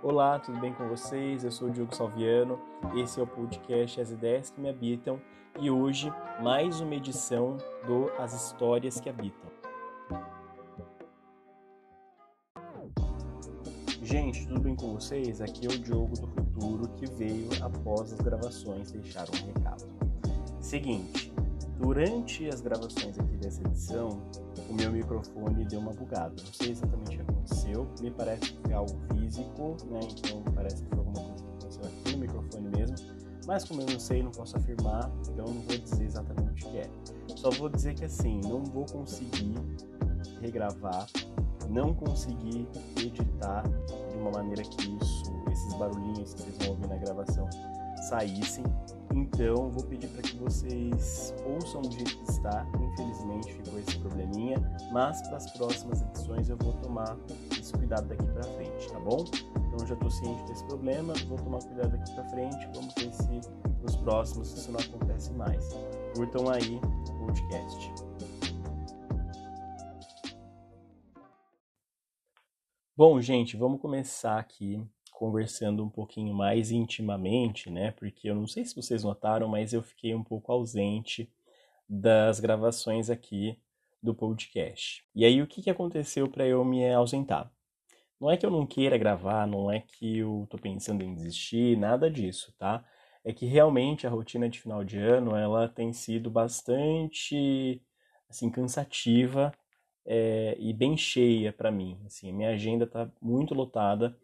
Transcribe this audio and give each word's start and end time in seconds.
Olá, 0.00 0.38
tudo 0.38 0.60
bem 0.60 0.72
com 0.72 0.88
vocês? 0.88 1.42
Eu 1.42 1.50
sou 1.50 1.66
o 1.66 1.70
Diogo 1.72 1.92
Salviano, 1.92 2.56
esse 2.94 3.18
é 3.18 3.22
o 3.22 3.26
podcast 3.26 4.00
As 4.00 4.12
Ideias 4.12 4.48
que 4.48 4.60
Me 4.60 4.68
Habitam 4.68 5.20
e 5.60 5.72
hoje 5.72 6.08
mais 6.40 6.78
uma 6.78 6.94
edição 6.94 7.56
do 7.84 8.08
As 8.16 8.32
Histórias 8.32 9.00
que 9.00 9.10
Habitam. 9.10 9.50
Gente, 14.00 14.46
tudo 14.46 14.60
bem 14.60 14.76
com 14.76 14.94
vocês? 14.94 15.40
Aqui 15.40 15.66
é 15.66 15.70
o 15.70 15.76
Diogo 15.76 16.14
do 16.14 16.28
Futuro 16.28 16.88
que 16.90 17.06
veio 17.06 17.48
após 17.60 18.12
as 18.12 18.20
gravações 18.20 18.92
deixar 18.92 19.26
um 19.30 19.46
recado. 19.52 19.84
Seguinte, 20.60 21.32
durante 21.80 22.48
as 22.48 22.60
gravações 22.60 23.18
aqui 23.18 23.36
dessa 23.36 23.60
edição, 23.62 24.22
o 24.70 24.74
meu 24.74 24.92
microfone 24.92 25.64
deu 25.64 25.80
uma 25.80 25.92
bugada. 25.92 26.36
Não 26.40 26.52
sei 26.52 26.70
exatamente 26.70 27.18
que 27.18 27.31
aconteceu, 27.42 27.88
me 28.00 28.10
parece 28.10 28.52
que 28.52 28.58
foi 28.62 28.72
algo 28.72 28.98
físico, 29.12 29.76
né? 29.90 30.00
Então 30.02 30.42
parece 30.54 30.82
que 30.82 30.88
foi 30.88 30.98
alguma 30.98 31.20
coisa 31.20 31.44
que 31.44 31.50
aconteceu 31.50 31.84
aqui 31.84 32.12
no 32.12 32.18
microfone 32.18 32.68
mesmo. 32.76 32.96
Mas 33.46 33.64
como 33.64 33.82
eu 33.82 33.86
não 33.86 33.98
sei, 33.98 34.22
não 34.22 34.30
posso 34.30 34.56
afirmar, 34.56 35.10
então 35.28 35.46
não 35.46 35.60
vou 35.62 35.78
dizer 35.78 36.04
exatamente 36.04 36.64
o 36.64 36.70
que 36.70 36.78
é. 36.78 36.90
Só 37.36 37.50
vou 37.50 37.68
dizer 37.68 37.94
que 37.94 38.04
assim, 38.04 38.40
não 38.42 38.62
vou 38.62 38.86
conseguir 38.86 39.56
regravar, 40.40 41.06
não 41.68 41.92
conseguir 41.92 42.68
editar 42.96 43.62
de 43.62 44.18
uma 44.18 44.30
maneira 44.30 44.62
que 44.62 44.96
isso, 44.96 45.22
esses 45.50 45.74
barulhinhos 45.74 46.34
que 46.34 46.42
vocês 46.42 46.58
vão 46.58 46.68
ouvir 46.70 46.88
na 46.88 46.96
gravação 46.96 47.48
saíssem. 48.02 48.64
Então, 49.14 49.70
vou 49.70 49.84
pedir 49.84 50.08
para 50.08 50.22
que 50.22 50.36
vocês 50.36 51.34
ouçam 51.44 51.82
do 51.82 51.92
jeito 51.92 52.16
que 52.16 52.30
está. 52.30 52.66
Infelizmente, 52.80 53.52
ficou 53.52 53.78
esse 53.78 53.98
probleminha, 53.98 54.58
mas 54.90 55.20
para 55.22 55.36
as 55.36 55.50
próximas 55.52 56.00
edições 56.02 56.48
eu 56.48 56.56
vou 56.56 56.72
tomar 56.74 57.16
esse 57.58 57.72
cuidado 57.72 58.08
daqui 58.08 58.24
para 58.24 58.42
frente, 58.42 58.90
tá 58.90 58.98
bom? 59.00 59.24
Então, 59.68 59.86
já 59.86 59.94
estou 59.94 60.10
ciente 60.10 60.42
desse 60.44 60.64
problema, 60.64 61.12
vou 61.28 61.38
tomar 61.38 61.58
cuidado 61.58 61.90
daqui 61.90 62.14
para 62.14 62.24
frente. 62.30 62.68
Vamos 62.74 62.94
ver 62.94 63.12
se 63.12 63.40
nos 63.82 63.96
próximos 63.96 64.52
isso 64.52 64.72
não 64.72 64.80
acontece 64.80 65.32
mais. 65.32 65.68
Curtam 66.16 66.48
aí 66.48 66.80
o 67.10 67.26
podcast. 67.26 67.92
Bom, 72.96 73.20
gente, 73.20 73.56
vamos 73.56 73.80
começar 73.80 74.38
aqui 74.38 74.86
conversando 75.22 75.84
um 75.84 75.88
pouquinho 75.88 76.34
mais 76.34 76.72
intimamente, 76.72 77.70
né? 77.70 77.92
Porque 77.92 78.28
eu 78.28 78.34
não 78.34 78.48
sei 78.48 78.64
se 78.64 78.74
vocês 78.74 79.04
notaram, 79.04 79.46
mas 79.46 79.72
eu 79.72 79.80
fiquei 79.80 80.12
um 80.16 80.24
pouco 80.24 80.50
ausente 80.50 81.32
das 81.88 82.40
gravações 82.40 83.08
aqui 83.08 83.56
do 84.02 84.12
podcast. 84.12 85.04
E 85.14 85.24
aí 85.24 85.40
o 85.40 85.46
que, 85.46 85.62
que 85.62 85.70
aconteceu 85.70 86.28
para 86.28 86.44
eu 86.44 86.64
me 86.64 86.92
ausentar? 86.92 87.52
Não 88.20 88.32
é 88.32 88.36
que 88.36 88.44
eu 88.44 88.50
não 88.50 88.66
queira 88.66 88.98
gravar, 88.98 89.46
não 89.46 89.70
é 89.70 89.78
que 89.78 90.18
eu 90.18 90.44
tô 90.50 90.58
pensando 90.58 91.04
em 91.04 91.14
desistir, 91.14 91.78
nada 91.78 92.10
disso, 92.10 92.52
tá? 92.58 92.84
É 93.24 93.32
que 93.32 93.46
realmente 93.46 94.08
a 94.08 94.10
rotina 94.10 94.48
de 94.48 94.58
final 94.60 94.82
de 94.82 94.98
ano 94.98 95.36
ela 95.36 95.68
tem 95.68 95.92
sido 95.92 96.32
bastante 96.32 97.80
assim 98.28 98.50
cansativa 98.50 99.52
é, 100.04 100.56
e 100.58 100.72
bem 100.72 100.96
cheia 100.96 101.52
para 101.52 101.70
mim. 101.70 101.96
Assim, 102.06 102.32
minha 102.32 102.50
agenda 102.50 102.86
está 102.86 103.08
muito 103.20 103.54
lotada 103.54 104.18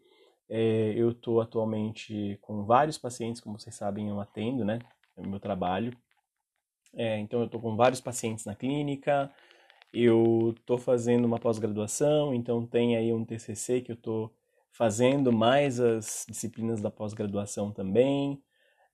é, 0.49 0.93
eu 0.95 1.11
estou 1.11 1.39
atualmente 1.39 2.37
com 2.41 2.63
vários 2.65 2.97
pacientes, 2.97 3.39
como 3.39 3.59
vocês 3.59 3.75
sabem, 3.75 4.09
eu 4.09 4.19
atendo, 4.19 4.65
né? 4.65 4.79
É 5.15 5.21
o 5.21 5.27
meu 5.27 5.39
trabalho. 5.39 5.95
É, 6.95 7.19
então, 7.19 7.41
eu 7.41 7.45
estou 7.45 7.61
com 7.61 7.75
vários 7.75 8.01
pacientes 8.01 8.45
na 8.45 8.55
clínica, 8.55 9.31
eu 9.93 10.55
estou 10.57 10.77
fazendo 10.79 11.25
uma 11.25 11.37
pós-graduação, 11.37 12.33
então 12.33 12.65
tem 12.65 12.97
aí 12.97 13.13
um 13.13 13.23
TCC 13.23 13.81
que 13.81 13.91
eu 13.91 13.95
estou 13.95 14.33
fazendo, 14.71 15.31
mais 15.31 15.79
as 15.79 16.25
disciplinas 16.27 16.81
da 16.81 16.89
pós-graduação 16.89 17.71
também. 17.71 18.41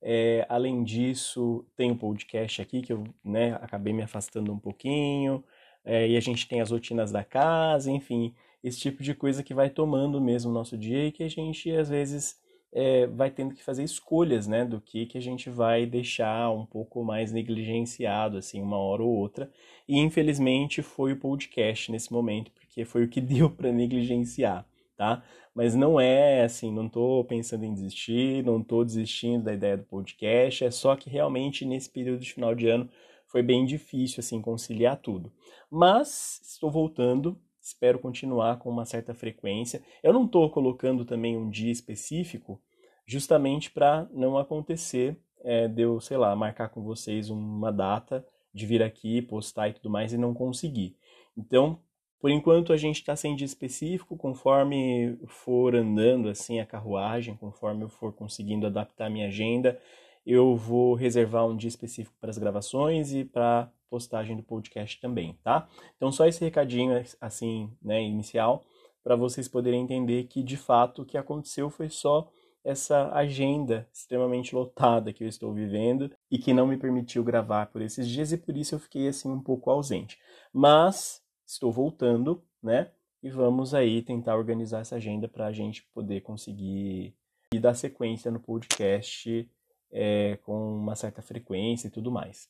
É, 0.01 0.45
além 0.49 0.83
disso, 0.83 1.65
tem 1.75 1.89
um 1.89 1.97
podcast 1.97 2.61
aqui 2.61 2.81
que 2.81 2.91
eu 2.91 3.05
né, 3.23 3.53
acabei 3.61 3.93
me 3.93 4.03
afastando 4.03 4.51
um 4.51 4.59
pouquinho, 4.59 5.43
é, 5.85 6.07
e 6.09 6.17
a 6.17 6.19
gente 6.19 6.47
tem 6.49 6.59
as 6.59 6.71
rotinas 6.71 7.11
da 7.11 7.23
casa, 7.23 7.89
enfim 7.89 8.35
esse 8.65 8.79
tipo 8.79 9.03
de 9.03 9.13
coisa 9.13 9.43
que 9.43 9.53
vai 9.53 9.69
tomando 9.69 10.19
mesmo 10.19 10.49
o 10.49 10.53
nosso 10.53 10.75
dia 10.75 11.05
e 11.05 11.11
que 11.11 11.21
a 11.21 11.29
gente 11.29 11.69
às 11.69 11.87
vezes 11.87 12.35
é, 12.73 13.05
vai 13.05 13.29
tendo 13.29 13.53
que 13.53 13.63
fazer 13.63 13.83
escolhas, 13.83 14.47
né, 14.47 14.65
do 14.65 14.81
que 14.81 15.05
que 15.05 15.19
a 15.19 15.21
gente 15.21 15.51
vai 15.51 15.85
deixar 15.85 16.49
um 16.49 16.65
pouco 16.65 17.03
mais 17.03 17.31
negligenciado, 17.31 18.37
assim, 18.37 18.63
uma 18.63 18.77
hora 18.77 19.03
ou 19.03 19.15
outra. 19.15 19.51
E 19.87 19.99
infelizmente 19.99 20.81
foi 20.81 21.13
o 21.13 21.19
podcast 21.19 21.91
nesse 21.91 22.11
momento, 22.11 22.51
porque 22.51 22.83
foi 22.83 23.03
o 23.03 23.07
que 23.07 23.21
deu 23.21 23.51
para 23.51 23.71
negligenciar, 23.71 24.67
tá? 24.97 25.23
Mas 25.53 25.75
não 25.75 25.99
é 25.99 26.43
assim, 26.43 26.73
não 26.73 26.87
estou 26.87 27.23
pensando 27.23 27.65
em 27.65 27.73
desistir, 27.73 28.43
não 28.43 28.59
estou 28.59 28.83
desistindo 28.83 29.43
da 29.43 29.53
ideia 29.53 29.77
do 29.77 29.83
podcast, 29.83 30.65
é 30.65 30.71
só 30.71 30.95
que 30.95 31.07
realmente 31.07 31.65
nesse 31.65 31.89
período 31.89 32.21
de 32.21 32.33
final 32.33 32.55
de 32.55 32.67
ano 32.67 32.89
foi 33.27 33.43
bem 33.43 33.63
difícil 33.63 34.21
assim 34.21 34.41
conciliar 34.41 34.97
tudo. 34.97 35.31
Mas 35.69 36.41
estou 36.43 36.71
voltando 36.71 37.39
espero 37.65 37.97
continuar 37.97 38.59
com 38.59 38.69
uma 38.69 38.85
certa 38.85 39.13
frequência. 39.15 39.81
Eu 40.03 40.13
não 40.13 40.25
estou 40.25 40.47
colocando 40.51 41.03
também 41.03 41.35
um 41.35 41.49
dia 41.49 41.71
específico, 41.71 42.61
justamente 43.07 43.71
para 43.71 44.07
não 44.13 44.37
acontecer 44.37 45.19
é, 45.43 45.67
de 45.67 45.81
eu, 45.81 45.99
sei 45.99 46.15
lá, 46.15 46.35
marcar 46.35 46.69
com 46.69 46.83
vocês 46.83 47.31
uma 47.31 47.71
data 47.71 48.25
de 48.53 48.67
vir 48.67 48.83
aqui, 48.83 49.19
postar 49.19 49.69
e 49.69 49.73
tudo 49.73 49.89
mais 49.89 50.13
e 50.13 50.17
não 50.17 50.31
conseguir. 50.31 50.95
Então, 51.35 51.79
por 52.19 52.29
enquanto 52.29 52.71
a 52.71 52.77
gente 52.77 52.97
está 52.97 53.15
sem 53.15 53.35
dia 53.35 53.45
específico, 53.45 54.15
conforme 54.15 55.17
for 55.25 55.75
andando 55.75 56.29
assim 56.29 56.59
a 56.59 56.65
carruagem, 56.65 57.35
conforme 57.35 57.83
eu 57.83 57.89
for 57.89 58.13
conseguindo 58.13 58.67
adaptar 58.67 59.07
a 59.07 59.09
minha 59.09 59.27
agenda, 59.27 59.79
eu 60.25 60.55
vou 60.55 60.93
reservar 60.93 61.47
um 61.47 61.57
dia 61.57 61.67
específico 61.67 62.15
para 62.21 62.29
as 62.29 62.37
gravações 62.37 63.11
e 63.11 63.25
para 63.25 63.71
postagem 63.89 64.35
do 64.35 64.43
podcast 64.43 64.99
também, 64.99 65.37
tá? 65.43 65.67
Então 65.95 66.11
só 66.11 66.25
esse 66.25 66.43
recadinho 66.43 66.93
assim, 67.21 67.71
né, 67.81 68.01
inicial, 68.01 68.63
para 69.03 69.15
vocês 69.15 69.47
poderem 69.47 69.83
entender 69.83 70.23
que 70.25 70.41
de 70.43 70.57
fato 70.57 71.01
o 71.01 71.05
que 71.05 71.17
aconteceu 71.17 71.69
foi 71.69 71.89
só 71.89 72.29
essa 72.63 73.13
agenda 73.13 73.87
extremamente 73.93 74.55
lotada 74.55 75.13
que 75.13 75.23
eu 75.23 75.27
estou 75.27 75.53
vivendo 75.53 76.11
e 76.31 76.39
que 76.39 76.51
não 76.51 76.65
me 76.65 76.77
permitiu 76.77 77.23
gravar 77.23 77.67
por 77.67 77.81
esses 77.81 78.07
dias 78.07 78.31
e 78.31 78.37
por 78.37 78.57
isso 78.57 78.73
eu 78.73 78.79
fiquei 78.79 79.07
assim 79.07 79.31
um 79.31 79.39
pouco 79.39 79.69
ausente. 79.69 80.17
Mas 80.51 81.21
estou 81.45 81.71
voltando, 81.71 82.43
né? 82.61 82.91
E 83.21 83.29
vamos 83.29 83.75
aí 83.75 84.01
tentar 84.01 84.35
organizar 84.35 84.81
essa 84.81 84.95
agenda 84.95 85.27
para 85.27 85.45
a 85.45 85.51
gente 85.51 85.83
poder 85.93 86.21
conseguir 86.21 87.15
e 87.53 87.59
dar 87.59 87.75
sequência 87.75 88.31
no 88.31 88.39
podcast 88.39 89.49
é, 89.91 90.37
com 90.37 90.77
uma 90.77 90.95
certa 90.95 91.21
frequência 91.21 91.87
e 91.87 91.91
tudo 91.91 92.11
mais. 92.11 92.49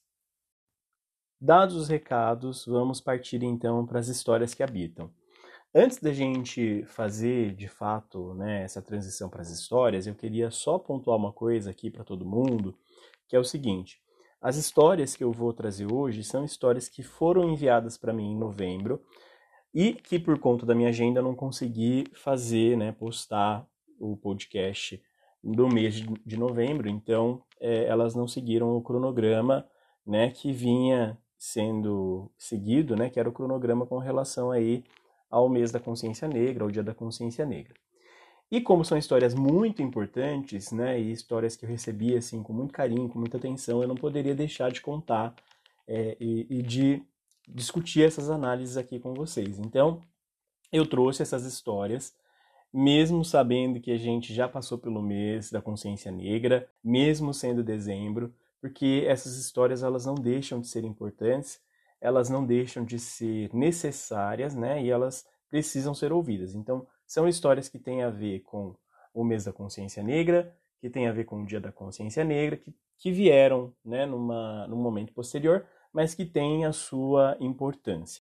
Dados 1.45 1.75
os 1.75 1.87
recados, 1.87 2.65
vamos 2.65 2.99
partir 2.99 3.43
então 3.43 3.85
para 3.85 3.99
as 3.99 4.07
histórias 4.07 4.55
que 4.55 4.63
habitam. 4.63 5.11
Antes 5.75 5.99
da 5.99 6.11
gente 6.11 6.83
fazer 6.87 7.53
de 7.53 7.67
fato 7.67 8.33
né, 8.33 8.63
essa 8.63 8.81
transição 8.81 9.29
para 9.29 9.43
as 9.43 9.51
histórias, 9.51 10.07
eu 10.07 10.15
queria 10.15 10.49
só 10.49 10.79
pontuar 10.79 11.15
uma 11.15 11.31
coisa 11.31 11.69
aqui 11.69 11.91
para 11.91 12.03
todo 12.03 12.25
mundo, 12.25 12.75
que 13.27 13.35
é 13.35 13.39
o 13.39 13.43
seguinte: 13.43 14.01
as 14.41 14.55
histórias 14.55 15.15
que 15.15 15.23
eu 15.23 15.31
vou 15.31 15.53
trazer 15.53 15.85
hoje 15.93 16.23
são 16.23 16.43
histórias 16.43 16.89
que 16.89 17.03
foram 17.03 17.47
enviadas 17.47 17.95
para 17.95 18.11
mim 18.11 18.31
em 18.31 18.39
novembro 18.39 18.99
e 19.71 19.93
que 19.93 20.17
por 20.17 20.39
conta 20.39 20.65
da 20.65 20.73
minha 20.73 20.89
agenda 20.89 21.19
eu 21.19 21.23
não 21.23 21.35
consegui 21.35 22.05
fazer, 22.15 22.75
né, 22.75 22.91
postar 22.91 23.67
o 23.99 24.17
podcast 24.17 24.99
do 25.43 25.69
mês 25.69 25.93
de 26.25 26.37
novembro, 26.37 26.89
então 26.89 27.43
é, 27.59 27.83
elas 27.85 28.15
não 28.15 28.27
seguiram 28.27 28.75
o 28.75 28.81
cronograma 28.81 29.63
né, 30.03 30.31
que 30.31 30.51
vinha 30.51 31.15
sendo 31.37 32.31
seguido, 32.37 32.95
né, 32.95 33.09
que 33.09 33.19
era 33.19 33.29
o 33.29 33.31
cronograma 33.31 33.85
com 33.85 33.97
relação 33.97 34.51
aí 34.51 34.83
ao 35.29 35.49
mês 35.49 35.71
da 35.71 35.79
consciência 35.79 36.27
negra, 36.27 36.63
ao 36.63 36.71
dia 36.71 36.83
da 36.83 36.93
consciência 36.93 37.45
negra. 37.45 37.73
E 38.51 38.61
como 38.61 38.85
são 38.85 38.97
histórias 38.97 39.33
muito 39.33 39.81
importantes, 39.81 40.71
né, 40.71 40.99
e 40.99 41.11
histórias 41.11 41.55
que 41.55 41.65
eu 41.65 41.69
recebi 41.69 42.15
assim 42.15 42.43
com 42.43 42.53
muito 42.53 42.73
carinho, 42.73 43.09
com 43.09 43.19
muita 43.19 43.37
atenção, 43.37 43.81
eu 43.81 43.87
não 43.87 43.95
poderia 43.95 44.35
deixar 44.35 44.71
de 44.71 44.81
contar 44.81 45.35
é, 45.87 46.15
e, 46.19 46.47
e 46.49 46.61
de 46.61 47.03
discutir 47.47 48.03
essas 48.03 48.29
análises 48.29 48.77
aqui 48.77 48.99
com 48.99 49.13
vocês. 49.13 49.59
Então, 49.59 50.01
eu 50.71 50.85
trouxe 50.85 51.21
essas 51.21 51.45
histórias, 51.45 52.13
mesmo 52.73 53.23
sabendo 53.23 53.79
que 53.79 53.91
a 53.91 53.97
gente 53.97 54.33
já 54.33 54.47
passou 54.47 54.77
pelo 54.77 55.01
mês 55.01 55.51
da 55.51 55.61
consciência 55.61 56.11
negra, 56.11 56.67
mesmo 56.83 57.33
sendo 57.33 57.63
dezembro, 57.63 58.33
porque 58.65 59.05
essas 59.07 59.37
histórias 59.37 59.83
elas 59.83 60.07
não 60.07 60.15
deixam 60.15 60.59
de 60.59 60.65
ser 60.65 60.83
importantes, 60.83 61.61
elas 62.01 62.31
não 62.31 62.43
deixam 62.43 62.83
de 62.83 62.97
ser 62.97 63.53
necessárias, 63.53 64.55
né? 64.55 64.81
E 64.81 64.89
elas 64.89 65.23
precisam 65.51 65.93
ser 65.93 66.11
ouvidas. 66.11 66.55
Então, 66.55 66.87
são 67.05 67.27
histórias 67.27 67.69
que 67.69 67.77
têm 67.77 68.01
a 68.01 68.09
ver 68.09 68.39
com 68.39 68.75
o 69.13 69.23
mês 69.23 69.45
da 69.45 69.53
consciência 69.53 70.01
negra, 70.01 70.51
que 70.81 70.89
tem 70.89 71.07
a 71.07 71.11
ver 71.11 71.25
com 71.25 71.43
o 71.43 71.45
dia 71.45 71.61
da 71.61 71.71
consciência 71.71 72.23
negra, 72.23 72.57
que, 72.57 72.73
que 72.97 73.11
vieram, 73.11 73.71
né, 73.85 74.03
numa, 74.07 74.65
num 74.65 74.81
momento 74.81 75.13
posterior, 75.13 75.63
mas 75.93 76.15
que 76.15 76.25
têm 76.25 76.65
a 76.65 76.73
sua 76.73 77.37
importância. 77.39 78.23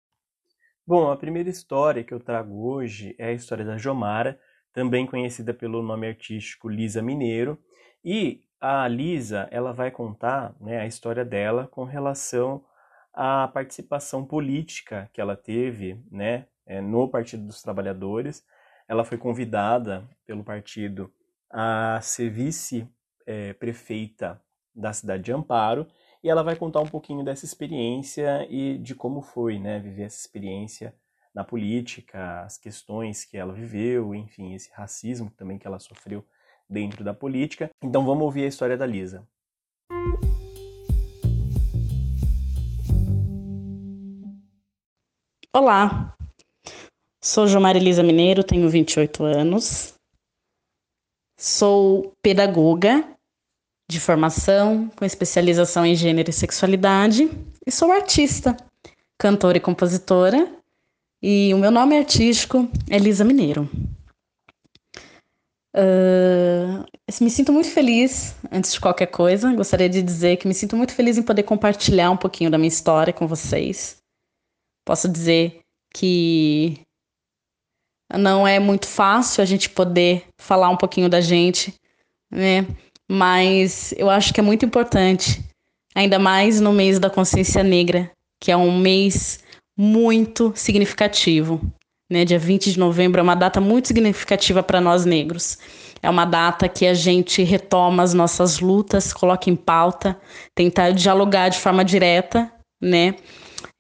Bom, 0.88 1.12
a 1.12 1.18
primeira 1.18 1.52
história 1.52 2.04
que 2.04 2.16
eu 2.16 2.20
trago 2.20 2.68
hoje 2.68 3.14
é 3.20 3.28
a 3.28 3.34
história 3.34 3.64
da 3.64 3.78
Jomara. 3.78 4.40
também 4.74 5.06
conhecida 5.06 5.54
pelo 5.54 5.84
nome 5.84 6.08
artístico 6.08 6.68
Lisa 6.68 7.00
Mineiro. 7.00 7.60
E 8.04 8.44
a 8.62 8.88
Lisa, 8.88 9.50
ela 9.50 9.74
vai 9.74 9.90
contar 9.90 10.54
né, 10.62 10.80
a 10.80 10.86
história 10.86 11.26
dela 11.26 11.68
com 11.68 11.84
relação 11.84 12.64
à 13.12 13.48
participação 13.48 14.24
política 14.24 15.10
que 15.12 15.20
ela 15.20 15.36
teve 15.36 16.00
né, 16.12 16.46
é, 16.68 16.80
no 16.80 17.10
Partido 17.10 17.48
dos 17.48 17.64
Trabalhadores. 17.64 18.46
Ela 18.88 19.04
foi 19.04 19.18
convidada 19.18 20.08
pelo 20.28 20.44
partido 20.44 21.12
a 21.50 22.00
ser 22.04 22.30
vice-prefeita 22.30 24.40
da 24.76 24.94
cidade 24.94 25.24
de 25.24 25.34
Amparo 25.34 25.88
e 26.24 26.30
ela 26.30 26.44
vai 26.44 26.56
contar 26.56 26.82
um 26.82 26.88
pouquinho 26.88 27.26
dessa 27.26 27.46
experiência 27.46 28.46
e 28.48 28.78
de 28.78 28.94
como 28.94 29.24
foi 29.24 29.58
né, 29.58 29.80
viver 29.80 30.04
essa 30.04 30.20
experiência 30.20 30.94
na 31.34 31.44
política, 31.44 32.44
as 32.44 32.60
questões 32.60 33.26
que 33.26 33.38
ela 33.38 33.54
viveu, 33.54 34.14
enfim, 34.14 34.54
esse 34.54 34.72
racismo 34.72 35.32
também 35.32 35.58
que 35.58 35.66
ela 35.66 35.80
sofreu 35.80 36.24
dentro 36.72 37.04
da 37.04 37.14
política. 37.14 37.70
Então 37.84 38.06
vamos 38.06 38.24
ouvir 38.24 38.46
a 38.46 38.48
história 38.48 38.78
da 38.78 38.86
Lisa. 38.86 39.28
Olá, 45.54 46.16
sou 47.22 47.46
Jomar 47.46 47.76
Elisa 47.76 48.02
Mineiro, 48.02 48.42
tenho 48.42 48.70
28 48.70 49.22
anos, 49.26 49.96
sou 51.38 52.14
pedagoga 52.22 53.04
de 53.90 54.00
formação 54.00 54.88
com 54.96 55.04
especialização 55.04 55.86
em 55.86 55.94
gênero 55.94 56.30
e 56.30 56.34
sexualidade 56.34 57.30
e 57.68 57.70
sou 57.70 57.92
artista, 57.92 58.56
cantora 59.20 59.58
e 59.58 59.60
compositora 59.60 60.50
e 61.22 61.54
o 61.54 61.58
meu 61.58 61.70
nome 61.70 61.98
artístico 61.98 62.70
é 62.90 62.96
Elisa 62.96 63.26
Mineiro. 63.26 63.70
Uh, 65.74 66.84
me 67.22 67.30
sinto 67.30 67.54
muito 67.54 67.70
feliz, 67.70 68.36
antes 68.52 68.74
de 68.74 68.80
qualquer 68.80 69.08
coisa, 69.08 69.54
gostaria 69.54 69.88
de 69.88 70.02
dizer 70.02 70.38
que 70.38 70.48
me 70.48 70.54
sinto 70.54 70.76
muito 70.76 70.94
feliz 70.94 71.18
em 71.18 71.24
poder 71.24 71.44
compartilhar 71.44 72.12
um 72.12 72.18
pouquinho 72.18 72.52
da 72.52 72.58
minha 72.58 72.68
história 72.68 73.14
com 73.14 73.28
vocês. 73.28 73.98
Posso 74.86 75.08
dizer 75.08 75.62
que 75.94 76.82
não 78.14 78.46
é 78.46 78.60
muito 78.60 78.88
fácil 78.88 79.42
a 79.42 79.46
gente 79.46 79.70
poder 79.70 80.26
falar 80.38 80.70
um 80.70 80.78
pouquinho 80.78 81.08
da 81.08 81.22
gente, 81.22 81.74
né? 82.30 82.68
Mas 83.10 83.94
eu 83.98 84.10
acho 84.10 84.34
que 84.34 84.40
é 84.40 84.44
muito 84.44 84.66
importante, 84.66 85.44
ainda 85.96 86.20
mais 86.20 86.60
no 86.60 86.74
mês 86.74 87.00
da 87.00 87.10
consciência 87.10 87.64
negra, 87.64 88.12
que 88.40 88.52
é 88.52 88.58
um 88.58 88.78
mês 88.78 89.40
muito 89.78 90.52
significativo. 90.56 91.62
Né? 92.12 92.26
Dia 92.26 92.38
20 92.38 92.74
de 92.74 92.78
novembro 92.78 93.22
é 93.22 93.24
uma 93.24 93.36
data 93.36 93.62
muito 93.62 93.88
significativa 93.88 94.62
para 94.62 94.82
nós 94.82 95.06
negros. 95.06 95.58
É 96.04 96.10
uma 96.10 96.26
data 96.26 96.68
que 96.68 96.86
a 96.86 96.94
gente 96.94 97.42
retoma 97.42 98.04
as 98.04 98.14
nossas 98.14 98.60
lutas, 98.60 99.14
coloca 99.14 99.50
em 99.50 99.56
pauta, 99.56 100.20
tentar 100.54 100.92
dialogar 100.92 101.48
de 101.48 101.58
forma 101.58 101.86
direta, 101.86 102.52
né? 102.82 103.16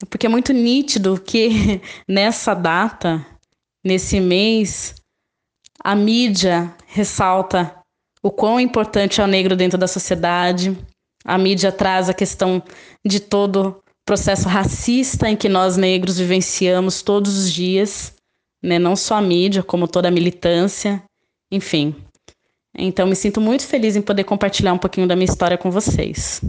Porque 0.10 0.28
é 0.28 0.30
muito 0.30 0.54
nítido 0.54 1.20
que 1.20 1.82
nessa 2.08 2.54
data, 2.54 3.26
nesse 3.84 4.22
mês, 4.22 4.96
a 5.84 5.94
mídia 5.94 6.74
ressalta 6.88 7.76
o 8.24 8.32
quão 8.32 8.62
importante 8.62 9.20
é 9.20 9.24
o 9.26 9.28
negro 9.28 9.58
dentro 9.58 9.78
da 9.78 9.88
sociedade. 9.88 10.78
A 11.26 11.38
mídia 11.38 11.70
traz 11.70 12.08
a 12.08 12.14
questão 12.14 12.64
de 13.06 13.20
todo 13.20 13.84
processo 14.06 14.48
racista 14.48 15.30
em 15.30 15.36
que 15.36 15.50
nós 15.50 15.76
negros 15.76 16.18
vivenciamos 16.18 17.02
todos 17.02 17.38
os 17.38 17.52
dias, 17.52 18.14
né? 18.62 18.78
não 18.78 18.96
só 18.96 19.16
a 19.16 19.22
mídia, 19.22 19.64
como 19.64 19.88
toda 19.88 20.08
a 20.08 20.12
militância, 20.12 21.04
enfim. 21.52 21.96
Então, 22.78 23.08
me 23.08 23.16
sinto 23.16 23.42
muito 23.42 23.66
feliz 23.66 23.96
em 23.96 24.02
poder 24.02 24.24
compartilhar 24.24 24.74
um 24.74 24.78
pouquinho 24.78 25.08
da 25.08 25.16
minha 25.16 25.30
história 25.30 25.58
com 25.58 25.70
vocês. 25.70 26.42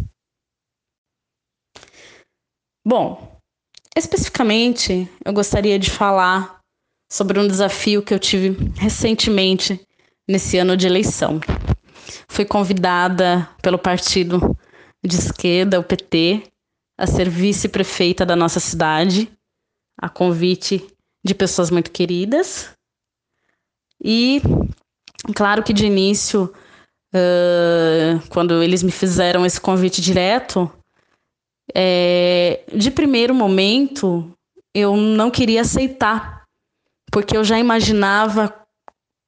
Bom, 2.86 3.40
especificamente, 3.96 5.08
eu 5.24 5.32
gostaria 5.32 5.78
de 5.78 5.90
falar 5.90 6.60
sobre 7.10 7.38
um 7.38 7.46
desafio 7.46 8.02
que 8.02 8.14
eu 8.14 8.18
tive 8.18 8.56
recentemente 8.76 9.80
nesse 10.28 10.58
ano 10.58 10.76
de 10.76 10.86
eleição. 10.86 11.40
Fui 12.28 12.44
convidada 12.44 13.48
pelo 13.62 13.78
partido 13.78 14.56
de 15.04 15.16
esquerda, 15.16 15.78
o 15.78 15.84
PT, 15.84 16.42
a 16.98 17.06
ser 17.06 17.28
vice-prefeita 17.28 18.24
da 18.24 18.36
nossa 18.36 18.60
cidade, 18.60 19.30
a 20.00 20.08
convite 20.08 20.86
de 21.24 21.34
pessoas 21.34 21.70
muito 21.70 21.90
queridas. 21.90 22.70
E, 24.02 24.42
claro 25.34 25.62
que 25.62 25.72
de 25.72 25.86
início, 25.86 26.52
uh, 27.14 28.28
quando 28.28 28.62
eles 28.62 28.82
me 28.82 28.90
fizeram 28.90 29.46
esse 29.46 29.60
convite 29.60 30.00
direto, 30.00 30.70
é, 31.74 32.64
de 32.74 32.90
primeiro 32.90 33.34
momento 33.34 34.32
eu 34.74 34.96
não 34.96 35.30
queria 35.30 35.60
aceitar, 35.60 36.42
porque 37.10 37.36
eu 37.36 37.44
já 37.44 37.58
imaginava, 37.58 38.54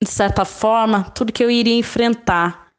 de 0.02 0.10
certa 0.10 0.44
forma, 0.44 1.04
tudo 1.10 1.32
que 1.32 1.44
eu 1.44 1.50
iria 1.50 1.76
enfrentar, 1.76 2.72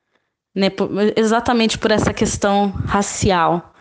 né, 0.53 0.67
exatamente 1.15 1.77
por 1.77 1.91
essa 1.91 2.13
questão 2.13 2.71
racial 2.71 3.75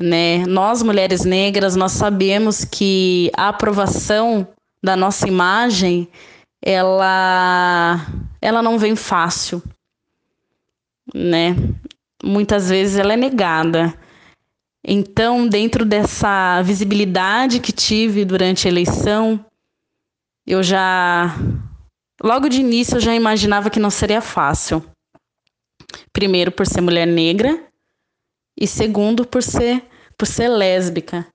né? 0.00 0.46
Nós 0.46 0.82
mulheres 0.82 1.24
negras, 1.24 1.74
nós 1.74 1.92
sabemos 1.92 2.64
que 2.64 3.30
a 3.36 3.48
aprovação 3.48 4.46
da 4.82 4.96
nossa 4.96 5.26
imagem, 5.26 6.08
ela 6.62 8.06
ela 8.40 8.62
não 8.62 8.78
vem 8.78 8.94
fácil, 8.94 9.62
né? 11.14 11.54
Muitas 12.22 12.68
vezes 12.68 12.98
ela 12.98 13.12
é 13.12 13.16
negada. 13.16 13.94
Então, 14.84 15.46
dentro 15.46 15.84
dessa 15.84 16.62
visibilidade 16.62 17.60
que 17.60 17.72
tive 17.72 18.24
durante 18.24 18.66
a 18.66 18.70
eleição, 18.70 19.44
eu 20.46 20.62
já 20.62 21.34
logo 22.22 22.48
de 22.48 22.60
início 22.60 22.96
eu 22.96 23.00
já 23.00 23.14
imaginava 23.14 23.70
que 23.70 23.80
não 23.80 23.90
seria 23.90 24.20
fácil. 24.20 24.84
Primeiro 26.12 26.50
por 26.50 26.66
ser 26.66 26.80
mulher 26.80 27.06
negra, 27.06 27.68
e 28.58 28.66
segundo 28.66 29.24
por 29.24 29.42
ser 29.42 29.84
por 30.16 30.26
ser 30.26 30.48
lésbica. 30.48 31.26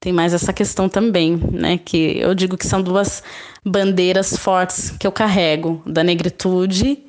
Tem 0.00 0.14
mais 0.14 0.32
essa 0.32 0.52
questão 0.52 0.88
também, 0.88 1.36
né? 1.36 1.76
Que 1.76 2.18
eu 2.18 2.34
digo 2.34 2.56
que 2.56 2.66
são 2.66 2.82
duas 2.82 3.22
bandeiras 3.64 4.34
fortes 4.36 4.90
que 4.90 5.06
eu 5.06 5.12
carrego, 5.12 5.82
da 5.86 6.02
negritude 6.02 7.04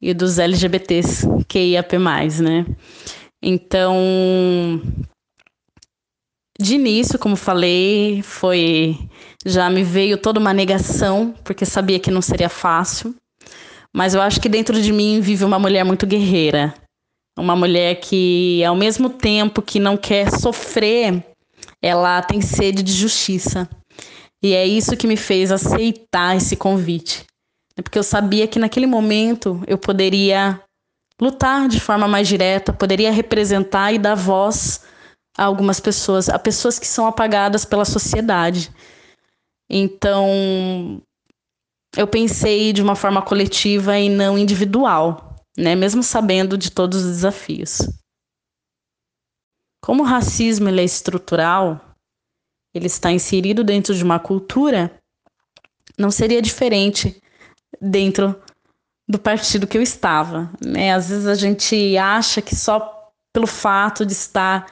e 0.00 0.12
dos 0.12 0.40
LGBTs 0.40 1.24
QIAP+, 1.48 1.98
né? 2.42 2.66
Então, 3.40 3.96
de 6.60 6.74
início, 6.74 7.18
como 7.18 7.36
falei, 7.36 8.22
foi 8.22 8.98
já 9.44 9.70
me 9.70 9.84
veio 9.84 10.18
toda 10.18 10.40
uma 10.40 10.52
negação, 10.52 11.34
porque 11.44 11.64
sabia 11.64 12.00
que 12.00 12.10
não 12.10 12.22
seria 12.22 12.48
fácil. 12.48 13.14
Mas 13.94 14.14
eu 14.14 14.22
acho 14.22 14.40
que 14.40 14.48
dentro 14.48 14.80
de 14.80 14.92
mim 14.92 15.20
vive 15.20 15.44
uma 15.44 15.58
mulher 15.58 15.84
muito 15.84 16.06
guerreira, 16.06 16.74
uma 17.38 17.54
mulher 17.54 18.00
que, 18.00 18.64
ao 18.64 18.74
mesmo 18.74 19.10
tempo 19.10 19.62
que 19.62 19.78
não 19.78 19.96
quer 19.96 20.30
sofrer, 20.30 21.22
ela 21.82 22.22
tem 22.22 22.40
sede 22.40 22.82
de 22.82 22.92
justiça. 22.92 23.68
E 24.42 24.54
é 24.54 24.66
isso 24.66 24.96
que 24.96 25.06
me 25.06 25.16
fez 25.16 25.50
aceitar 25.50 26.36
esse 26.36 26.56
convite. 26.56 27.24
Porque 27.76 27.98
eu 27.98 28.02
sabia 28.02 28.46
que 28.46 28.58
naquele 28.58 28.86
momento 28.86 29.62
eu 29.66 29.76
poderia 29.76 30.60
lutar 31.20 31.68
de 31.68 31.80
forma 31.80 32.08
mais 32.08 32.28
direta, 32.28 32.72
poderia 32.72 33.10
representar 33.10 33.92
e 33.92 33.98
dar 33.98 34.14
voz 34.14 34.84
a 35.36 35.44
algumas 35.44 35.80
pessoas, 35.80 36.28
a 36.28 36.38
pessoas 36.38 36.78
que 36.78 36.86
são 36.86 37.06
apagadas 37.06 37.64
pela 37.64 37.84
sociedade. 37.84 38.70
Então, 39.70 41.00
eu 41.96 42.06
pensei 42.06 42.72
de 42.72 42.82
uma 42.82 42.94
forma 42.94 43.22
coletiva 43.22 43.98
e 43.98 44.08
não 44.08 44.36
individual 44.36 45.32
né, 45.56 45.74
mesmo 45.74 46.02
sabendo 46.02 46.56
de 46.56 46.70
todos 46.70 47.04
os 47.04 47.10
desafios. 47.10 47.78
Como 49.82 50.02
o 50.02 50.06
racismo 50.06 50.68
ele 50.68 50.80
é 50.80 50.84
estrutural, 50.84 51.80
ele 52.74 52.86
está 52.86 53.10
inserido 53.10 53.64
dentro 53.64 53.94
de 53.94 54.04
uma 54.04 54.18
cultura, 54.18 54.96
não 55.98 56.10
seria 56.10 56.40
diferente 56.40 57.20
dentro 57.80 58.40
do 59.08 59.18
partido 59.18 59.66
que 59.66 59.76
eu 59.76 59.82
estava. 59.82 60.50
Né? 60.64 60.92
Às 60.92 61.08
vezes 61.08 61.26
a 61.26 61.34
gente 61.34 61.96
acha 61.98 62.40
que 62.40 62.54
só 62.54 63.10
pelo 63.32 63.46
fato 63.46 64.06
de 64.06 64.12
estar 64.12 64.66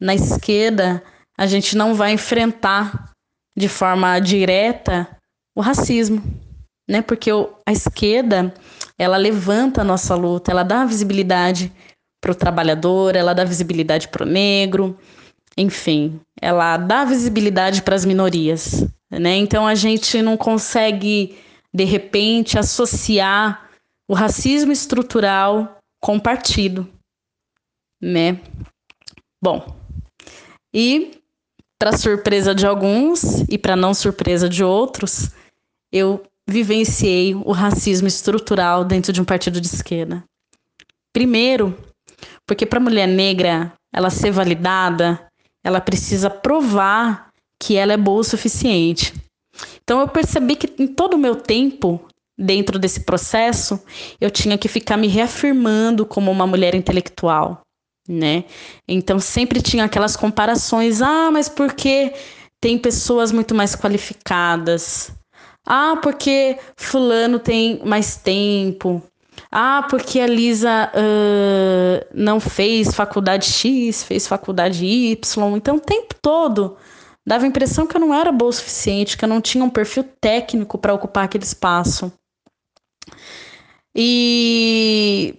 na 0.00 0.14
esquerda 0.14 1.02
a 1.36 1.46
gente 1.46 1.76
não 1.76 1.94
vai 1.94 2.12
enfrentar 2.12 3.10
de 3.56 3.68
forma 3.68 4.18
direta 4.20 5.08
o 5.56 5.60
racismo, 5.60 6.22
né? 6.88 7.02
Porque 7.02 7.30
a 7.66 7.72
esquerda 7.72 8.54
ela 8.98 9.16
levanta 9.16 9.80
a 9.80 9.84
nossa 9.84 10.14
luta, 10.14 10.50
ela 10.50 10.62
dá 10.62 10.84
visibilidade 10.84 11.72
para 12.22 12.32
o 12.32 12.34
trabalhador, 12.34 13.14
ela 13.14 13.34
dá 13.34 13.44
visibilidade 13.44 14.08
para 14.08 14.24
o 14.24 14.26
negro, 14.26 14.98
enfim, 15.58 16.18
ela 16.40 16.78
dá 16.78 17.04
visibilidade 17.04 17.82
para 17.82 17.94
as 17.94 18.06
minorias, 18.06 18.86
né? 19.10 19.36
Então 19.36 19.66
a 19.66 19.74
gente 19.74 20.22
não 20.22 20.38
consegue 20.38 21.36
de 21.72 21.84
repente, 21.84 22.58
associar 22.58 23.70
o 24.06 24.14
racismo 24.14 24.72
estrutural 24.72 25.78
com 26.00 26.18
partido, 26.20 26.88
né? 28.00 28.40
Bom, 29.42 29.74
e 30.74 31.22
para 31.78 31.96
surpresa 31.96 32.54
de 32.54 32.66
alguns 32.66 33.40
e 33.48 33.56
para 33.56 33.74
não 33.74 33.94
surpresa 33.94 34.48
de 34.48 34.62
outros, 34.62 35.30
eu 35.90 36.22
vivenciei 36.46 37.34
o 37.34 37.52
racismo 37.52 38.06
estrutural 38.06 38.84
dentro 38.84 39.12
de 39.12 39.20
um 39.20 39.24
partido 39.24 39.60
de 39.60 39.66
esquerda. 39.66 40.22
Primeiro, 41.12 41.76
porque 42.52 42.66
para 42.66 42.78
a 42.78 42.82
mulher 42.82 43.08
negra 43.08 43.72
ela 43.90 44.10
ser 44.10 44.30
validada, 44.30 45.26
ela 45.64 45.80
precisa 45.80 46.28
provar 46.28 47.30
que 47.58 47.78
ela 47.78 47.94
é 47.94 47.96
boa 47.96 48.20
o 48.20 48.24
suficiente. 48.24 49.14
Então 49.82 50.00
eu 50.00 50.08
percebi 50.08 50.54
que 50.54 50.70
em 50.78 50.86
todo 50.86 51.14
o 51.14 51.18
meu 51.18 51.34
tempo 51.34 51.98
dentro 52.38 52.78
desse 52.78 53.00
processo, 53.00 53.82
eu 54.20 54.30
tinha 54.30 54.58
que 54.58 54.68
ficar 54.68 54.98
me 54.98 55.08
reafirmando 55.08 56.04
como 56.04 56.30
uma 56.30 56.46
mulher 56.46 56.74
intelectual, 56.74 57.62
né? 58.06 58.44
Então 58.86 59.18
sempre 59.18 59.62
tinha 59.62 59.84
aquelas 59.84 60.14
comparações, 60.14 61.00
ah, 61.00 61.30
mas 61.30 61.48
porque 61.48 62.12
tem 62.60 62.76
pessoas 62.76 63.32
muito 63.32 63.54
mais 63.54 63.74
qualificadas? 63.74 65.10
Ah, 65.66 65.98
porque 66.02 66.58
fulano 66.76 67.38
tem 67.38 67.80
mais 67.82 68.16
tempo. 68.16 69.02
Ah, 69.54 69.86
porque 69.90 70.18
a 70.18 70.26
Lisa 70.26 70.90
uh, 70.94 72.06
não 72.14 72.40
fez 72.40 72.94
faculdade 72.94 73.44
X, 73.44 74.02
fez 74.02 74.26
faculdade 74.26 74.86
Y. 74.86 75.56
Então, 75.56 75.76
o 75.76 75.80
tempo 75.80 76.14
todo 76.22 76.78
dava 77.26 77.44
a 77.44 77.48
impressão 77.48 77.86
que 77.86 77.94
eu 77.94 78.00
não 78.00 78.14
era 78.14 78.32
boa 78.32 78.48
o 78.48 78.52
suficiente, 78.52 79.16
que 79.16 79.24
eu 79.26 79.28
não 79.28 79.42
tinha 79.42 79.62
um 79.62 79.68
perfil 79.68 80.04
técnico 80.18 80.78
para 80.78 80.94
ocupar 80.94 81.24
aquele 81.24 81.44
espaço. 81.44 82.10
E 83.94 85.34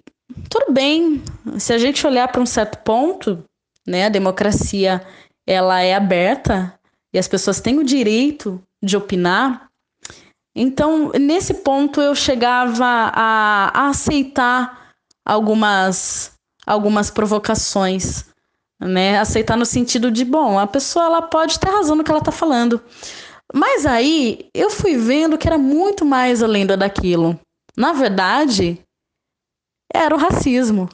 tudo 0.48 0.72
bem, 0.72 1.24
se 1.58 1.74
a 1.74 1.80
gente 1.80 2.06
olhar 2.06 2.28
para 2.28 2.42
um 2.42 2.46
certo 2.46 2.78
ponto, 2.84 3.44
né, 3.88 4.06
a 4.06 4.10
democracia 4.10 5.02
ela 5.46 5.82
é 5.82 5.96
aberta 5.96 6.80
e 7.12 7.18
as 7.18 7.28
pessoas 7.28 7.60
têm 7.60 7.80
o 7.80 7.84
direito 7.84 8.62
de 8.82 8.96
opinar. 8.96 9.70
Então, 10.56 11.12
nesse 11.20 11.56
ponto 11.56 12.00
eu 12.00 12.14
chegava 12.14 12.86
a, 12.86 13.72
a 13.74 13.90
aceitar 13.90 14.92
algumas 15.26 16.32
algumas 16.66 17.10
provocações, 17.10 18.26
né? 18.80 19.20
Aceitar 19.20 19.58
no 19.58 19.66
sentido 19.66 20.10
de, 20.12 20.24
bom, 20.24 20.58
a 20.58 20.68
pessoa 20.68 21.06
ela 21.06 21.22
pode 21.22 21.60
ter 21.60 21.70
razão 21.70 21.96
no 21.96 22.04
que 22.04 22.12
ela 22.12 22.20
está 22.20 22.32
falando. 22.32 22.82
Mas 23.54 23.86
aí 23.86 24.50
eu 24.54 24.70
fui 24.70 24.96
vendo 24.96 25.38
que 25.38 25.48
era 25.48 25.58
muito 25.58 26.06
mais 26.06 26.42
além 26.42 26.66
daquilo. 26.66 27.40
Na 27.76 27.94
verdade, 27.94 28.80
era 29.94 30.16
o 30.16 30.18
racismo, 30.18 30.90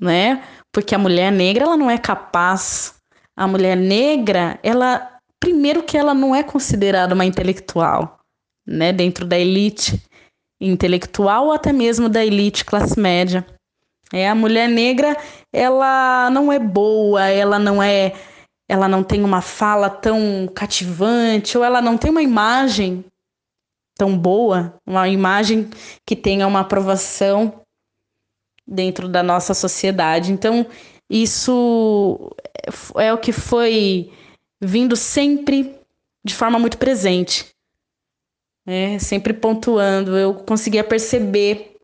né? 0.00 0.42
Porque 0.72 0.94
a 0.94 0.98
mulher 0.98 1.30
negra 1.30 1.64
ela 1.64 1.76
não 1.76 1.90
é 1.90 1.98
capaz. 1.98 2.94
A 3.36 3.46
mulher 3.46 3.76
negra, 3.76 4.58
ela 4.62 5.10
primeiro 5.38 5.82
que 5.82 5.98
ela 5.98 6.14
não 6.14 6.34
é 6.34 6.42
considerada 6.42 7.14
uma 7.14 7.24
intelectual, 7.24 8.18
né, 8.66 8.92
dentro 8.92 9.24
da 9.24 9.38
elite 9.38 10.02
intelectual 10.60 11.46
ou 11.46 11.52
até 11.52 11.72
mesmo 11.72 12.08
da 12.08 12.24
elite 12.24 12.64
classe 12.64 12.98
média. 12.98 13.46
É 14.12 14.28
a 14.28 14.34
mulher 14.34 14.68
negra, 14.68 15.16
ela 15.52 16.30
não 16.30 16.52
é 16.52 16.58
boa, 16.58 17.26
ela 17.28 17.58
não 17.58 17.82
é 17.82 18.12
ela 18.66 18.88
não 18.88 19.02
tem 19.02 19.22
uma 19.22 19.42
fala 19.42 19.90
tão 19.90 20.48
cativante 20.54 21.58
ou 21.58 21.62
ela 21.62 21.82
não 21.82 21.98
tem 21.98 22.10
uma 22.10 22.22
imagem 22.22 23.04
tão 23.96 24.16
boa, 24.16 24.74
uma 24.86 25.08
imagem 25.08 25.68
que 26.06 26.16
tenha 26.16 26.46
uma 26.46 26.60
aprovação 26.60 27.60
dentro 28.66 29.08
da 29.08 29.22
nossa 29.22 29.54
sociedade. 29.54 30.32
Então, 30.32 30.66
isso 31.08 32.34
é 32.96 33.12
o 33.12 33.18
que 33.18 33.32
foi 33.32 34.10
vindo 34.60 34.96
sempre 34.96 35.78
de 36.24 36.34
forma 36.34 36.58
muito 36.58 36.78
presente, 36.78 37.53
né? 38.66 38.98
sempre 38.98 39.32
pontuando. 39.32 40.16
Eu 40.16 40.34
conseguia 40.34 40.84
perceber 40.84 41.76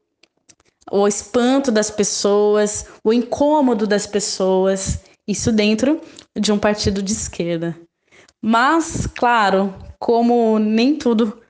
o 0.91 1.07
espanto 1.07 1.71
das 1.71 1.91
pessoas, 1.91 2.87
o 3.05 3.13
incômodo 3.13 3.87
das 3.87 4.07
pessoas, 4.07 5.01
isso 5.27 5.53
dentro 5.53 6.01
de 6.39 6.53
um 6.53 6.59
partido 6.59 7.03
de 7.03 7.13
esquerda. 7.13 7.79
Mas, 8.43 9.07
claro, 9.07 9.75
como 9.99 10.59
nem 10.59 10.97
tudo 10.97 11.41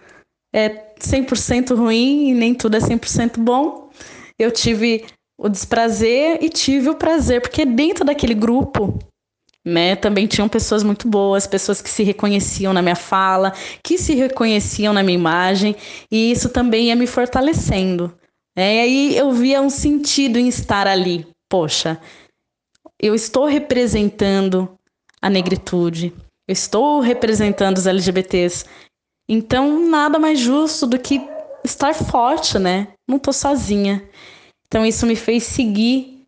é 0.53 0.93
100% 0.99 1.75
ruim 1.77 2.31
e 2.31 2.35
nem 2.35 2.55
tudo 2.55 2.77
é 2.77 2.81
100% 2.81 3.39
bom. 3.39 3.91
Eu 4.39 4.51
tive 4.51 5.07
o 5.39 5.49
desprazer 5.49 6.39
e 6.43 6.49
tive 6.49 6.91
o 6.91 6.95
prazer, 6.95 7.41
porque 7.41 7.65
dentro 7.65 8.05
daquele 8.05 8.35
grupo, 8.35 8.99
né, 9.65 9.95
também 9.97 10.27
tinham 10.27 10.49
pessoas 10.49 10.83
muito 10.83 11.09
boas, 11.09 11.47
pessoas 11.47 11.83
que 11.83 11.91
se 11.91 12.03
reconheciam 12.03 12.73
na 12.73 12.83
minha 12.83 12.97
fala, 12.97 13.53
que 13.83 13.99
se 13.99 14.15
reconheciam 14.15 14.93
na 14.93 15.03
minha 15.03 15.19
imagem, 15.19 15.77
e 16.11 16.31
isso 16.31 16.49
também 16.49 16.87
ia 16.87 16.97
me 16.97 17.07
fortalecendo. 17.07 18.13
Né? 18.57 18.77
E 18.77 18.81
aí 18.81 19.17
eu 19.17 19.33
via 19.33 19.61
um 19.61 19.71
sentido 19.71 20.39
em 20.39 20.49
estar 20.49 20.87
ali. 20.87 21.27
Poxa, 21.49 22.01
eu 23.01 23.15
estou 23.15 23.47
representando 23.47 24.77
a 25.21 25.29
negritude, 25.29 26.13
eu 26.49 26.53
estou 26.53 27.01
representando 27.01 27.77
os 27.77 27.87
LGBTs, 27.87 28.65
então, 29.33 29.89
nada 29.89 30.19
mais 30.19 30.41
justo 30.41 30.89
do 30.89 30.99
que 30.99 31.21
estar 31.63 31.95
forte, 31.95 32.59
né? 32.59 32.89
Não 33.09 33.17
tô 33.17 33.33
sozinha. 33.33 34.03
Então, 34.67 34.85
isso 34.85 35.07
me 35.07 35.15
fez 35.15 35.45
seguir 35.45 36.20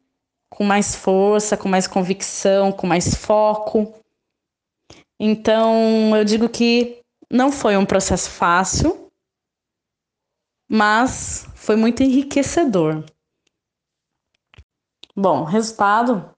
com 0.62 0.66
mais 0.66 0.94
força, 0.94 1.56
com 1.56 1.68
mais 1.68 1.88
convicção, 1.88 2.70
com 2.70 2.86
mais 2.86 3.16
foco. 3.16 3.92
Então, 5.18 6.16
eu 6.16 6.24
digo 6.24 6.48
que 6.48 7.02
não 7.28 7.50
foi 7.50 7.76
um 7.76 7.84
processo 7.84 8.30
fácil, 8.30 9.10
mas 10.70 11.44
foi 11.56 11.74
muito 11.74 12.04
enriquecedor. 12.04 13.04
Bom, 15.16 15.42
resultado: 15.42 16.32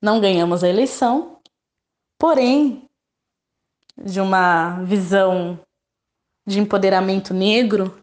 não 0.00 0.20
ganhamos 0.20 0.62
a 0.62 0.68
eleição, 0.68 1.40
porém, 2.16 2.88
de 3.98 4.20
uma 4.20 4.84
visão 4.84 5.58
de 6.46 6.60
empoderamento 6.60 7.34
negro, 7.34 8.00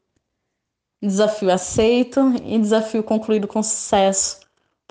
desafio 1.02 1.50
aceito 1.50 2.20
e 2.44 2.60
desafio 2.60 3.02
concluído 3.02 3.48
com 3.48 3.64
sucesso, 3.64 4.43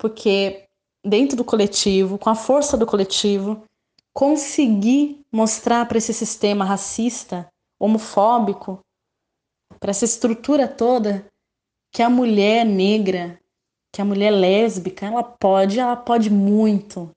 porque 0.03 0.67
dentro 1.01 1.37
do 1.37 1.45
coletivo, 1.45 2.17
com 2.17 2.29
a 2.29 2.35
força 2.35 2.75
do 2.75 2.85
coletivo, 2.85 3.63
consegui 4.13 5.25
mostrar 5.31 5.85
para 5.87 5.97
esse 5.97 6.13
sistema 6.13 6.65
racista, 6.65 7.49
homofóbico, 7.79 8.81
para 9.79 9.91
essa 9.91 10.03
estrutura 10.03 10.67
toda, 10.67 11.25
que 11.89 12.01
a 12.01 12.09
mulher 12.09 12.65
negra, 12.65 13.39
que 13.93 14.01
a 14.01 14.05
mulher 14.05 14.31
lésbica, 14.31 15.05
ela 15.05 15.23
pode, 15.23 15.79
ela 15.79 15.95
pode 15.95 16.29
muito. 16.29 17.09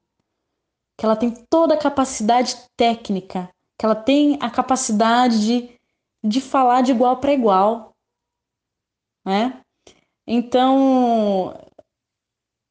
Que 0.97 1.05
ela 1.05 1.17
tem 1.17 1.33
toda 1.51 1.75
a 1.75 1.79
capacidade 1.79 2.57
técnica 2.77 3.51
que 3.77 3.85
ela 3.85 3.97
tem 3.97 4.39
a 4.41 4.49
capacidade 4.49 5.45
de, 5.45 5.79
de 6.25 6.41
falar 6.41 6.83
de 6.83 6.93
igual 6.93 7.19
para 7.19 7.35
igual, 7.35 7.93
né? 9.25 9.61
Então, 10.25 11.66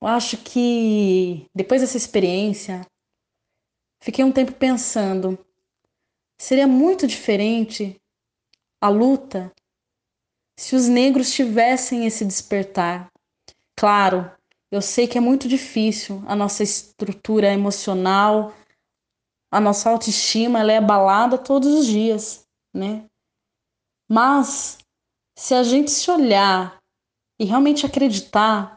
eu 0.06 0.10
acho 0.10 0.38
que 0.38 1.48
depois 1.56 1.82
dessa 1.82 1.98
experiência, 1.98 2.86
fiquei 4.04 4.24
um 4.24 4.32
tempo 4.32 4.52
pensando, 4.54 5.36
seria 6.40 6.68
muito 6.68 7.08
diferente 7.08 8.00
a 8.80 8.88
luta 8.88 9.52
se 10.60 10.76
os 10.76 10.88
negros 10.88 11.34
tivessem 11.34 12.06
esse 12.06 12.24
despertar. 12.24 13.08
Claro, 13.76 14.32
eu 14.72 14.80
sei 14.80 15.08
que 15.08 15.18
é 15.18 15.22
muito 15.22 15.48
difícil 15.48 16.24
a 16.28 16.36
nossa 16.36 16.62
estrutura 16.62 17.52
emocional, 17.52 18.54
a 19.52 19.60
nossa 19.60 19.90
autoestima 19.90 20.60
ela 20.60 20.72
é 20.72 20.78
abalada 20.78 21.36
todos 21.36 21.74
os 21.74 21.88
dias, 21.88 22.46
né? 22.72 23.08
Mas 24.08 24.78
se 25.36 25.56
a 25.56 25.64
gente 25.64 25.90
se 25.90 26.12
olhar 26.12 26.78
e 27.42 27.46
realmente 27.46 27.88
acreditar, 27.88 28.75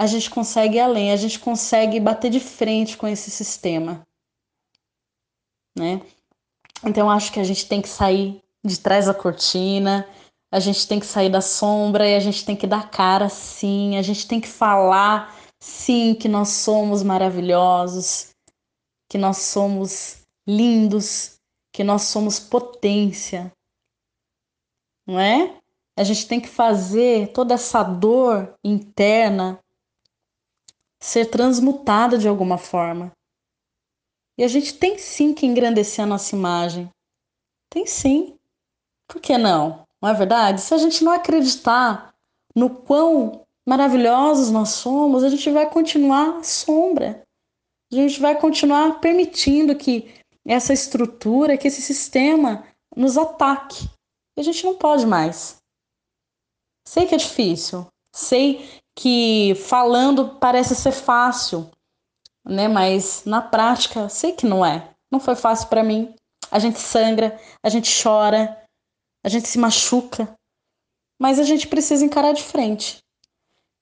a 0.00 0.06
gente 0.06 0.30
consegue 0.30 0.76
ir 0.76 0.80
além, 0.80 1.12
a 1.12 1.16
gente 1.16 1.38
consegue 1.38 2.00
bater 2.00 2.30
de 2.30 2.40
frente 2.40 2.96
com 2.96 3.06
esse 3.06 3.30
sistema, 3.30 4.06
né? 5.76 6.00
Então 6.82 7.10
acho 7.10 7.30
que 7.30 7.38
a 7.38 7.44
gente 7.44 7.68
tem 7.68 7.82
que 7.82 7.88
sair 7.88 8.42
de 8.64 8.80
trás 8.80 9.04
da 9.04 9.12
cortina, 9.12 10.08
a 10.50 10.58
gente 10.58 10.88
tem 10.88 10.98
que 10.98 11.04
sair 11.04 11.28
da 11.28 11.42
sombra 11.42 12.08
e 12.08 12.16
a 12.16 12.20
gente 12.20 12.46
tem 12.46 12.56
que 12.56 12.66
dar 12.66 12.90
cara 12.90 13.28
sim, 13.28 13.98
a 13.98 14.02
gente 14.02 14.26
tem 14.26 14.40
que 14.40 14.48
falar 14.48 15.38
Sim, 15.62 16.14
que 16.14 16.26
nós 16.26 16.48
somos 16.48 17.02
maravilhosos, 17.02 18.34
que 19.06 19.18
nós 19.18 19.36
somos 19.36 20.26
lindos, 20.46 21.38
que 21.70 21.84
nós 21.84 22.04
somos 22.04 22.40
potência, 22.40 23.52
não 25.06 25.20
é? 25.20 25.60
A 25.94 26.02
gente 26.02 26.26
tem 26.26 26.40
que 26.40 26.48
fazer 26.48 27.30
toda 27.34 27.52
essa 27.52 27.82
dor 27.82 28.54
interna 28.64 29.62
ser 31.02 31.26
transmutada 31.26 32.18
de 32.18 32.28
alguma 32.28 32.58
forma. 32.58 33.10
E 34.38 34.44
a 34.44 34.48
gente 34.48 34.74
tem 34.74 34.98
sim 34.98 35.34
que 35.34 35.46
engrandecer 35.46 36.04
a 36.04 36.08
nossa 36.08 36.34
imagem. 36.34 36.90
Tem 37.70 37.86
sim. 37.86 38.36
Por 39.08 39.20
que 39.20 39.36
não? 39.36 39.86
Não 40.00 40.08
é 40.08 40.14
verdade? 40.14 40.60
Se 40.60 40.72
a 40.74 40.78
gente 40.78 41.02
não 41.04 41.12
acreditar 41.12 42.14
no 42.54 42.70
quão 42.70 43.46
maravilhosos 43.66 44.50
nós 44.50 44.70
somos, 44.70 45.22
a 45.22 45.28
gente 45.28 45.50
vai 45.50 45.70
continuar 45.70 46.42
sombra. 46.44 47.22
A 47.92 47.94
gente 47.94 48.20
vai 48.20 48.38
continuar 48.38 49.00
permitindo 49.00 49.76
que 49.76 50.14
essa 50.46 50.72
estrutura, 50.72 51.58
que 51.58 51.68
esse 51.68 51.82
sistema 51.82 52.66
nos 52.96 53.18
ataque. 53.18 53.88
E 54.36 54.40
a 54.40 54.44
gente 54.44 54.64
não 54.64 54.76
pode 54.76 55.06
mais. 55.06 55.56
Sei 56.86 57.06
que 57.06 57.14
é 57.14 57.18
difícil. 57.18 57.86
Sei 58.14 58.79
que 58.96 59.54
falando 59.54 60.36
parece 60.40 60.74
ser 60.74 60.92
fácil, 60.92 61.70
né? 62.44 62.68
Mas 62.68 63.24
na 63.24 63.40
prática, 63.40 64.08
sei 64.08 64.32
que 64.32 64.46
não 64.46 64.64
é. 64.64 64.90
Não 65.10 65.20
foi 65.20 65.34
fácil 65.34 65.68
para 65.68 65.82
mim. 65.82 66.14
A 66.50 66.58
gente 66.58 66.78
sangra, 66.78 67.38
a 67.62 67.68
gente 67.68 67.90
chora, 68.02 68.60
a 69.24 69.28
gente 69.28 69.48
se 69.48 69.58
machuca, 69.58 70.34
mas 71.20 71.38
a 71.38 71.42
gente 71.42 71.68
precisa 71.68 72.04
encarar 72.04 72.32
de 72.32 72.42
frente. 72.42 72.98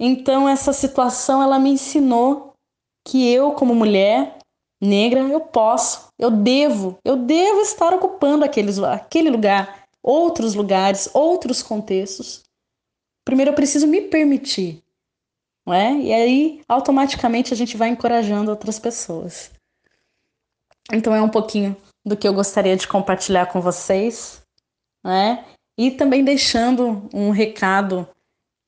Então 0.01 0.49
essa 0.49 0.73
situação 0.73 1.43
ela 1.43 1.59
me 1.59 1.71
ensinou 1.71 2.53
que 3.07 3.27
eu 3.33 3.53
como 3.53 3.75
mulher 3.75 4.39
negra 4.81 5.21
eu 5.21 5.41
posso, 5.41 6.09
eu 6.19 6.31
devo, 6.31 6.99
eu 7.05 7.17
devo 7.17 7.61
estar 7.61 7.93
ocupando 7.95 8.45
aqueles, 8.45 8.79
aquele 8.79 9.31
lugar, 9.31 9.89
outros 10.03 10.55
lugares, 10.55 11.09
outros 11.13 11.63
contextos. 11.63 12.45
Primeiro 13.25 13.51
eu 13.51 13.55
preciso 13.55 13.87
me 13.87 14.03
permitir, 14.03 14.83
não 15.69 15.75
é? 15.75 15.93
E 16.01 16.13
aí 16.15 16.63
automaticamente 16.67 17.53
a 17.53 17.57
gente 17.57 17.77
vai 17.77 17.91
encorajando 17.91 18.51
outras 18.51 18.79
pessoas. 18.79 19.51
Então 20.91 21.15
é 21.15 21.21
um 21.21 21.29
pouquinho 21.29 21.77
do 22.07 22.17
que 22.17 22.27
eu 22.27 22.33
gostaria 22.33 22.75
de 22.75 22.89
compartilhar 22.89 23.53
com 23.53 23.61
vocês, 23.61 24.43
né? 25.05 25.45
E 25.79 25.91
também 25.91 26.25
deixando 26.25 27.07
um 27.13 27.29
recado 27.29 28.09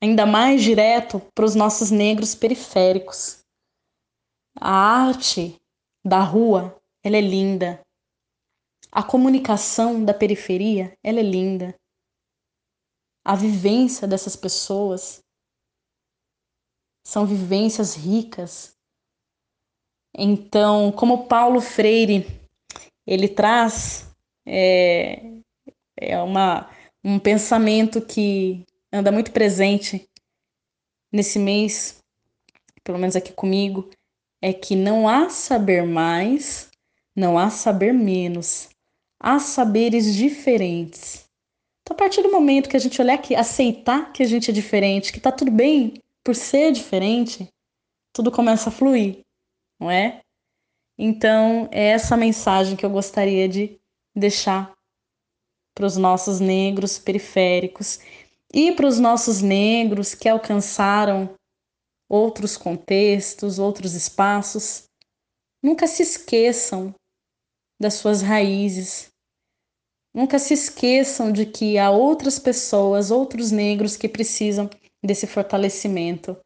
ainda 0.02 0.26
mais 0.26 0.62
direto 0.62 1.23
para 1.35 1.47
os 1.47 1.54
nossos 1.54 1.90
negros 1.90 2.35
periféricos. 2.35 3.38
A 4.61 4.71
arte 4.71 5.57
da 6.04 6.21
rua, 6.21 6.76
ela 7.02 7.16
é 7.16 7.23
linda. 7.23 7.80
A 8.92 9.02
comunicação 9.02 10.04
da 10.04 10.12
periferia, 10.12 10.92
ela 11.02 11.21
é 11.21 11.23
linda. 11.23 11.75
A 13.25 13.35
vivência 13.35 14.07
dessas 14.07 14.37
pessoas 14.37 15.23
são 17.11 17.26
vivências 17.26 17.97
ricas. 17.97 18.76
Então, 20.17 20.93
como 20.93 21.26
Paulo 21.26 21.61
Freire 21.61 22.25
ele 23.05 23.26
traz 23.26 24.09
é, 24.47 25.21
é 25.97 26.23
uma, 26.23 26.71
um 27.02 27.19
pensamento 27.19 28.00
que 28.00 28.64
anda 28.93 29.11
muito 29.11 29.33
presente 29.33 30.09
nesse 31.12 31.37
mês, 31.37 31.99
pelo 32.85 32.99
menos 32.99 33.17
aqui 33.17 33.33
comigo, 33.33 33.90
é 34.40 34.52
que 34.52 34.76
não 34.76 35.09
há 35.09 35.29
saber 35.29 35.83
mais, 35.83 36.71
não 37.17 37.37
há 37.37 37.50
saber 37.50 37.93
menos, 37.93 38.69
há 39.19 39.40
saberes 39.40 40.14
diferentes. 40.14 41.25
Então, 41.83 41.97
a 41.97 41.99
partir 41.99 42.23
do 42.23 42.31
momento 42.31 42.69
que 42.69 42.76
a 42.76 42.81
gente 42.81 43.02
olhar 43.02 43.19
que 43.19 43.35
aceitar 43.35 44.12
que 44.12 44.23
a 44.23 44.26
gente 44.29 44.52
é 44.52 44.55
diferente, 44.55 45.12
que 45.12 45.19
tá 45.19 45.33
tudo 45.33 45.50
bem 45.50 45.95
por 46.25 46.35
ser 46.35 46.73
diferente, 46.73 47.49
tudo 48.12 48.31
começa 48.31 48.68
a 48.68 48.73
fluir, 48.73 49.25
não 49.79 49.90
é? 49.90 50.21
Então, 50.99 51.68
é 51.73 51.88
essa 51.88 52.16
mensagem 52.16 52.77
que 52.77 52.85
eu 52.85 52.90
gostaria 52.90 53.49
de 53.49 53.81
deixar 54.14 54.75
para 55.75 55.87
os 55.87 55.97
nossos 55.97 56.40
negros 56.40 56.99
periféricos 56.99 58.01
e 58.53 58.73
para 58.73 58.87
os 58.87 58.99
nossos 58.99 59.40
negros 59.40 60.14
que 60.14 60.29
alcançaram 60.29 61.35
outros 62.09 62.57
contextos, 62.57 63.59
outros 63.59 63.94
espaços. 63.94 64.88
Nunca 65.62 65.87
se 65.87 66.03
esqueçam 66.03 66.94
das 67.81 67.94
suas 67.94 68.21
raízes. 68.21 69.11
Nunca 70.12 70.38
se 70.38 70.53
esqueçam 70.53 71.33
de 71.33 71.47
que 71.47 71.79
há 71.79 71.90
outras 71.90 72.38
pessoas, 72.38 73.11
outros 73.11 73.51
negros 73.53 73.97
que 73.97 74.09
precisam 74.09 74.68
desse 75.03 75.27
fortalecimento. 75.27 76.37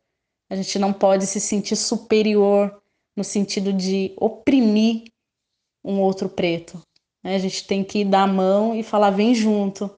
A 0.51 0.57
gente 0.57 0.79
não 0.79 0.93
pode 0.93 1.27
se 1.27 1.41
sentir 1.41 1.77
superior 1.77 2.83
no 3.17 3.25
sentido 3.25 3.73
de 3.73 4.15
oprimir 4.17 5.05
um 5.85 6.01
outro 6.01 6.29
preto. 6.29 6.81
Né? 7.23 7.35
A 7.35 7.39
gente 7.39 7.67
tem 7.67 7.85
que 7.85 8.05
dar 8.05 8.23
a 8.23 8.33
mão 8.33 8.75
e 8.75 8.83
falar, 8.83 9.11
vem 9.11 9.35
junto, 9.35 9.95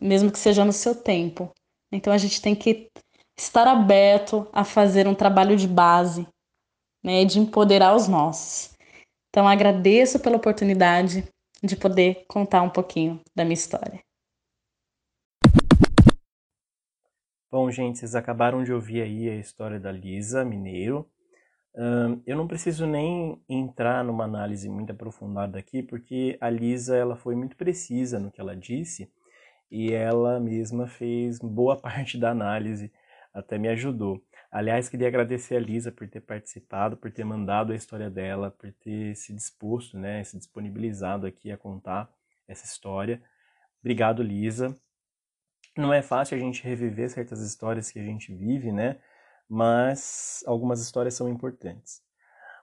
mesmo 0.00 0.30
que 0.30 0.38
seja 0.38 0.64
no 0.64 0.72
seu 0.72 0.94
tempo. 0.94 1.50
Então 1.92 2.12
a 2.12 2.18
gente 2.18 2.40
tem 2.40 2.54
que 2.54 2.90
estar 3.36 3.66
aberto 3.66 4.48
a 4.52 4.64
fazer 4.64 5.06
um 5.06 5.14
trabalho 5.14 5.56
de 5.56 5.68
base, 5.68 6.26
né, 7.02 7.24
de 7.24 7.38
empoderar 7.38 7.94
os 7.94 8.08
nossos. 8.08 8.70
Então 9.30 9.46
agradeço 9.46 10.18
pela 10.18 10.36
oportunidade 10.36 11.24
de 11.62 11.76
poder 11.76 12.24
contar 12.28 12.62
um 12.62 12.70
pouquinho 12.70 13.20
da 13.34 13.44
minha 13.44 13.54
história. 13.54 14.00
Bom, 17.50 17.70
gente, 17.70 17.98
vocês 17.98 18.14
acabaram 18.14 18.62
de 18.62 18.72
ouvir 18.72 19.02
aí 19.02 19.28
a 19.28 19.36
história 19.36 19.80
da 19.80 19.90
Lisa 19.90 20.44
Mineiro 20.44 21.10
eu 22.26 22.36
não 22.36 22.48
preciso 22.48 22.86
nem 22.86 23.40
entrar 23.48 24.02
numa 24.02 24.24
análise 24.24 24.68
muito 24.68 24.90
aprofundada 24.90 25.58
aqui, 25.58 25.82
porque 25.82 26.36
a 26.40 26.50
Lisa 26.50 26.96
ela 26.96 27.16
foi 27.16 27.36
muito 27.36 27.56
precisa 27.56 28.18
no 28.18 28.32
que 28.32 28.40
ela 28.40 28.56
disse 28.56 29.10
e 29.70 29.92
ela 29.92 30.40
mesma 30.40 30.88
fez 30.88 31.38
boa 31.38 31.76
parte 31.80 32.18
da 32.18 32.30
análise, 32.30 32.92
até 33.32 33.58
me 33.58 33.68
ajudou. 33.68 34.20
Aliás, 34.50 34.88
queria 34.88 35.08
agradecer 35.08 35.56
a 35.56 35.60
Lisa 35.60 35.92
por 35.92 36.08
ter 36.08 36.20
participado, 36.20 36.96
por 36.96 37.12
ter 37.12 37.24
mandado 37.24 37.72
a 37.72 37.76
história 37.76 38.10
dela, 38.10 38.50
por 38.50 38.72
ter 38.72 39.14
se 39.14 39.32
disposto, 39.32 39.96
né, 39.98 40.24
se 40.24 40.36
disponibilizado 40.36 41.26
aqui 41.26 41.52
a 41.52 41.56
contar 41.56 42.10
essa 42.48 42.64
história. 42.64 43.22
Obrigado, 43.80 44.22
Lisa. 44.22 44.76
Não 45.78 45.92
é 45.92 46.02
fácil 46.02 46.36
a 46.36 46.40
gente 46.40 46.62
reviver 46.62 47.08
certas 47.08 47.40
histórias 47.40 47.90
que 47.90 47.98
a 47.98 48.04
gente 48.04 48.34
vive, 48.34 48.70
né? 48.70 48.98
mas 49.48 50.44
algumas 50.46 50.80
histórias 50.80 51.14
são 51.14 51.28
importantes. 51.28 52.02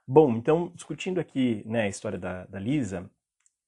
Bom, 0.07 0.35
então, 0.35 0.71
discutindo 0.75 1.19
aqui 1.19 1.63
né, 1.65 1.83
a 1.83 1.87
história 1.87 2.19
da, 2.19 2.45
da 2.45 2.59
Lisa, 2.59 3.09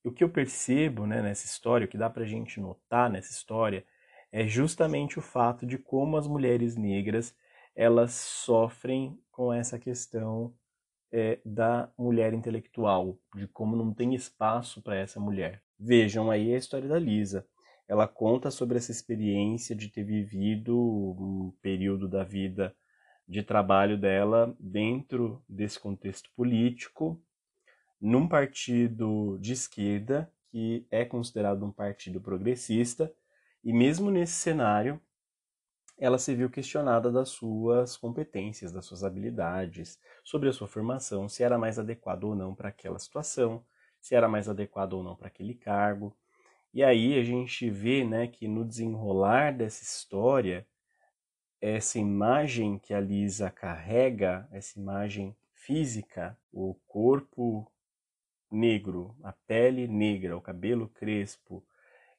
o 0.04 0.12
que 0.12 0.24
eu 0.24 0.30
percebo 0.30 1.08
né, 1.08 1.22
nessa 1.22 1.46
história, 1.46 1.86
o 1.86 1.88
que 1.88 1.98
dá 1.98 2.10
para 2.10 2.24
a 2.24 2.28
gente 2.28 2.60
notar 2.60 3.10
nessa 3.10 3.32
história, 3.32 3.84
é 4.32 4.46
justamente 4.46 5.18
o 5.18 5.22
fato 5.22 5.66
de 5.66 5.78
como 5.78 6.16
as 6.16 6.28
mulheres 6.28 6.76
negras 6.76 7.36
elas 7.76 8.12
sofrem 8.12 9.20
com 9.32 9.52
essa 9.52 9.80
questão 9.80 10.54
é, 11.12 11.40
da 11.44 11.90
mulher 11.98 12.34
intelectual, 12.34 13.18
de 13.36 13.48
como 13.48 13.76
não 13.76 13.94
tem 13.94 14.14
espaço 14.14 14.82
para 14.82 14.96
essa 14.96 15.20
mulher. 15.20 15.64
Vejam 15.80 16.30
aí 16.30 16.54
a 16.54 16.58
história 16.58 16.88
da 16.88 17.00
Lisa. 17.00 17.48
Ela 17.88 18.08
conta 18.08 18.52
sobre 18.52 18.78
essa 18.78 18.92
experiência 18.92 19.76
de 19.76 19.88
ter 19.90 20.04
vivido 20.04 20.78
um 20.78 21.54
período 21.62 22.08
da 22.08 22.24
vida 22.24 22.76
de 23.28 23.44
trabalho 23.44 23.98
dela 23.98 24.56
dentro 24.60 25.44
desse 25.48 25.80
contexto 25.80 26.30
político, 26.36 27.22
num 28.00 28.28
partido 28.28 29.38
de 29.40 29.54
esquerda, 29.54 30.32
que 30.50 30.86
é 30.90 31.04
considerado 31.04 31.66
um 31.66 31.72
partido 31.72 32.22
progressista, 32.22 33.14
e 33.64 33.74
mesmo 33.74 34.10
nesse 34.10 34.34
cenário, 34.34 35.02
ela 35.98 36.18
se 36.20 36.34
viu 36.36 36.50
questionada 36.50 37.12
das 37.12 37.30
suas 37.30 37.98
competências, 37.98 38.72
das 38.72 38.86
suas 38.86 39.04
habilidades, 39.04 40.00
sobre 40.24 40.48
a 40.48 40.54
sua 40.54 40.68
formação, 40.68 41.28
se 41.28 41.44
era 41.44 41.58
mais 41.58 41.80
adequado 41.80 42.26
ou 42.26 42.36
não 42.36 42.54
para 42.54 42.70
aquela 42.70 43.00
situação, 43.00 43.66
se 44.00 44.14
era 44.14 44.28
mais 44.28 44.48
adequado 44.48 44.94
ou 44.94 45.04
não 45.04 45.16
para 45.16 45.28
aquele 45.28 45.56
cargo. 45.56 46.16
E 46.74 46.84
aí 46.84 47.20
a 47.20 47.24
gente 47.24 47.70
vê 47.70 48.04
né, 48.04 48.28
que 48.28 48.48
no 48.48 48.64
desenrolar 48.64 49.52
dessa 49.54 49.84
história, 49.84 50.68
essa 51.60 51.98
imagem 51.98 52.78
que 52.78 52.94
a 52.94 53.00
Lisa 53.00 53.50
carrega, 53.50 54.48
essa 54.52 54.80
imagem 54.80 55.36
física, 55.54 56.38
o 56.52 56.76
corpo 56.88 57.72
negro, 58.52 59.16
a 59.24 59.34
pele 59.34 59.88
negra, 59.88 60.38
o 60.38 60.42
cabelo 60.42 60.88
crespo, 60.88 61.66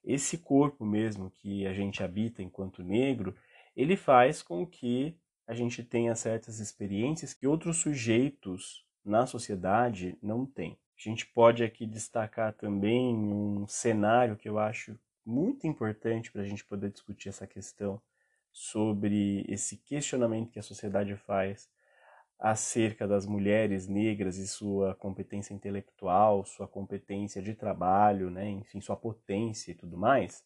esse 0.05 0.39
corpo 0.39 0.85
mesmo 0.85 1.31
que 1.31 1.67
a 1.67 1.73
gente 1.73 2.03
habita 2.03 2.43
enquanto 2.43 2.83
negro, 2.83 3.35
ele 3.77 3.97
faz 3.97 4.43
com 4.43 4.67
que 4.67 5.17
a 5.47 5.55
gente 5.55 5.83
tenha 5.83 6.15
certas 6.15 6.59
experiências 6.59 7.33
que 7.33 7.47
outros 7.47 7.79
sujeitos 7.79 8.85
na 9.05 9.27
sociedade 9.27 10.19
não 10.23 10.45
têm. 10.45 10.79
A 10.99 11.01
gente 11.01 11.27
pode 11.27 11.63
aqui 11.63 11.87
destacar 11.87 12.53
também 12.53 13.15
um 13.15 13.69
cenário 13.69 14.37
que 14.37 14.49
eu 14.49 14.59
acho 14.59 14.99
muito 15.25 15.65
importante 15.65 16.33
para 16.33 16.43
a 16.43 16.45
gente 16.45 16.65
poder 16.65 16.91
discutir 16.91 17.29
essa 17.29 17.47
questão 17.47 18.03
sobre 18.53 19.45
esse 19.49 19.77
questionamento 19.77 20.51
que 20.51 20.59
a 20.59 20.63
sociedade 20.63 21.15
faz 21.15 21.71
acerca 22.37 23.07
das 23.07 23.27
mulheres 23.27 23.87
negras 23.87 24.39
e 24.39 24.49
sua 24.49 24.93
competência 24.97 25.55
intelectual, 25.55 26.45
sua 26.45 26.67
competência 26.67 27.41
de 27.41 27.55
trabalho, 27.55 28.29
né, 28.29 28.49
enfim, 28.49 28.81
sua 28.81 28.97
potência 28.97 29.71
e 29.71 29.75
tudo 29.75 29.97
mais, 29.97 30.45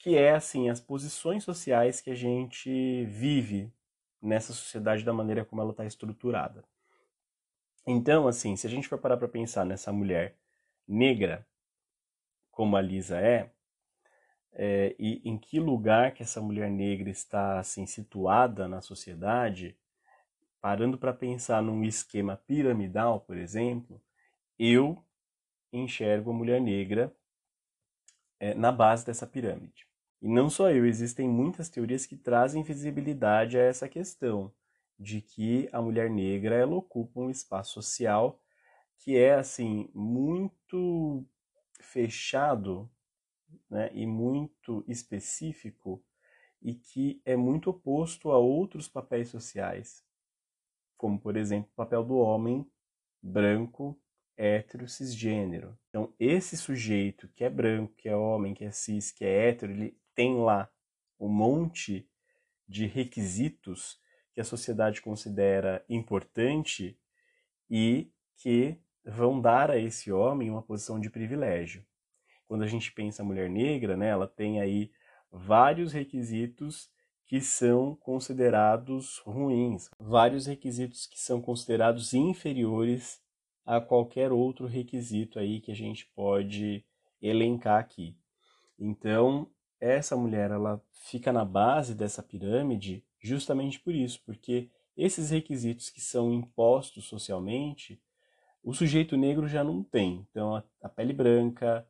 que 0.00 0.16
é 0.16 0.32
assim 0.32 0.70
as 0.70 0.80
posições 0.80 1.44
sociais 1.44 2.00
que 2.00 2.10
a 2.10 2.14
gente 2.16 3.04
vive 3.06 3.72
nessa 4.20 4.52
sociedade 4.52 5.04
da 5.04 5.12
maneira 5.12 5.44
como 5.44 5.62
ela 5.62 5.70
está 5.70 5.84
estruturada. 5.84 6.64
Então, 7.90 8.28
assim, 8.28 8.54
se 8.54 8.66
a 8.66 8.70
gente 8.70 8.86
for 8.86 8.98
parar 8.98 9.16
para 9.16 9.26
pensar 9.26 9.64
nessa 9.64 9.90
mulher 9.90 10.36
negra, 10.86 11.46
como 12.50 12.76
a 12.76 12.82
Lisa 12.82 13.18
é, 13.18 13.50
é, 14.52 14.94
e 14.98 15.22
em 15.24 15.38
que 15.38 15.58
lugar 15.58 16.12
que 16.12 16.22
essa 16.22 16.38
mulher 16.38 16.70
negra 16.70 17.08
está 17.08 17.58
assim 17.58 17.86
situada 17.86 18.68
na 18.68 18.82
sociedade, 18.82 19.74
parando 20.60 20.98
para 20.98 21.14
pensar 21.14 21.62
num 21.62 21.82
esquema 21.82 22.36
piramidal, 22.36 23.20
por 23.20 23.38
exemplo, 23.38 23.98
eu 24.58 25.02
enxergo 25.72 26.30
a 26.30 26.34
mulher 26.34 26.60
negra 26.60 27.10
é, 28.38 28.52
na 28.52 28.70
base 28.70 29.06
dessa 29.06 29.26
pirâmide. 29.26 29.86
E 30.20 30.28
não 30.28 30.50
só 30.50 30.70
eu, 30.70 30.84
existem 30.84 31.26
muitas 31.26 31.70
teorias 31.70 32.04
que 32.04 32.18
trazem 32.18 32.62
visibilidade 32.62 33.56
a 33.56 33.62
essa 33.62 33.88
questão 33.88 34.52
de 34.98 35.20
que 35.20 35.68
a 35.72 35.80
mulher 35.80 36.10
negra 36.10 36.56
ela 36.56 36.74
ocupa 36.74 37.20
um 37.20 37.30
espaço 37.30 37.74
social 37.74 38.42
que 38.98 39.16
é 39.16 39.34
assim 39.34 39.88
muito 39.94 41.24
fechado 41.80 42.90
né, 43.70 43.90
e 43.94 44.06
muito 44.06 44.84
específico 44.88 46.02
e 46.60 46.74
que 46.74 47.22
é 47.24 47.36
muito 47.36 47.70
oposto 47.70 48.32
a 48.32 48.38
outros 48.38 48.88
papéis 48.88 49.28
sociais, 49.28 50.04
como 50.96 51.18
por 51.18 51.36
exemplo 51.36 51.70
o 51.72 51.76
papel 51.76 52.02
do 52.02 52.16
homem 52.16 52.68
branco, 53.22 53.96
hétero, 54.36 54.88
cisgênero. 54.88 55.78
Então 55.88 56.12
esse 56.18 56.56
sujeito 56.56 57.28
que 57.28 57.44
é 57.44 57.50
branco, 57.50 57.94
que 57.96 58.08
é 58.08 58.16
homem, 58.16 58.54
que 58.54 58.64
é 58.64 58.72
cis, 58.72 59.12
que 59.12 59.24
é 59.24 59.48
hétero, 59.48 59.72
ele 59.72 59.96
tem 60.14 60.36
lá 60.36 60.68
um 61.18 61.28
monte 61.28 62.08
de 62.66 62.86
requisitos 62.86 64.00
que 64.38 64.42
a 64.42 64.44
sociedade 64.44 65.02
considera 65.02 65.84
importante 65.88 66.96
e 67.68 68.08
que 68.36 68.78
vão 69.04 69.40
dar 69.40 69.68
a 69.68 69.76
esse 69.76 70.12
homem 70.12 70.48
uma 70.48 70.62
posição 70.62 71.00
de 71.00 71.10
privilégio. 71.10 71.84
Quando 72.46 72.62
a 72.62 72.68
gente 72.68 72.92
pensa 72.92 73.20
a 73.20 73.24
mulher 73.26 73.50
negra, 73.50 73.96
né, 73.96 74.10
ela 74.10 74.28
tem 74.28 74.60
aí 74.60 74.92
vários 75.28 75.92
requisitos 75.92 76.88
que 77.26 77.40
são 77.40 77.96
considerados 77.96 79.18
ruins, 79.26 79.90
vários 79.98 80.46
requisitos 80.46 81.08
que 81.08 81.18
são 81.18 81.42
considerados 81.42 82.14
inferiores 82.14 83.20
a 83.66 83.80
qualquer 83.80 84.30
outro 84.30 84.68
requisito 84.68 85.40
aí 85.40 85.60
que 85.60 85.72
a 85.72 85.74
gente 85.74 86.06
pode 86.14 86.84
elencar 87.20 87.80
aqui. 87.80 88.16
Então, 88.78 89.50
essa 89.80 90.16
mulher 90.16 90.52
ela 90.52 90.80
fica 91.08 91.32
na 91.32 91.44
base 91.44 91.92
dessa 91.92 92.22
pirâmide 92.22 93.04
justamente 93.20 93.80
por 93.80 93.94
isso, 93.94 94.20
porque 94.24 94.70
esses 94.96 95.30
requisitos 95.30 95.90
que 95.90 96.00
são 96.00 96.32
impostos 96.32 97.04
socialmente, 97.04 98.00
o 98.62 98.74
sujeito 98.74 99.16
negro 99.16 99.46
já 99.46 99.62
não 99.62 99.82
tem. 99.82 100.26
Então, 100.30 100.56
a, 100.56 100.64
a 100.82 100.88
pele 100.88 101.12
branca, 101.12 101.86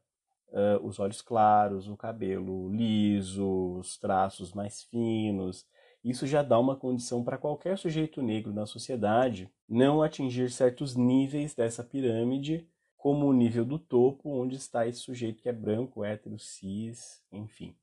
uh, 0.48 0.86
os 0.86 0.98
olhos 0.98 1.22
claros, 1.22 1.88
o 1.88 1.96
cabelo 1.96 2.68
liso, 2.70 3.78
os 3.78 3.96
traços 3.98 4.52
mais 4.52 4.82
finos, 4.82 5.66
isso 6.04 6.26
já 6.26 6.42
dá 6.42 6.58
uma 6.58 6.76
condição 6.76 7.24
para 7.24 7.38
qualquer 7.38 7.76
sujeito 7.76 8.22
negro 8.22 8.52
na 8.52 8.66
sociedade 8.66 9.50
não 9.68 10.02
atingir 10.02 10.50
certos 10.50 10.94
níveis 10.94 11.54
dessa 11.54 11.84
pirâmide, 11.84 12.66
como 12.96 13.26
o 13.26 13.32
nível 13.32 13.64
do 13.64 13.78
topo, 13.78 14.30
onde 14.30 14.56
está 14.56 14.86
esse 14.86 15.00
sujeito 15.00 15.42
que 15.42 15.48
é 15.48 15.52
branco, 15.52 16.04
hétero, 16.04 16.38
cis, 16.38 17.22
enfim. 17.30 17.74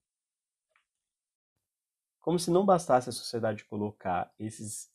Como 2.25 2.39
se 2.39 2.49
não 2.49 2.65
bastasse 2.65 3.07
a 3.07 3.11
sociedade 3.11 3.65
colocar 3.65 4.33
esses 4.39 4.91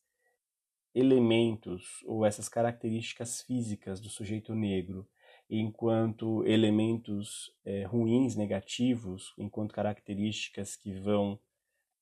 elementos 0.93 2.03
ou 2.05 2.25
essas 2.25 2.49
características 2.49 3.41
físicas 3.43 4.01
do 4.01 4.09
sujeito 4.09 4.53
negro 4.53 5.07
enquanto 5.49 6.45
elementos 6.45 7.49
é, 7.63 7.85
ruins, 7.85 8.35
negativos, 8.35 9.33
enquanto 9.37 9.73
características 9.73 10.75
que 10.75 10.93
vão 10.93 11.39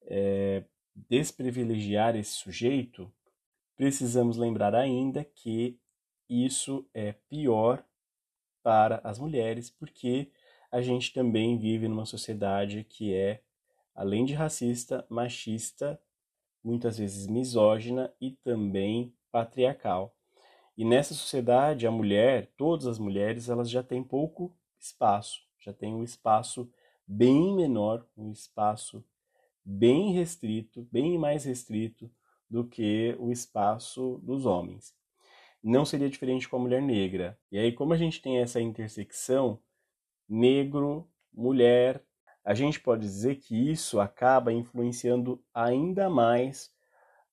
é, 0.02 0.66
desprivilegiar 0.96 2.16
esse 2.16 2.32
sujeito, 2.32 3.14
precisamos 3.76 4.36
lembrar 4.36 4.74
ainda 4.74 5.24
que 5.24 5.80
isso 6.28 6.90
é 6.92 7.12
pior 7.30 7.86
para 8.64 9.00
as 9.04 9.20
mulheres, 9.20 9.70
porque 9.70 10.32
a 10.72 10.82
gente 10.82 11.14
também 11.14 11.56
vive 11.60 11.88
numa 11.88 12.08
sociedade 12.08 12.84
que 12.84 13.14
é 13.14 13.44
além 13.96 14.26
de 14.26 14.34
racista, 14.34 15.06
machista, 15.10 16.00
muitas 16.64 16.98
vezes 16.98 17.28
misógina 17.28 18.14
e 18.20 18.32
também 18.32 19.14
patriarcal. 19.32 20.16
E 20.78 20.86
nessa 20.86 21.14
sociedade, 21.14 21.86
a 21.86 21.92
mulher, 21.92 22.52
todas 22.56 22.88
as 22.88 22.98
mulheres, 22.98 23.50
elas 23.50 23.70
já 23.70 23.84
têm 23.84 24.04
pouco 24.04 24.56
espaço, 24.80 25.42
já 25.60 25.74
têm 25.74 25.94
um 25.94 26.04
espaço 26.04 26.72
bem 27.06 27.54
menor, 27.56 28.08
um 28.16 28.32
espaço 28.32 29.04
bem 29.66 30.14
restrito, 30.14 30.88
bem 30.92 31.18
mais 31.18 31.44
restrito 31.44 32.10
do 32.50 32.66
que 32.66 33.16
o 33.20 33.32
espaço 33.32 34.20
dos 34.24 34.46
homens. 34.46 34.96
Não 35.62 35.84
seria 35.84 36.10
diferente 36.10 36.48
com 36.48 36.56
a 36.56 36.60
mulher 36.60 36.82
negra. 36.82 37.38
E 37.52 37.60
aí, 37.60 37.74
como 37.74 37.94
a 37.94 37.98
gente 37.98 38.22
tem 38.22 38.40
essa 38.40 38.62
intersecção, 38.62 39.60
negro, 40.28 41.10
mulher, 41.34 42.04
a 42.50 42.56
gente 42.56 42.80
pode 42.80 43.04
dizer 43.04 43.36
que 43.36 43.70
isso 43.70 44.00
acaba 44.00 44.52
influenciando 44.52 45.40
ainda 45.54 46.10
mais 46.10 46.74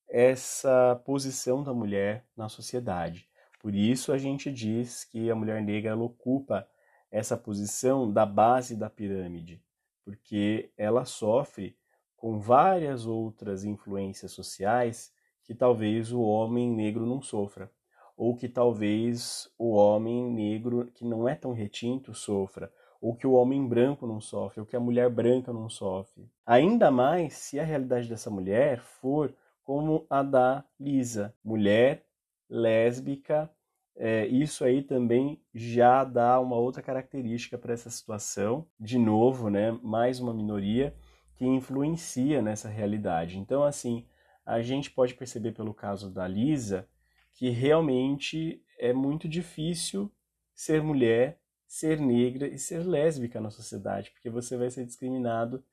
essa 0.07 1.01
posição 1.03 1.63
da 1.63 1.73
mulher 1.73 2.23
na 2.37 2.47
sociedade. 2.47 3.27
Por 3.59 3.73
isso 3.73 4.11
a 4.11 4.19
gente 4.19 4.51
diz 4.51 5.03
que 5.03 5.31
a 5.31 5.35
mulher 5.35 5.59
negra 5.63 5.97
ocupa 5.97 6.67
essa 7.09 7.35
posição 7.35 8.13
da 8.13 8.27
base 8.27 8.75
da 8.75 8.91
pirâmide, 8.91 9.59
porque 10.05 10.69
ela 10.77 11.03
sofre 11.03 11.75
com 12.15 12.37
várias 12.37 13.07
outras 13.07 13.63
influências 13.63 14.33
sociais 14.33 15.11
que 15.43 15.55
talvez 15.55 16.11
o 16.11 16.21
homem 16.21 16.71
negro 16.71 17.07
não 17.07 17.23
sofra, 17.23 17.71
ou 18.15 18.35
que 18.35 18.47
talvez 18.47 19.51
o 19.57 19.71
homem 19.71 20.31
negro 20.31 20.91
que 20.93 21.03
não 21.03 21.27
é 21.27 21.33
tão 21.33 21.53
retinto 21.53 22.13
sofra, 22.13 22.71
ou 23.01 23.15
que 23.15 23.27
o 23.27 23.33
homem 23.33 23.67
branco 23.67 24.07
não 24.07 24.19
sofre, 24.19 24.59
ou 24.59 24.65
que 24.65 24.75
a 24.75 24.79
mulher 24.79 25.09
branca 25.09 25.53
não 25.53 25.69
sofre. 25.69 26.29
Ainda 26.45 26.89
mais 26.89 27.33
se 27.33 27.59
a 27.59 27.63
realidade 27.63 28.09
dessa 28.09 28.29
mulher 28.29 28.79
for 28.81 29.33
como 29.63 30.05
a 30.09 30.23
da 30.23 30.63
Lisa, 30.79 31.33
mulher 31.43 32.05
lésbica. 32.49 33.49
É, 33.95 34.25
isso 34.27 34.63
aí 34.63 34.81
também 34.81 35.41
já 35.53 36.03
dá 36.03 36.39
uma 36.39 36.55
outra 36.55 36.81
característica 36.81 37.57
para 37.57 37.73
essa 37.73 37.89
situação. 37.89 38.65
De 38.79 38.97
novo, 38.97 39.49
né, 39.49 39.77
mais 39.83 40.19
uma 40.19 40.33
minoria 40.33 40.95
que 41.35 41.45
influencia 41.45 42.41
nessa 42.41 42.69
realidade. 42.69 43.37
Então, 43.37 43.63
assim, 43.63 44.05
a 44.45 44.61
gente 44.61 44.89
pode 44.89 45.13
perceber 45.13 45.51
pelo 45.51 45.73
caso 45.73 46.09
da 46.09 46.27
Lisa 46.27 46.87
que 47.33 47.49
realmente 47.49 48.63
é 48.79 48.93
muito 48.93 49.27
difícil 49.27 50.11
ser 50.55 50.81
mulher 50.81 51.39
ser 51.67 51.99
negra 51.99 52.47
e 52.47 52.57
ser 52.57 52.85
lésbica 52.85 53.41
na 53.41 53.51
sociedade, 53.51 54.11
porque 54.11 54.29
você 54.29 54.55
vai 54.55 54.69
ser 54.69 54.85
discriminado 54.85 55.63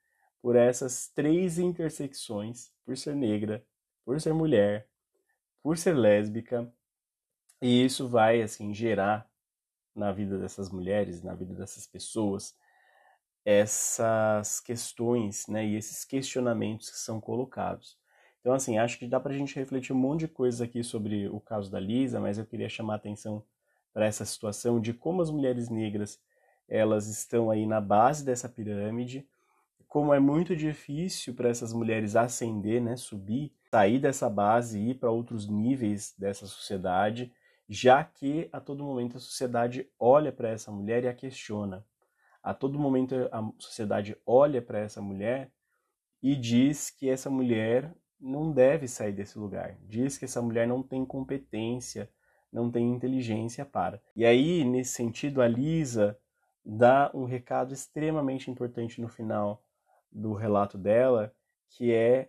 por 0.42 0.57
essas 0.57 1.09
três 1.09 1.59
intersecções, 1.59 2.70
por 2.85 2.96
ser 2.96 3.14
negra, 3.14 3.64
por 4.04 4.20
ser 4.20 4.35
mulher, 4.35 4.88
por 5.62 5.78
ser 5.78 5.96
lésbica, 5.96 6.70
e 7.62 7.85
isso 7.85 8.09
vai 8.09 8.42
assim 8.42 8.74
gerar 8.74 9.30
na 9.94 10.12
vida 10.12 10.38
dessas 10.38 10.68
mulheres, 10.68 11.22
na 11.22 11.35
vida 11.35 11.54
dessas 11.54 11.87
pessoas, 11.87 12.54
essas 13.44 14.61
questões, 14.61 15.46
né, 15.46 15.64
e 15.64 15.76
esses 15.76 16.04
questionamentos 16.04 16.90
que 16.90 16.98
são 16.98 17.20
colocados. 17.20 17.98
Então, 18.40 18.52
assim, 18.52 18.76
acho 18.76 18.98
que 18.98 19.07
dá 19.07 19.18
para 19.18 19.33
a 19.33 19.38
gente 19.38 19.54
refletir 19.54 19.94
um 19.94 19.98
monte 19.98 20.20
de 20.20 20.28
coisas 20.28 20.61
aqui 20.61 20.83
sobre 20.83 21.28
o 21.28 21.40
caso 21.40 21.70
da 21.70 21.80
Lisa, 21.80 22.20
mas 22.20 22.37
eu 22.37 22.44
queria 22.44 22.68
chamar 22.68 22.94
a 22.94 22.96
atenção 22.96 23.42
para 23.94 24.04
essa 24.07 24.24
situação 24.26 24.80
de 24.80 24.92
como 24.92 25.22
as 25.22 25.30
mulheres 25.30 25.70
negras 25.70 26.20
elas 26.68 27.07
estão 27.07 27.50
aí 27.50 27.64
na 27.66 27.80
base 27.80 28.24
dessa 28.24 28.48
pirâmide, 28.48 29.26
como 29.87 30.12
é 30.12 30.18
muito 30.18 30.57
difícil 30.57 31.35
para 31.35 31.48
essas 31.48 31.72
mulheres 31.72 32.16
ascender, 32.16 32.83
né, 32.83 32.96
subir, 32.96 33.52
sair 33.70 34.00
dessa 34.00 34.28
base 34.28 34.78
e 34.80 34.90
ir 34.90 34.94
para 34.94 35.11
outros 35.11 35.48
níveis 35.48 36.14
dessa 36.18 36.46
sociedade. 36.46 37.33
já 37.68 38.04
que 38.04 38.48
a 38.52 38.61
todo 38.61 38.85
momento 38.85 39.16
a 39.16 39.20
sociedade 39.20 39.88
olha 39.98 40.30
para 40.30 40.50
essa 40.50 40.70
mulher 40.70 41.04
e 41.04 41.09
a 41.09 41.14
questiona. 41.14 41.85
A 42.42 42.52
todo 42.52 42.78
momento 42.78 43.14
a 43.33 43.50
sociedade 43.59 44.16
olha 44.26 44.61
para 44.61 44.80
essa 44.80 45.00
mulher 45.00 45.50
e 46.22 46.37
diz 46.37 46.90
que 46.90 47.09
essa 47.09 47.30
mulher 47.30 47.94
não 48.20 48.52
deve 48.52 48.87
sair 48.88 49.12
desse 49.12 49.38
lugar, 49.38 49.78
diz 49.83 50.18
que 50.18 50.24
essa 50.24 50.42
mulher 50.42 50.66
não 50.66 50.83
tem 50.83 51.04
competência, 51.04 52.11
não 52.55 52.71
tem 52.71 52.88
inteligência 52.88 53.64
para. 53.64 54.01
E 54.14 54.25
aí, 54.25 54.64
nesse 54.64 54.93
sentido, 54.93 55.43
a 55.43 55.49
Lisa 55.49 56.17
dá 56.64 57.11
um 57.12 57.25
recado 57.25 57.75
extremamente 57.75 58.49
importante 58.49 59.01
no 59.01 59.09
final 59.09 59.61
do 60.11 60.33
relato 60.35 60.79
dela, 60.79 61.35
que 61.69 61.93
é 61.93 62.29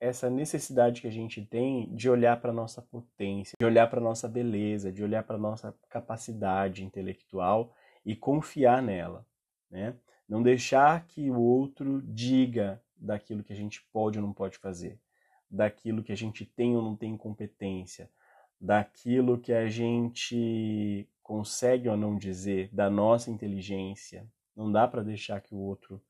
essa 0.00 0.28
necessidade 0.28 1.00
que 1.00 1.06
a 1.06 1.12
gente 1.12 1.46
tem 1.46 1.94
de 1.94 2.10
olhar 2.10 2.40
para 2.40 2.52
nossa 2.52 2.82
potência, 2.82 3.54
de 3.60 3.64
olhar 3.64 3.88
para 3.88 4.00
nossa 4.00 4.26
beleza, 4.26 4.90
de 4.90 5.04
olhar 5.04 5.22
para 5.22 5.38
nossa 5.38 5.72
capacidade 5.88 6.84
intelectual 6.84 7.72
e 8.04 8.16
confiar 8.16 8.82
nela, 8.82 9.24
né? 9.70 9.94
Não 10.28 10.42
deixar 10.42 11.06
que 11.06 11.30
o 11.30 11.38
outro 11.38 12.02
diga 12.02 12.82
daquilo 12.96 13.44
que 13.44 13.52
a 13.52 13.56
gente 13.56 13.86
pode 13.92 14.18
ou 14.18 14.24
não 14.24 14.32
pode 14.32 14.58
fazer, 14.58 14.98
daquilo 15.48 16.02
que 16.02 16.12
a 16.12 16.16
gente 16.16 16.44
tem 16.44 16.76
ou 16.76 16.82
não 16.82 16.96
tem 16.96 17.16
competência, 17.16 18.10
daquilo 18.60 19.38
que 19.38 19.52
a 19.52 19.68
gente 19.68 21.08
consegue 21.22 21.88
ou 21.88 21.96
não 21.96 22.16
dizer, 22.16 22.68
da 22.72 22.90
nossa 22.90 23.30
inteligência. 23.30 24.28
Não 24.54 24.70
dá 24.70 24.86
para 24.86 25.02
deixar 25.02 25.40
que 25.40 25.54
o 25.54 25.58
outro 25.58 26.02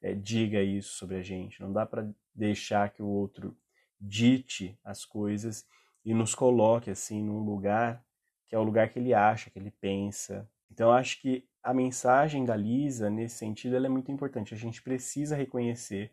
é, 0.00 0.14
diga 0.14 0.62
isso 0.62 0.94
sobre 0.94 1.16
a 1.16 1.22
gente, 1.22 1.60
não 1.60 1.72
dá 1.72 1.84
para 1.84 2.08
deixar 2.34 2.90
que 2.90 3.02
o 3.02 3.08
outro 3.08 3.56
dite 3.98 4.78
as 4.84 5.04
coisas 5.04 5.66
e 6.04 6.12
nos 6.14 6.34
coloque 6.34 6.90
assim 6.90 7.22
num 7.22 7.40
lugar 7.40 8.04
que 8.46 8.54
é 8.54 8.58
o 8.58 8.62
lugar 8.62 8.88
que 8.90 8.98
ele 8.98 9.12
acha, 9.12 9.50
que 9.50 9.58
ele 9.58 9.72
pensa. 9.72 10.48
Então 10.70 10.92
acho 10.92 11.20
que 11.20 11.48
a 11.62 11.74
mensagem 11.74 12.44
da 12.44 12.54
Lisa 12.54 13.10
nesse 13.10 13.38
sentido 13.38 13.74
é 13.74 13.88
muito 13.88 14.12
importante. 14.12 14.54
A 14.54 14.56
gente 14.56 14.80
precisa 14.80 15.34
reconhecer 15.34 16.12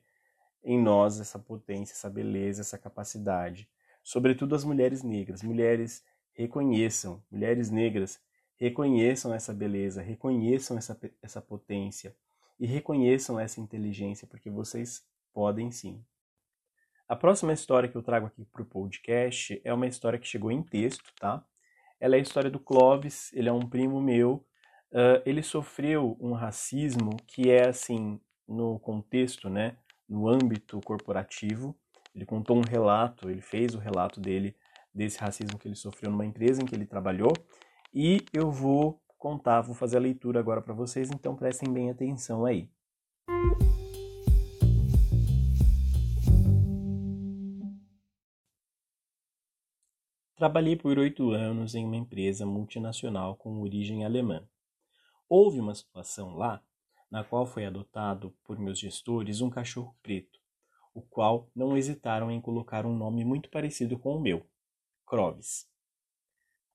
em 0.63 0.81
nós 0.81 1.19
essa 1.19 1.37
potência, 1.37 1.93
essa 1.93 2.09
beleza, 2.09 2.61
essa 2.61 2.77
capacidade 2.77 3.69
sobretudo 4.03 4.53
as 4.53 4.63
mulheres 4.63 5.01
negras. 5.01 5.41
Mulheres 5.41 6.03
reconheçam, 6.33 7.23
mulheres 7.31 7.71
negras 7.71 8.19
reconheçam 8.57 9.33
essa 9.33 9.53
beleza, 9.53 10.01
reconheçam 10.01 10.77
essa, 10.77 10.99
essa 11.21 11.41
potência 11.41 12.15
e 12.59 12.65
reconheçam 12.65 13.39
essa 13.39 13.59
inteligência, 13.59 14.27
porque 14.27 14.49
vocês 14.49 15.05
podem 15.33 15.71
sim. 15.71 16.03
A 17.07 17.15
próxima 17.15 17.53
história 17.53 17.89
que 17.89 17.95
eu 17.95 18.03
trago 18.03 18.27
aqui 18.27 18.45
para 18.45 18.61
o 18.61 18.65
podcast 18.65 19.59
é 19.63 19.73
uma 19.73 19.87
história 19.87 20.17
que 20.17 20.27
chegou 20.27 20.51
em 20.51 20.63
texto, 20.63 21.13
tá? 21.19 21.45
Ela 21.99 22.15
é 22.15 22.19
a 22.19 22.21
história 22.21 22.49
do 22.49 22.59
Clóvis, 22.59 23.31
ele 23.33 23.49
é 23.49 23.51
um 23.51 23.67
primo 23.67 24.01
meu. 24.01 24.45
Uh, 24.91 25.21
ele 25.25 25.41
sofreu 25.41 26.17
um 26.19 26.33
racismo 26.33 27.17
que 27.27 27.49
é 27.49 27.67
assim, 27.67 28.19
no 28.47 28.79
contexto, 28.79 29.49
né, 29.49 29.77
no 30.07 30.27
âmbito 30.27 30.79
corporativo, 30.81 31.75
ele 32.13 32.25
contou 32.25 32.57
um 32.57 32.61
relato, 32.61 33.29
ele 33.29 33.41
fez 33.41 33.73
o 33.73 33.79
relato 33.79 34.19
dele 34.19 34.55
desse 34.93 35.17
racismo 35.19 35.57
que 35.57 35.67
ele 35.67 35.75
sofreu 35.75 36.11
numa 36.11 36.25
empresa 36.25 36.61
em 36.61 36.65
que 36.65 36.75
ele 36.75 36.85
trabalhou. 36.85 37.33
E 37.91 38.23
eu 38.31 38.51
vou 38.51 39.01
contar, 39.17 39.61
vou 39.61 39.73
fazer 39.73 39.97
a 39.97 40.01
leitura 40.01 40.39
agora 40.39 40.61
para 40.61 40.73
vocês, 40.73 41.09
então 41.09 41.35
prestem 41.35 41.73
bem 41.73 41.89
atenção 41.89 42.45
aí. 42.45 42.69
Trabalhei 50.35 50.75
por 50.75 50.97
oito 50.99 51.31
anos 51.31 51.73
em 51.73 51.85
uma 51.85 51.95
empresa 51.95 52.45
multinacional 52.45 53.35
com 53.37 53.61
origem 53.61 54.03
alemã. 54.03 54.45
Houve 55.27 55.59
uma 55.59 55.73
situação 55.73 56.35
lá 56.35 56.61
na 57.09 57.23
qual 57.23 57.45
foi 57.45 57.65
adotado 57.65 58.35
por 58.43 58.59
meus 58.59 58.77
gestores 58.77 59.39
um 59.39 59.49
cachorro 59.49 59.95
preto 60.03 60.42
o 60.93 61.01
qual 61.01 61.49
não 61.55 61.75
hesitaram 61.75 62.29
em 62.29 62.39
colocar 62.39 62.85
um 62.85 62.95
nome 62.95 63.25
muito 63.25 63.49
parecido 63.49 63.97
com 63.97 64.15
o 64.15 64.21
meu, 64.21 64.45
Croves. 65.05 65.67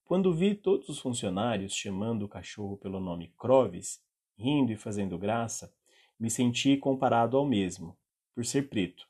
Quando 0.04 0.34
vi 0.34 0.54
todos 0.54 0.88
os 0.88 0.98
funcionários 0.98 1.74
chamando 1.74 2.24
o 2.24 2.28
cachorro 2.28 2.76
pelo 2.76 2.98
nome 2.98 3.32
Croves, 3.38 4.02
rindo 4.36 4.72
e 4.72 4.76
fazendo 4.76 5.18
graça, 5.18 5.72
me 6.18 6.30
senti 6.30 6.76
comparado 6.76 7.36
ao 7.36 7.46
mesmo, 7.46 7.96
por 8.34 8.44
ser 8.44 8.68
preto. 8.68 9.06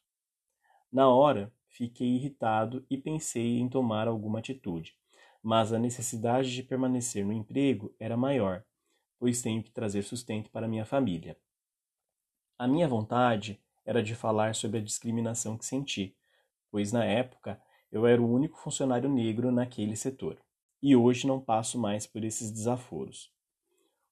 Na 0.93 1.09
hora, 1.09 1.53
fiquei 1.69 2.09
irritado 2.09 2.85
e 2.91 2.99
pensei 2.99 3.59
em 3.59 3.69
tomar 3.69 4.09
alguma 4.09 4.41
atitude, 4.41 4.95
mas 5.43 5.73
a 5.73 5.79
necessidade 5.79 6.53
de 6.53 6.63
permanecer 6.63 7.25
no 7.25 7.33
emprego 7.33 7.95
era 7.99 8.17
maior, 8.17 8.65
pois 9.19 9.41
tenho 9.41 9.63
que 9.63 9.71
trazer 9.71 10.03
sustento 10.03 10.51
para 10.51 10.69
minha 10.69 10.85
família. 10.85 11.39
A 12.59 12.67
minha 12.67 12.89
vontade 12.89 13.61
era 13.89 14.03
de 14.03 14.15
falar 14.15 14.55
sobre 14.55 14.77
a 14.77 14.83
discriminação 14.83 15.57
que 15.57 15.65
senti, 15.65 16.15
pois 16.71 16.93
na 16.93 17.07
época 17.07 17.59
eu 17.91 18.07
era 18.07 18.21
o 18.21 18.31
único 18.31 18.59
funcionário 18.59 19.09
negro 19.09 19.51
naquele 19.51 19.97
setor, 19.97 20.39
e 20.83 20.95
hoje 20.95 21.27
não 21.27 21.41
passo 21.41 21.81
mais 21.81 22.07
por 22.07 22.23
esses 22.23 22.51
desaforos. 22.51 23.33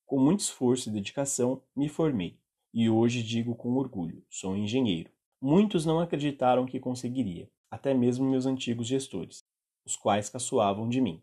Com 0.06 0.18
muito 0.18 0.40
esforço 0.40 0.88
e 0.88 0.92
dedicação, 0.92 1.60
me 1.76 1.90
formei, 1.90 2.38
e 2.72 2.88
hoje 2.88 3.22
digo 3.22 3.54
com 3.54 3.76
orgulho: 3.76 4.24
sou 4.30 4.56
engenheiro. 4.56 5.10
Muitos 5.38 5.84
não 5.84 6.00
acreditaram 6.00 6.64
que 6.64 6.80
conseguiria, 6.80 7.50
até 7.70 7.92
mesmo 7.92 8.24
meus 8.30 8.46
antigos 8.46 8.86
gestores, 8.86 9.44
os 9.84 9.94
quais 9.94 10.30
caçoavam 10.30 10.88
de 10.88 11.02
mim. 11.02 11.22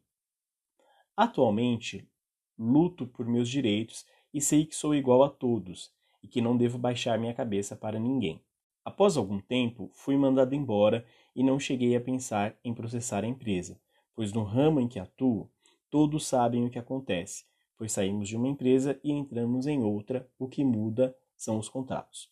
Atualmente, 1.18 2.08
luto 2.56 3.08
por 3.08 3.26
meus 3.26 3.50
direitos 3.50 4.06
e 4.32 4.40
sei 4.40 4.64
que 4.64 4.76
sou 4.76 4.94
igual 4.94 5.24
a 5.24 5.30
todos 5.30 5.92
e 6.24 6.28
que 6.28 6.42
não 6.42 6.56
devo 6.56 6.78
baixar 6.78 7.20
minha 7.20 7.34
cabeça 7.34 7.76
para 7.76 8.00
ninguém. 8.00 8.42
Após 8.86 9.18
algum 9.18 9.40
tempo, 9.40 9.90
fui 9.94 10.16
mandado 10.18 10.56
embora 10.56 11.06
e 11.36 11.44
não 11.44 11.60
cheguei 11.60 11.96
a 11.96 12.02
pensar 12.02 12.58
em 12.64 12.74
processar 12.74 13.24
a 13.24 13.28
empresa, 13.28 13.80
pois 14.16 14.32
no 14.32 14.44
ramo 14.44 14.80
em 14.80 14.88
que 14.88 15.00
atuo, 15.00 15.50
todos 15.90 16.26
sabem 16.26 16.66
o 16.66 16.70
que 16.70 16.80
acontece, 16.80 17.46
pois 17.78 17.92
saímos 17.92 18.28
de 18.28 18.38
uma 18.38 18.48
empresa 18.48 19.00
e 19.04 19.12
entramos 19.12 19.68
em 19.68 19.84
outra, 19.84 20.30
o 20.40 20.48
que 20.48 20.64
muda 20.64 21.16
são 21.36 21.58
os 21.58 21.68
contratos. 21.68 22.30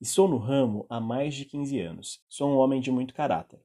Estou 0.00 0.28
no 0.28 0.36
ramo 0.36 0.84
há 0.88 1.00
mais 1.00 1.34
de 1.34 1.44
15 1.44 1.80
anos. 1.80 2.22
Sou 2.28 2.50
um 2.50 2.56
homem 2.56 2.80
de 2.80 2.90
muito 2.90 3.14
caráter. 3.14 3.60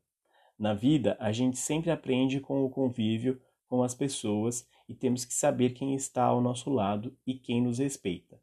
Na 0.57 0.73
vida, 0.73 1.17
a 1.19 1.31
gente 1.31 1.57
sempre 1.57 1.91
aprende 1.91 2.39
com 2.39 2.63
o 2.63 2.69
convívio 2.69 3.41
com 3.67 3.83
as 3.83 3.93
pessoas 3.93 4.67
e 4.87 4.93
temos 4.93 5.25
que 5.25 5.33
saber 5.33 5.71
quem 5.71 5.93
está 5.93 6.23
ao 6.23 6.41
nosso 6.41 6.69
lado 6.69 7.15
e 7.25 7.33
quem 7.33 7.61
nos 7.61 7.79
respeita 7.79 8.39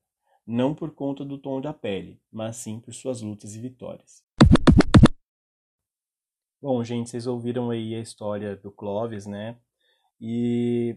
não 0.49 0.75
por 0.75 0.95
conta 0.95 1.27
do 1.27 1.37
tom 1.37 1.61
da 1.61 1.75
pele, 1.75 2.19
mas 2.33 2.57
sim 2.57 2.81
por 2.81 2.95
suas 2.95 3.21
lutas 3.21 3.55
e 3.55 3.61
vitórias. 3.61 4.25
Bom, 6.59 6.83
gente, 6.83 7.11
vocês 7.11 7.27
ouviram 7.27 7.69
aí 7.69 7.95
a 7.95 8.01
história 8.01 8.57
do 8.57 8.73
Clovis, 8.73 9.27
né? 9.27 9.59
E 10.19 10.97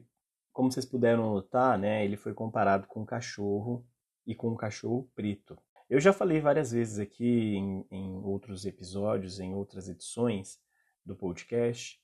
como 0.53 0.71
vocês 0.71 0.85
puderam 0.85 1.33
notar, 1.33 1.77
né, 1.77 2.05
ele 2.05 2.15
foi 2.15 2.33
comparado 2.33 2.87
com 2.87 3.01
um 3.01 3.05
cachorro 3.05 3.85
e 4.25 4.33
com 4.33 4.51
um 4.51 4.55
cachorro 4.55 5.11
preto. 5.13 5.57
Eu 5.89 5.99
já 5.99 6.13
falei 6.13 6.39
várias 6.39 6.71
vezes 6.71 6.97
aqui 6.97 7.57
em, 7.57 7.85
em 7.91 8.23
outros 8.23 8.65
episódios, 8.65 9.37
em 9.37 9.53
outras 9.53 9.89
edições 9.89 10.61
do 11.05 11.13
podcast, 11.13 12.01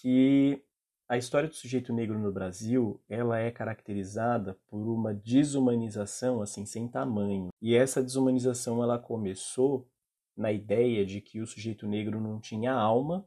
que 0.00 0.64
a 1.08 1.16
história 1.16 1.48
do 1.48 1.54
sujeito 1.54 1.90
negro 1.90 2.18
no 2.18 2.30
Brasil, 2.30 3.00
ela 3.08 3.38
é 3.38 3.50
caracterizada 3.50 4.58
por 4.68 4.86
uma 4.86 5.14
desumanização 5.14 6.42
assim 6.42 6.66
sem 6.66 6.86
tamanho. 6.86 7.48
E 7.62 7.74
essa 7.74 8.02
desumanização 8.02 8.82
ela 8.82 8.98
começou 8.98 9.88
na 10.36 10.52
ideia 10.52 11.06
de 11.06 11.22
que 11.22 11.40
o 11.40 11.46
sujeito 11.46 11.86
negro 11.86 12.20
não 12.20 12.38
tinha 12.38 12.74
alma, 12.74 13.24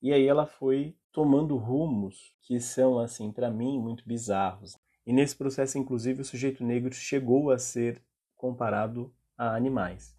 e 0.00 0.12
aí 0.12 0.24
ela 0.26 0.46
foi 0.46 0.96
tomando 1.10 1.56
rumos 1.56 2.32
que 2.40 2.60
são 2.60 3.00
assim 3.00 3.32
para 3.32 3.50
mim 3.50 3.80
muito 3.80 4.06
bizarros. 4.06 4.76
E 5.04 5.12
nesse 5.12 5.34
processo 5.34 5.76
inclusive 5.76 6.22
o 6.22 6.24
sujeito 6.24 6.62
negro 6.62 6.94
chegou 6.94 7.50
a 7.50 7.58
ser 7.58 8.00
comparado 8.36 9.12
a 9.36 9.56
animais. 9.56 10.16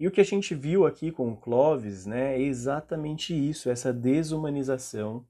E 0.00 0.08
o 0.08 0.10
que 0.10 0.20
a 0.20 0.24
gente 0.24 0.52
viu 0.52 0.84
aqui 0.84 1.12
com 1.12 1.30
o 1.30 1.36
Clovis, 1.36 2.06
né, 2.06 2.34
é 2.34 2.42
exatamente 2.42 3.32
isso, 3.32 3.70
essa 3.70 3.92
desumanização 3.92 5.24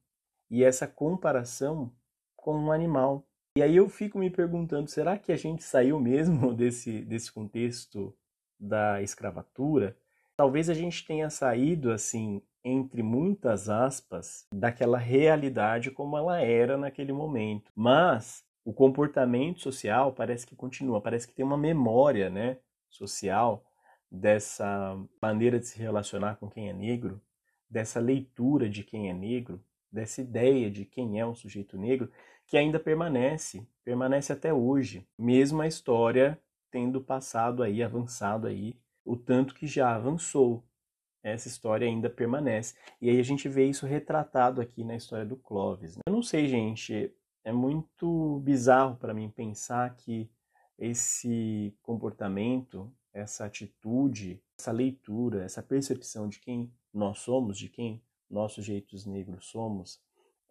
e 0.51 0.65
essa 0.65 0.87
comparação 0.87 1.93
com 2.37 2.57
um 2.57 2.73
animal. 2.73 3.27
E 3.57 3.63
aí 3.63 3.77
eu 3.77 3.89
fico 3.89 4.19
me 4.19 4.31
perguntando, 4.31 4.89
será 4.89 5.19
que 5.19 5.33
a 5.33 5.37
gente 5.37 5.65
saiu 5.65 5.99
mesmo 5.99 6.53
desse, 6.55 7.03
desse 7.03 7.33
contexto 7.33 8.15
da 8.59 9.03
escravatura? 9.03 9.97
Talvez 10.37 10.69
a 10.69 10.75
gente 10.75 11.07
tenha 11.07 11.31
saído 11.31 11.91
assim, 11.91 12.43
entre 12.63 13.03
muitas 13.03 13.69
aspas, 13.69 14.47
daquela 14.53 14.99
realidade 14.99 15.91
como 15.91 16.17
ela 16.17 16.41
era 16.41 16.77
naquele 16.77 17.13
momento. 17.13 17.73
Mas 17.75 18.45
o 18.65 18.73
comportamento 18.73 19.61
social 19.61 20.13
parece 20.13 20.47
que 20.47 20.55
continua, 20.55 21.01
parece 21.01 21.27
que 21.27 21.35
tem 21.35 21.45
uma 21.45 21.57
memória, 21.57 22.29
né, 22.29 22.59
social 22.91 23.65
dessa 24.11 24.99
maneira 25.21 25.59
de 25.59 25.67
se 25.67 25.79
relacionar 25.79 26.37
com 26.37 26.49
quem 26.49 26.69
é 26.69 26.73
negro, 26.73 27.21
dessa 27.69 28.01
leitura 28.01 28.69
de 28.69 28.85
quem 28.85 29.09
é 29.09 29.13
negro, 29.13 29.63
dessa 29.97 30.21
ideia 30.21 30.71
de 30.71 30.85
quem 30.85 31.19
é 31.19 31.27
um 31.27 31.35
sujeito 31.35 31.77
negro, 31.79 32.11
que 32.47 32.57
ainda 32.57 32.79
permanece, 32.79 33.67
permanece 33.83 34.33
até 34.33 34.53
hoje, 34.53 35.09
mesmo 35.19 35.61
a 35.63 35.67
história 35.67 36.41
tendo 36.71 37.01
passado 37.01 37.63
aí, 37.63 37.83
avançado 37.83 38.47
aí, 38.47 38.79
o 39.05 39.17
tanto 39.17 39.55
que 39.55 39.67
já 39.67 39.95
avançou. 39.95 40.63
Essa 41.23 41.49
história 41.49 41.89
ainda 41.89 42.09
permanece. 42.09 42.77
E 43.01 43.11
aí 43.11 43.19
a 43.19 43.23
gente 43.23 43.49
vê 43.49 43.67
isso 43.67 43.87
retratado 43.87 44.61
aqui 44.61 44.85
na 44.85 44.95
história 44.95 45.25
do 45.25 45.37
Clovis. 45.37 45.97
Né? 45.97 46.03
Eu 46.07 46.13
não 46.13 46.23
sei, 46.23 46.47
gente, 46.47 47.13
é 47.43 47.53
muito 47.53 48.41
bizarro 48.45 48.97
para 48.97 49.15
mim 49.15 49.29
pensar 49.29 49.97
que 49.97 50.31
esse 50.79 51.75
comportamento, 51.83 52.93
essa 53.13 53.47
atitude, 53.47 54.41
essa 54.59 54.71
leitura, 54.71 55.43
essa 55.43 55.63
percepção 55.63 56.29
de 56.29 56.39
quem 56.39 56.71
nós 56.93 57.19
somos, 57.21 57.59
de 57.59 57.69
quem 57.69 58.01
nós 58.31 58.53
sujeitos 58.53 59.07
negros 59.07 59.47
somos, 59.47 60.01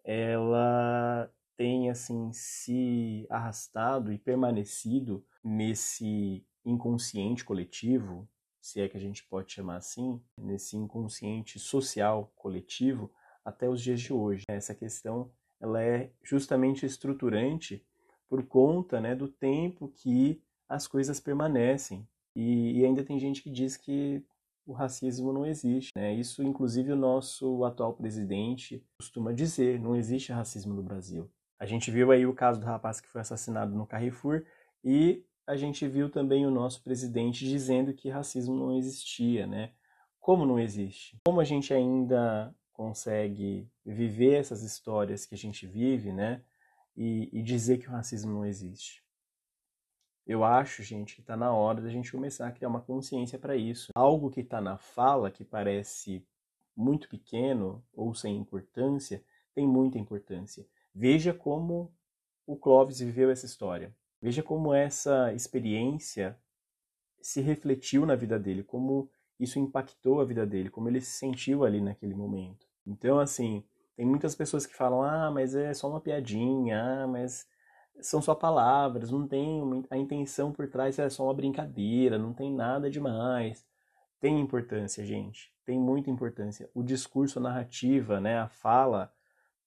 ela 0.04 1.30
tem 1.56 1.90
assim 1.90 2.30
se 2.32 3.26
arrastado 3.30 4.12
e 4.12 4.18
permanecido 4.18 5.24
nesse 5.42 6.44
inconsciente 6.64 7.44
coletivo, 7.44 8.28
se 8.60 8.80
é 8.80 8.88
que 8.88 8.96
a 8.96 9.00
gente 9.00 9.24
pode 9.24 9.52
chamar 9.52 9.76
assim, 9.76 10.20
nesse 10.36 10.76
inconsciente 10.76 11.58
social 11.58 12.32
coletivo 12.36 13.10
até 13.44 13.68
os 13.68 13.80
dias 13.80 14.00
de 14.00 14.12
hoje. 14.12 14.44
Essa 14.48 14.74
questão 14.74 15.30
ela 15.60 15.82
é 15.82 16.10
justamente 16.22 16.84
estruturante 16.84 17.84
por 18.28 18.44
conta 18.44 19.00
né, 19.00 19.14
do 19.14 19.28
tempo 19.28 19.88
que 19.88 20.42
as 20.68 20.86
coisas 20.86 21.20
permanecem. 21.20 22.06
E, 22.34 22.80
e 22.80 22.84
ainda 22.84 23.04
tem 23.04 23.18
gente 23.18 23.42
que 23.42 23.50
diz 23.50 23.76
que 23.76 24.22
o 24.66 24.72
racismo 24.72 25.32
não 25.32 25.46
existe. 25.46 25.92
Né? 25.96 26.12
Isso, 26.14 26.42
inclusive, 26.42 26.92
o 26.92 26.96
nosso 26.96 27.64
atual 27.64 27.94
presidente 27.94 28.84
costuma 28.98 29.32
dizer: 29.32 29.80
não 29.80 29.94
existe 29.94 30.32
racismo 30.32 30.74
no 30.74 30.82
Brasil. 30.82 31.30
A 31.58 31.64
gente 31.64 31.90
viu 31.90 32.10
aí 32.10 32.26
o 32.26 32.34
caso 32.34 32.60
do 32.60 32.66
rapaz 32.66 33.00
que 33.00 33.08
foi 33.08 33.20
assassinado 33.20 33.74
no 33.74 33.86
Carrefour 33.86 34.44
e 34.84 35.24
a 35.46 35.56
gente 35.56 35.86
viu 35.86 36.10
também 36.10 36.44
o 36.44 36.50
nosso 36.50 36.82
presidente 36.82 37.46
dizendo 37.46 37.94
que 37.94 38.10
racismo 38.10 38.54
não 38.54 38.76
existia, 38.76 39.46
né? 39.46 39.70
Como 40.20 40.44
não 40.44 40.58
existe? 40.58 41.16
Como 41.24 41.40
a 41.40 41.44
gente 41.44 41.72
ainda 41.72 42.54
consegue 42.72 43.70
viver 43.84 44.34
essas 44.34 44.62
histórias 44.62 45.24
que 45.24 45.34
a 45.34 45.38
gente 45.38 45.66
vive, 45.66 46.12
né? 46.12 46.42
E, 46.96 47.30
e 47.32 47.42
dizer 47.42 47.78
que 47.78 47.88
o 47.88 47.92
racismo 47.92 48.32
não 48.32 48.44
existe? 48.44 49.05
Eu 50.26 50.42
acho, 50.42 50.82
gente, 50.82 51.14
que 51.14 51.20
está 51.20 51.36
na 51.36 51.52
hora 51.54 51.80
da 51.80 51.88
gente 51.88 52.10
começar 52.10 52.48
a 52.48 52.52
criar 52.52 52.68
uma 52.68 52.80
consciência 52.80 53.38
para 53.38 53.56
isso. 53.56 53.92
Algo 53.94 54.28
que 54.28 54.40
está 54.40 54.60
na 54.60 54.76
fala, 54.76 55.30
que 55.30 55.44
parece 55.44 56.26
muito 56.76 57.08
pequeno 57.08 57.84
ou 57.94 58.12
sem 58.12 58.36
importância, 58.36 59.22
tem 59.54 59.66
muita 59.66 59.98
importância. 59.98 60.66
Veja 60.92 61.32
como 61.32 61.94
o 62.44 62.56
Clóvis 62.56 62.98
viveu 62.98 63.30
essa 63.30 63.46
história. 63.46 63.94
Veja 64.20 64.42
como 64.42 64.74
essa 64.74 65.32
experiência 65.32 66.36
se 67.20 67.40
refletiu 67.40 68.04
na 68.04 68.16
vida 68.16 68.38
dele, 68.38 68.62
como 68.62 69.08
isso 69.38 69.58
impactou 69.58 70.20
a 70.20 70.24
vida 70.24 70.46
dele, 70.46 70.70
como 70.70 70.88
ele 70.88 71.00
se 71.00 71.12
sentiu 71.12 71.64
ali 71.64 71.80
naquele 71.80 72.14
momento. 72.14 72.66
Então, 72.86 73.18
assim, 73.18 73.64
tem 73.96 74.06
muitas 74.06 74.34
pessoas 74.34 74.66
que 74.66 74.74
falam: 74.74 75.02
ah, 75.02 75.30
mas 75.30 75.54
é 75.54 75.72
só 75.72 75.88
uma 75.88 76.00
piadinha, 76.00 76.82
ah, 76.82 77.06
mas 77.06 77.46
são 78.00 78.20
só 78.20 78.34
palavras, 78.34 79.10
não 79.10 79.26
tem 79.26 79.62
a 79.90 79.96
intenção 79.96 80.52
por 80.52 80.68
trás 80.68 80.98
é 80.98 81.08
só 81.08 81.24
uma 81.24 81.34
brincadeira, 81.34 82.18
não 82.18 82.32
tem 82.32 82.52
nada 82.52 82.90
demais. 82.90 83.66
Tem 84.20 84.40
importância, 84.40 85.04
gente, 85.04 85.52
tem 85.64 85.78
muita 85.78 86.10
importância. 86.10 86.70
O 86.74 86.82
discurso, 86.82 87.38
a 87.38 87.42
narrativa, 87.42 88.20
né, 88.20 88.38
a 88.38 88.48
fala 88.48 89.12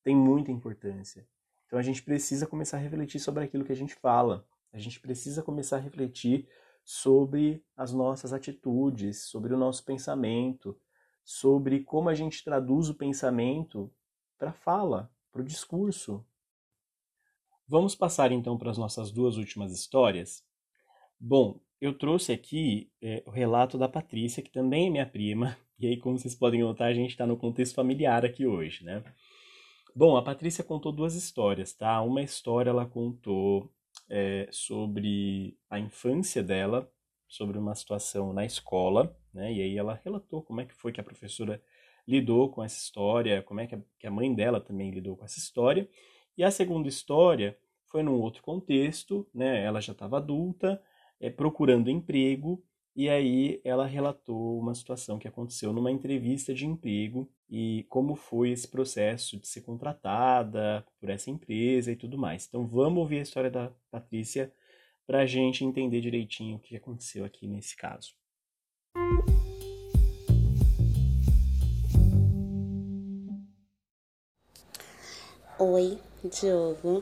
tem 0.04 0.16
muita 0.16 0.52
importância. 0.52 1.28
Então 1.68 1.78
a 1.78 1.82
gente 1.82 2.02
precisa 2.02 2.48
começar 2.48 2.78
a 2.78 2.80
refletir 2.80 3.20
sobre 3.20 3.44
aquilo 3.44 3.64
que 3.64 3.72
a 3.72 3.76
gente 3.76 3.96
fala. 3.96 4.46
A 4.74 4.80
gente 4.80 5.00
precisa 5.00 5.44
começar 5.44 5.78
a 5.78 5.80
refletir 5.80 6.48
sobre 6.84 7.64
as 7.78 7.94
nossas 7.94 8.34
atitudes, 8.34 9.22
sobre 9.24 9.54
o 9.54 9.58
nosso 9.58 9.84
pensamento, 9.86 10.76
sobre 11.24 11.82
como 11.82 12.10
a 12.10 12.16
gente 12.16 12.44
traduz 12.44 12.90
o 12.90 12.96
pensamento 12.96 13.92
para 14.38 14.52
fala, 14.52 15.12
para 15.32 15.42
o 15.42 15.46
discurso, 15.46 16.26
Vamos 17.70 17.94
passar 17.94 18.32
então 18.32 18.58
para 18.58 18.72
as 18.72 18.80
nossas 18.80 19.12
duas 19.12 19.38
últimas 19.38 19.72
histórias. 19.72 20.44
Bom, 21.20 21.60
eu 21.80 21.96
trouxe 21.96 22.32
aqui 22.32 22.92
é, 23.00 23.22
o 23.28 23.30
relato 23.30 23.78
da 23.78 23.88
Patrícia, 23.88 24.42
que 24.42 24.50
também 24.50 24.88
é 24.88 24.90
minha 24.90 25.06
prima, 25.06 25.56
e 25.78 25.86
aí, 25.86 25.96
como 25.96 26.18
vocês 26.18 26.34
podem 26.34 26.62
notar, 26.62 26.88
a 26.88 26.94
gente 26.96 27.12
está 27.12 27.28
no 27.28 27.38
contexto 27.38 27.76
familiar 27.76 28.26
aqui 28.26 28.48
hoje, 28.48 28.84
né? 28.84 29.04
Bom, 29.96 30.18
a 30.18 30.24
Patrícia 30.24 30.64
contou 30.64 30.92
duas 30.92 31.14
histórias, 31.14 31.72
tá? 31.72 32.02
Uma 32.02 32.24
história 32.24 32.72
ela 32.72 32.88
contou 32.88 33.72
é, 34.10 34.48
sobre 34.52 35.56
a 35.70 35.78
infância 35.80 36.42
dela, 36.42 36.92
sobre 37.28 37.56
uma 37.60 37.76
situação 37.76 38.34
na 38.34 38.44
escola, 38.46 39.16
né? 39.32 39.54
E 39.54 39.62
aí 39.62 39.78
ela 39.78 40.02
relatou 40.04 40.42
como 40.42 40.60
é 40.60 40.66
que 40.66 40.74
foi 40.74 40.92
que 40.92 41.00
a 41.00 41.04
professora 41.04 41.62
lidou 42.08 42.50
com 42.50 42.64
essa 42.64 42.82
história, 42.82 43.44
como 43.44 43.60
é 43.60 43.68
que 43.68 44.08
a 44.08 44.12
mãe 44.12 44.34
dela 44.34 44.60
também 44.60 44.90
lidou 44.90 45.16
com 45.16 45.24
essa 45.24 45.38
história. 45.38 45.88
E 46.40 46.44
a 46.46 46.50
segunda 46.50 46.88
história 46.88 47.58
foi 47.88 48.02
num 48.02 48.14
outro 48.14 48.42
contexto, 48.42 49.28
né? 49.34 49.62
Ela 49.62 49.82
já 49.82 49.92
estava 49.92 50.16
adulta, 50.16 50.82
é, 51.20 51.30
procurando 51.30 51.90
emprego, 51.90 52.64
e 52.96 53.10
aí 53.10 53.60
ela 53.62 53.86
relatou 53.86 54.58
uma 54.58 54.74
situação 54.74 55.20
que 55.20 55.28
aconteceu 55.28 55.74
numa 55.74 55.92
entrevista 55.92 56.54
de 56.54 56.66
emprego 56.66 57.30
e 57.50 57.86
como 57.90 58.16
foi 58.16 58.52
esse 58.52 58.70
processo 58.70 59.38
de 59.38 59.50
ser 59.50 59.64
contratada 59.64 60.86
por 60.98 61.10
essa 61.10 61.30
empresa 61.30 61.92
e 61.92 61.98
tudo 61.98 62.18
mais. 62.18 62.48
Então 62.48 62.66
vamos 62.66 63.00
ouvir 63.00 63.20
a 63.20 63.24
história 63.24 63.52
da 63.52 63.74
Patrícia 63.92 64.50
para 65.06 65.24
a 65.24 65.26
gente 65.26 65.66
entender 65.66 66.00
direitinho 66.00 66.56
o 66.56 66.60
que 66.62 66.74
aconteceu 66.74 67.26
aqui 67.26 67.48
nesse 67.48 67.76
caso. 67.76 68.14
Oi, 75.60 76.00
Diogo. 76.24 77.02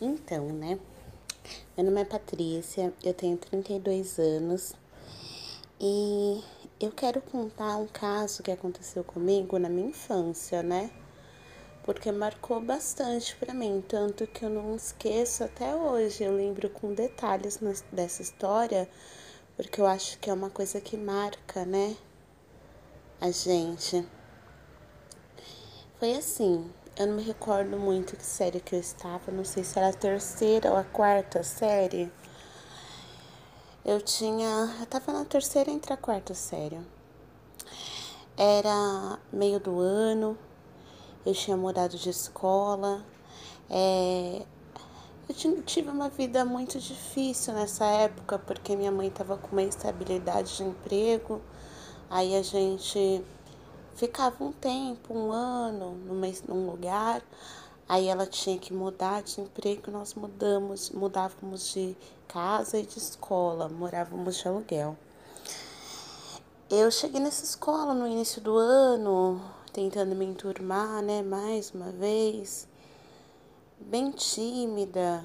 Então, 0.00 0.46
né? 0.50 0.78
Meu 1.76 1.86
nome 1.86 2.00
é 2.00 2.04
Patrícia, 2.04 2.94
eu 3.02 3.12
tenho 3.12 3.36
32 3.36 4.20
anos 4.20 4.72
e 5.80 6.40
eu 6.78 6.92
quero 6.92 7.20
contar 7.20 7.76
um 7.76 7.88
caso 7.88 8.40
que 8.40 8.52
aconteceu 8.52 9.02
comigo 9.02 9.58
na 9.58 9.68
minha 9.68 9.88
infância, 9.88 10.62
né? 10.62 10.92
Porque 11.82 12.12
marcou 12.12 12.60
bastante 12.60 13.34
para 13.34 13.52
mim, 13.52 13.82
tanto 13.86 14.28
que 14.28 14.44
eu 14.44 14.50
não 14.50 14.76
esqueço 14.76 15.42
até 15.42 15.74
hoje. 15.74 16.22
Eu 16.22 16.36
lembro 16.36 16.70
com 16.70 16.94
detalhes 16.94 17.58
dessa 17.90 18.22
história, 18.22 18.88
porque 19.56 19.80
eu 19.80 19.86
acho 19.86 20.20
que 20.20 20.30
é 20.30 20.32
uma 20.32 20.50
coisa 20.50 20.80
que 20.80 20.96
marca, 20.96 21.64
né? 21.64 21.96
A 23.20 23.32
gente. 23.32 24.06
Foi 25.98 26.12
assim, 26.12 26.70
eu 26.96 27.08
não 27.08 27.16
me 27.16 27.22
recordo 27.22 27.76
muito 27.76 28.16
que 28.16 28.24
série 28.24 28.60
que 28.60 28.76
eu 28.76 28.80
estava, 28.80 29.32
não 29.32 29.44
sei 29.44 29.64
se 29.64 29.76
era 29.78 29.88
a 29.88 29.92
terceira 29.92 30.70
ou 30.70 30.76
a 30.76 30.84
quarta 30.84 31.42
série. 31.42 32.10
Eu 33.84 34.00
tinha. 34.00 34.76
Eu 34.78 34.86
tava 34.86 35.12
na 35.12 35.24
terceira 35.24 35.70
entre 35.70 35.92
a 35.92 35.96
quarta 35.96 36.34
série. 36.34 36.80
Era 38.36 39.18
meio 39.32 39.58
do 39.58 39.78
ano, 39.80 40.38
eu 41.26 41.34
tinha 41.34 41.56
mudado 41.56 41.96
de 41.96 42.10
escola. 42.10 43.04
É, 43.68 44.42
eu 45.28 45.62
tive 45.62 45.90
uma 45.90 46.08
vida 46.08 46.44
muito 46.44 46.78
difícil 46.78 47.54
nessa 47.54 47.86
época, 47.86 48.38
porque 48.38 48.76
minha 48.76 48.92
mãe 48.92 49.08
estava 49.08 49.36
com 49.36 49.48
uma 49.52 49.62
instabilidade 49.62 50.56
de 50.56 50.62
emprego. 50.62 51.40
Aí 52.08 52.36
a 52.36 52.42
gente 52.42 53.24
ficava 53.94 54.42
um 54.44 54.52
tempo, 54.52 55.14
um 55.14 55.32
ano, 55.32 55.92
numa, 56.06 56.26
num 56.48 56.70
lugar, 56.70 57.22
aí 57.88 58.08
ela 58.08 58.26
tinha 58.26 58.58
que 58.58 58.72
mudar 58.72 59.22
de 59.22 59.40
emprego, 59.40 59.90
nós 59.90 60.14
mudamos, 60.14 60.90
mudávamos 60.90 61.72
de 61.72 61.96
casa 62.26 62.78
e 62.78 62.86
de 62.86 62.98
escola, 62.98 63.68
morávamos 63.68 64.36
de 64.36 64.48
aluguel. 64.48 64.96
Eu 66.70 66.90
cheguei 66.90 67.20
nessa 67.20 67.44
escola 67.44 67.94
no 67.94 68.06
início 68.06 68.40
do 68.40 68.56
ano, 68.56 69.40
tentando 69.72 70.14
me 70.14 70.24
enturmar, 70.24 71.02
né, 71.02 71.22
mais 71.22 71.70
uma 71.70 71.92
vez, 71.92 72.66
bem 73.78 74.10
tímida, 74.10 75.24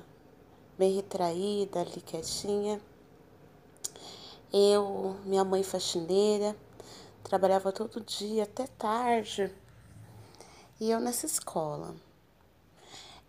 bem 0.77 0.95
retraída, 0.95 1.81
ali 1.81 2.01
quietinha. 2.01 2.79
Eu, 4.51 5.15
minha 5.25 5.43
mãe 5.43 5.63
faxineira, 5.63 6.55
trabalhava 7.29 7.71
todo 7.71 8.01
dia 8.01 8.43
até 8.43 8.65
tarde. 8.65 9.53
E 10.81 10.89
eu 10.89 10.99
nessa 10.99 11.27
escola. 11.27 11.95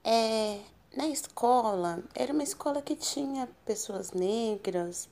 É, 0.03 0.59
na 0.97 1.07
escola, 1.09 2.03
era 2.15 2.33
uma 2.33 2.43
escola 2.43 2.81
que 2.81 2.97
tinha 2.97 3.47
pessoas 3.67 4.13
negras 4.13 5.07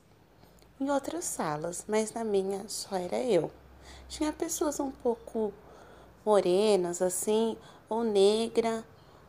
em 0.81 0.91
outras 0.91 1.27
salas, 1.27 1.85
mas 1.87 2.15
na 2.15 2.25
minha 2.25 2.67
só 2.69 2.97
era 2.97 3.19
eu. 3.19 3.51
Tinha 4.09 4.33
pessoas 4.33 4.81
um 4.81 4.91
pouco 4.91 5.53
morenas, 6.25 7.03
assim, 7.03 7.59
ou 7.91 8.03
negra 8.03 8.83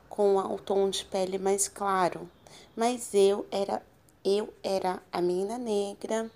com 0.07 0.37
o 0.37 0.57
tom 0.57 0.89
de 0.89 1.03
pele 1.03 1.37
mais 1.37 1.67
claro. 1.67 2.29
Mas 2.75 3.13
eu 3.13 3.45
era 3.51 3.81
eu 4.23 4.53
era 4.63 5.01
a 5.11 5.21
menina 5.21 5.57
negra 5.57 6.29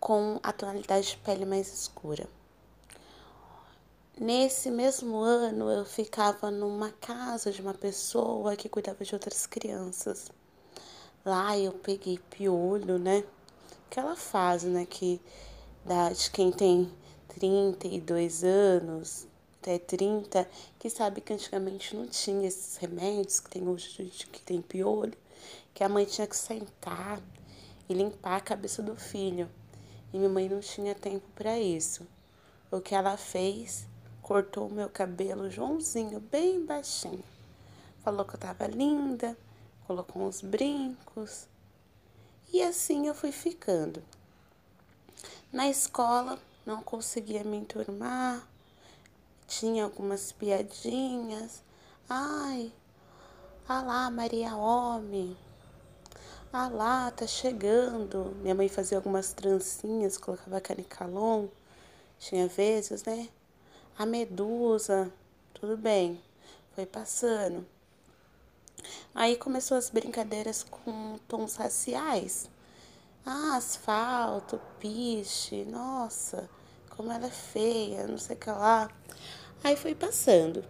com 0.00 0.38
a 0.42 0.52
tonalidade 0.52 1.10
de 1.10 1.16
pele 1.18 1.44
mais 1.44 1.72
escura. 1.72 2.28
Nesse 4.18 4.70
mesmo 4.70 5.18
ano, 5.18 5.70
eu 5.70 5.84
ficava 5.84 6.50
numa 6.50 6.90
casa 6.90 7.52
de 7.52 7.60
uma 7.60 7.74
pessoa 7.74 8.56
que 8.56 8.68
cuidava 8.68 9.04
de 9.04 9.14
outras 9.14 9.46
crianças. 9.46 10.30
Lá 11.24 11.58
eu 11.58 11.72
peguei 11.72 12.18
piolho, 12.30 12.98
né? 12.98 13.24
Aquela 13.90 14.16
fase, 14.16 14.68
né, 14.68 14.86
que 14.86 15.20
dá 15.84 16.10
de 16.10 16.30
quem 16.30 16.50
tem 16.50 16.90
32 17.28 18.42
anos 18.42 19.26
até 19.60 19.78
30, 19.78 20.48
que 20.78 20.88
sabe 20.88 21.20
que 21.20 21.32
antigamente 21.32 21.94
não 21.94 22.06
tinha 22.06 22.46
esses 22.46 22.76
remédios 22.76 23.40
que 23.40 23.50
tem 23.50 23.68
hoje, 23.68 24.12
que 24.32 24.40
tem 24.40 24.62
piolho, 24.62 25.12
que 25.74 25.82
a 25.82 25.88
mãe 25.88 26.04
tinha 26.04 26.26
que 26.26 26.36
sentar 26.36 27.20
e 27.88 27.92
limpar 27.92 28.36
a 28.36 28.40
cabeça 28.40 28.82
do 28.82 28.96
filho. 28.96 29.50
E 30.16 30.18
minha 30.18 30.30
mãe 30.30 30.48
não 30.48 30.60
tinha 30.60 30.94
tempo 30.94 31.28
para 31.34 31.58
isso. 31.58 32.06
O 32.70 32.80
que 32.80 32.94
ela 32.94 33.18
fez 33.18 33.86
cortou 34.22 34.66
o 34.66 34.72
meu 34.72 34.88
cabelo 34.88 35.50
Joãozinho 35.50 36.20
bem 36.20 36.64
baixinho. 36.64 37.22
Falou 38.02 38.24
que 38.24 38.34
eu 38.34 38.40
tava 38.40 38.66
linda, 38.66 39.36
colocou 39.86 40.22
uns 40.22 40.40
brincos. 40.40 41.46
E 42.50 42.62
assim 42.62 43.06
eu 43.06 43.14
fui 43.14 43.30
ficando. 43.30 44.02
Na 45.52 45.68
escola 45.68 46.38
não 46.64 46.82
conseguia 46.82 47.44
me 47.44 47.58
enturmar, 47.58 48.42
tinha 49.46 49.84
algumas 49.84 50.32
piadinhas. 50.32 51.62
Ai, 52.08 52.72
ah 53.68 53.82
lá, 53.82 54.10
Maria 54.10 54.56
Homem. 54.56 55.36
Ah 56.58 56.68
lá, 56.68 57.10
tá 57.10 57.26
chegando. 57.26 58.34
Minha 58.40 58.54
mãe 58.54 58.66
fazia 58.66 58.96
algumas 58.96 59.30
trancinhas, 59.34 60.16
colocava 60.16 60.58
canicalon. 60.58 61.48
Tinha 62.18 62.48
vezes, 62.48 63.04
né? 63.04 63.28
a 63.98 64.06
medusa, 64.06 65.12
tudo 65.52 65.76
bem, 65.76 66.18
foi 66.74 66.86
passando. 66.86 67.66
Aí 69.14 69.36
começou 69.36 69.76
as 69.76 69.90
brincadeiras 69.90 70.62
com 70.62 71.18
tons 71.28 71.56
raciais. 71.56 72.48
Ah, 73.26 73.56
asfalto, 73.56 74.58
piche, 74.80 75.66
nossa, 75.66 76.48
como 76.88 77.12
ela 77.12 77.26
é 77.26 77.30
feia, 77.30 78.06
não 78.06 78.16
sei 78.16 78.34
o 78.34 78.38
que 78.38 78.48
lá. 78.50 78.90
Aí 79.62 79.76
foi 79.76 79.94
passando. 79.94 80.64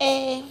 É, 0.00 0.42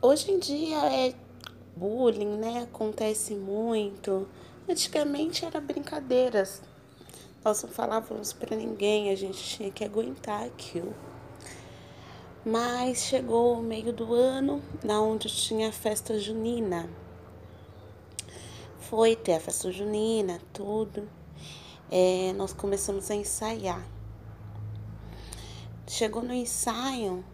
hoje 0.00 0.30
em 0.30 0.38
dia 0.38 0.78
é 0.92 1.31
bullying, 1.76 2.36
né? 2.36 2.62
Acontece 2.62 3.34
muito. 3.34 4.28
Antigamente 4.68 5.44
era 5.44 5.60
brincadeiras 5.60 6.62
nós 7.44 7.60
não 7.60 7.70
falávamos 7.70 8.32
para 8.32 8.54
ninguém, 8.54 9.10
a 9.10 9.16
gente 9.16 9.42
tinha 9.42 9.68
que 9.68 9.84
aguentar 9.84 10.44
aquilo. 10.44 10.94
Mas 12.46 12.98
chegou 12.98 13.58
o 13.58 13.62
meio 13.62 13.92
do 13.92 14.14
ano, 14.14 14.62
na 14.84 15.00
onde 15.00 15.28
tinha 15.28 15.68
a 15.68 15.72
festa 15.72 16.16
junina. 16.20 16.88
Foi 18.78 19.16
ter 19.16 19.34
a 19.34 19.40
festa 19.40 19.72
junina, 19.72 20.40
tudo. 20.52 21.08
É, 21.90 22.32
nós 22.34 22.52
começamos 22.52 23.10
a 23.10 23.14
ensaiar. 23.16 23.84
Chegou 25.88 26.22
no 26.22 26.32
ensaio, 26.32 27.24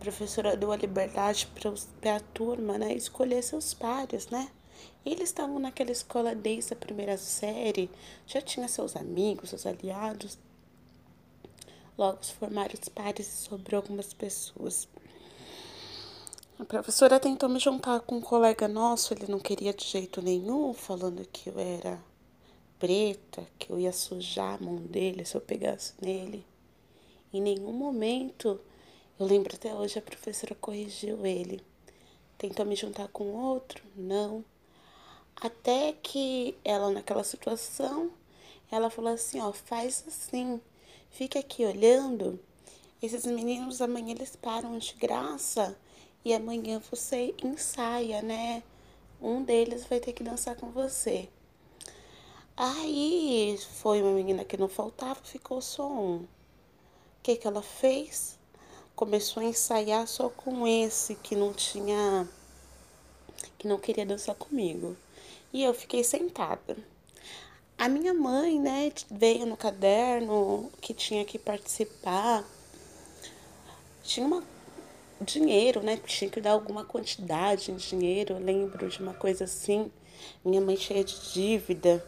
professora 0.00 0.56
deu 0.56 0.72
a 0.72 0.76
liberdade 0.76 1.46
para 2.00 2.16
a 2.16 2.20
turma 2.20 2.78
né, 2.78 2.94
escolher 2.94 3.42
seus 3.42 3.74
pares, 3.74 4.28
né? 4.28 4.50
Eles 5.04 5.28
estavam 5.28 5.58
naquela 5.58 5.92
escola 5.92 6.34
desde 6.34 6.72
a 6.72 6.76
primeira 6.76 7.16
série, 7.18 7.90
já 8.26 8.40
tinha 8.40 8.66
seus 8.66 8.96
amigos, 8.96 9.50
seus 9.50 9.66
aliados. 9.66 10.38
Logo 11.96 12.24
se 12.24 12.32
formaram 12.32 12.74
os 12.80 12.88
pares 12.88 13.26
e 13.28 13.46
sobrou 13.46 13.80
algumas 13.80 14.14
pessoas. 14.14 14.88
A 16.58 16.64
professora 16.64 17.20
tentou 17.20 17.48
me 17.48 17.58
juntar 17.58 18.00
com 18.00 18.16
um 18.16 18.20
colega 18.20 18.66
nosso, 18.66 19.12
ele 19.14 19.26
não 19.30 19.38
queria 19.38 19.72
de 19.72 19.84
jeito 19.84 20.20
nenhum, 20.20 20.72
falando 20.72 21.26
que 21.30 21.48
eu 21.48 21.58
era 21.58 22.02
preta, 22.78 23.46
que 23.58 23.70
eu 23.70 23.78
ia 23.78 23.92
sujar 23.92 24.54
a 24.54 24.64
mão 24.64 24.76
dele 24.76 25.24
se 25.24 25.36
eu 25.36 25.40
pegasse 25.40 25.94
nele. 26.00 26.46
Em 27.32 27.40
nenhum 27.40 27.72
momento, 27.72 28.60
eu 29.20 29.26
lembro 29.26 29.54
até 29.54 29.74
hoje, 29.74 29.98
a 29.98 30.02
professora 30.02 30.54
corrigiu 30.54 31.26
ele. 31.26 31.62
Tentou 32.38 32.64
me 32.64 32.74
juntar 32.74 33.06
com 33.08 33.24
outro? 33.34 33.84
Não. 33.94 34.42
Até 35.36 35.92
que 35.92 36.56
ela, 36.64 36.90
naquela 36.90 37.22
situação, 37.22 38.10
ela 38.70 38.88
falou 38.88 39.12
assim: 39.12 39.38
ó, 39.38 39.52
faz 39.52 40.02
assim, 40.08 40.58
fica 41.10 41.38
aqui 41.38 41.66
olhando. 41.66 42.40
Esses 43.02 43.26
meninos 43.26 43.82
amanhã 43.82 44.12
eles 44.12 44.34
param 44.36 44.78
de 44.78 44.94
graça 44.94 45.76
e 46.24 46.32
amanhã 46.32 46.80
você 46.90 47.34
ensaia, 47.44 48.22
né? 48.22 48.62
Um 49.20 49.42
deles 49.42 49.84
vai 49.84 50.00
ter 50.00 50.14
que 50.14 50.24
dançar 50.24 50.56
com 50.56 50.70
você. 50.70 51.28
Aí 52.56 53.58
foi 53.82 54.00
uma 54.00 54.12
menina 54.12 54.46
que 54.46 54.56
não 54.56 54.68
faltava, 54.68 55.20
ficou 55.22 55.60
só 55.60 55.86
um. 55.86 56.16
O 56.22 56.28
que, 57.22 57.36
que 57.36 57.46
ela 57.46 57.60
fez? 57.60 58.39
Começou 59.00 59.42
a 59.42 59.46
ensaiar 59.46 60.06
só 60.06 60.28
com 60.28 60.66
esse 60.68 61.14
que 61.14 61.34
não 61.34 61.54
tinha. 61.54 62.28
que 63.56 63.66
não 63.66 63.78
queria 63.78 64.04
dançar 64.04 64.34
comigo 64.34 64.94
e 65.54 65.64
eu 65.64 65.72
fiquei 65.72 66.04
sentada. 66.04 66.76
A 67.78 67.88
minha 67.88 68.12
mãe, 68.12 68.60
né, 68.60 68.92
veio 69.10 69.46
no 69.46 69.56
caderno 69.56 70.70
que 70.82 70.92
tinha 70.92 71.24
que 71.24 71.38
participar. 71.38 72.44
Tinha 74.02 74.26
uma 74.26 74.44
dinheiro, 75.18 75.82
né? 75.82 75.96
Tinha 75.96 76.30
que 76.30 76.38
dar 76.38 76.50
alguma 76.50 76.84
quantidade 76.84 77.72
em 77.72 77.76
dinheiro. 77.76 78.34
Eu 78.34 78.38
lembro 78.38 78.86
de 78.86 79.00
uma 79.00 79.14
coisa 79.14 79.44
assim. 79.44 79.90
Minha 80.44 80.60
mãe 80.60 80.76
cheia 80.76 81.02
de 81.02 81.32
dívida. 81.32 82.04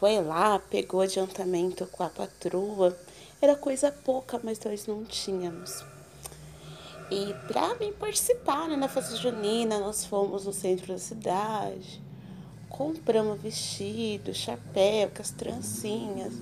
Foi 0.00 0.18
lá, 0.18 0.58
pegou 0.58 1.02
adiantamento 1.02 1.86
com 1.88 2.02
a 2.02 2.08
patroa. 2.08 2.98
Era 3.38 3.54
coisa 3.54 3.92
pouca, 3.92 4.40
mas 4.42 4.58
nós 4.60 4.86
não 4.86 5.04
tínhamos. 5.04 5.91
E 7.12 7.34
para 7.46 7.74
mim 7.74 7.92
participar 7.92 8.66
né, 8.68 8.74
na 8.74 8.88
festa 8.88 9.14
junina, 9.16 9.78
nós 9.78 10.02
fomos 10.02 10.46
no 10.46 10.52
centro 10.52 10.94
da 10.94 10.98
cidade 10.98 12.00
compramos 12.72 13.38
vestido, 13.38 14.32
chapéu, 14.32 15.10
com 15.14 15.20
as 15.20 15.30
trancinhas. 15.30 16.32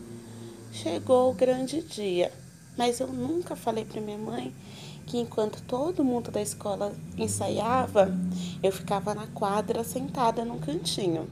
Chegou 0.72 1.28
o 1.28 1.34
grande 1.34 1.82
dia, 1.82 2.32
mas 2.78 3.00
eu 3.00 3.08
nunca 3.08 3.56
falei 3.56 3.84
para 3.84 4.00
minha 4.00 4.16
mãe 4.16 4.54
que 5.06 5.18
enquanto 5.18 5.60
todo 5.62 6.04
mundo 6.04 6.30
da 6.30 6.40
escola 6.40 6.94
ensaiava, 7.18 8.16
eu 8.62 8.70
ficava 8.70 9.12
na 9.12 9.26
quadra 9.26 9.82
sentada 9.82 10.44
num 10.44 10.60
cantinho. 10.60 11.28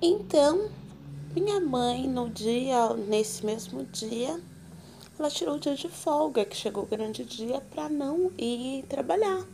Então, 0.00 0.70
minha 1.34 1.60
mãe, 1.60 2.08
no 2.08 2.30
dia, 2.30 2.94
nesse 2.94 3.44
mesmo 3.44 3.84
dia, 3.84 4.40
ela 5.18 5.30
tirou 5.30 5.56
o 5.56 5.60
dia 5.60 5.74
de 5.74 5.88
folga, 5.88 6.44
que 6.44 6.56
chegou 6.56 6.84
o 6.84 6.86
grande 6.86 7.24
dia, 7.24 7.60
para 7.70 7.88
não 7.88 8.30
ir 8.38 8.84
trabalhar. 8.88 9.46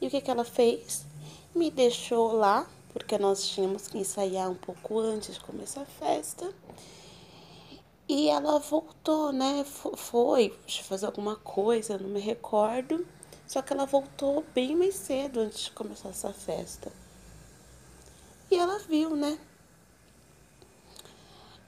E 0.00 0.06
o 0.06 0.10
que, 0.10 0.20
que 0.20 0.30
ela 0.30 0.44
fez? 0.44 1.04
me 1.54 1.70
deixou 1.70 2.32
lá, 2.32 2.66
porque 2.92 3.18
nós 3.18 3.46
tínhamos 3.46 3.88
que 3.88 3.98
ensaiar 3.98 4.50
um 4.50 4.54
pouco 4.54 4.98
antes 4.98 5.34
de 5.34 5.40
começar 5.40 5.82
a 5.82 5.86
festa. 5.86 6.52
E 8.08 8.28
ela 8.28 8.58
voltou, 8.58 9.32
né? 9.32 9.64
Foi 9.64 10.52
fazer 10.82 11.06
alguma 11.06 11.36
coisa, 11.36 11.98
não 11.98 12.08
me 12.08 12.20
recordo. 12.20 13.06
Só 13.46 13.60
que 13.62 13.72
ela 13.72 13.84
voltou 13.84 14.44
bem 14.54 14.74
mais 14.74 14.94
cedo 14.94 15.40
antes 15.40 15.64
de 15.64 15.70
começar 15.72 16.08
essa 16.08 16.32
festa. 16.32 16.90
E 18.50 18.56
ela 18.56 18.78
viu, 18.78 19.14
né? 19.14 19.38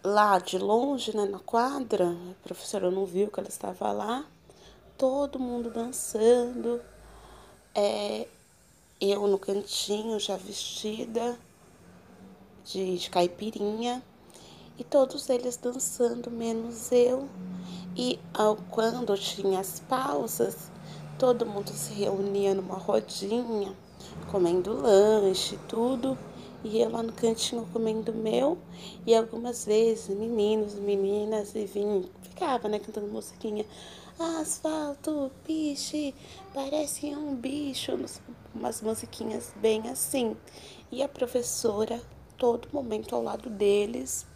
Lá 0.04 0.38
de 0.38 0.58
longe, 0.58 1.16
né, 1.16 1.24
na 1.24 1.38
quadra, 1.38 2.10
a 2.10 2.44
professora 2.44 2.90
não 2.90 3.06
viu 3.06 3.30
que 3.30 3.40
ela 3.40 3.48
estava 3.48 3.90
lá. 3.90 4.24
Todo 4.98 5.38
mundo 5.38 5.70
dançando. 5.70 6.80
É, 7.74 8.28
eu 9.00 9.26
no 9.26 9.38
cantinho 9.38 10.20
já 10.20 10.36
vestida 10.36 11.38
de, 12.64 12.98
de 12.98 13.08
caipirinha 13.10 14.02
e 14.78 14.84
todos 14.84 15.28
eles 15.30 15.56
dançando, 15.56 16.30
menos 16.30 16.92
eu. 16.92 17.28
E 17.96 18.18
ao, 18.32 18.56
quando 18.70 19.16
tinha 19.16 19.60
as 19.60 19.80
pausas, 19.80 20.70
todo 21.18 21.46
mundo 21.46 21.70
se 21.70 21.94
reunia 21.94 22.54
numa 22.54 22.76
rodinha, 22.76 23.72
comendo 24.30 24.72
lanche, 24.72 25.58
tudo. 25.68 26.18
E 26.64 26.80
eu 26.80 26.90
lá 26.90 27.02
no 27.02 27.12
cantinho 27.12 27.68
comendo 27.70 28.12
meu. 28.14 28.56
E 29.06 29.14
algumas 29.14 29.66
vezes, 29.66 30.08
meninos, 30.08 30.74
meninas, 30.74 31.54
e 31.54 31.66
vinham, 31.66 32.06
ficava, 32.22 32.68
né, 32.68 32.78
cantando 32.78 33.06
musiquinha. 33.06 33.66
asfalto, 34.18 35.30
piche, 35.44 36.14
parece 36.54 37.14
um 37.14 37.34
bicho, 37.36 37.92
umas 38.54 38.80
musiquinhas 38.80 39.52
bem 39.56 39.90
assim. 39.90 40.34
E 40.90 41.02
a 41.02 41.08
professora, 41.08 42.00
todo 42.38 42.68
momento 42.72 43.14
ao 43.14 43.22
lado 43.22 43.50
deles, 43.50 44.26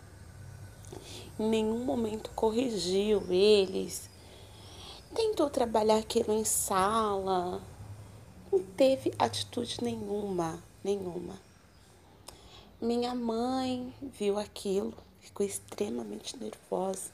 em 1.41 1.49
nenhum 1.49 1.83
momento 1.83 2.31
corrigiu 2.35 3.23
eles, 3.31 4.11
tentou 5.15 5.49
trabalhar 5.49 5.97
aquilo 5.97 6.33
em 6.33 6.45
sala, 6.45 7.63
não 8.53 8.59
teve 8.77 9.15
atitude 9.19 9.79
nenhuma, 9.83 10.63
nenhuma. 10.85 11.48
Minha 12.81 13.13
mãe 13.13 13.93
viu 14.01 14.39
aquilo, 14.39 14.95
ficou 15.19 15.45
extremamente 15.45 16.37
nervosa. 16.37 17.11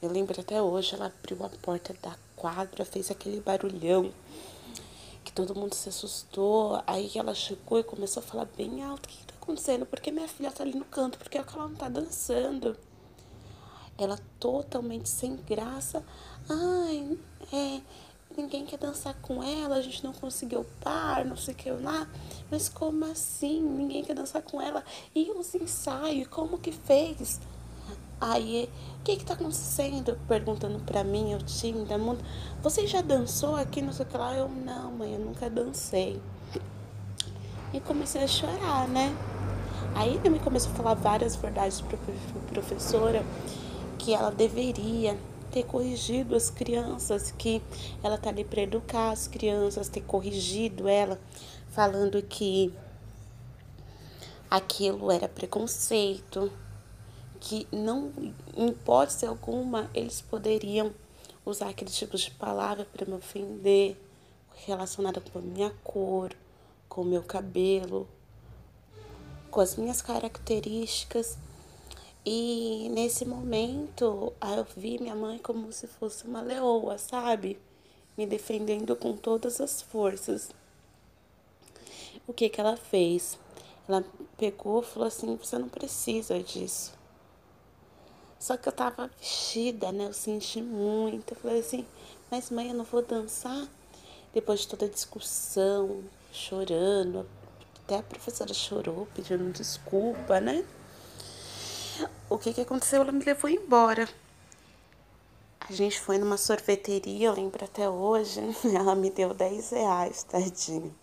Eu 0.00 0.10
lembro 0.10 0.40
até 0.40 0.62
hoje, 0.62 0.94
ela 0.94 1.06
abriu 1.06 1.44
a 1.44 1.50
porta 1.50 1.94
da 2.00 2.16
quadra, 2.34 2.82
fez 2.82 3.10
aquele 3.10 3.38
barulhão 3.42 4.10
que 5.22 5.30
todo 5.30 5.54
mundo 5.54 5.74
se 5.74 5.90
assustou. 5.90 6.82
Aí 6.86 7.10
ela 7.14 7.34
chegou 7.34 7.80
e 7.80 7.84
começou 7.84 8.22
a 8.22 8.26
falar 8.26 8.46
bem 8.56 8.82
alto: 8.82 9.04
O 9.04 9.08
que 9.10 9.20
está 9.20 9.34
acontecendo? 9.34 9.84
Por 9.84 10.00
que 10.00 10.10
minha 10.10 10.26
filha 10.26 10.50
tá 10.50 10.62
ali 10.62 10.74
no 10.74 10.86
canto? 10.86 11.18
Por 11.18 11.28
que 11.28 11.36
ela 11.36 11.68
não 11.68 11.74
tá 11.74 11.90
dançando? 11.90 12.74
Ela 13.98 14.18
totalmente 14.40 15.06
sem 15.06 15.36
graça. 15.36 16.02
Ai, 16.48 17.18
é, 17.52 17.82
ninguém 18.36 18.64
quer 18.64 18.78
dançar 18.78 19.14
com 19.22 19.42
ela, 19.42 19.76
a 19.76 19.80
gente 19.82 20.02
não 20.04 20.12
conseguiu 20.12 20.64
par, 20.80 21.24
não 21.24 21.36
sei 21.36 21.54
o 21.54 21.56
que 21.56 21.70
lá. 21.70 22.06
Mas 22.50 22.68
como 22.68 23.04
assim? 23.04 23.60
Ninguém 23.60 24.04
quer 24.04 24.14
dançar 24.14 24.42
com 24.42 24.60
ela? 24.60 24.84
E 25.14 25.30
os 25.30 25.54
ensaios, 25.54 26.28
como 26.28 26.58
que 26.58 26.72
fez? 26.72 27.40
Aí, 28.20 28.70
o 29.00 29.02
que 29.02 29.16
que 29.16 29.24
tá 29.24 29.34
acontecendo? 29.34 30.16
Perguntando 30.28 30.78
pra 30.80 31.02
mim, 31.02 31.32
eu 31.32 31.38
tímida, 31.42 31.98
mundo. 31.98 32.24
Você 32.62 32.86
já 32.86 33.00
dançou 33.00 33.56
aqui, 33.56 33.82
não 33.82 33.92
sei 33.92 34.06
o 34.06 34.08
que 34.08 34.16
lá? 34.16 34.34
Eu, 34.36 34.48
não, 34.48 34.92
mãe, 34.92 35.14
eu 35.14 35.18
nunca 35.18 35.50
dancei. 35.50 36.20
E 37.72 37.80
comecei 37.80 38.22
a 38.22 38.28
chorar, 38.28 38.86
né? 38.86 39.12
Aí 39.94 40.14
ele 40.14 40.30
me 40.30 40.38
começou 40.38 40.70
a 40.72 40.74
falar 40.74 40.94
várias 40.94 41.34
verdades 41.34 41.80
pra 41.80 41.98
professora, 42.52 43.24
que 43.98 44.14
ela 44.14 44.30
deveria 44.30 45.18
ter 45.52 45.64
corrigido 45.64 46.34
as 46.34 46.48
crianças, 46.48 47.30
que 47.30 47.62
ela 48.02 48.16
tá 48.16 48.30
ali 48.30 48.42
para 48.42 48.62
educar 48.62 49.10
as 49.10 49.28
crianças, 49.28 49.88
ter 49.88 50.00
corrigido 50.00 50.88
ela, 50.88 51.20
falando 51.70 52.22
que 52.22 52.72
aquilo 54.50 55.10
era 55.12 55.28
preconceito, 55.28 56.50
que 57.38 57.68
não, 57.70 58.10
em 58.56 58.68
hipótese 58.68 59.26
alguma, 59.26 59.90
eles 59.92 60.22
poderiam 60.22 60.92
usar 61.44 61.68
aqueles 61.68 61.96
tipos 61.96 62.22
de 62.22 62.30
palavra 62.30 62.86
para 62.86 63.04
me 63.04 63.14
ofender, 63.14 63.96
relacionada 64.66 65.20
com 65.20 65.38
a 65.38 65.42
minha 65.42 65.70
cor, 65.84 66.32
com 66.88 67.02
o 67.02 67.04
meu 67.04 67.22
cabelo, 67.22 68.08
com 69.50 69.60
as 69.60 69.76
minhas 69.76 70.00
características. 70.00 71.36
E 72.24 72.88
nesse 72.90 73.24
momento, 73.24 74.32
eu 74.40 74.66
vi 74.76 74.98
minha 75.00 75.14
mãe 75.14 75.38
como 75.38 75.72
se 75.72 75.88
fosse 75.88 76.24
uma 76.24 76.40
leoa, 76.40 76.96
sabe? 76.96 77.58
Me 78.16 78.26
defendendo 78.26 78.94
com 78.94 79.16
todas 79.16 79.60
as 79.60 79.82
forças. 79.82 80.50
O 82.26 82.32
que 82.32 82.48
que 82.48 82.60
ela 82.60 82.76
fez? 82.76 83.36
Ela 83.88 84.04
pegou 84.38 84.82
e 84.82 84.84
falou 84.84 85.08
assim: 85.08 85.34
você 85.34 85.58
não 85.58 85.68
precisa 85.68 86.40
disso. 86.40 86.92
Só 88.38 88.56
que 88.56 88.68
eu 88.68 88.72
tava 88.72 89.10
vestida, 89.18 89.90
né? 89.90 90.06
Eu 90.06 90.12
senti 90.12 90.62
muito. 90.62 91.32
Eu 91.32 91.36
falei 91.36 91.60
assim, 91.60 91.86
mas 92.30 92.50
mãe, 92.50 92.68
eu 92.68 92.74
não 92.74 92.84
vou 92.84 93.02
dançar? 93.02 93.68
Depois 94.32 94.60
de 94.60 94.68
toda 94.68 94.86
a 94.86 94.88
discussão, 94.88 96.02
chorando, 96.32 97.24
até 97.84 97.98
a 97.98 98.02
professora 98.02 98.54
chorou, 98.54 99.06
pedindo 99.14 99.52
desculpa, 99.52 100.40
né? 100.40 100.64
O 102.28 102.38
que 102.38 102.52
que 102.52 102.60
aconteceu? 102.60 103.02
Ela 103.02 103.12
me 103.12 103.24
levou 103.24 103.50
embora. 103.50 104.08
A 105.60 105.72
gente 105.72 106.00
foi 106.00 106.18
numa 106.18 106.36
sorveteria, 106.36 107.28
eu 107.28 107.34
lembro 107.34 107.64
até 107.64 107.88
hoje. 107.88 108.40
Ela 108.74 108.94
me 108.94 109.10
deu 109.10 109.32
10 109.32 109.70
reais, 109.70 110.22
tadinho. 110.24 110.94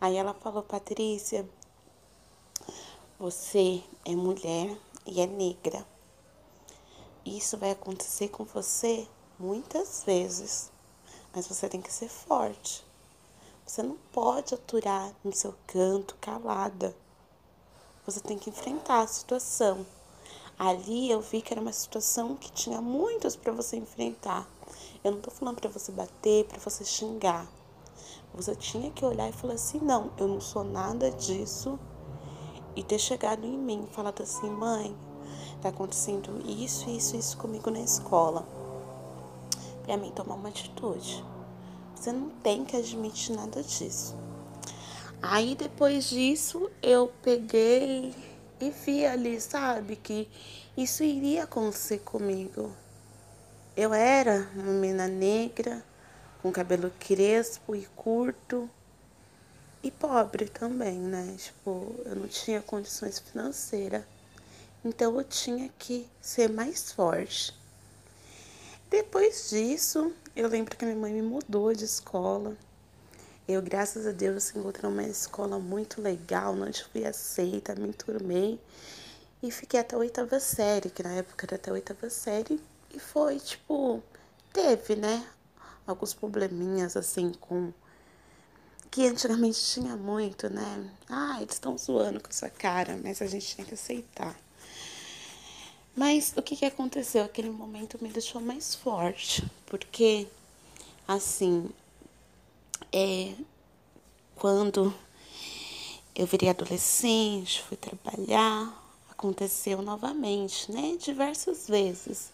Aí 0.00 0.16
ela 0.16 0.34
falou, 0.34 0.62
Patrícia, 0.62 1.48
você 3.18 3.82
é 4.04 4.14
mulher 4.14 4.76
e 5.06 5.20
é 5.20 5.26
negra. 5.26 5.86
Isso 7.24 7.56
vai 7.56 7.70
acontecer 7.70 8.28
com 8.28 8.44
você 8.44 9.08
muitas 9.38 10.04
vezes, 10.04 10.70
mas 11.34 11.46
você 11.46 11.68
tem 11.68 11.80
que 11.80 11.92
ser 11.92 12.08
forte. 12.08 12.84
Você 13.66 13.82
não 13.82 13.96
pode 14.12 14.54
aturar 14.54 15.12
no 15.24 15.32
seu 15.32 15.54
canto 15.66 16.16
calada. 16.20 16.94
Você 18.04 18.20
tem 18.20 18.38
que 18.38 18.50
enfrentar 18.50 19.00
a 19.00 19.06
situação. 19.06 19.86
Ali 20.58 21.10
eu 21.10 21.20
vi 21.20 21.42
que 21.42 21.52
era 21.52 21.60
uma 21.60 21.72
situação 21.72 22.34
que 22.34 22.50
tinha 22.50 22.80
muitos 22.80 23.36
para 23.36 23.52
você 23.52 23.76
enfrentar. 23.76 24.48
Eu 25.04 25.12
não 25.12 25.20
tô 25.20 25.30
falando 25.30 25.60
para 25.60 25.68
você 25.68 25.92
bater, 25.92 26.46
para 26.46 26.58
você 26.58 26.82
xingar. 26.82 27.46
Você 28.34 28.54
tinha 28.54 28.90
que 28.90 29.04
olhar 29.04 29.28
e 29.28 29.32
falar 29.32 29.54
assim: 29.54 29.78
não, 29.78 30.10
eu 30.16 30.26
não 30.26 30.40
sou 30.40 30.64
nada 30.64 31.10
disso. 31.10 31.78
E 32.74 32.82
ter 32.82 32.98
chegado 32.98 33.46
em 33.46 33.56
mim 33.56 33.86
falado 33.92 34.22
assim: 34.22 34.48
mãe, 34.48 34.96
tá 35.60 35.68
acontecendo 35.68 36.42
isso, 36.46 36.88
isso, 36.88 37.16
isso 37.16 37.36
comigo 37.36 37.70
na 37.70 37.80
escola. 37.80 38.46
Para 39.84 39.96
mim 39.98 40.10
tomar 40.10 40.34
uma 40.34 40.48
atitude. 40.48 41.22
Você 41.94 42.12
não 42.12 42.30
tem 42.42 42.64
que 42.64 42.76
admitir 42.76 43.36
nada 43.36 43.62
disso. 43.62 44.14
Aí 45.22 45.54
depois 45.54 46.08
disso 46.10 46.70
eu 46.82 47.10
peguei 47.22 48.14
e 48.60 48.70
vi 48.70 49.04
ali, 49.04 49.40
sabe, 49.40 49.96
que 49.96 50.28
isso 50.76 51.02
iria 51.02 51.44
acontecer 51.44 51.98
comigo. 51.98 52.72
Eu 53.76 53.92
era 53.92 54.48
uma 54.54 54.72
menina 54.72 55.06
negra, 55.06 55.84
com 56.42 56.50
cabelo 56.50 56.90
crespo 56.98 57.74
e 57.74 57.86
curto, 57.94 58.70
e 59.82 59.90
pobre 59.90 60.48
também, 60.48 60.98
né? 60.98 61.36
Tipo, 61.38 61.94
eu 62.04 62.16
não 62.16 62.26
tinha 62.26 62.62
condições 62.62 63.18
financeiras. 63.18 64.04
Então 64.84 65.16
eu 65.18 65.24
tinha 65.24 65.68
que 65.78 66.08
ser 66.20 66.48
mais 66.48 66.92
forte. 66.92 67.54
Depois 68.88 69.50
disso, 69.50 70.12
eu 70.34 70.48
lembro 70.48 70.76
que 70.76 70.84
minha 70.84 70.96
mãe 70.96 71.12
me 71.12 71.22
mudou 71.22 71.74
de 71.74 71.84
escola. 71.84 72.56
Eu, 73.48 73.62
graças 73.62 74.08
a 74.08 74.10
Deus, 74.10 74.52
encontrei 74.56 74.90
uma 74.90 75.04
escola 75.04 75.56
muito 75.56 76.02
legal, 76.02 76.52
onde 76.52 76.82
fui 76.82 77.04
aceita, 77.06 77.76
me 77.76 77.88
enturmei 77.88 78.58
e 79.40 79.52
fiquei 79.52 79.78
até 79.78 79.94
a 79.94 79.98
oitava 80.00 80.40
série, 80.40 80.90
que 80.90 81.00
na 81.00 81.12
época 81.12 81.46
era 81.46 81.54
até 81.54 81.70
a 81.70 81.74
oitava 81.74 82.10
série, 82.10 82.60
e 82.92 82.98
foi 82.98 83.38
tipo, 83.38 84.02
teve, 84.52 84.96
né, 84.96 85.24
alguns 85.86 86.12
probleminhas 86.12 86.96
assim 86.96 87.32
com. 87.40 87.72
Que 88.90 89.06
antigamente 89.06 89.62
tinha 89.62 89.96
muito, 89.96 90.50
né? 90.50 90.90
Ah, 91.08 91.36
eles 91.40 91.54
estão 91.54 91.78
zoando 91.78 92.20
com 92.20 92.32
sua 92.32 92.50
cara, 92.50 92.98
mas 93.00 93.22
a 93.22 93.26
gente 93.26 93.54
tinha 93.54 93.64
que 93.64 93.74
aceitar. 93.74 94.34
Mas 95.94 96.32
o 96.36 96.42
que, 96.42 96.56
que 96.56 96.64
aconteceu? 96.64 97.22
Aquele 97.24 97.50
momento 97.50 98.02
me 98.02 98.08
deixou 98.08 98.40
mais 98.40 98.74
forte, 98.74 99.48
porque, 99.66 100.26
assim, 101.06 101.70
é, 102.92 103.34
quando 104.34 104.94
eu 106.14 106.26
virei 106.26 106.48
adolescente, 106.48 107.62
fui 107.62 107.76
trabalhar, 107.76 108.72
aconteceu 109.10 109.82
novamente, 109.82 110.70
né? 110.70 110.96
Diversas 110.98 111.66
vezes. 111.68 112.30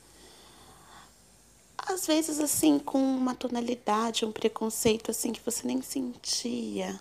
Às 1.78 2.07
vezes, 2.07 2.38
assim, 2.38 2.78
com 2.78 2.99
uma 2.99 3.34
tonalidade, 3.34 4.24
um 4.24 4.32
preconceito, 4.32 5.11
assim, 5.11 5.32
que 5.32 5.45
você 5.45 5.66
nem 5.66 5.82
sentia. 5.82 7.01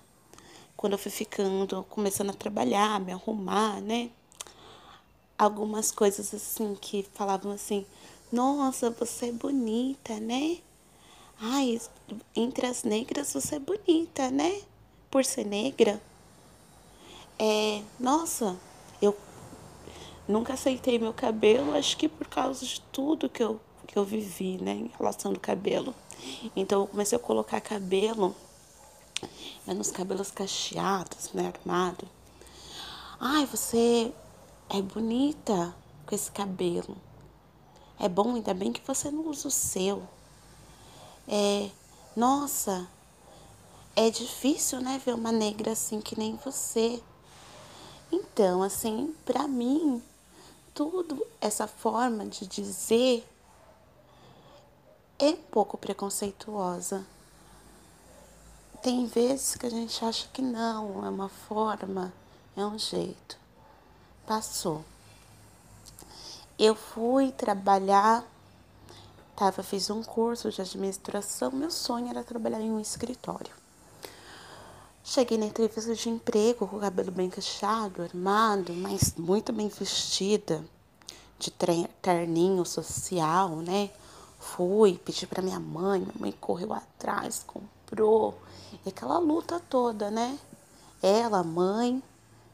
Quando 0.76 0.94
eu 0.94 1.00
fui 1.00 1.12
ficando, 1.12 1.84
começando 1.89 2.32
a 2.32 2.34
trabalhar, 2.34 3.00
me 3.00 3.12
arrumar, 3.12 3.80
né? 3.82 4.10
algumas 5.42 5.92
coisas 5.92 6.32
assim 6.36 6.78
que 6.80 7.04
falavam 7.16 7.52
assim: 7.52 7.84
Nossa, 8.32 8.92
você 8.92 9.30
é 9.30 9.32
bonita, 9.32 10.20
né? 10.20 10.58
Ai, 11.44 11.82
entre 12.36 12.68
as 12.68 12.84
negras 12.84 13.34
você 13.34 13.56
é 13.56 13.60
bonita, 13.60 14.30
né? 14.30 14.62
Por 15.10 15.26
ser 15.26 15.44
negra. 15.44 16.00
É, 17.39 17.82
nossa, 18.00 18.56
eu 19.02 19.18
nunca 20.28 20.54
aceitei 20.54 21.00
meu 21.00 21.12
cabelo, 21.12 21.76
acho 21.76 21.98
que 21.98 22.08
por 22.08 22.28
causa 22.28 22.64
de 22.64 22.80
tudo 22.92 23.28
que 23.28 23.42
eu, 23.42 23.60
que 23.88 23.98
eu 23.98 24.06
vivi, 24.06 24.60
né, 24.62 24.74
em 24.74 24.92
relação 24.96 25.34
do 25.34 25.39
cabelo. 25.39 25.96
Então 26.56 26.82
eu 26.82 26.88
comecei 26.88 27.18
a 27.18 27.20
colocar 27.20 27.60
cabelo, 27.60 28.36
é, 29.68 29.74
nos 29.74 29.89
cabelos 29.89 30.30
cacheados, 30.30 31.34
né, 31.34 31.48
armado. 31.48 32.08
Ai, 33.20 33.48
você 33.48 34.14
é 34.70 34.80
bonita 34.80 35.76
com 36.06 36.14
esse 36.14 36.32
cabelo. 36.32 36.96
É 38.00 38.08
bom, 38.08 38.36
ainda 38.36 38.54
bem 38.54 38.72
que 38.72 38.86
você 38.86 39.10
não 39.10 39.28
usa 39.28 39.48
o 39.48 39.52
seu. 39.52 40.08
É, 41.28 41.70
nossa, 42.16 42.88
é 43.96 44.10
difícil, 44.10 44.82
né, 44.82 45.02
ver 45.06 45.14
uma 45.14 45.32
negra 45.32 45.72
assim 45.72 46.02
que 46.02 46.18
nem 46.18 46.36
você. 46.38 47.02
Então, 48.12 48.62
assim, 48.64 49.16
para 49.26 49.48
mim, 49.48 50.02
tudo 50.74 51.26
essa 51.40 51.68
forma 51.68 52.26
de 52.26 52.46
dizer 52.46 53.28
é 55.20 55.30
um 55.30 55.36
pouco 55.52 55.78
preconceituosa. 55.78 57.06
Tem 58.82 59.06
vezes 59.06 59.56
que 59.56 59.68
a 59.68 59.70
gente 59.70 60.04
acha 60.04 60.28
que 60.30 60.42
não, 60.42 61.06
é 61.06 61.10
uma 61.10 61.30
forma, 61.30 62.12
é 62.56 62.66
um 62.66 62.80
jeito. 62.80 63.38
Passou. 64.26 64.84
Eu 66.58 66.76
fui 66.76 67.32
trabalhar, 67.32 68.26
tava, 69.36 69.64
fiz 69.64 69.90
um 69.90 70.04
curso 70.04 70.50
de 70.52 70.62
administração, 70.62 71.52
meu 71.52 71.72
sonho 71.72 72.10
era 72.10 72.24
trabalhar 72.24 72.62
em 72.62 72.72
um 72.72 72.80
escritório. 72.80 73.52
Cheguei 75.04 75.38
na 75.38 75.48
entrevista 75.48 75.96
de 75.96 76.10
emprego 76.10 76.68
com 76.68 76.78
o 76.78 76.80
cabelo 76.80 77.12
bem 77.12 77.30
cacheado, 77.30 78.04
armado, 78.04 78.72
mas 78.74 79.16
muito 79.18 79.52
bem 79.52 79.68
vestida, 79.68 80.64
de 81.40 81.52
terninho 82.02 82.64
social, 82.64 83.58
né? 83.58 83.90
Fui, 84.40 85.00
pedi 85.04 85.26
para 85.26 85.42
minha 85.42 85.60
mãe, 85.60 86.02
minha 86.02 86.14
mãe 86.20 86.32
correu 86.40 86.72
atrás, 86.72 87.44
comprou. 87.46 88.40
E 88.86 88.90
aquela 88.90 89.18
luta 89.18 89.60
toda, 89.60 90.12
né? 90.12 90.38
Ela, 91.02 91.44
mãe, 91.44 92.02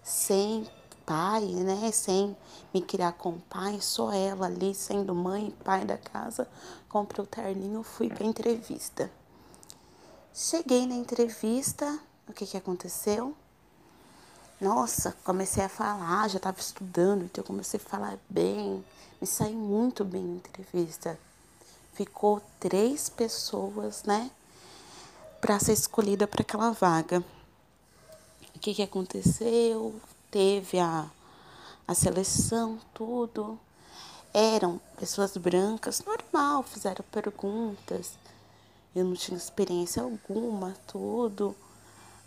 sem 0.02 0.66
pai, 1.08 1.46
né? 1.46 1.90
Sem 1.92 2.36
me 2.74 2.82
criar 2.82 3.14
com 3.14 3.40
pai, 3.40 3.80
só 3.82 4.12
ela 4.12 4.46
ali, 4.46 4.76
sendo 4.76 5.16
mãe 5.16 5.48
e 5.48 5.64
pai 5.64 5.86
da 5.86 5.98
casa, 5.98 6.48
comprei 6.90 7.24
o 7.24 7.28
terninho, 7.28 7.82
fui 7.82 8.10
pra 8.10 8.26
entrevista. 8.26 9.10
Cheguei 10.34 10.86
na 10.86 10.96
entrevista, 10.96 11.98
o 12.28 12.34
que 12.34 12.46
que 12.46 12.58
aconteceu? 12.58 13.34
Nossa, 14.60 15.16
comecei 15.24 15.64
a 15.64 15.70
falar, 15.70 16.28
já 16.28 16.38
estava 16.38 16.60
estudando, 16.60 17.24
então 17.24 17.42
eu 17.42 17.48
comecei 17.48 17.80
a 17.80 17.90
falar 17.90 18.20
bem, 18.30 18.84
me 19.22 19.26
saí 19.26 19.56
muito 19.56 20.04
bem 20.04 20.24
na 20.24 20.36
entrevista. 20.36 21.18
Ficou 21.94 22.42
três 22.60 23.08
pessoas, 23.08 24.04
né, 24.04 24.30
para 25.40 25.60
ser 25.60 25.74
escolhida 25.74 26.28
para 26.28 26.42
aquela 26.42 26.72
vaga. 26.72 27.24
O 28.56 28.60
que 28.60 28.74
que 28.74 28.84
aconteceu? 28.84 29.96
Teve 30.32 30.80
a, 30.80 31.10
a 31.88 31.94
seleção, 31.94 32.80
tudo. 32.94 33.60
Eram 34.34 34.80
pessoas 35.00 35.36
brancas, 35.38 36.04
normal, 36.06 36.64
fizeram 36.64 37.04
perguntas. 37.12 38.14
Eu 38.96 39.06
não 39.06 39.14
tinha 39.14 39.38
experiência 39.38 40.04
alguma, 40.04 40.76
tudo. 40.88 41.56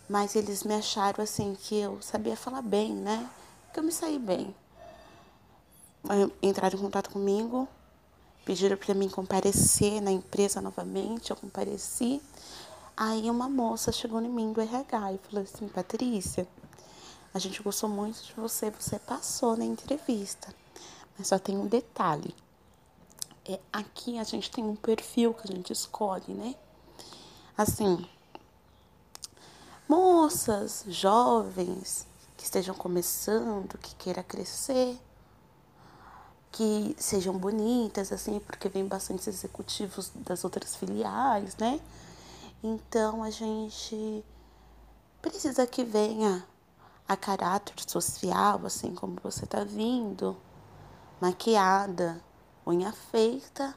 Mas 0.09 0.35
eles 0.35 0.65
me 0.65 0.75
acharam 0.75 1.23
assim 1.23 1.57
que 1.61 1.77
eu 1.77 2.01
sabia 2.03 2.37
falar 2.37 2.63
bem, 2.63 2.93
né? 2.93 3.29
Que 3.73 3.79
eu 3.79 3.85
me 3.85 3.93
saí 3.93 4.19
bem. 4.19 4.55
Entraram 6.43 6.79
em 6.79 6.83
contato 6.83 7.11
comigo, 7.11 7.69
pediram 8.45 8.77
para 8.77 8.95
mim 8.95 9.09
comparecer 9.09 10.01
na 10.01 10.11
empresa 10.11 10.61
novamente, 10.61 11.31
eu 11.31 11.37
compareci. 11.37 12.21
Aí 12.97 13.31
uma 13.31 13.49
moça 13.49 13.93
chegou 13.93 14.21
em 14.21 14.29
mim 14.29 14.53
do 14.53 14.61
RH 14.61 15.13
e 15.13 15.19
falou 15.19 15.45
assim, 15.45 15.69
Patrícia, 15.69 16.47
a 17.33 17.39
gente 17.39 17.63
gostou 17.63 17.89
muito 17.89 18.23
de 18.23 18.33
você, 18.35 18.71
você 18.71 18.99
passou 18.99 19.57
na 19.57 19.65
entrevista. 19.65 20.53
Mas 21.17 21.29
só 21.29 21.39
tem 21.39 21.57
um 21.57 21.67
detalhe. 21.67 22.35
É, 23.45 23.59
aqui 23.73 24.19
a 24.19 24.25
gente 24.25 24.51
tem 24.51 24.65
um 24.65 24.77
perfil 24.77 25.35
que 25.35 25.51
a 25.51 25.55
gente 25.55 25.73
escolhe, 25.73 26.35
né? 26.35 26.55
Assim, 27.57 28.07
moças, 29.89 30.85
jovens 30.89 32.07
que 32.37 32.45
estejam 32.45 32.75
começando, 32.75 33.77
que 33.79 33.95
queira 33.97 34.23
crescer, 34.23 34.99
que 36.51 36.97
sejam 36.99 37.37
bonitas, 37.37 38.13
assim, 38.13 38.41
porque 38.41 38.69
vem 38.69 38.87
bastante 38.87 39.29
executivos 39.29 40.11
das 40.15 40.43
outras 40.43 40.75
filiais, 40.75 41.57
né? 41.57 41.81
Então 42.63 43.23
a 43.23 43.31
gente 43.31 44.25
precisa 45.21 45.67
que 45.67 45.85
venha 45.85 46.47
a 47.11 47.17
caráter 47.17 47.75
social, 47.89 48.65
assim 48.65 48.95
como 48.95 49.17
você 49.21 49.45
tá 49.45 49.65
vindo, 49.65 50.37
maquiada, 51.21 52.23
unha 52.65 52.93
feita, 52.93 53.77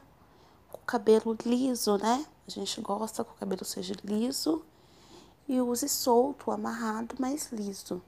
com 0.70 0.78
o 0.78 0.84
cabelo 0.84 1.36
liso, 1.44 1.98
né? 1.98 2.24
A 2.46 2.50
gente 2.52 2.80
gosta 2.80 3.24
que 3.24 3.32
o 3.32 3.34
cabelo 3.34 3.64
seja 3.64 3.92
liso 4.04 4.64
e 5.48 5.60
use 5.60 5.88
solto, 5.88 6.52
amarrado, 6.52 7.16
mas 7.18 7.50
liso. 7.50 8.00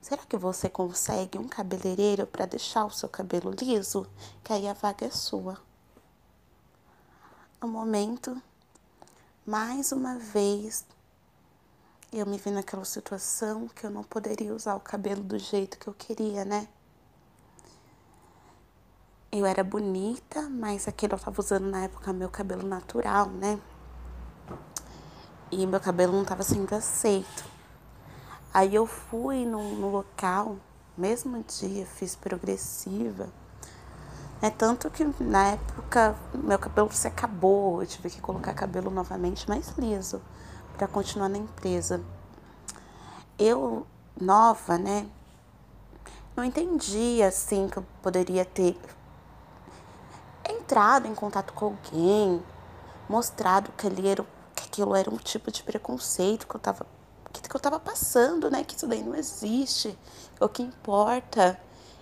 Será 0.00 0.26
que 0.26 0.36
você 0.36 0.68
consegue 0.68 1.38
um 1.38 1.46
cabeleireiro 1.46 2.26
para 2.26 2.46
deixar 2.46 2.84
o 2.84 2.90
seu 2.90 3.08
cabelo 3.08 3.52
liso? 3.52 4.08
Que 4.42 4.52
aí 4.52 4.66
a 4.66 4.72
vaga 4.72 5.06
é 5.06 5.10
sua. 5.10 5.56
No 7.62 7.68
momento, 7.68 8.42
mais 9.46 9.92
uma 9.92 10.18
vez, 10.18 10.84
eu 12.18 12.24
me 12.24 12.38
vi 12.38 12.50
naquela 12.50 12.84
situação 12.84 13.68
que 13.68 13.84
eu 13.84 13.90
não 13.90 14.02
poderia 14.02 14.54
usar 14.54 14.74
o 14.74 14.80
cabelo 14.80 15.22
do 15.22 15.38
jeito 15.38 15.78
que 15.78 15.86
eu 15.86 15.92
queria, 15.92 16.46
né? 16.46 16.66
Eu 19.30 19.44
era 19.44 19.62
bonita, 19.62 20.48
mas 20.48 20.88
aquilo 20.88 21.12
eu 21.12 21.18
tava 21.18 21.38
usando 21.38 21.66
na 21.66 21.84
época 21.84 22.14
meu 22.14 22.30
cabelo 22.30 22.66
natural, 22.66 23.28
né? 23.28 23.60
E 25.50 25.66
meu 25.66 25.78
cabelo 25.78 26.14
não 26.14 26.24
tava 26.24 26.42
sendo 26.42 26.74
aceito. 26.74 27.44
Aí 28.52 28.74
eu 28.74 28.86
fui 28.86 29.44
no, 29.44 29.74
no 29.74 29.90
local, 29.90 30.56
mesmo 30.96 31.44
dia, 31.44 31.84
fiz 31.84 32.16
progressiva. 32.16 33.28
É 34.40 34.48
tanto 34.48 34.90
que 34.90 35.04
na 35.22 35.48
época 35.48 36.16
meu 36.32 36.58
cabelo 36.58 36.90
se 36.92 37.06
acabou, 37.06 37.82
eu 37.82 37.86
tive 37.86 38.08
que 38.08 38.22
colocar 38.22 38.54
cabelo 38.54 38.90
novamente 38.90 39.46
mais 39.46 39.68
liso 39.76 40.22
para 40.76 40.86
continuar 40.86 41.28
na 41.28 41.38
empresa. 41.38 42.02
Eu, 43.38 43.86
nova, 44.20 44.78
né? 44.78 45.08
Não 46.36 46.44
entendi 46.44 47.22
assim 47.22 47.68
que 47.68 47.78
eu 47.78 47.84
poderia 48.02 48.44
ter 48.44 48.78
entrado 50.48 51.06
em 51.06 51.14
contato 51.14 51.52
com 51.54 51.66
alguém, 51.66 52.42
mostrado 53.08 53.72
que, 53.72 53.86
era, 53.86 54.24
que 54.54 54.64
aquilo 54.64 54.94
era 54.94 55.10
um 55.10 55.16
tipo 55.16 55.50
de 55.50 55.62
preconceito 55.62 56.46
que 56.46 56.54
eu 56.54 56.60
tava, 56.60 56.86
que, 57.32 57.40
que 57.40 57.56
eu 57.56 57.60
tava 57.60 57.80
passando, 57.80 58.50
né? 58.50 58.62
Que 58.62 58.76
isso 58.76 58.86
daí 58.86 59.02
não 59.02 59.14
existe. 59.14 59.98
O 60.38 60.48
que 60.48 60.62
importa 60.62 61.58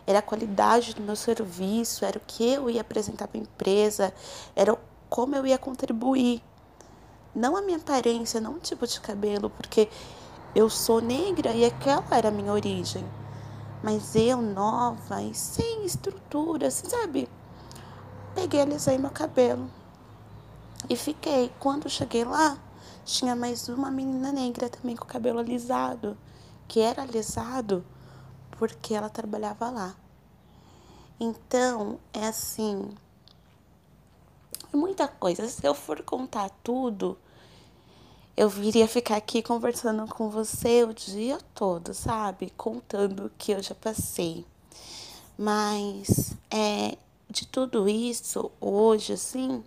era 0.06 0.18
a 0.18 0.22
qualidade 0.22 0.94
do 0.94 1.02
meu 1.02 1.16
serviço, 1.16 2.04
era 2.04 2.18
o 2.18 2.22
que 2.26 2.52
eu 2.52 2.68
ia 2.68 2.80
apresentar 2.80 3.28
para 3.28 3.38
a 3.38 3.42
empresa, 3.42 4.12
era 4.54 4.76
como 5.08 5.36
eu 5.36 5.46
ia 5.46 5.56
contribuir 5.56 6.42
não 7.34 7.56
a 7.56 7.62
minha 7.62 7.78
aparência, 7.78 8.40
não 8.40 8.54
o 8.54 8.60
tipo 8.60 8.86
de 8.86 9.00
cabelo, 9.00 9.50
porque 9.50 9.88
eu 10.54 10.70
sou 10.70 11.00
negra 11.00 11.52
e 11.52 11.64
aquela 11.64 12.04
era 12.10 12.28
a 12.28 12.32
minha 12.32 12.52
origem. 12.52 13.04
Mas 13.82 14.14
eu, 14.14 14.40
nova 14.40 15.22
e 15.22 15.34
sem 15.34 15.84
estrutura, 15.84 16.68
assim, 16.68 16.88
sabe? 16.88 17.28
Peguei, 18.34 18.60
alisei 18.60 18.96
meu 18.98 19.10
cabelo 19.10 19.70
e 20.88 20.96
fiquei. 20.96 21.52
Quando 21.58 21.88
cheguei 21.88 22.24
lá, 22.24 22.58
tinha 23.04 23.36
mais 23.36 23.68
uma 23.68 23.90
menina 23.90 24.32
negra 24.32 24.68
também 24.68 24.96
com 24.96 25.04
cabelo 25.04 25.38
alisado, 25.38 26.16
que 26.66 26.80
era 26.80 27.02
alisado 27.02 27.84
porque 28.52 28.94
ela 28.94 29.08
trabalhava 29.08 29.70
lá. 29.70 29.94
Então, 31.18 31.98
é 32.12 32.26
assim, 32.26 32.90
muita 34.72 35.06
coisa. 35.06 35.46
Se 35.48 35.66
eu 35.66 35.74
for 35.74 36.02
contar 36.02 36.50
tudo, 36.62 37.18
eu 38.36 38.48
viria 38.48 38.88
ficar 38.88 39.16
aqui 39.16 39.42
conversando 39.42 40.06
com 40.08 40.28
você 40.28 40.82
o 40.82 40.92
dia 40.92 41.38
todo, 41.54 41.94
sabe? 41.94 42.52
Contando 42.56 43.26
o 43.26 43.30
que 43.38 43.52
eu 43.52 43.62
já 43.62 43.74
passei. 43.74 44.44
Mas 45.38 46.34
é, 46.50 46.98
de 47.30 47.46
tudo 47.46 47.88
isso, 47.88 48.50
hoje, 48.60 49.12
assim, 49.12 49.62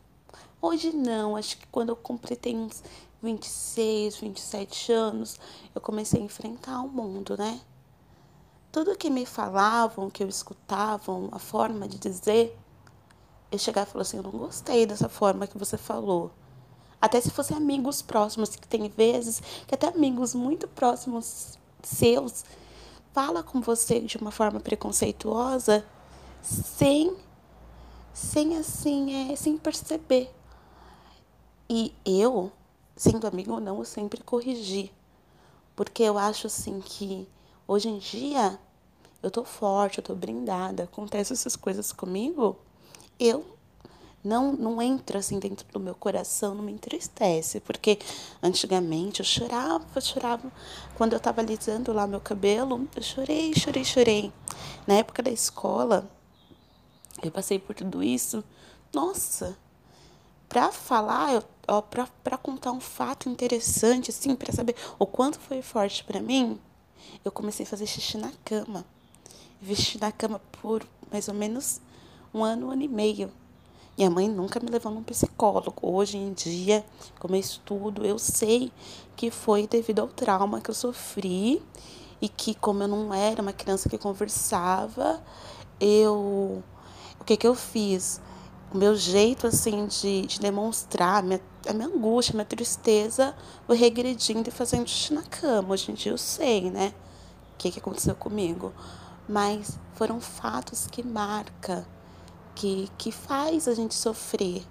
hoje 0.62 0.92
não, 0.92 1.38
acho 1.38 1.58
que 1.58 1.68
quando 1.68 1.90
eu 1.90 1.96
completei 1.96 2.56
uns 2.56 2.84
26, 3.22 4.18
27 4.18 4.92
anos, 4.92 5.40
eu 5.74 5.80
comecei 5.80 6.22
a 6.22 6.26
enfrentar 6.26 6.82
o 6.82 6.90
mundo, 6.90 7.38
né? 7.38 7.62
Tudo 8.70 8.98
que 8.98 9.10
me 9.10 9.26
falavam, 9.26 10.10
que 10.10 10.22
eu 10.22 10.28
escutavam, 10.28 11.30
a 11.32 11.40
forma 11.40 11.88
de 11.88 11.98
dizer, 11.98 12.58
eu 13.50 13.58
chegava 13.58 13.88
e 13.88 13.92
falava 13.92 14.08
assim: 14.08 14.18
eu 14.18 14.24
não 14.24 14.32
gostei 14.32 14.86
dessa 14.86 15.08
forma 15.08 15.48
que 15.48 15.58
você 15.58 15.78
falou. 15.78 16.32
Até 17.02 17.22
se 17.22 17.30
fossem 17.30 17.56
amigos 17.56 18.02
próximos, 18.02 18.56
que 18.56 18.68
tem 18.68 18.90
vezes 18.90 19.42
que 19.68 19.76
até 19.76 19.88
amigos 19.88 20.34
muito 20.34 20.68
próximos 20.68 21.58
seus 21.84 22.44
fala 23.14 23.42
com 23.42 23.62
você 23.62 24.00
de 24.00 24.18
uma 24.18 24.32
forma 24.32 24.60
preconceituosa 24.60 25.86
sem 26.42 27.16
sem 28.14 28.58
assim, 28.58 29.32
é, 29.32 29.36
sem 29.36 29.58
perceber. 29.58 30.34
E 31.70 31.94
eu, 32.04 32.52
sendo 32.96 33.28
amigo 33.28 33.54
ou 33.54 33.60
não, 33.60 33.78
eu 33.78 33.86
sempre 33.86 34.24
corrigi. 34.24 34.92
Porque 35.76 36.02
eu 36.02 36.18
acho 36.18 36.48
assim 36.48 36.82
que 36.82 37.28
hoje 37.68 37.90
em 37.90 38.00
dia 38.00 38.60
eu 39.22 39.30
tô 39.30 39.44
forte, 39.44 40.00
eu 40.00 40.04
tô 40.04 40.16
brindada, 40.16 40.84
acontecem 40.84 41.34
essas 41.36 41.56
coisas 41.56 41.92
comigo, 41.92 42.58
eu 43.20 43.57
não 44.24 44.54
não 44.54 44.82
entra 44.82 45.20
assim 45.20 45.40
dentro 45.40 45.66
do 45.72 45.80
meu 45.80 45.96
coração, 45.96 46.56
não 46.56 46.64
me 46.64 46.72
entristece, 46.72 47.60
porque 47.60 48.00
antigamente 48.42 49.20
eu 49.22 49.26
chorava, 49.26 50.02
chorava 50.02 50.52
quando 50.96 51.14
eu 51.14 51.20
tava 51.20 51.42
alisando 51.42 51.94
lá 51.94 52.08
meu 52.08 52.20
cabelo, 52.20 52.88
eu 52.96 53.04
chorei, 53.04 53.54
chorei, 53.56 53.84
chorei. 53.86 54.34
Na 54.86 54.96
época 54.96 55.24
da 55.24 55.32
escola, 55.32 56.10
eu 57.22 57.32
passei 57.32 57.60
por 57.60 57.76
tudo 57.76 58.04
isso. 58.04 58.44
Nossa, 58.94 59.58
para 60.50 60.72
falar, 60.72 61.44
ó, 61.68 61.82
pra 61.82 62.38
contar 62.38 62.72
um 62.72 62.80
fato 62.80 63.30
interessante, 63.30 64.12
assim, 64.12 64.36
para 64.36 64.54
saber 64.54 64.76
o 64.98 65.06
quanto 65.06 65.40
foi 65.40 65.62
forte 65.62 66.04
para 66.04 66.22
mim, 66.22 66.60
eu 67.24 67.32
comecei 67.32 67.66
a 67.66 67.70
fazer 67.70 67.86
xixi 67.86 68.18
na 68.18 68.32
cama. 68.44 68.86
Vesti 69.62 70.00
na 70.00 70.12
cama 70.12 70.40
por 70.62 70.86
mais 71.12 71.28
ou 71.28 71.34
menos 71.34 71.82
um 72.34 72.44
ano, 72.44 72.68
um 72.68 72.72
ano 72.72 72.84
e 72.84 72.88
meio. 72.88 73.32
Minha 73.98 74.12
mãe 74.12 74.30
nunca 74.30 74.60
me 74.60 74.70
levou 74.70 74.92
num 74.92 75.02
psicólogo. 75.02 75.80
Hoje 75.82 76.18
em 76.18 76.32
dia, 76.32 76.86
como 77.20 77.36
eu 77.36 77.40
estudo, 77.40 78.06
eu 78.06 78.20
sei 78.20 78.72
que 79.16 79.32
foi 79.32 79.66
devido 79.66 80.02
ao 80.02 80.08
trauma 80.08 80.62
que 80.62 80.70
eu 80.70 80.76
sofri 80.76 81.64
e 82.22 82.30
que, 82.30 82.54
como 82.54 82.84
eu 82.84 82.88
não 82.88 83.12
era 83.12 83.42
uma 83.42 83.52
criança 83.52 83.90
que 83.90 83.98
conversava, 83.98 85.20
eu. 85.80 86.64
O 87.20 87.24
que, 87.26 87.36
que 87.36 87.48
eu 87.48 87.56
fiz? 87.56 88.22
O 88.72 88.78
meu 88.78 88.96
jeito, 88.96 89.48
assim, 89.48 89.88
de, 89.88 90.28
de 90.28 90.40
demonstrar 90.40 91.18
a 91.18 91.22
minha, 91.24 91.42
a 91.68 91.74
minha 91.74 91.88
angústia, 91.88 92.34
a 92.34 92.36
minha 92.36 92.46
tristeza, 92.46 93.36
foi 93.66 93.78
regredindo 93.78 94.48
e 94.48 94.52
fazendo 94.52 94.88
xixi 94.88 95.12
na 95.12 95.24
cama. 95.24 95.74
Hoje 95.74 95.92
em 95.92 95.96
dia 95.96 96.12
eu 96.12 96.20
sei, 96.20 96.70
né? 96.70 96.94
O 97.56 97.58
que, 97.58 97.72
que 97.72 97.80
aconteceu 97.80 98.14
comigo. 98.14 98.72
Mas 99.28 99.80
foram 99.96 100.22
fatos 100.22 100.86
que 100.86 101.02
marcam 101.02 101.84
que, 102.58 102.90
que 102.98 103.12
faz 103.12 103.68
a 103.68 103.76
gente 103.76 103.94
sofrer, 103.94 104.66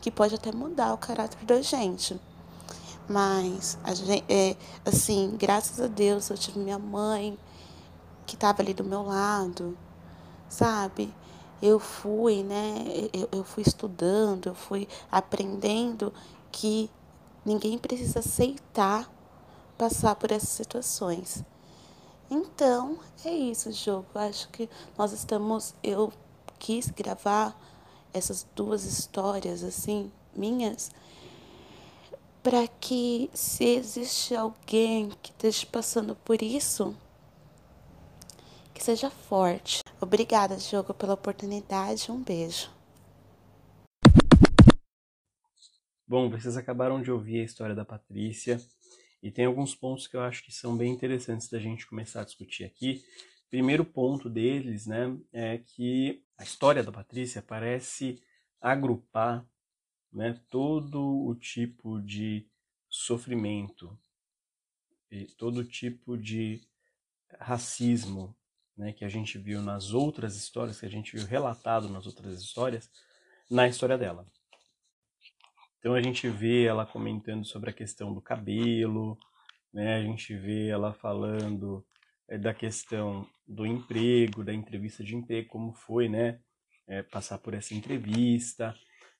que 0.00 0.12
pode 0.12 0.36
até 0.36 0.52
mudar 0.52 0.94
o 0.94 0.98
caráter 0.98 1.44
da 1.44 1.60
gente. 1.60 2.18
Mas, 3.08 3.76
a 3.82 3.92
gente, 3.94 4.24
é, 4.28 4.56
assim, 4.84 5.36
graças 5.36 5.80
a 5.80 5.88
Deus 5.88 6.30
eu 6.30 6.38
tive 6.38 6.60
minha 6.60 6.78
mãe 6.78 7.36
que 8.24 8.36
estava 8.36 8.62
ali 8.62 8.72
do 8.72 8.84
meu 8.84 9.02
lado, 9.02 9.76
sabe? 10.48 11.12
Eu 11.60 11.80
fui, 11.80 12.44
né? 12.44 12.84
Eu, 13.12 13.28
eu 13.32 13.44
fui 13.44 13.64
estudando, 13.66 14.46
eu 14.46 14.54
fui 14.54 14.86
aprendendo 15.10 16.12
que 16.52 16.88
ninguém 17.44 17.76
precisa 17.76 18.20
aceitar 18.20 19.10
passar 19.76 20.14
por 20.14 20.30
essas 20.30 20.50
situações. 20.50 21.44
Então, 22.30 22.98
é 23.24 23.30
isso, 23.30 23.72
jogo. 23.72 24.06
Acho 24.14 24.48
que 24.48 24.68
nós 24.96 25.12
estamos. 25.12 25.74
Eu 25.82 26.12
quis 26.58 26.90
gravar 26.90 27.58
essas 28.12 28.46
duas 28.54 28.84
histórias 28.84 29.62
assim 29.62 30.10
minhas 30.34 30.90
para 32.42 32.68
que 32.68 33.28
se 33.34 33.64
existe 33.64 34.34
alguém 34.34 35.10
que 35.22 35.30
esteja 35.30 35.66
passando 35.66 36.14
por 36.14 36.40
isso 36.40 36.96
que 38.72 38.84
seja 38.84 39.10
forte. 39.10 39.80
Obrigada, 40.00 40.56
Diogo, 40.56 40.92
pela 40.92 41.14
oportunidade. 41.14 42.12
Um 42.12 42.22
beijo. 42.22 42.70
Bom, 46.06 46.30
vocês 46.30 46.56
acabaram 46.56 47.02
de 47.02 47.10
ouvir 47.10 47.40
a 47.40 47.44
história 47.44 47.74
da 47.74 47.84
Patrícia 47.84 48.60
e 49.22 49.30
tem 49.30 49.46
alguns 49.46 49.74
pontos 49.74 50.06
que 50.06 50.16
eu 50.16 50.20
acho 50.20 50.44
que 50.44 50.52
são 50.52 50.76
bem 50.76 50.92
interessantes 50.92 51.48
da 51.48 51.58
gente 51.58 51.86
começar 51.86 52.20
a 52.20 52.24
discutir 52.24 52.64
aqui. 52.64 53.02
Primeiro 53.50 53.84
ponto 53.84 54.28
deles, 54.28 54.86
né, 54.86 55.16
é 55.32 55.58
que 55.58 56.22
a 56.36 56.42
história 56.42 56.82
da 56.82 56.92
Patrícia 56.92 57.40
parece 57.40 58.22
agrupar 58.60 59.46
né, 60.12 60.40
todo 60.50 61.26
o 61.26 61.34
tipo 61.34 62.00
de 62.00 62.46
sofrimento, 62.88 63.98
e 65.10 65.24
todo 65.24 65.64
tipo 65.64 66.16
de 66.16 66.60
racismo 67.38 68.36
né, 68.76 68.92
que 68.92 69.04
a 69.04 69.08
gente 69.08 69.38
viu 69.38 69.62
nas 69.62 69.92
outras 69.92 70.36
histórias, 70.36 70.80
que 70.80 70.86
a 70.86 70.90
gente 70.90 71.16
viu 71.16 71.26
relatado 71.26 71.88
nas 71.88 72.06
outras 72.06 72.40
histórias, 72.40 72.90
na 73.50 73.66
história 73.66 73.96
dela. 73.96 74.26
Então 75.78 75.94
a 75.94 76.02
gente 76.02 76.28
vê 76.28 76.64
ela 76.64 76.84
comentando 76.84 77.44
sobre 77.44 77.70
a 77.70 77.72
questão 77.72 78.12
do 78.12 78.20
cabelo, 78.20 79.18
né, 79.72 79.96
a 79.96 80.02
gente 80.02 80.34
vê 80.36 80.68
ela 80.68 80.92
falando 80.92 81.86
é, 82.28 82.36
da 82.36 82.52
questão 82.52 83.26
do 83.46 83.66
emprego, 83.66 84.44
da 84.44 84.52
entrevista 84.52 85.04
de 85.04 85.14
emprego, 85.14 85.48
como 85.48 85.72
foi, 85.72 86.08
né? 86.08 86.40
É, 86.86 87.02
passar 87.02 87.38
por 87.38 87.54
essa 87.54 87.74
entrevista. 87.74 88.74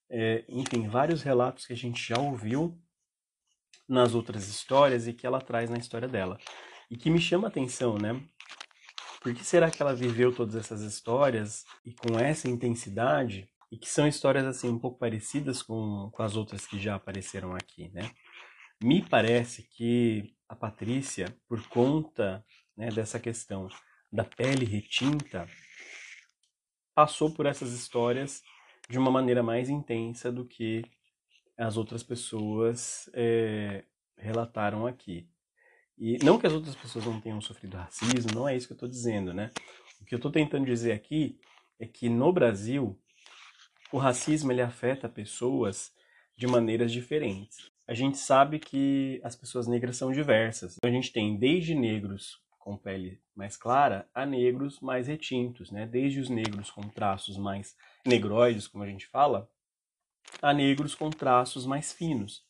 É, 0.09 0.45
enfim, 0.49 0.89
vários 0.89 1.23
relatos 1.23 1.67
que 1.67 1.73
a 1.73 1.77
gente 1.77 2.03
já 2.07 2.19
ouviu 2.19 2.81
nas 3.89 4.15
outras 4.15 4.49
histórias 4.49 5.07
e 5.07 5.13
que 5.13 5.27
ela 5.27 5.41
traz 5.41 5.71
na 5.71 5.79
história 5.79 6.09
dela. 6.09 6.39
E 6.91 6.97
que 6.97 7.11
me 7.11 7.21
chama 7.21 7.49
a 7.49 7.51
atenção, 7.51 7.97
né? 7.99 8.21
Por 9.21 9.35
que 9.35 9.45
será 9.45 9.71
que 9.71 9.83
ela 9.83 9.95
viveu 9.95 10.35
todas 10.35 10.55
essas 10.55 10.83
histórias 10.83 11.65
e 11.85 11.93
com 11.93 12.19
essa 12.19 12.49
intensidade? 12.49 13.49
E 13.71 13.77
que 13.77 13.89
são 13.89 14.07
histórias 14.07 14.45
assim 14.45 14.69
um 14.69 14.79
pouco 14.79 14.99
parecidas 14.99 15.63
com, 15.63 16.09
com 16.13 16.23
as 16.23 16.37
outras 16.37 16.67
que 16.67 16.79
já 16.79 16.95
apareceram 16.95 17.55
aqui, 17.55 17.89
né? 17.93 18.11
Me 18.83 19.03
parece 19.03 19.65
que 19.65 20.35
a 20.49 20.55
Patrícia, 20.55 21.37
por 21.49 21.67
conta 21.69 22.45
né, 22.77 22.89
dessa 22.91 23.19
questão 23.19 23.69
da 24.13 24.25
pele 24.25 24.65
retinta, 24.65 25.47
passou 26.95 27.31
por 27.31 27.47
essas 27.47 27.73
histórias 27.73 28.43
de 28.89 28.99
uma 28.99 29.11
maneira 29.11 29.43
mais 29.43 29.69
intensa 29.69 30.31
do 30.31 30.45
que 30.45 30.85
as 31.59 31.77
outras 31.77 32.03
pessoas 32.03 33.11
é, 33.13 33.85
relataram 34.17 34.87
aqui. 34.87 35.29
E 35.99 36.19
não 36.23 36.39
que 36.39 36.47
as 36.47 36.53
outras 36.53 36.77
pessoas 36.77 37.05
não 37.07 37.21
tenham 37.21 37.41
sofrido 37.41 37.77
racismo, 37.77 38.35
não 38.35 38.49
é 38.49 38.57
isso 38.57 38.67
que 38.67 38.73
eu 38.73 38.77
estou 38.77 38.89
dizendo, 38.89 39.33
né? 39.33 39.51
O 40.01 40.05
que 40.05 40.15
eu 40.15 40.19
estou 40.19 40.31
tentando 40.31 40.67
dizer 40.67 40.93
aqui 40.93 41.39
é 41.79 41.87
que 41.87 42.09
no 42.09 42.33
Brasil 42.33 42.99
o 43.91 43.99
racismo 43.99 44.53
ele 44.53 44.61
afeta 44.61 45.09
pessoas 45.09 45.93
de 46.37 46.47
maneiras 46.47 46.93
diferentes. 46.93 47.71
A 47.89 47.95
gente 47.95 48.19
sabe 48.19 48.59
que 48.59 49.21
as 49.23 49.35
pessoas 49.35 49.67
negras 49.67 49.97
são 49.97 50.13
diversas. 50.13 50.77
A 50.83 50.91
gente 50.91 51.13
tem 51.13 51.37
desde 51.37 51.75
negros 51.75 52.39
com 52.67 52.77
pele 52.77 53.23
mais 53.33 53.57
clara 53.57 54.11
a 54.13 54.27
negros 54.27 54.81
mais 54.81 55.07
retintos, 55.07 55.71
né? 55.71 55.87
Desde 55.87 56.19
os 56.19 56.29
negros 56.29 56.69
com 56.69 56.81
traços 56.81 57.39
mais 57.39 57.77
negroides, 58.05 58.67
como 58.67 58.83
a 58.83 58.89
gente 58.89 59.07
fala, 59.07 59.49
a 60.43 60.53
negros 60.53 60.93
com 60.93 61.09
traços 61.09 61.65
mais 61.65 61.93
finos. 61.93 62.45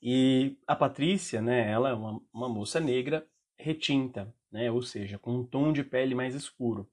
E 0.00 0.56
a 0.68 0.76
Patrícia, 0.76 1.42
né, 1.42 1.68
ela 1.68 1.88
é 1.88 1.94
uma, 1.94 2.22
uma 2.32 2.48
moça 2.48 2.78
negra 2.78 3.26
retinta, 3.58 4.32
né, 4.52 4.70
ou 4.70 4.82
seja, 4.82 5.18
com 5.18 5.38
um 5.38 5.44
tom 5.44 5.72
de 5.72 5.82
pele 5.82 6.14
mais 6.14 6.36
escuro. 6.36 6.88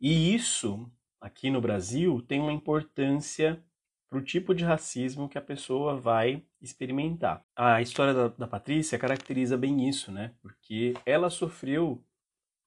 E 0.00 0.34
isso, 0.34 0.90
aqui 1.20 1.50
no 1.50 1.60
Brasil, 1.60 2.22
tem 2.22 2.40
uma 2.40 2.52
importância 2.52 3.62
para 4.08 4.18
o 4.18 4.24
tipo 4.24 4.54
de 4.54 4.64
racismo 4.64 5.28
que 5.28 5.36
a 5.36 5.42
pessoa 5.42 5.96
vai 5.96 6.42
experimentar. 6.60 7.44
A 7.54 7.82
história 7.82 8.14
da, 8.14 8.28
da 8.28 8.46
Patrícia 8.46 8.98
caracteriza 8.98 9.56
bem 9.56 9.88
isso, 9.88 10.10
né? 10.10 10.34
Porque 10.40 10.94
ela 11.04 11.28
sofreu 11.28 12.02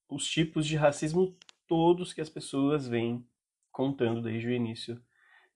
os 0.08 0.26
tipos 0.30 0.68
de 0.68 0.76
racismo 0.76 1.36
todos 1.68 2.14
que 2.14 2.22
as 2.22 2.30
pessoas 2.30 2.88
vêm 2.88 3.26
contando 3.72 4.22
desde 4.22 4.48
o 4.48 4.52
início 4.52 5.02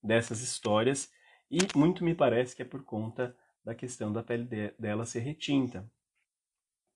dessas 0.01 0.41
histórias 0.41 1.11
e 1.51 1.59
muito 1.75 2.03
me 2.03 2.15
parece 2.15 2.55
que 2.55 2.61
é 2.61 2.65
por 2.65 2.83
conta 2.83 3.35
da 3.63 3.75
questão 3.75 4.11
da 4.11 4.23
pele 4.23 4.45
de, 4.45 4.71
dela 4.79 5.05
ser 5.05 5.19
retinta. 5.19 5.89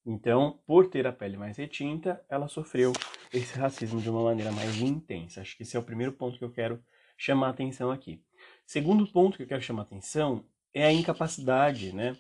Então, 0.06 0.60
por 0.66 0.90
ter 0.90 1.06
a 1.06 1.14
pele 1.14 1.38
mais 1.38 1.58
retinta, 1.58 2.24
ela 2.30 2.48
sofreu 2.48 2.94
esse 3.34 3.58
racismo 3.60 4.02
de 4.02 4.10
uma 4.10 4.24
maneira 4.24 4.52
mais 4.52 4.80
intensa. 4.82 5.42
Acho 5.42 5.56
que 5.56 5.64
esse 5.64 5.76
é 5.76 5.80
o 5.80 5.84
primeiro 5.84 6.14
ponto 6.14 6.38
que 6.38 6.44
eu 6.44 6.52
quero 6.52 6.82
chamar 7.18 7.48
a 7.48 7.50
atenção 7.52 7.92
aqui. 7.92 8.24
Segundo 8.70 9.08
ponto 9.08 9.36
que 9.36 9.42
eu 9.42 9.48
quero 9.48 9.64
chamar 9.64 9.82
a 9.82 9.86
atenção 9.86 10.46
é 10.72 10.86
a 10.86 10.94
incapacidade 10.94 11.92
né, 11.92 12.16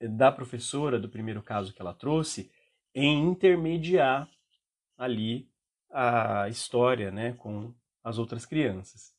da 0.00 0.30
professora, 0.30 0.96
do 0.96 1.08
primeiro 1.08 1.42
caso 1.42 1.74
que 1.74 1.82
ela 1.82 1.92
trouxe, 1.92 2.52
em 2.94 3.24
intermediar 3.24 4.30
ali 4.96 5.50
a 5.90 6.48
história 6.48 7.10
né, 7.10 7.32
com 7.32 7.74
as 8.04 8.16
outras 8.16 8.46
crianças. 8.46 9.12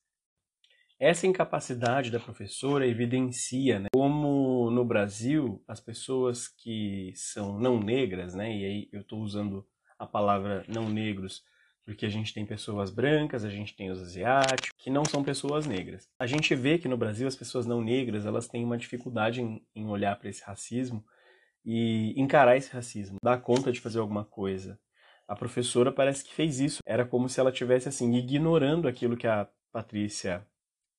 Essa 0.97 1.27
incapacidade 1.27 2.09
da 2.09 2.17
professora 2.17 2.87
evidencia 2.87 3.81
né, 3.81 3.89
como 3.91 4.71
no 4.71 4.85
Brasil 4.85 5.61
as 5.67 5.81
pessoas 5.81 6.47
que 6.47 7.11
são 7.13 7.59
não 7.59 7.77
negras, 7.77 8.33
né, 8.33 8.55
e 8.55 8.65
aí 8.65 8.89
eu 8.93 9.01
estou 9.01 9.19
usando 9.19 9.67
a 9.99 10.07
palavra 10.07 10.63
não 10.69 10.87
negros 10.87 11.43
porque 11.85 12.05
a 12.05 12.09
gente 12.09 12.33
tem 12.33 12.45
pessoas 12.45 12.89
brancas, 12.89 13.43
a 13.43 13.49
gente 13.49 13.75
tem 13.75 13.91
os 13.91 14.01
asiáticos, 14.01 14.71
que 14.77 14.89
não 14.89 15.03
são 15.03 15.23
pessoas 15.23 15.65
negras. 15.65 16.09
A 16.17 16.25
gente 16.25 16.55
vê 16.55 16.77
que 16.77 16.87
no 16.87 16.97
Brasil 16.97 17.27
as 17.27 17.35
pessoas 17.35 17.65
não 17.65 17.81
negras 17.81 18.25
elas 18.25 18.47
têm 18.47 18.63
uma 18.63 18.77
dificuldade 18.77 19.41
em, 19.41 19.65
em 19.75 19.87
olhar 19.87 20.17
para 20.17 20.29
esse 20.29 20.43
racismo 20.43 21.03
e 21.65 22.13
encarar 22.19 22.57
esse 22.57 22.71
racismo, 22.71 23.17
dar 23.23 23.41
conta 23.41 23.71
de 23.71 23.81
fazer 23.81 23.99
alguma 23.99 24.23
coisa. 24.23 24.79
A 25.27 25.35
professora 25.35 25.91
parece 25.91 26.23
que 26.23 26.33
fez 26.33 26.59
isso. 26.59 26.79
Era 26.85 27.05
como 27.05 27.29
se 27.29 27.39
ela 27.39 27.51
tivesse 27.51 27.89
assim 27.89 28.13
ignorando 28.15 28.87
aquilo 28.87 29.17
que 29.17 29.27
a 29.27 29.49
Patrícia 29.71 30.45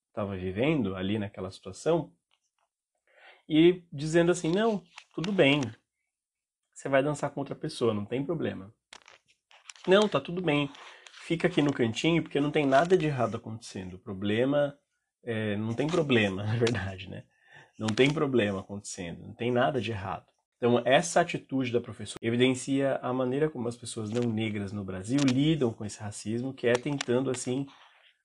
estava 0.08 0.36
vivendo 0.36 0.96
ali 0.96 1.18
naquela 1.18 1.50
situação 1.50 2.12
e 3.48 3.82
dizendo 3.92 4.32
assim: 4.32 4.50
"Não, 4.50 4.82
tudo 5.14 5.32
bem. 5.32 5.60
Você 6.72 6.88
vai 6.88 7.02
dançar 7.02 7.30
com 7.30 7.40
outra 7.40 7.54
pessoa, 7.54 7.94
não 7.94 8.04
tem 8.04 8.24
problema." 8.24 8.72
Não, 9.86 10.08
tá 10.08 10.18
tudo 10.18 10.40
bem. 10.40 10.70
Fica 11.12 11.46
aqui 11.46 11.60
no 11.60 11.72
cantinho 11.72 12.22
porque 12.22 12.40
não 12.40 12.50
tem 12.50 12.66
nada 12.66 12.96
de 12.96 13.06
errado 13.06 13.36
acontecendo. 13.36 13.94
O 13.94 13.98
problema 13.98 14.76
é, 15.22 15.56
não 15.56 15.74
tem 15.74 15.86
problema, 15.86 16.42
na 16.44 16.56
verdade, 16.56 17.08
né? 17.08 17.24
Não 17.78 17.88
tem 17.88 18.12
problema 18.12 18.60
acontecendo, 18.60 19.26
não 19.26 19.34
tem 19.34 19.50
nada 19.50 19.80
de 19.80 19.90
errado. 19.90 20.26
Então, 20.56 20.80
essa 20.84 21.20
atitude 21.20 21.72
da 21.72 21.80
professora 21.80 22.18
evidencia 22.22 22.98
a 23.02 23.12
maneira 23.12 23.50
como 23.50 23.68
as 23.68 23.76
pessoas 23.76 24.10
não 24.10 24.22
negras 24.22 24.72
no 24.72 24.84
Brasil 24.84 25.18
lidam 25.26 25.72
com 25.72 25.84
esse 25.84 26.00
racismo, 26.00 26.54
que 26.54 26.66
é 26.66 26.72
tentando, 26.72 27.30
assim, 27.30 27.66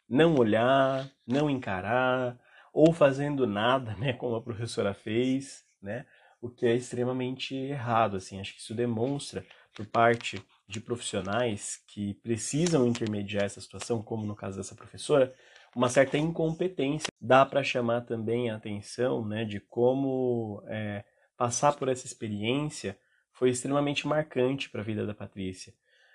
não 0.08 0.36
olhar, 0.36 1.10
não 1.28 1.50
encarar, 1.50 2.40
ou 2.72 2.94
fazendo 2.94 3.46
nada, 3.46 3.96
né, 4.00 4.14
como 4.14 4.36
a 4.36 4.42
professora 4.42 4.94
fez, 4.94 5.66
né, 5.82 6.06
o 6.40 6.50
que 6.50 6.66
é 6.66 6.76
extremamente 6.76 7.56
errado, 7.56 8.16
assim. 8.16 8.40
Acho 8.40 8.54
que 8.54 8.62
isso 8.62 8.76
demonstra, 8.76 9.46
por 9.74 9.86
parte 9.88 10.42
de 10.70 10.80
profissionais 10.80 11.84
que 11.88 12.14
precisam 12.14 12.86
intermediar 12.86 13.44
essa 13.44 13.60
situação, 13.60 14.04
como 14.04 14.24
no 14.24 14.36
caso 14.36 14.56
dessa 14.56 14.76
professora, 14.76 15.34
uma 15.76 15.90
certa 15.90 16.16
incompetência. 16.16 17.12
Dá 17.20 17.44
para 17.44 17.64
chamar 17.64 18.02
também 18.02 18.52
a 18.52 18.56
atenção 18.56 19.26
né, 19.26 19.44
de 19.46 19.60
como 19.60 20.62
é, 20.68 21.04
passar 21.36 21.74
por 21.74 21.90
essa 21.90 22.06
experiência 22.06 22.96
foi 23.32 23.50
extremamente 23.50 24.08
marcante 24.08 24.70
para 24.70 24.82
a 24.82 24.84
vida 24.84 25.08
da 25.08 25.14
Patrícia. 25.16 25.74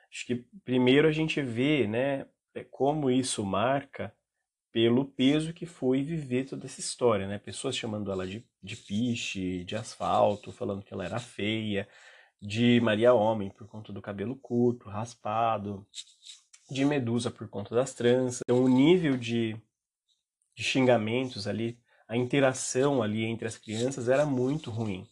Acho 0.08 0.24
que 0.24 0.46
primeiro 0.64 1.08
a 1.08 1.12
gente 1.12 1.42
vê 1.42 1.88
né, 1.88 2.26
é, 2.54 2.62
como 2.62 3.10
isso 3.10 3.44
marca 3.44 4.14
pelo 4.70 5.04
peso 5.04 5.52
que 5.52 5.66
foi 5.66 6.04
viver 6.04 6.44
toda 6.44 6.66
essa 6.66 6.80
história, 6.80 7.26
né? 7.26 7.38
Pessoas 7.38 7.76
chamando 7.76 8.10
ela 8.10 8.26
de, 8.26 8.44
de 8.62 8.76
piche, 8.76 9.64
de 9.64 9.76
asfalto, 9.76 10.52
falando 10.52 10.82
que 10.82 10.92
ela 10.92 11.04
era 11.04 11.18
feia, 11.20 11.88
de 12.44 12.78
Maria 12.82 13.14
Homem 13.14 13.48
por 13.48 13.66
conta 13.66 13.90
do 13.90 14.02
cabelo 14.02 14.36
curto, 14.36 14.90
raspado, 14.90 15.86
de 16.70 16.84
Medusa 16.84 17.30
por 17.30 17.48
conta 17.48 17.74
das 17.74 17.94
tranças. 17.94 18.42
Então, 18.44 18.62
o 18.62 18.68
nível 18.68 19.16
de, 19.16 19.56
de 20.54 20.62
xingamentos 20.62 21.48
ali, 21.48 21.78
a 22.06 22.16
interação 22.16 23.02
ali 23.02 23.24
entre 23.24 23.48
as 23.48 23.56
crianças 23.56 24.10
era 24.10 24.26
muito 24.26 24.70
ruim. 24.70 25.08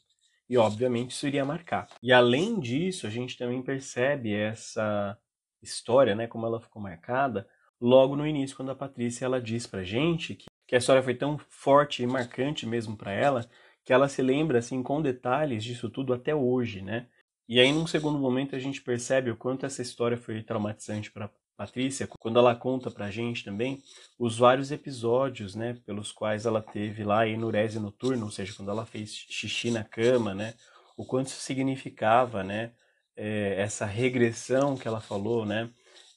E, 0.47 0.59
obviamente, 0.59 1.13
isso 1.13 1.27
iria 1.27 1.43
marcar. 1.43 1.89
E, 2.03 2.13
além 2.13 2.61
disso, 2.61 3.07
a 3.07 3.11
gente 3.11 3.39
também 3.39 3.63
percebe 3.63 4.35
essa 4.35 5.19
história, 5.63 6.15
né, 6.15 6.27
como 6.27 6.45
ela 6.45 6.61
ficou 6.61 6.83
marcada, 6.83 7.49
logo 7.81 8.15
no 8.15 8.27
início, 8.27 8.57
quando 8.57 8.73
a 8.73 8.77
Patrícia 8.77 9.25
ela 9.25 9.41
diz 9.41 9.67
pra 9.67 9.83
gente 9.83 10.35
que, 10.35 10.47
que 10.67 10.75
a 10.75 10.79
história 10.79 11.03
foi 11.03 11.15
tão 11.15 11.39
forte 11.49 12.03
e 12.03 12.07
marcante 12.07 12.67
mesmo 12.67 12.95
para 12.95 13.13
ela, 13.13 13.49
que 13.85 13.93
ela 13.93 14.09
se 14.09 14.21
lembra 14.21 14.59
assim 14.59 14.83
com 14.83 15.01
detalhes 15.01 15.65
disso 15.65 15.89
tudo 15.89 16.13
até 16.13 16.35
hoje, 16.35 16.83
né? 16.83 17.09
E 17.53 17.61
aí, 17.61 17.71
num 17.71 17.87
segundo 17.87 18.19
momento, 18.19 18.57
a 18.57 18.59
gente 18.59 18.81
percebe 18.81 19.31
o 19.31 19.37
quanto 19.37 19.67
essa 19.67 19.83
história 19.83 20.17
foi 20.17 20.43
traumatizante 20.43 21.13
para 21.13 21.31
Patrícia, 21.55 22.07
quando 22.07 22.39
ela 22.39 22.57
conta 22.57 22.91
pra 22.91 23.11
gente 23.11 23.45
também 23.45 23.83
os 24.19 24.39
vários 24.39 24.73
episódios, 24.73 25.55
né, 25.55 25.75
pelos 25.85 26.11
quais 26.11 26.47
ela 26.47 26.63
teve 26.63 27.05
lá 27.05 27.21
a 27.21 27.29
enurese 27.29 27.79
noturna, 27.79 28.25
ou 28.25 28.31
seja, 28.31 28.55
quando 28.55 28.71
ela 28.71 28.87
fez 28.87 29.15
xixi 29.15 29.71
na 29.71 29.85
cama, 29.85 30.35
né, 30.35 30.55
o 30.97 31.05
quanto 31.05 31.27
isso 31.27 31.41
significava, 31.43 32.43
né, 32.43 32.73
é, 33.15 33.57
essa 33.59 33.85
regressão 33.85 34.75
que 34.75 34.89
ela 34.89 35.03
falou, 35.03 35.45
né, 35.45 35.69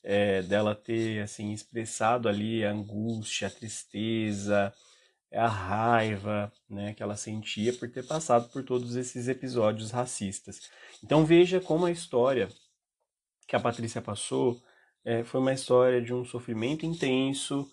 é, 0.06 0.42
dela 0.42 0.74
ter, 0.74 1.22
assim, 1.22 1.52
expressado 1.52 2.30
ali 2.30 2.64
a 2.64 2.72
angústia, 2.72 3.50
a 3.50 3.52
tristeza, 3.52 4.74
a 5.36 5.48
raiva, 5.48 6.52
né, 6.70 6.94
que 6.94 7.04
ela 7.04 7.18
sentia 7.18 7.74
por 7.74 7.90
ter 7.90 8.06
passado 8.06 8.50
por 8.50 8.64
todos 8.64 8.96
esses 8.96 9.28
episódios 9.28 9.92
racistas. 9.92 10.70
Então 11.04 11.26
veja 11.26 11.60
como 11.60 11.86
a 11.86 11.92
história 11.92 12.50
que 13.48 13.56
a 13.56 13.60
Patrícia 13.60 14.02
passou 14.02 14.62
é, 15.06 15.24
foi 15.24 15.40
uma 15.40 15.54
história 15.54 16.02
de 16.02 16.14
um 16.14 16.26
sofrimento 16.26 16.86
intenso, 16.86 17.70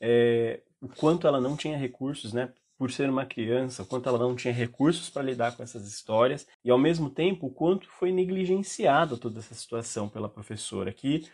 é, 0.00 0.60
o 0.80 0.88
quanto 0.88 1.26
ela 1.26 1.40
não 1.40 1.56
tinha 1.56 1.76
recursos, 1.76 2.32
né? 2.32 2.52
Por 2.78 2.92
ser 2.92 3.08
uma 3.08 3.24
criança, 3.24 3.82
o 3.82 3.86
quanto 3.86 4.08
ela 4.08 4.18
não 4.18 4.36
tinha 4.36 4.52
recursos 4.52 5.10
para 5.10 5.22
lidar 5.22 5.56
com 5.56 5.62
essas 5.62 5.88
histórias, 5.88 6.46
e 6.64 6.70
ao 6.70 6.78
mesmo 6.78 7.10
tempo 7.10 7.46
o 7.46 7.50
quanto 7.50 7.88
foi 7.88 8.12
negligenciada 8.12 9.16
toda 9.16 9.40
essa 9.40 9.54
situação 9.54 10.08
pela 10.08 10.28
professora, 10.28 10.92
que 10.92 11.26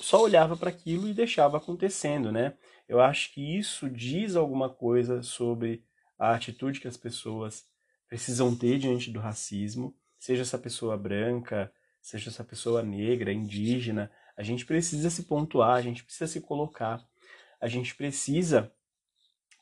só 0.00 0.22
olhava 0.22 0.56
para 0.56 0.70
aquilo 0.70 1.08
e 1.08 1.14
deixava 1.14 1.56
acontecendo, 1.56 2.30
né? 2.30 2.54
Eu 2.88 3.00
acho 3.00 3.32
que 3.32 3.58
isso 3.58 3.88
diz 3.90 4.34
alguma 4.34 4.70
coisa 4.70 5.22
sobre 5.22 5.84
a 6.18 6.34
atitude 6.34 6.80
que 6.80 6.88
as 6.88 6.96
pessoas 6.96 7.66
precisam 8.08 8.56
ter 8.56 8.78
diante 8.78 9.10
do 9.10 9.20
racismo, 9.20 9.94
seja 10.18 10.42
essa 10.42 10.58
pessoa 10.58 10.96
branca, 10.96 11.70
seja 12.00 12.30
essa 12.30 12.42
pessoa 12.42 12.82
negra, 12.82 13.32
indígena, 13.32 14.10
a 14.36 14.42
gente 14.42 14.64
precisa 14.64 15.10
se 15.10 15.24
pontuar, 15.24 15.76
a 15.76 15.82
gente 15.82 16.02
precisa 16.02 16.26
se 16.26 16.40
colocar, 16.40 17.04
a 17.60 17.68
gente 17.68 17.94
precisa 17.94 18.72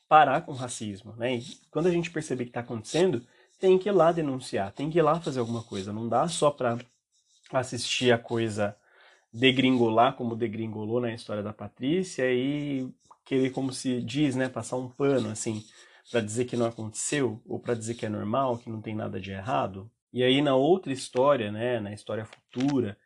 parar 0.07 0.41
com 0.41 0.53
o 0.53 0.55
racismo, 0.55 1.13
né? 1.17 1.35
E 1.35 1.43
quando 1.69 1.87
a 1.87 1.91
gente 1.91 2.09
perceber 2.09 2.45
que 2.45 2.51
está 2.51 2.61
acontecendo, 2.61 3.27
tem 3.59 3.77
que 3.77 3.89
ir 3.89 3.91
lá 3.91 4.11
denunciar, 4.11 4.71
tem 4.71 4.89
que 4.89 4.99
ir 4.99 5.01
lá 5.01 5.19
fazer 5.19 5.39
alguma 5.39 5.63
coisa, 5.63 5.91
não 5.91 6.07
dá 6.07 6.27
só 6.27 6.49
para 6.49 6.77
assistir 7.51 8.11
a 8.11 8.17
coisa 8.17 8.77
degringolar 9.33 10.15
como 10.15 10.35
degringolou 10.35 11.01
na 11.01 11.13
história 11.13 11.43
da 11.43 11.51
Patrícia 11.51 12.31
e 12.31 12.89
querer 13.27 13.51
como 13.51 13.73
se 13.73 14.01
diz, 14.01 14.35
né, 14.35 14.47
passar 14.47 14.77
um 14.77 14.89
pano 14.89 15.29
assim 15.29 15.63
para 16.09 16.21
dizer 16.21 16.45
que 16.45 16.55
não 16.55 16.65
aconteceu 16.65 17.41
ou 17.45 17.59
para 17.59 17.75
dizer 17.75 17.95
que 17.95 18.05
é 18.05 18.09
normal, 18.09 18.57
que 18.57 18.69
não 18.69 18.81
tem 18.81 18.95
nada 18.95 19.19
de 19.19 19.31
errado. 19.31 19.91
E 20.13 20.23
aí 20.23 20.41
na 20.41 20.55
outra 20.55 20.93
história, 20.93 21.51
né, 21.51 21.79
na 21.79 21.93
história 21.93 22.25
futura, 22.25 22.97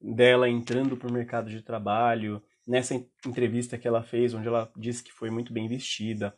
dela 0.00 0.48
entrando 0.48 0.96
para 0.96 1.08
o 1.08 1.12
mercado 1.12 1.48
de 1.48 1.62
trabalho, 1.62 2.42
nessa 2.66 2.94
entrevista 3.26 3.78
que 3.78 3.88
ela 3.88 4.02
fez, 4.02 4.34
onde 4.34 4.46
ela 4.46 4.70
disse 4.76 5.02
que 5.02 5.12
foi 5.12 5.30
muito 5.30 5.52
bem 5.52 5.66
vestida, 5.66 6.34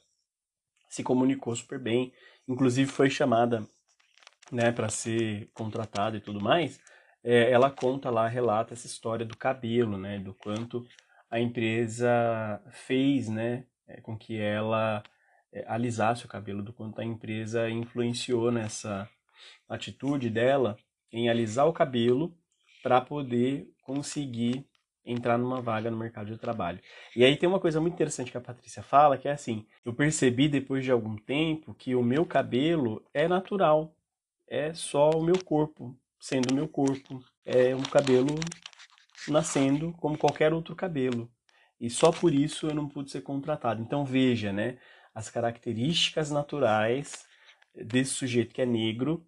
se 0.89 1.03
comunicou 1.03 1.55
super 1.57 1.81
bem, 1.81 2.13
inclusive 2.47 2.91
foi 2.91 3.11
chamada, 3.11 3.67
né, 4.51 4.71
para 4.71 4.89
ser 4.89 5.51
contratada 5.53 6.17
e 6.17 6.21
tudo 6.21 6.41
mais. 6.41 6.81
É, 7.25 7.51
ela 7.51 7.71
conta 7.71 8.11
lá, 8.11 8.29
relata 8.29 8.75
essa 8.75 8.87
história 8.87 9.27
do 9.27 9.37
cabelo, 9.37 9.99
né, 9.99 10.19
do 10.19 10.35
quanto 10.35 10.87
a 11.33 11.41
empresa 11.41 12.63
fez, 12.71 13.27
né, 13.27 13.65
é, 13.89 14.03
com 14.03 14.15
que 14.19 14.39
ela 14.39 15.03
é, 15.51 15.65
alisasse 15.67 16.27
o 16.27 16.29
cabelo, 16.29 16.63
do 16.63 16.75
quanto 16.75 17.01
a 17.01 17.05
empresa 17.05 17.71
influenciou 17.71 18.53
nessa 18.53 19.09
atitude 19.67 20.29
dela 20.29 20.77
em 21.11 21.31
alisar 21.31 21.67
o 21.67 21.73
cabelo 21.73 22.37
para 22.83 23.01
poder 23.01 23.67
conseguir 23.83 24.67
entrar 25.03 25.39
numa 25.39 25.63
vaga 25.63 25.91
no 25.91 25.97
mercado 25.97 26.31
de 26.31 26.37
trabalho. 26.37 26.81
E 27.17 27.25
aí 27.25 27.35
tem 27.35 27.49
uma 27.49 27.59
coisa 27.59 27.81
muito 27.81 27.95
interessante 27.95 28.31
que 28.31 28.37
a 28.37 28.41
Patrícia 28.41 28.83
fala, 28.83 29.17
que 29.17 29.27
é 29.27 29.33
assim, 29.33 29.67
eu 29.87 29.95
percebi 29.95 30.51
depois 30.51 30.85
de 30.85 30.93
algum 30.93 31.17
tempo 31.17 31.75
que 31.75 31.95
o 31.95 32.03
meu 32.03 32.27
cabelo 32.27 33.03
é 33.15 33.27
natural, 33.27 33.97
é 34.47 34.75
só 34.75 35.09
o 35.09 35.25
meu 35.25 35.43
corpo, 35.43 35.99
sendo 36.21 36.53
o 36.53 36.55
meu 36.55 36.69
corpo, 36.69 37.25
é 37.43 37.75
um 37.75 37.83
cabelo 37.83 38.35
nascendo 39.29 39.93
como 39.95 40.19
qualquer 40.19 40.53
outro 40.53 40.75
cabelo. 40.75 41.31
E 41.81 41.91
só 41.91 42.13
por 42.13 42.33
isso 42.33 42.67
eu 42.69 42.75
não 42.75 42.89
pude 42.89 43.11
ser 43.11 43.23
contratado. 43.23 43.83
Então 43.83 44.05
veja, 44.05 44.53
né, 44.53 44.79
as 45.15 45.29
características 45.29 46.31
naturais 46.31 47.25
desse 47.75 48.11
sujeito 48.13 48.55
que 48.55 48.63
é 48.63 48.67
negro 48.67 49.27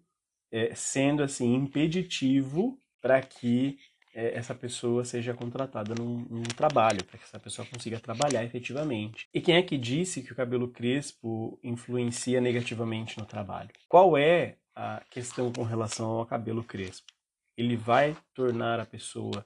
é, 0.51 0.73
sendo 0.73 1.23
assim 1.23 1.53
impeditivo 1.53 2.79
para 3.01 3.21
que 3.21 3.77
é, 4.13 4.37
essa 4.37 4.55
pessoa 4.55 5.03
seja 5.03 5.33
contratada 5.33 5.93
num, 5.93 6.25
num 6.29 6.43
trabalho, 6.43 7.03
para 7.03 7.17
que 7.17 7.25
essa 7.25 7.39
pessoa 7.39 7.67
consiga 7.67 7.99
trabalhar 7.99 8.43
efetivamente. 8.43 9.27
E 9.33 9.41
quem 9.41 9.57
é 9.57 9.61
que 9.61 9.77
disse 9.77 10.23
que 10.23 10.31
o 10.31 10.35
cabelo 10.35 10.69
crespo 10.69 11.59
influencia 11.61 12.39
negativamente 12.39 13.19
no 13.19 13.25
trabalho? 13.25 13.69
Qual 13.89 14.17
é 14.17 14.55
a 14.73 15.03
questão 15.09 15.51
com 15.51 15.63
relação 15.63 16.11
ao 16.11 16.25
cabelo 16.25 16.63
crespo? 16.63 17.11
Ele 17.57 17.75
vai 17.75 18.15
tornar 18.33 18.79
a 18.79 18.85
pessoa 18.85 19.45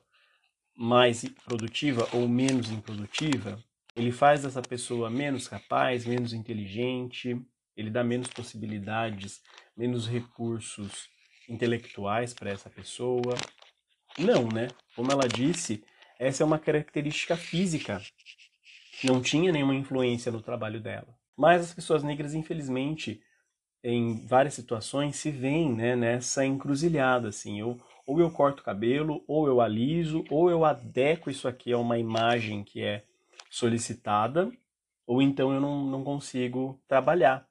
mais 0.79 1.25
produtiva 1.43 2.07
ou 2.13 2.25
menos 2.25 2.71
improdutiva? 2.71 3.61
Ele 3.93 4.13
faz 4.13 4.45
essa 4.45 4.61
pessoa 4.61 5.09
menos 5.09 5.45
capaz, 5.45 6.05
menos 6.05 6.31
inteligente, 6.31 7.37
ele 7.75 7.89
dá 7.89 8.01
menos 8.01 8.29
possibilidades, 8.29 9.41
menos 9.75 10.07
recursos 10.07 11.09
intelectuais 11.49 12.33
para 12.33 12.49
essa 12.49 12.69
pessoa. 12.69 13.35
Não, 14.17 14.47
né? 14.47 14.69
Como 14.95 15.11
ela 15.11 15.27
disse, 15.27 15.83
essa 16.17 16.43
é 16.43 16.45
uma 16.45 16.57
característica 16.59 17.35
física. 17.35 18.01
Não 19.03 19.21
tinha 19.21 19.51
nenhuma 19.51 19.75
influência 19.75 20.31
no 20.31 20.41
trabalho 20.41 20.79
dela. 20.79 21.13
Mas 21.35 21.61
as 21.61 21.73
pessoas 21.73 22.03
negras, 22.03 22.33
infelizmente, 22.33 23.21
em 23.83 24.25
várias 24.25 24.53
situações, 24.53 25.17
se 25.17 25.29
veem 25.31 25.73
né, 25.73 25.95
nessa 25.95 26.45
encruzilhada. 26.45 27.29
Assim, 27.29 27.59
eu, 27.59 27.77
ou 28.09 28.19
eu 28.19 28.31
corto 28.31 28.61
o 28.61 28.65
cabelo, 28.65 29.23
ou 29.27 29.45
eu 29.45 29.61
aliso, 29.61 30.25
ou 30.31 30.49
eu 30.49 30.65
adequo 30.65 31.29
isso 31.29 31.47
aqui 31.47 31.71
a 31.71 31.77
uma 31.77 31.99
imagem 31.99 32.63
que 32.63 32.81
é 32.81 33.03
solicitada, 33.51 34.51
ou 35.05 35.21
então 35.21 35.53
eu 35.53 35.61
não, 35.61 35.85
não 35.85 36.03
consigo 36.03 36.81
trabalhar. 36.87 37.47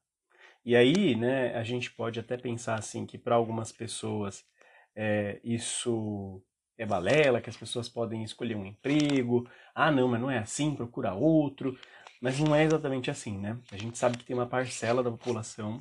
E 0.65 0.75
aí, 0.75 1.15
né, 1.15 1.55
a 1.55 1.63
gente 1.63 1.93
pode 1.93 2.19
até 2.19 2.37
pensar 2.37 2.75
assim 2.75 3.07
que 3.07 3.17
para 3.17 3.37
algumas 3.37 3.71
pessoas 3.71 4.45
é, 4.97 5.39
isso 5.45 6.43
é 6.77 6.85
balela, 6.85 7.41
que 7.41 7.49
as 7.49 7.57
pessoas 7.57 7.89
podem 7.89 8.25
escolher 8.25 8.57
um 8.57 8.67
emprego. 8.67 9.49
Ah, 9.73 9.93
não, 9.93 10.09
mas 10.09 10.21
não 10.21 10.29
é 10.29 10.39
assim, 10.39 10.75
procura 10.75 11.15
outro. 11.15 11.79
Mas 12.21 12.37
não 12.41 12.53
é 12.53 12.65
exatamente 12.65 13.13
assim, 13.13 13.39
né? 13.39 13.57
A 13.71 13.77
gente 13.77 13.97
sabe 13.97 14.19
que 14.19 14.25
tem 14.25 14.35
uma 14.35 14.47
parcela 14.47 15.05
da 15.05 15.11
população 15.11 15.81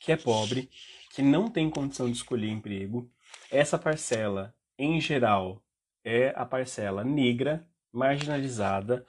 que 0.00 0.10
é 0.10 0.16
pobre, 0.16 0.70
que 1.14 1.20
não 1.20 1.50
tem 1.50 1.68
condição 1.68 2.06
de 2.06 2.16
escolher 2.16 2.48
emprego. 2.48 3.10
Essa 3.54 3.78
parcela, 3.78 4.52
em 4.76 5.00
geral, 5.00 5.62
é 6.04 6.32
a 6.34 6.44
parcela 6.44 7.04
negra, 7.04 7.64
marginalizada, 7.92 9.06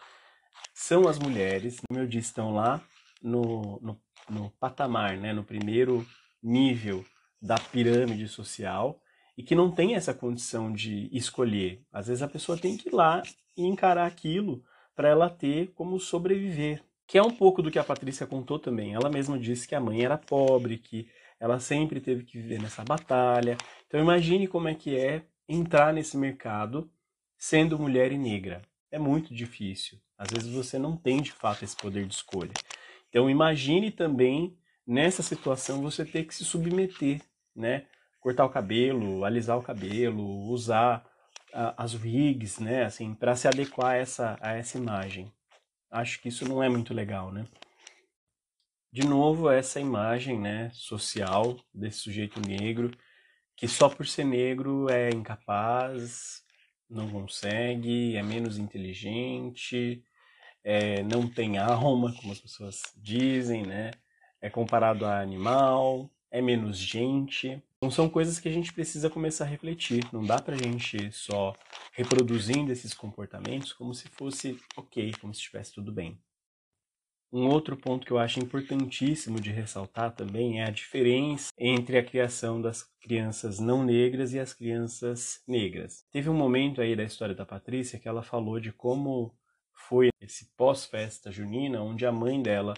são 0.72 1.08
as 1.08 1.18
mulheres, 1.18 1.80
como 1.80 2.00
eu 2.00 2.06
disse, 2.06 2.28
estão 2.28 2.54
lá 2.54 2.80
no, 3.24 3.80
no, 3.82 4.00
no 4.30 4.52
patamar, 4.60 5.18
né, 5.18 5.34
no 5.34 5.44
primeiro 5.44 6.06
nível 6.44 7.04
da 7.42 7.56
pirâmide 7.58 8.28
social 8.28 9.02
e 9.36 9.42
que 9.42 9.56
não 9.56 9.72
tem 9.72 9.96
essa 9.96 10.14
condição 10.14 10.72
de 10.72 11.10
escolher. 11.12 11.82
Às 11.92 12.06
vezes 12.06 12.22
a 12.22 12.28
pessoa 12.28 12.56
tem 12.56 12.78
que 12.78 12.90
ir 12.90 12.94
lá 12.94 13.24
e 13.58 13.66
encarar 13.66 14.06
aquilo 14.06 14.64
para 14.96 15.10
ela 15.10 15.28
ter 15.28 15.74
como 15.74 16.00
sobreviver. 16.00 16.84
Que 17.08 17.18
é 17.18 17.24
um 17.24 17.32
pouco 17.32 17.64
do 17.64 17.72
que 17.72 17.80
a 17.80 17.84
Patrícia 17.84 18.28
contou 18.28 18.60
também. 18.60 18.94
Ela 18.94 19.10
mesma 19.10 19.40
disse 19.40 19.68
que 19.68 19.74
a 19.74 19.82
mãe 19.82 20.06
era 20.06 20.20
pobre, 20.20 20.78
que 20.78 21.10
ela 21.40 21.60
sempre 21.60 22.00
teve 22.00 22.24
que 22.24 22.38
viver 22.38 22.62
nessa 22.62 22.84
batalha. 22.84 23.58
Então 23.88 24.00
imagine 24.00 24.48
como 24.48 24.68
é 24.68 24.76
que 24.76 24.98
é 24.98 25.24
entrar 25.48 25.94
nesse 25.94 26.18
mercado 26.18 26.90
sendo 27.38 27.78
mulher 27.78 28.12
e 28.12 28.18
negra. 28.18 28.62
É 28.92 28.98
muito 28.98 29.34
difícil. 29.34 30.00
Às 30.18 30.30
vezes 30.32 30.52
você 30.52 30.80
não 30.80 30.96
tem 30.96 31.22
de 31.22 31.32
fato 31.32 31.64
esse 31.64 31.76
poder 31.76 32.06
de 32.06 32.14
escolha. 32.14 32.54
Então 33.10 33.30
imagine 33.30 33.92
também 33.92 34.58
nessa 34.86 35.22
situação 35.22 35.82
você 35.82 36.06
ter 36.06 36.26
que 36.26 36.34
se 36.34 36.46
submeter, 36.46 37.22
né? 37.56 37.86
Cortar 38.20 38.46
o 38.46 38.50
cabelo, 38.50 39.24
alisar 39.24 39.58
o 39.58 39.62
cabelo, 39.62 40.24
usar 40.50 41.06
as 41.78 41.94
wigs, 41.94 42.60
né, 42.60 42.84
assim, 42.84 43.14
para 43.14 43.36
se 43.36 43.48
adequar 43.48 43.92
a 43.92 43.96
essa, 43.96 44.38
a 44.42 44.54
essa 44.54 44.78
imagem. 44.78 45.32
Acho 45.90 46.20
que 46.22 46.28
isso 46.28 46.48
não 46.48 46.62
é 46.62 46.68
muito 46.68 46.94
legal, 46.94 47.32
né? 47.32 47.46
De 48.96 49.06
novo, 49.06 49.50
essa 49.50 49.78
imagem, 49.78 50.40
né, 50.40 50.72
social 50.74 51.60
desse 51.74 51.98
sujeito 52.00 52.40
negro, 52.40 52.90
que 53.54 53.68
só 53.68 53.90
por 53.90 54.08
ser 54.08 54.24
negro 54.24 54.90
é 54.90 55.10
incapaz, 55.10 56.46
não 56.90 57.10
consegue, 57.10 58.16
é 58.16 58.24
menos 58.24 58.58
inteligente, 58.58 60.02
é, 60.64 61.04
não 61.04 61.28
tem 61.28 61.58
alma, 61.58 62.16
como 62.16 62.32
as 62.32 62.40
pessoas 62.40 62.84
dizem, 62.96 63.64
né? 63.64 63.92
É 64.40 64.50
comparado 64.50 65.06
a 65.06 65.20
animal, 65.20 66.10
é 66.32 66.42
menos 66.42 66.78
gente. 66.78 67.62
Então 67.76 67.92
são 67.92 68.08
coisas 68.08 68.40
que 68.40 68.48
a 68.48 68.54
gente 68.54 68.72
precisa 68.72 69.10
começar 69.10 69.44
a 69.44 69.50
refletir. 69.50 70.08
Não 70.14 70.24
dá 70.24 70.42
pra 70.42 70.56
gente 70.56 71.12
só 71.12 71.54
reproduzindo 71.92 72.72
esses 72.72 72.94
comportamentos 72.94 73.74
como 73.74 73.94
se 73.94 74.08
fosse 74.08 74.58
ok, 74.78 75.12
como 75.20 75.34
se 75.34 75.42
estivesse 75.42 75.74
tudo 75.74 75.92
bem. 75.92 76.18
Um 77.38 77.50
outro 77.50 77.76
ponto 77.76 78.06
que 78.06 78.14
eu 78.14 78.18
acho 78.18 78.40
importantíssimo 78.40 79.42
de 79.42 79.52
ressaltar 79.52 80.16
também 80.16 80.62
é 80.62 80.68
a 80.68 80.72
diferença 80.72 81.52
entre 81.60 81.98
a 81.98 82.04
criação 82.04 82.62
das 82.62 82.84
crianças 83.02 83.60
não 83.60 83.84
negras 83.84 84.34
e 84.34 84.40
as 84.40 84.54
crianças 84.54 85.44
negras. 85.46 86.06
Teve 86.14 86.30
um 86.30 86.34
momento 86.34 86.80
aí 86.80 86.96
da 86.96 87.04
história 87.04 87.36
da 87.36 87.46
Patrícia 87.46 88.00
que 88.00 88.08
ela 88.08 88.24
falou 88.24 88.58
de 88.58 88.72
como 88.72 89.36
foi 89.74 90.12
esse 90.22 90.46
pós-festa 90.56 91.30
junina, 91.30 91.82
onde 91.82 92.06
a 92.06 92.12
mãe 92.12 92.42
dela 92.42 92.74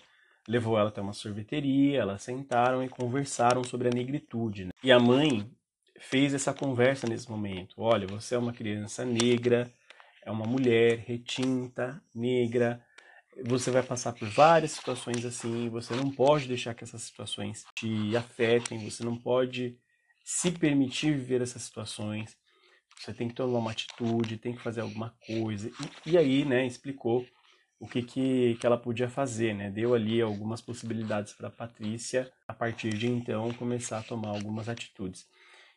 levou 0.47 0.75
ela 0.75 0.89
até 0.89 1.01
uma 1.01 1.13
sorveteria, 1.13 2.01
elas 2.01 2.23
sentaram 2.23 2.83
e 2.83 2.89
conversaram 2.89 3.63
sobre 3.63 3.89
a 3.89 3.91
negritude. 3.91 4.65
Né? 4.65 4.71
E 4.83 4.91
a 4.91 4.97
mãe 4.99 5.47
fez 5.99 6.33
essa 6.33 6.51
conversa 6.51 7.05
nesse 7.05 7.29
momento. 7.29 7.75
Olha, 7.77 8.07
você 8.07 8.33
é 8.33 8.39
uma 8.39 8.53
criança 8.53 9.05
negra, 9.05 9.71
é 10.25 10.31
uma 10.31 10.47
mulher 10.47 10.97
retinta, 10.97 12.01
negra, 12.15 12.83
você 13.45 13.71
vai 13.71 13.83
passar 13.83 14.13
por 14.13 14.27
várias 14.27 14.71
situações 14.71 15.25
assim, 15.25 15.69
você 15.69 15.95
não 15.95 16.09
pode 16.09 16.47
deixar 16.47 16.73
que 16.73 16.83
essas 16.83 17.03
situações 17.03 17.65
te 17.75 18.15
afetem, 18.15 18.89
você 18.89 19.03
não 19.03 19.17
pode 19.17 19.77
se 20.23 20.51
permitir 20.51 21.13
viver 21.13 21.41
essas 21.41 21.61
situações. 21.61 22.35
Você 22.99 23.13
tem 23.13 23.27
que 23.27 23.35
tomar 23.35 23.59
uma 23.59 23.71
atitude, 23.71 24.37
tem 24.37 24.55
que 24.55 24.61
fazer 24.61 24.81
alguma 24.81 25.15
coisa. 25.25 25.69
E, 26.05 26.11
e 26.11 26.17
aí, 26.17 26.43
né, 26.43 26.65
explicou 26.65 27.25
o 27.79 27.87
que, 27.87 28.01
que, 28.01 28.55
que 28.55 28.65
ela 28.65 28.77
podia 28.77 29.07
fazer, 29.07 29.53
né? 29.53 29.69
Deu 29.69 29.93
ali 29.93 30.21
algumas 30.21 30.61
possibilidades 30.61 31.33
para 31.33 31.49
Patrícia, 31.49 32.31
a 32.47 32.53
partir 32.53 32.89
de 32.97 33.07
então, 33.07 33.53
começar 33.53 33.99
a 33.99 34.03
tomar 34.03 34.29
algumas 34.29 34.67
atitudes. 34.67 35.27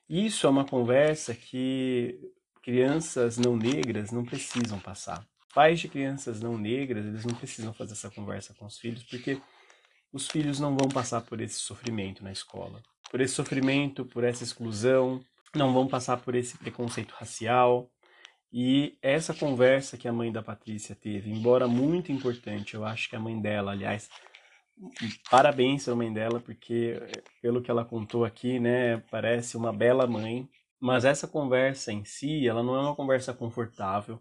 Isso 0.09 0.47
é 0.47 0.51
uma 0.51 0.65
conversa 0.65 1.35
que 1.35 2.19
crianças 2.63 3.39
não 3.39 3.57
negras 3.57 4.11
não 4.11 4.25
precisam 4.25 4.81
passar. 4.81 5.30
Pais 5.55 5.81
de 5.81 5.89
crianças 5.89 6.41
não 6.41 6.57
negras, 6.57 7.05
eles 7.05 7.25
não 7.25 7.35
precisam 7.35 7.73
fazer 7.73 7.93
essa 7.93 8.11
conversa 8.11 8.55
com 8.55 8.67
os 8.67 8.79
filhos, 8.79 9.03
porque 9.03 9.41
os 10.13 10.29
filhos 10.29 10.61
não 10.61 10.77
vão 10.77 10.89
passar 10.89 11.21
por 11.23 11.41
esse 11.41 11.59
sofrimento 11.59 12.23
na 12.23 12.33
escola. 12.33 12.83
Por 13.11 13.21
esse 13.21 13.35
sofrimento, 13.35 14.05
por 14.05 14.23
essa 14.23 14.45
exclusão, 14.45 15.21
não 15.55 15.73
vão 15.73 15.89
passar 15.89 16.19
por 16.19 16.35
esse 16.35 16.57
preconceito 16.57 17.13
racial, 17.13 17.91
e 18.53 18.99
essa 19.01 19.33
conversa 19.33 19.97
que 19.97 20.09
a 20.09 20.13
mãe 20.13 20.33
da 20.33 20.43
Patrícia 20.43 20.95
teve, 20.95 21.31
embora 21.31 21.69
muito 21.69 22.11
importante, 22.11 22.75
eu 22.75 22.85
acho 22.85 23.09
que 23.09 23.15
a 23.15 23.21
mãe 23.21 23.41
dela, 23.41 23.71
aliás, 23.71 24.09
parabéns 25.31 25.89
à 25.89 25.95
mãe 25.95 26.13
dela, 26.13 26.41
porque 26.41 27.01
pelo 27.41 27.63
que 27.63 27.71
ela 27.71 27.85
contou 27.85 28.25
aqui, 28.25 28.59
né, 28.59 28.99
parece 29.11 29.57
uma 29.57 29.73
bela 29.73 30.07
mãe. 30.07 30.49
Mas 30.81 31.05
essa 31.05 31.29
conversa 31.29 31.93
em 31.93 32.05
si, 32.05 32.49
ela 32.49 32.63
não 32.63 32.75
é 32.75 32.81
uma 32.81 32.97
conversa 32.97 33.33
confortável, 33.35 34.21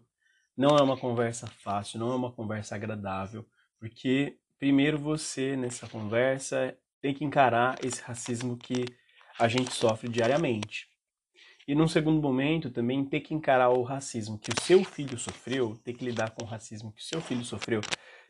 não 0.60 0.76
é 0.76 0.82
uma 0.82 0.94
conversa 0.98 1.46
fácil, 1.46 1.98
não 1.98 2.12
é 2.12 2.14
uma 2.14 2.30
conversa 2.30 2.74
agradável, 2.74 3.46
porque 3.78 4.36
primeiro 4.58 4.98
você 4.98 5.56
nessa 5.56 5.88
conversa 5.88 6.76
tem 7.00 7.14
que 7.14 7.24
encarar 7.24 7.82
esse 7.82 8.02
racismo 8.02 8.58
que 8.58 8.84
a 9.38 9.48
gente 9.48 9.72
sofre 9.72 10.06
diariamente. 10.06 10.86
E 11.66 11.74
num 11.74 11.88
segundo 11.88 12.20
momento 12.20 12.70
também 12.70 13.02
ter 13.06 13.20
que 13.20 13.32
encarar 13.32 13.70
o 13.70 13.82
racismo 13.82 14.38
que 14.38 14.50
o 14.50 14.62
seu 14.62 14.84
filho 14.84 15.18
sofreu, 15.18 15.80
ter 15.82 15.94
que 15.94 16.04
lidar 16.04 16.32
com 16.32 16.44
o 16.44 16.46
racismo 16.46 16.92
que 16.92 17.00
o 17.00 17.06
seu 17.06 17.22
filho 17.22 17.42
sofreu, 17.42 17.80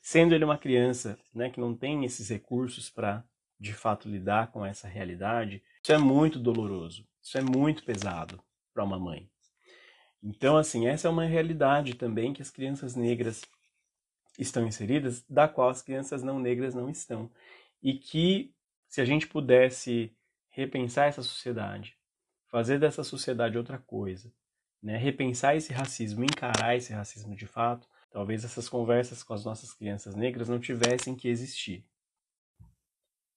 sendo 0.01 0.33
ele 0.33 0.45
uma 0.45 0.57
criança, 0.57 1.19
né, 1.35 1.51
que 1.51 1.59
não 1.59 1.75
tem 1.75 2.05
esses 2.05 2.29
recursos 2.29 2.89
para 2.89 3.25
de 3.59 3.73
fato 3.73 4.09
lidar 4.09 4.53
com 4.53 4.65
essa 4.65 4.87
realidade, 4.87 5.65
isso 5.83 5.93
é 5.93 5.99
muito 5.99 6.39
doloroso, 6.39 7.05
isso 7.21 7.37
é 7.37 7.43
muito 7.43 7.83
pesado 7.83 8.41
para 8.73 8.85
uma 8.85 9.01
mãe. 9.01 9.29
Então, 10.23 10.57
assim, 10.57 10.87
essa 10.87 11.09
é 11.09 11.11
uma 11.11 11.25
realidade 11.25 11.95
também 11.95 12.33
que 12.33 12.43
as 12.43 12.51
crianças 12.51 12.95
negras 12.95 13.43
estão 14.39 14.67
inseridas, 14.67 15.25
da 15.29 15.49
qual 15.49 15.69
as 15.71 15.83
crianças 15.83 16.23
não 16.23 16.39
negras 16.39 16.75
não 16.75 16.91
estão. 16.91 17.31
E 17.83 17.95
que, 17.95 18.55
se 18.89 19.01
a 19.01 19.05
gente 19.05 19.27
pudesse 19.27 20.15
repensar 20.51 21.09
essa 21.09 21.23
sociedade, 21.23 21.97
fazer 22.49 22.79
dessa 22.79 23.05
sociedade 23.05 23.57
outra 23.57 23.79
coisa, 23.79 24.33
né? 24.83 24.97
repensar 24.97 25.57
esse 25.57 25.73
racismo, 25.73 26.25
encarar 26.25 26.77
esse 26.77 26.93
racismo 26.93 27.35
de 27.35 27.47
fato, 27.47 27.89
talvez 28.11 28.45
essas 28.45 28.69
conversas 28.69 29.23
com 29.23 29.33
as 29.33 29.45
nossas 29.45 29.73
crianças 29.73 30.15
negras 30.15 30.49
não 30.49 30.59
tivessem 30.59 31.15
que 31.15 31.29
existir. 31.29 31.85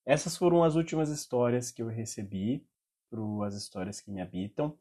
Essas 0.05 0.36
foram 0.36 0.63
as 0.63 0.75
últimas 0.75 1.09
histórias 1.09 1.71
que 1.71 1.81
eu 1.81 1.88
recebi 1.88 2.65
para 3.09 3.47
as 3.47 3.55
histórias 3.55 4.01
que 4.01 4.11
me 4.11 4.21
habitam. 4.21 4.77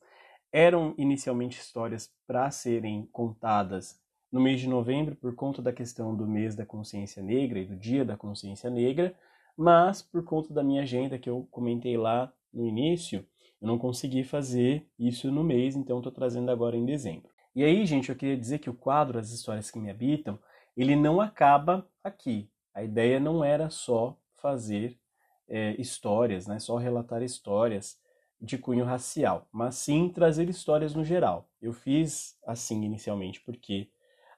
Eram 0.53 0.95
inicialmente 0.99 1.59
histórias 1.59 2.13
para 2.27 2.51
serem 2.51 3.09
contadas 3.11 3.99
no 4.31 4.41
mês 4.41 4.61
de 4.61 4.69
novembro 4.69 5.17
por 5.17 5.35
conta 5.35 5.63
da 5.63 5.73
questão 5.73 6.15
do 6.15 6.27
mês 6.27 6.55
da 6.55 6.67
consciência 6.67 7.23
negra 7.23 7.59
e 7.59 7.65
do 7.65 7.77
dia 7.77 8.05
da 8.05 8.17
consciência 8.17 8.69
negra, 8.69 9.15
mas 9.57 10.03
por 10.03 10.25
conta 10.25 10.53
da 10.53 10.63
minha 10.63 10.83
agenda 10.83 11.19
que 11.19 11.29
eu 11.29 11.47
comentei 11.51 11.97
lá 11.97 12.33
no 12.53 12.67
início, 12.67 13.27
eu 13.61 13.69
não 13.69 13.79
consegui 13.79 14.25
fazer 14.25 14.87
isso 14.99 15.31
no 15.31 15.45
mês, 15.45 15.77
então 15.77 15.99
estou 15.99 16.13
trazendo 16.13 16.51
agora 16.51 16.77
em 16.77 16.85
dezembro. 16.85 17.31
E 17.55 17.63
aí, 17.63 17.85
gente, 17.85 18.09
eu 18.09 18.17
queria 18.17 18.37
dizer 18.37 18.59
que 18.59 18.71
o 18.71 18.75
quadro 18.75 19.19
As 19.19 19.31
Histórias 19.31 19.71
que 19.71 19.79
Me 19.79 19.91
Habitam, 19.91 20.39
ele 20.77 20.97
não 20.97 21.21
acaba 21.21 21.87
aqui. 22.03 22.51
A 22.75 22.83
ideia 22.83 23.21
não 23.21 23.45
era 23.45 23.69
só 23.69 24.19
fazer 24.37 24.99
é, 25.47 25.79
histórias, 25.79 26.47
né? 26.47 26.59
só 26.59 26.77
relatar 26.77 27.23
histórias 27.23 27.99
de 28.43 28.59
cunho 28.59 28.85
racial, 28.85 29.47
mas 29.53 29.77
sim 29.77 30.09
trazer 30.09 30.51
histórias 30.51 30.95
no 30.95 31.05
geral. 31.05 31.49
Eu 31.61 31.73
fiz 31.73 32.37
assim 32.45 32.83
inicialmente 32.85 33.41
porque 33.41 33.89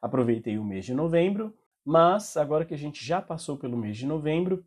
aproveitei 0.01 0.59
o 0.59 0.65
mês 0.65 0.85
de 0.85 0.93
novembro, 0.93 1.57
mas 1.83 2.37
agora 2.37 2.67
que 2.67 2.75
a 2.75 2.79
gente 2.79 3.03
já 3.03 3.23
passou 3.23 3.57
pelo 3.57 3.79
mês 3.79 3.97
de 3.97 4.05
novembro, 4.05 4.63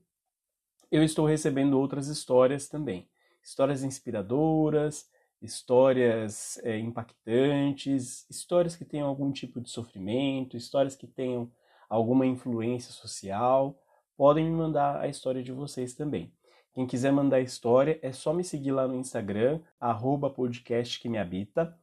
eu 0.89 1.03
estou 1.03 1.27
recebendo 1.27 1.79
outras 1.79 2.07
histórias 2.07 2.67
também. 2.67 3.07
Histórias 3.43 3.83
inspiradoras, 3.83 5.07
histórias 5.39 6.57
é, 6.63 6.79
impactantes, 6.79 8.27
histórias 8.31 8.75
que 8.75 8.85
tenham 8.85 9.07
algum 9.07 9.31
tipo 9.31 9.61
de 9.61 9.69
sofrimento, 9.69 10.57
histórias 10.57 10.95
que 10.95 11.05
tenham 11.05 11.51
alguma 11.88 12.25
influência 12.25 12.91
social. 12.91 13.79
Podem 14.15 14.45
me 14.45 14.51
mandar 14.51 14.99
a 14.99 15.07
história 15.07 15.43
de 15.43 15.51
vocês 15.51 15.93
também. 15.93 16.33
Quem 16.78 16.86
quiser 16.86 17.11
mandar 17.11 17.41
história 17.41 17.97
é 18.03 18.11
só 18.11 18.32
me 18.32 18.43
seguir 18.43 18.69
lá 18.69 18.88
no 18.88 18.93
Instagram, 18.93 19.61
arroba 19.80 20.30
podcast 20.30 20.99
que 20.99 21.09
me 21.09 21.17
habita, 21.17 21.75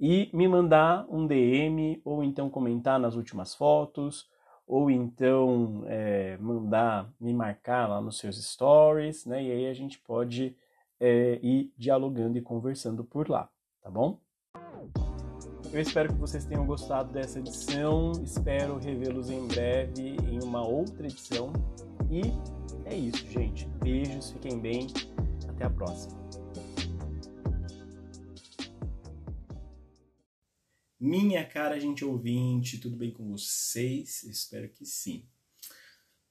e 0.00 0.28
me 0.32 0.48
mandar 0.48 1.06
um 1.08 1.28
DM, 1.28 2.02
ou 2.04 2.24
então 2.24 2.50
comentar 2.50 2.98
nas 2.98 3.14
últimas 3.14 3.54
fotos, 3.54 4.28
ou 4.66 4.90
então 4.90 5.84
é, 5.86 6.36
mandar 6.38 7.08
me 7.20 7.32
marcar 7.32 7.88
lá 7.88 8.00
nos 8.00 8.18
seus 8.18 8.44
stories, 8.44 9.26
né? 9.26 9.44
E 9.44 9.52
aí 9.52 9.66
a 9.68 9.74
gente 9.74 10.00
pode 10.00 10.56
é, 10.98 11.38
ir 11.40 11.72
dialogando 11.78 12.36
e 12.36 12.42
conversando 12.42 13.04
por 13.04 13.28
lá, 13.28 13.48
tá 13.80 13.88
bom? 13.92 14.18
Eu 15.72 15.80
espero 15.80 16.12
que 16.12 16.18
vocês 16.18 16.44
tenham 16.44 16.66
gostado 16.66 17.12
dessa 17.12 17.38
edição, 17.38 18.10
espero 18.24 18.76
revê-los 18.76 19.30
em 19.30 19.46
breve 19.46 20.16
em 20.28 20.42
uma 20.42 20.66
outra 20.66 21.06
edição 21.06 21.52
e 22.10 22.22
é 22.86 22.96
isso, 22.96 23.26
gente. 23.28 23.66
Beijos, 23.82 24.30
fiquem 24.32 24.60
bem. 24.60 24.86
Até 25.48 25.64
a 25.64 25.70
próxima. 25.70 26.20
Minha 30.98 31.44
cara, 31.44 31.80
gente 31.80 32.04
ouvinte, 32.04 32.78
tudo 32.78 32.96
bem 32.96 33.12
com 33.12 33.28
vocês? 33.28 34.22
Espero 34.22 34.68
que 34.68 34.86
sim. 34.86 35.26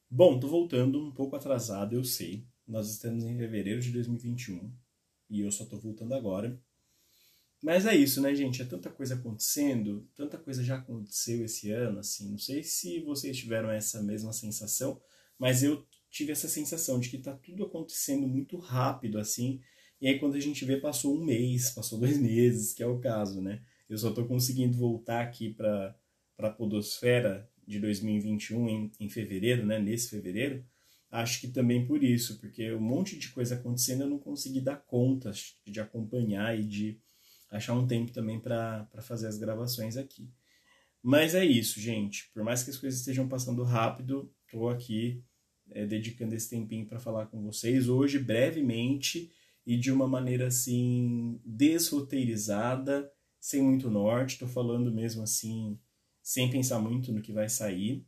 Bom, 0.09 0.39
tô 0.39 0.47
voltando 0.47 0.99
um 0.99 1.11
pouco 1.11 1.35
atrasado, 1.35 1.93
eu 1.93 2.03
sei. 2.03 2.45
Nós 2.67 2.89
estamos 2.89 3.25
em 3.25 3.37
fevereiro 3.37 3.81
de 3.81 3.91
2021 3.91 4.73
e 5.29 5.41
eu 5.41 5.51
só 5.51 5.65
tô 5.65 5.77
voltando 5.77 6.13
agora. 6.13 6.57
Mas 7.61 7.85
é 7.85 7.95
isso, 7.95 8.21
né, 8.21 8.33
gente? 8.33 8.61
É 8.61 8.65
tanta 8.65 8.89
coisa 8.89 9.15
acontecendo, 9.15 10.07
tanta 10.15 10.37
coisa 10.37 10.63
já 10.63 10.77
aconteceu 10.77 11.43
esse 11.45 11.71
ano, 11.71 11.99
assim. 11.99 12.31
Não 12.31 12.37
sei 12.37 12.63
se 12.63 13.01
vocês 13.01 13.37
tiveram 13.37 13.69
essa 13.69 14.01
mesma 14.01 14.33
sensação, 14.33 15.01
mas 15.37 15.63
eu 15.63 15.85
tive 16.11 16.33
essa 16.33 16.49
sensação 16.49 16.99
de 16.99 17.09
que 17.09 17.17
tá 17.17 17.33
tudo 17.33 17.63
acontecendo 17.63 18.27
muito 18.27 18.57
rápido, 18.57 19.17
assim. 19.17 19.61
E 19.99 20.07
aí 20.07 20.19
quando 20.19 20.35
a 20.35 20.39
gente 20.39 20.65
vê, 20.65 20.77
passou 20.77 21.17
um 21.17 21.23
mês, 21.23 21.71
passou 21.71 21.97
dois 21.97 22.19
meses, 22.19 22.73
que 22.73 22.83
é 22.83 22.87
o 22.87 22.99
caso, 22.99 23.41
né? 23.41 23.61
Eu 23.89 23.97
só 23.97 24.11
tô 24.11 24.25
conseguindo 24.25 24.77
voltar 24.77 25.21
aqui 25.21 25.53
para 25.53 25.95
a 26.37 26.49
Podosfera 26.49 27.49
de 27.65 27.79
2021 27.79 28.69
em, 28.69 28.91
em 28.99 29.09
fevereiro, 29.09 29.65
né? 29.65 29.79
Nesse 29.79 30.09
fevereiro. 30.09 30.63
Acho 31.09 31.41
que 31.41 31.47
também 31.47 31.85
por 31.85 32.03
isso, 32.03 32.39
porque 32.39 32.71
um 32.73 32.79
monte 32.79 33.17
de 33.17 33.29
coisa 33.29 33.55
acontecendo 33.55 34.03
eu 34.03 34.09
não 34.09 34.19
consegui 34.19 34.61
dar 34.61 34.77
conta 34.77 35.31
de 35.65 35.79
acompanhar 35.79 36.57
e 36.57 36.63
de 36.63 36.99
achar 37.49 37.73
um 37.73 37.85
tempo 37.85 38.11
também 38.11 38.39
para 38.39 38.87
fazer 39.01 39.27
as 39.27 39.37
gravações 39.37 39.97
aqui. 39.97 40.29
Mas 41.03 41.35
é 41.35 41.43
isso, 41.43 41.81
gente. 41.81 42.29
Por 42.33 42.43
mais 42.43 42.63
que 42.63 42.69
as 42.69 42.77
coisas 42.77 42.99
estejam 42.99 43.27
passando 43.27 43.63
rápido, 43.63 44.31
tô 44.49 44.69
aqui 44.69 45.21
é, 45.71 45.85
dedicando 45.85 46.35
esse 46.35 46.49
tempinho 46.49 46.85
para 46.85 46.99
falar 46.99 47.27
com 47.27 47.41
vocês 47.41 47.89
hoje, 47.89 48.19
brevemente 48.19 49.31
e 49.65 49.77
de 49.77 49.91
uma 49.91 50.07
maneira 50.07 50.47
assim 50.47 51.39
desroteirizada, 51.45 53.11
sem 53.39 53.61
muito 53.61 53.89
norte. 53.89 54.33
Estou 54.33 54.47
falando 54.47 54.91
mesmo 54.91 55.23
assim, 55.23 55.79
sem 56.21 56.49
pensar 56.49 56.79
muito 56.79 57.11
no 57.11 57.21
que 57.21 57.33
vai 57.33 57.49
sair. 57.49 58.05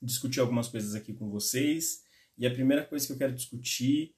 Discutir 0.00 0.40
algumas 0.40 0.68
coisas 0.68 0.94
aqui 0.94 1.12
com 1.12 1.30
vocês. 1.30 2.04
E 2.36 2.46
a 2.46 2.52
primeira 2.52 2.84
coisa 2.84 3.06
que 3.06 3.12
eu 3.12 3.18
quero 3.18 3.34
discutir 3.34 4.14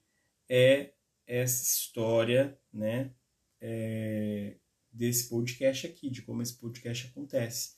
é 0.49 0.93
essa 1.27 1.63
história, 1.63 2.59
né, 2.73 3.13
é, 3.61 4.57
desse 4.93 5.29
podcast 5.29 5.87
aqui, 5.87 6.11
de 6.11 6.23
como 6.23 6.43
esse 6.43 6.55
podcast 6.59 7.07
acontece. 7.07 7.77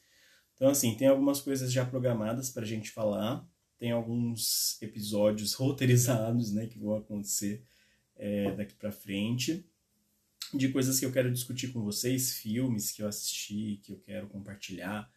Então, 0.55 0.69
assim, 0.69 0.97
tem 0.97 1.07
algumas 1.07 1.41
coisas 1.41 1.73
já 1.73 1.85
programadas 1.85 2.51
para 2.51 2.63
a 2.63 2.67
gente 2.67 2.91
falar, 2.91 3.49
tem 3.79 3.91
alguns 3.91 4.81
episódios 4.81 5.55
roteirizados, 5.55 6.53
né, 6.53 6.67
que 6.67 6.79
vão 6.79 6.97
acontecer 6.97 7.63
é, 8.17 8.51
daqui 8.53 8.75
para 8.75 8.91
frente, 8.91 9.65
de 10.55 10.69
coisas 10.69 10.99
que 10.99 11.05
eu 11.05 11.13
quero 11.13 11.33
discutir 11.33 11.73
com 11.73 11.83
vocês, 11.83 12.35
filmes 12.35 12.91
que 12.93 13.03
eu 13.03 13.09
assisti, 13.09 13.81
que 13.83 13.93
eu 13.93 13.99
quero 13.99 14.29
compartilhar, 14.29 15.11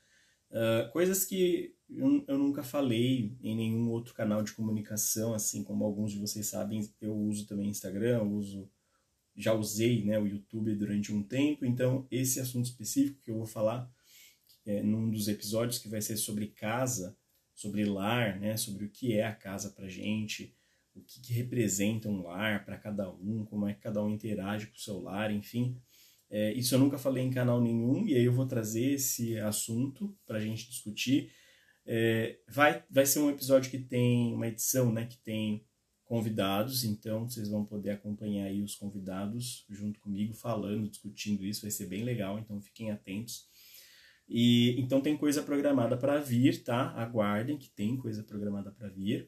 uh, 0.49 0.91
coisas 0.91 1.23
que 1.23 1.75
eu, 1.89 2.37
nunca 2.37 2.63
falei 2.63 3.35
em 3.41 3.55
nenhum 3.55 3.89
outro 3.89 4.13
canal 4.13 4.43
de 4.43 4.53
comunicação, 4.53 5.33
assim 5.33 5.63
como 5.63 5.83
alguns 5.83 6.11
de 6.11 6.19
vocês 6.19 6.47
sabem, 6.47 6.89
eu 7.01 7.15
uso 7.15 7.45
também 7.45 7.69
Instagram, 7.69 8.23
uso 8.23 8.69
já 9.35 9.53
usei 9.53 10.03
né, 10.03 10.19
o 10.19 10.27
YouTube 10.27 10.75
durante 10.75 11.13
um 11.13 11.23
tempo, 11.23 11.65
então 11.65 12.05
esse 12.11 12.39
assunto 12.39 12.65
específico 12.65 13.21
que 13.21 13.31
eu 13.31 13.37
vou 13.37 13.45
falar 13.45 13.89
é, 14.65 14.83
num 14.83 15.09
dos 15.09 15.27
episódios 15.29 15.79
que 15.79 15.87
vai 15.87 16.01
ser 16.01 16.17
sobre 16.17 16.47
casa, 16.47 17.17
sobre 17.59 17.83
lar, 17.83 18.39
né, 18.39 18.55
sobre 18.55 18.85
o 18.85 18.89
que 18.89 19.13
é 19.13 19.25
a 19.25 19.35
casa 19.35 19.69
para 19.71 19.89
gente, 19.89 20.55
o 20.95 21.01
que, 21.01 21.19
que 21.19 21.33
representa 21.33 22.07
um 22.07 22.21
lar 22.21 22.63
para 22.63 22.77
cada 22.77 23.11
um, 23.11 23.43
como 23.43 23.67
é 23.67 23.73
que 23.73 23.81
cada 23.81 24.01
um 24.01 24.09
interage 24.09 24.67
com 24.67 24.77
o 24.77 24.79
seu 24.79 25.01
lar, 25.01 25.29
enfim. 25.29 25.77
É, 26.29 26.53
isso 26.53 26.73
eu 26.73 26.79
nunca 26.79 26.97
falei 26.97 27.21
em 27.21 27.29
canal 27.29 27.59
nenhum 27.59 28.07
e 28.07 28.15
aí 28.15 28.23
eu 28.23 28.31
vou 28.31 28.45
trazer 28.45 28.93
esse 28.93 29.37
assunto 29.39 30.17
para 30.25 30.37
a 30.37 30.41
gente 30.41 30.69
discutir. 30.69 31.33
É, 31.85 32.39
vai, 32.47 32.81
vai 32.89 33.05
ser 33.05 33.19
um 33.19 33.29
episódio 33.29 33.69
que 33.69 33.79
tem 33.79 34.33
uma 34.33 34.47
edição, 34.47 34.89
né, 34.93 35.05
que 35.05 35.17
tem 35.17 35.65
convidados, 36.05 36.85
então 36.85 37.29
vocês 37.29 37.49
vão 37.49 37.65
poder 37.65 37.89
acompanhar 37.89 38.45
aí 38.45 38.61
os 38.61 38.73
convidados 38.73 39.65
junto 39.69 39.99
comigo 39.99 40.33
falando, 40.33 40.89
discutindo 40.89 41.45
isso, 41.45 41.63
vai 41.63 41.71
ser 41.71 41.87
bem 41.87 42.05
legal, 42.05 42.39
então 42.39 42.61
fiquem 42.61 42.89
atentos. 42.89 43.48
E 44.29 44.79
então 44.79 45.01
tem 45.01 45.17
coisa 45.17 45.41
programada 45.41 45.97
para 45.97 46.19
vir, 46.19 46.63
tá? 46.63 46.91
Aguardem 46.91 47.57
que 47.57 47.69
tem 47.71 47.97
coisa 47.97 48.23
programada 48.23 48.71
para 48.71 48.87
vir. 48.87 49.27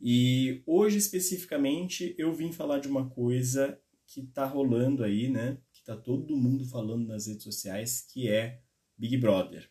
E 0.00 0.62
hoje 0.66 0.96
especificamente 0.96 2.14
eu 2.16 2.32
vim 2.32 2.50
falar 2.50 2.78
de 2.78 2.88
uma 2.88 3.08
coisa 3.10 3.78
que 4.06 4.22
tá 4.26 4.46
rolando 4.46 5.04
aí, 5.04 5.28
né? 5.28 5.58
Que 5.72 5.84
tá 5.84 5.94
todo 5.94 6.36
mundo 6.36 6.64
falando 6.64 7.06
nas 7.06 7.26
redes 7.26 7.44
sociais, 7.44 8.06
que 8.10 8.28
é 8.28 8.62
Big 8.96 9.18
Brother. 9.18 9.70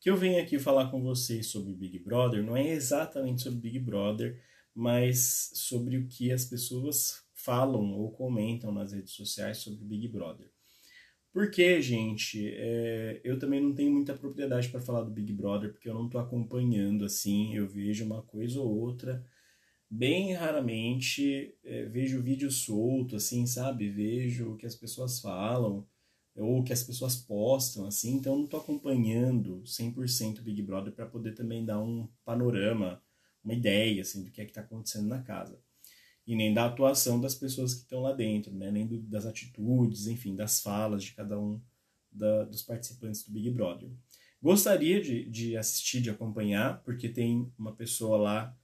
Que 0.00 0.10
eu 0.10 0.16
venho 0.16 0.42
aqui 0.42 0.58
falar 0.58 0.90
com 0.90 1.00
vocês 1.02 1.46
sobre 1.46 1.74
Big 1.74 1.98
Brother 2.00 2.42
não 2.42 2.56
é 2.56 2.70
exatamente 2.70 3.42
sobre 3.42 3.60
Big 3.60 3.78
Brother, 3.78 4.42
mas 4.74 5.50
sobre 5.54 5.96
o 5.96 6.08
que 6.08 6.32
as 6.32 6.44
pessoas 6.44 7.22
falam 7.34 7.92
ou 7.92 8.10
comentam 8.10 8.72
nas 8.72 8.92
redes 8.92 9.12
sociais 9.12 9.58
sobre 9.58 9.84
Big 9.84 10.08
Brother. 10.08 10.50
Porque, 11.32 11.80
gente, 11.80 12.48
é, 12.56 13.20
eu 13.22 13.38
também 13.38 13.60
não 13.60 13.72
tenho 13.72 13.92
muita 13.92 14.14
propriedade 14.14 14.68
para 14.68 14.80
falar 14.80 15.02
do 15.02 15.12
Big 15.12 15.32
Brother, 15.32 15.72
porque 15.72 15.88
eu 15.88 15.94
não 15.94 16.06
estou 16.06 16.20
acompanhando 16.20 17.04
assim, 17.04 17.54
eu 17.54 17.68
vejo 17.68 18.04
uma 18.04 18.20
coisa 18.22 18.60
ou 18.60 18.68
outra, 18.68 19.24
bem 19.90 20.34
raramente 20.34 21.54
é, 21.64 21.84
vejo 21.86 22.22
vídeo 22.22 22.50
solto, 22.50 23.16
assim, 23.16 23.46
sabe? 23.46 23.90
Vejo 23.90 24.52
o 24.52 24.56
que 24.56 24.66
as 24.66 24.74
pessoas 24.74 25.20
falam, 25.20 25.86
ou 26.36 26.60
o 26.60 26.64
que 26.64 26.72
as 26.72 26.82
pessoas 26.82 27.16
postam, 27.16 27.86
assim, 27.86 28.16
então 28.16 28.32
eu 28.32 28.38
não 28.38 28.44
estou 28.46 28.60
acompanhando 28.60 29.62
100% 29.64 30.40
o 30.40 30.42
Big 30.42 30.62
Brother 30.62 30.92
para 30.92 31.06
poder 31.06 31.34
também 31.34 31.64
dar 31.64 31.80
um 31.80 32.08
panorama, 32.24 33.02
uma 33.44 33.54
ideia, 33.54 34.02
assim, 34.02 34.24
do 34.24 34.30
que 34.32 34.40
é 34.40 34.44
que 34.44 34.50
está 34.50 34.62
acontecendo 34.62 35.08
na 35.08 35.22
casa 35.22 35.60
e 36.30 36.36
nem 36.36 36.54
da 36.54 36.66
atuação 36.66 37.20
das 37.20 37.34
pessoas 37.34 37.74
que 37.74 37.80
estão 37.80 38.02
lá 38.02 38.12
dentro, 38.12 38.54
né? 38.54 38.70
nem 38.70 38.86
do, 38.86 39.00
das 39.00 39.26
atitudes, 39.26 40.06
enfim, 40.06 40.36
das 40.36 40.60
falas 40.60 41.02
de 41.02 41.12
cada 41.12 41.36
um 41.36 41.60
da, 42.08 42.44
dos 42.44 42.62
participantes 42.62 43.24
do 43.24 43.32
Big 43.32 43.50
Brother. 43.50 43.90
Gostaria 44.40 45.02
de, 45.02 45.28
de 45.28 45.56
assistir, 45.56 46.00
de 46.00 46.08
acompanhar, 46.08 46.84
porque 46.84 47.08
tem 47.08 47.52
uma 47.58 47.74
pessoa 47.74 48.16
lá 48.16 48.56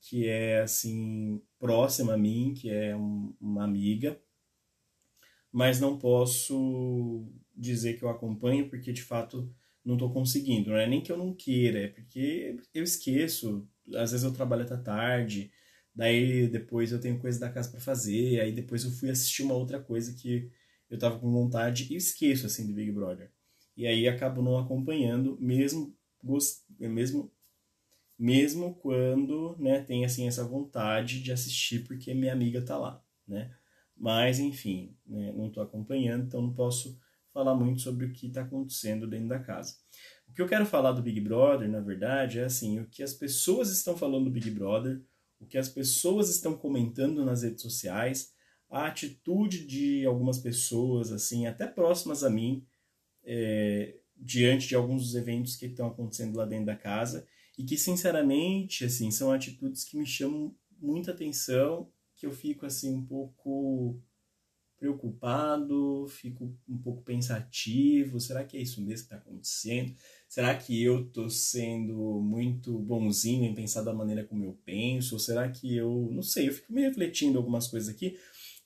que 0.00 0.28
é 0.28 0.62
assim 0.62 1.42
próxima 1.58 2.14
a 2.14 2.16
mim, 2.16 2.54
que 2.54 2.70
é 2.70 2.96
um, 2.96 3.36
uma 3.38 3.64
amiga, 3.64 4.18
mas 5.52 5.78
não 5.78 5.98
posso 5.98 7.30
dizer 7.54 7.98
que 7.98 8.02
eu 8.02 8.08
acompanho 8.08 8.70
porque 8.70 8.94
de 8.94 9.02
fato 9.02 9.54
não 9.84 9.92
estou 9.92 10.10
conseguindo. 10.10 10.70
Não 10.70 10.78
é 10.78 10.88
nem 10.88 11.02
que 11.02 11.12
eu 11.12 11.18
não 11.18 11.34
queira, 11.34 11.80
é 11.80 11.88
porque 11.88 12.56
eu 12.72 12.82
esqueço. 12.82 13.68
Às 13.94 14.12
vezes 14.12 14.24
eu 14.24 14.32
trabalho 14.32 14.62
até 14.62 14.78
tarde, 14.78 15.52
Daí 15.94 16.48
depois 16.48 16.92
eu 16.92 17.00
tenho 17.00 17.18
coisa 17.18 17.38
da 17.40 17.50
casa 17.50 17.70
para 17.70 17.80
fazer, 17.80 18.40
aí 18.40 18.52
depois 18.52 18.84
eu 18.84 18.90
fui 18.90 19.10
assistir 19.10 19.42
uma 19.42 19.54
outra 19.54 19.80
coisa 19.80 20.14
que 20.14 20.50
eu 20.88 20.98
tava 20.98 21.18
com 21.18 21.30
vontade 21.30 21.86
e 21.92 21.96
esqueço 21.96 22.46
assim 22.46 22.66
do 22.66 22.74
Big 22.74 22.90
Brother. 22.92 23.30
E 23.76 23.86
aí 23.86 24.08
acabo 24.08 24.42
não 24.42 24.58
acompanhando, 24.58 25.38
mesmo 25.40 25.96
mesmo 26.78 27.32
mesmo 28.18 28.74
quando, 28.74 29.56
né, 29.58 29.80
tem 29.80 30.04
assim 30.04 30.28
essa 30.28 30.44
vontade 30.44 31.22
de 31.22 31.32
assistir 31.32 31.84
porque 31.86 32.12
minha 32.12 32.34
amiga 32.34 32.60
tá 32.62 32.76
lá, 32.76 33.02
né? 33.26 33.50
Mas, 33.96 34.38
enfim, 34.38 34.94
né, 35.06 35.32
não 35.32 35.48
estou 35.48 35.62
acompanhando, 35.62 36.26
então 36.26 36.42
não 36.42 36.52
posso 36.52 36.98
falar 37.32 37.54
muito 37.54 37.80
sobre 37.80 38.06
o 38.06 38.12
que 38.12 38.26
está 38.26 38.42
acontecendo 38.42 39.06
dentro 39.06 39.28
da 39.28 39.38
casa. 39.38 39.74
O 40.28 40.32
que 40.32 40.42
eu 40.42 40.48
quero 40.48 40.66
falar 40.66 40.92
do 40.92 41.02
Big 41.02 41.20
Brother, 41.20 41.68
na 41.68 41.80
verdade, 41.80 42.38
é 42.38 42.44
assim, 42.44 42.78
o 42.80 42.86
que 42.86 43.02
as 43.02 43.14
pessoas 43.14 43.70
estão 43.70 43.96
falando 43.96 44.24
do 44.24 44.30
Big 44.30 44.50
Brother, 44.50 45.00
o 45.40 45.46
que 45.46 45.58
as 45.58 45.68
pessoas 45.68 46.30
estão 46.30 46.56
comentando 46.56 47.24
nas 47.24 47.42
redes 47.42 47.62
sociais, 47.62 48.32
a 48.68 48.86
atitude 48.86 49.66
de 49.66 50.04
algumas 50.06 50.38
pessoas, 50.38 51.10
assim, 51.10 51.46
até 51.46 51.66
próximas 51.66 52.22
a 52.22 52.30
mim, 52.30 52.64
é, 53.24 53.96
diante 54.16 54.68
de 54.68 54.76
alguns 54.76 55.02
dos 55.02 55.14
eventos 55.14 55.56
que 55.56 55.66
estão 55.66 55.88
acontecendo 55.88 56.36
lá 56.36 56.44
dentro 56.44 56.66
da 56.66 56.76
casa, 56.76 57.26
e 57.58 57.64
que, 57.64 57.76
sinceramente, 57.76 58.84
assim, 58.84 59.10
são 59.10 59.32
atitudes 59.32 59.84
que 59.84 59.96
me 59.96 60.06
chamam 60.06 60.54
muita 60.78 61.10
atenção, 61.10 61.90
que 62.14 62.26
eu 62.26 62.32
fico, 62.32 62.64
assim, 62.66 62.94
um 62.94 63.04
pouco 63.04 64.00
preocupado, 64.80 66.06
fico 66.08 66.56
um 66.66 66.78
pouco 66.78 67.02
pensativo. 67.02 68.18
Será 68.18 68.42
que 68.44 68.56
é 68.56 68.62
isso 68.62 68.80
mesmo 68.80 69.06
que 69.06 69.14
está 69.14 69.16
acontecendo? 69.16 69.94
Será 70.30 70.54
que 70.54 70.80
eu 70.80 71.08
estou 71.08 71.28
sendo 71.28 72.20
muito 72.22 72.78
bonzinho 72.78 73.44
em 73.46 73.52
pensar 73.52 73.82
da 73.82 73.92
maneira 73.92 74.24
como 74.24 74.44
eu 74.44 74.56
penso? 74.64 75.16
Ou 75.16 75.18
será 75.18 75.50
que 75.50 75.74
eu. 75.74 76.08
Não 76.12 76.22
sei, 76.22 76.48
eu 76.48 76.52
fico 76.52 76.72
me 76.72 76.82
refletindo 76.82 77.36
algumas 77.36 77.66
coisas 77.66 77.92
aqui 77.92 78.16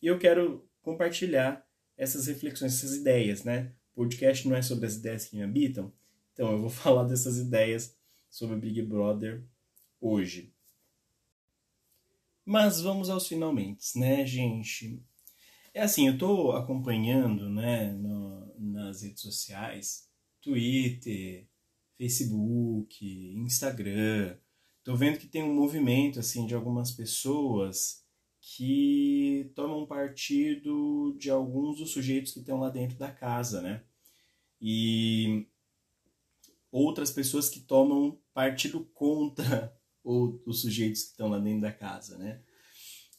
e 0.03 0.07
eu 0.07 0.19
quero 0.19 0.69
compartilhar 0.83 1.67
essas 1.97 2.27
reflexões, 2.27 2.75
essas 2.75 2.95
ideias, 2.95 3.45
né? 3.45 3.73
O 3.93 4.03
podcast 4.03 4.47
não 4.47 4.55
é 4.55 4.61
sobre 4.61 4.85
as 4.85 4.97
ideias 4.97 5.25
que 5.25 5.37
me 5.37 5.43
habitam, 5.43 5.91
então 6.35 6.53
eu 6.53 6.61
vou 6.61 6.69
falar 6.69 7.05
dessas 7.05 7.39
ideias 7.39 7.97
sobre 8.29 8.57
Big 8.57 8.83
Brother 8.83 9.43
hoje. 9.99 10.53
Mas 12.45 12.83
vamos 12.83 13.09
aos 13.09 13.27
finalmente, 13.27 13.99
né, 13.99 14.27
gente? 14.27 15.03
É 15.73 15.81
assim, 15.81 16.09
eu 16.09 16.19
tô 16.19 16.53
acompanhando, 16.53 17.49
né, 17.49 17.91
no, 17.91 18.55
nas 18.59 19.01
redes 19.01 19.23
sociais, 19.23 20.11
Twitter, 20.43 21.49
Facebook, 21.97 23.05
Instagram. 23.37 24.37
Tô 24.83 24.95
vendo 24.97 25.19
que 25.19 25.27
tem 25.27 25.43
um 25.43 25.55
movimento, 25.55 26.21
assim, 26.21 26.47
de 26.47 26.55
algumas 26.55 26.91
pessoas 26.91 28.05
que 28.41 29.51
tomam 29.55 29.87
partido 29.87 31.17
de 31.19 31.31
alguns 31.31 31.79
dos 31.79 31.93
sujeitos 31.93 32.33
que 32.33 32.41
estão 32.41 32.59
lá 32.59 32.69
dentro 32.69 32.99
da 32.99 33.11
casa, 33.11 33.63
né? 33.63 33.83
E 34.61 35.47
outras 36.71 37.11
pessoas 37.11 37.49
que 37.49 37.61
tomam 37.61 38.21
partido 38.35 38.85
contra 38.93 39.75
os 40.05 40.61
sujeitos 40.61 41.03
que 41.03 41.11
estão 41.11 41.29
lá 41.29 41.39
dentro 41.39 41.63
da 41.63 41.73
casa, 41.73 42.19
né? 42.19 42.43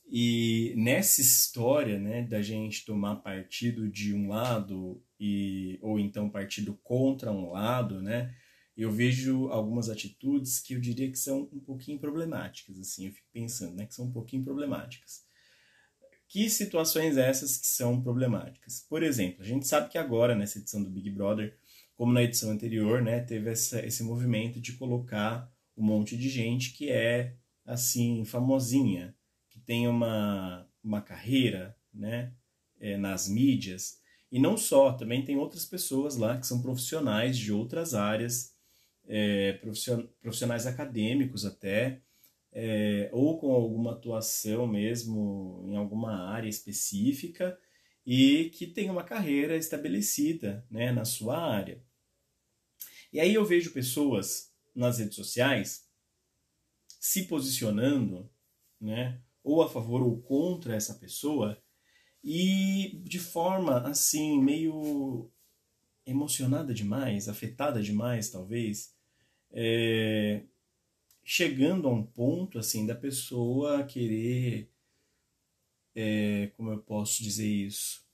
E 0.08 0.74
nessa 0.78 1.20
história, 1.20 2.00
né, 2.00 2.22
da 2.22 2.42
gente 2.42 2.86
tomar 2.86 3.16
partido 3.18 3.90
de 3.90 4.14
um 4.14 4.28
lado 4.28 5.04
e 5.20 5.80
ou 5.82 6.00
então 6.00 6.30
partido 6.30 6.78
contra 6.84 7.32
um 7.32 7.52
lado, 7.52 8.04
né, 8.04 8.36
eu 8.78 8.92
vejo 8.92 9.48
algumas 9.48 9.90
atitudes 9.90 10.60
que 10.60 10.74
eu 10.74 10.82
diria 10.82 11.10
que 11.10 11.18
são 11.18 11.50
um 11.52 11.60
pouquinho 11.60 12.00
problemáticas, 12.00 12.78
assim, 12.80 13.08
eu 13.08 13.14
fico 13.14 13.28
pensando, 13.32 13.76
né, 13.76 13.86
que 13.86 13.96
são 13.96 14.06
um 14.06 14.12
pouquinho 14.12 14.44
problemáticas. 14.44 15.24
Que 16.28 16.50
situações 16.50 17.18
essas 17.18 17.58
que 17.58 17.68
são 17.68 18.02
problemáticas? 18.02 18.86
Por 18.90 19.04
exemplo, 19.04 19.42
a 19.42 19.46
gente 19.46 19.68
sabe 19.68 19.90
que 19.90 19.98
agora, 19.98 20.36
nessa 20.36 20.60
edição 20.60 20.84
do 20.84 20.90
Big 20.90 21.10
Brother, 21.10 21.58
como 21.96 22.12
na 22.12 22.24
edição 22.24 22.52
anterior, 22.52 23.02
né, 23.02 23.22
teve 23.22 23.50
essa, 23.50 23.86
esse 23.86 24.04
movimento 24.04 24.60
de 24.60 24.74
colocar 24.74 25.50
um 25.78 25.84
monte 25.86 26.18
de 26.18 26.28
gente 26.28 26.74
que 26.74 26.90
é, 26.90 27.36
assim, 27.66 28.26
famosinha, 28.26 29.16
tem 29.66 29.88
uma, 29.88 30.68
uma 30.84 31.02
carreira 31.02 31.76
né, 31.94 32.32
é, 32.80 32.98
nas 32.98 33.28
mídias. 33.28 34.00
E 34.32 34.40
não 34.40 34.58
só, 34.58 34.94
também 34.94 35.24
tem 35.24 35.38
outras 35.38 35.66
pessoas 35.66 36.18
lá 36.18 36.38
que 36.38 36.46
são 36.48 36.62
profissionais 36.62 37.38
de 37.38 37.52
outras 37.52 37.94
áreas, 37.94 38.55
é, 39.08 39.54
profissionais 40.22 40.66
acadêmicos 40.66 41.46
até, 41.46 42.02
é, 42.52 43.10
ou 43.12 43.38
com 43.38 43.52
alguma 43.52 43.92
atuação 43.92 44.66
mesmo 44.66 45.66
em 45.68 45.76
alguma 45.76 46.30
área 46.30 46.48
específica 46.48 47.60
e 48.06 48.50
que 48.52 48.66
tem 48.66 48.90
uma 48.90 49.04
carreira 49.04 49.58
estabelecida 49.58 50.66
né, 50.72 50.92
na 50.92 51.04
sua 51.04 51.38
área. 51.38 51.84
E 53.12 53.20
aí 53.20 53.34
eu 53.34 53.46
vejo 53.46 53.74
pessoas 53.74 54.54
nas 54.74 55.00
redes 55.00 55.16
sociais 55.16 55.90
se 57.00 57.24
posicionando 57.24 58.30
né, 58.80 59.22
ou 59.44 59.62
a 59.62 59.70
favor 59.70 60.02
ou 60.02 60.22
contra 60.22 60.76
essa 60.76 60.94
pessoa 60.96 61.62
e 62.24 63.02
de 63.04 63.20
forma 63.20 63.88
assim 63.88 64.42
meio 64.42 65.32
emocionada 66.06 66.74
demais, 66.74 67.28
afetada 67.28 67.82
demais 67.82 68.30
talvez, 68.30 68.95
é, 69.56 70.42
chegando 71.24 71.88
a 71.88 71.92
um 71.92 72.04
ponto 72.04 72.60
assim 72.60 72.86
da 72.86 72.94
pessoa 72.94 73.86
querer, 73.86 74.70
é, 75.96 76.52
como 76.58 76.72
eu 76.72 76.80
posso 76.80 77.24
dizer 77.24 77.48
isso, 77.48 78.06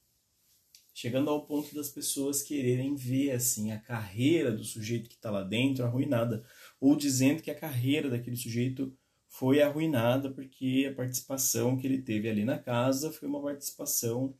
chegando 0.94 1.32
ao 1.32 1.46
ponto 1.48 1.74
das 1.74 1.90
pessoas 1.90 2.44
quererem 2.44 2.96
ver 2.96 3.32
assim 3.32 3.72
a 3.72 3.80
carreira 3.80 4.52
do 4.52 4.64
sujeito 4.64 5.10
que 5.10 5.16
está 5.16 5.32
lá 5.32 5.42
dentro 5.44 5.84
arruinada, 5.84 6.46
ou 6.80 6.96
dizendo 6.96 7.42
que 7.42 7.50
a 7.50 7.60
carreira 7.60 8.08
daquele 8.08 8.36
sujeito 8.36 8.96
foi 9.28 9.64
arruinada 9.64 10.30
porque 10.30 10.88
a 10.92 10.96
participação 10.96 11.76
que 11.76 11.88
ele 11.88 12.04
teve 12.04 12.30
ali 12.30 12.46
na 12.46 12.60
casa 12.60 13.12
foi 13.12 13.28
uma 13.28 13.42
participação 13.42 14.38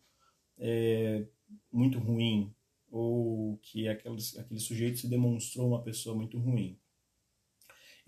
é, 0.60 1.26
muito 1.72 1.98
ruim, 1.98 2.54
ou 2.92 3.58
que 3.64 3.88
aquele, 3.88 4.18
aquele 4.38 4.60
sujeito 4.60 5.00
se 5.00 5.08
demonstrou 5.08 5.68
uma 5.68 5.82
pessoa 5.82 6.16
muito 6.16 6.38
ruim. 6.38 6.78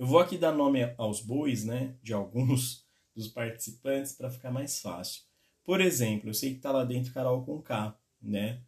Eu 0.03 0.07
vou 0.07 0.19
aqui 0.19 0.37
dar 0.37 0.51
nome 0.51 0.83
aos 0.97 1.21
bois, 1.21 1.63
né, 1.63 1.95
de 2.03 2.13
alguns 2.13 2.85
dos 3.15 3.29
participantes 3.29 4.11
para 4.11 4.29
ficar 4.29 4.51
mais 4.51 4.81
fácil. 4.81 5.23
Por 5.63 5.79
exemplo, 5.79 6.29
eu 6.29 6.33
sei 6.33 6.49
que 6.49 6.57
está 6.57 6.73
lá 6.73 6.83
dentro 6.83 7.13
Carol 7.13 7.45
com 7.45 7.61
K, 7.61 7.97
né, 8.21 8.61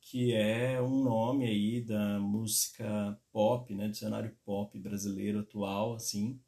que 0.00 0.32
é 0.32 0.80
um 0.80 1.04
nome 1.04 1.44
aí 1.44 1.82
da 1.82 2.18
música 2.18 3.20
pop, 3.30 3.74
né, 3.74 3.86
do 3.86 3.94
cenário 3.94 4.34
pop 4.46 4.78
brasileiro 4.78 5.40
atual, 5.40 5.92
assim, 5.92 6.40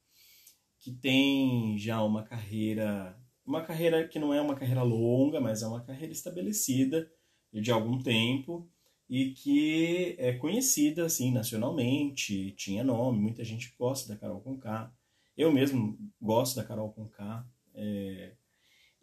que 0.78 0.90
tem 0.90 1.76
já 1.76 2.02
uma 2.02 2.22
carreira, 2.22 3.14
uma 3.44 3.60
carreira 3.60 4.08
que 4.08 4.18
não 4.18 4.32
é 4.32 4.40
uma 4.40 4.56
carreira 4.56 4.82
longa, 4.82 5.38
mas 5.38 5.60
é 5.62 5.66
uma 5.66 5.84
carreira 5.84 6.14
estabelecida 6.14 7.12
de 7.52 7.70
algum 7.70 7.98
tempo 7.98 8.66
e 9.10 9.32
que 9.32 10.14
é 10.18 10.34
conhecida 10.34 11.04
assim 11.04 11.32
nacionalmente, 11.32 12.52
tinha 12.52 12.84
nome, 12.84 13.18
muita 13.18 13.42
gente 13.44 13.74
gosta 13.76 14.08
da 14.08 14.16
Carol 14.16 14.40
Conká. 14.40 14.94
Eu 15.36 15.52
mesmo 15.52 15.98
gosto 16.22 16.54
da 16.54 16.62
Carol 16.62 16.92
Conká. 16.92 17.44
É, 17.74 18.34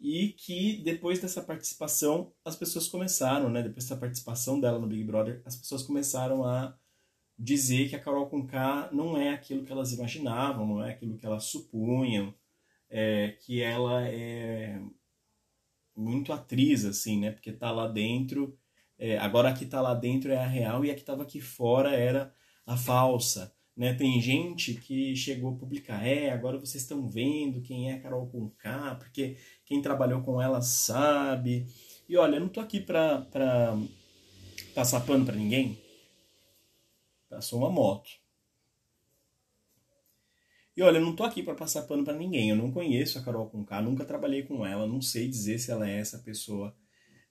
e 0.00 0.28
que 0.28 0.78
depois 0.82 1.20
dessa 1.20 1.42
participação 1.42 2.32
as 2.42 2.56
pessoas 2.56 2.88
começaram, 2.88 3.50
né, 3.50 3.62
depois 3.62 3.84
dessa 3.84 4.00
participação 4.00 4.58
dela 4.58 4.78
no 4.78 4.86
Big 4.86 5.04
Brother, 5.04 5.42
as 5.44 5.56
pessoas 5.56 5.82
começaram 5.82 6.42
a 6.42 6.74
dizer 7.38 7.90
que 7.90 7.96
a 7.96 8.00
Carol 8.00 8.30
Conká 8.30 8.88
não 8.90 9.14
é 9.14 9.30
aquilo 9.30 9.62
que 9.62 9.72
elas 9.72 9.92
imaginavam, 9.92 10.66
não 10.66 10.82
é 10.82 10.92
aquilo 10.92 11.18
que 11.18 11.26
elas 11.26 11.44
supunham, 11.44 12.34
é, 12.88 13.32
que 13.42 13.60
ela 13.60 14.08
é 14.08 14.80
muito 15.94 16.32
atriz, 16.32 16.86
assim, 16.86 17.20
né? 17.20 17.30
Porque 17.30 17.52
tá 17.52 17.70
lá 17.70 17.86
dentro, 17.88 18.58
é, 18.98 19.18
agora 19.18 19.50
a 19.50 19.52
que 19.52 19.66
tá 19.66 19.80
lá 19.80 19.94
dentro 19.94 20.32
é 20.32 20.36
a 20.36 20.46
real 20.46 20.84
e 20.84 20.90
a 20.90 20.94
que 20.94 21.04
tava 21.04 21.22
aqui 21.22 21.40
fora 21.40 21.94
era 21.94 22.32
a 22.66 22.76
falsa, 22.76 23.54
né? 23.76 23.94
Tem 23.94 24.20
gente 24.20 24.74
que 24.74 25.14
chegou 25.14 25.54
a 25.54 25.56
publicar, 25.56 26.06
é, 26.06 26.30
agora 26.30 26.58
vocês 26.58 26.82
estão 26.82 27.08
vendo 27.08 27.62
quem 27.62 27.90
é 27.90 27.94
a 27.94 28.00
Carol 28.00 28.26
Conká, 28.28 28.96
porque 28.96 29.36
quem 29.64 29.80
trabalhou 29.80 30.22
com 30.22 30.42
ela 30.42 30.60
sabe. 30.60 31.66
E 32.08 32.16
olha, 32.16 32.36
eu 32.36 32.40
não 32.40 32.48
tô 32.48 32.60
aqui 32.60 32.80
pra 32.80 33.26
passar 34.74 35.00
pano 35.00 35.24
pra 35.24 35.36
ninguém, 35.36 35.78
Passou 37.28 37.58
uma 37.58 37.70
moto. 37.70 38.08
E 40.74 40.82
olha, 40.82 40.98
eu 40.98 41.04
não 41.04 41.14
tô 41.14 41.24
aqui 41.24 41.42
para 41.42 41.54
passar 41.54 41.82
pano 41.82 42.04
para 42.04 42.16
ninguém. 42.16 42.50
Eu 42.50 42.56
não 42.56 42.70
conheço 42.70 43.18
a 43.18 43.22
Carol 43.22 43.50
Conká, 43.50 43.82
nunca 43.82 44.04
trabalhei 44.04 44.44
com 44.44 44.64
ela, 44.64 44.86
não 44.86 45.02
sei 45.02 45.28
dizer 45.28 45.58
se 45.58 45.70
ela 45.70 45.88
é 45.88 45.98
essa 45.98 46.18
pessoa 46.20 46.74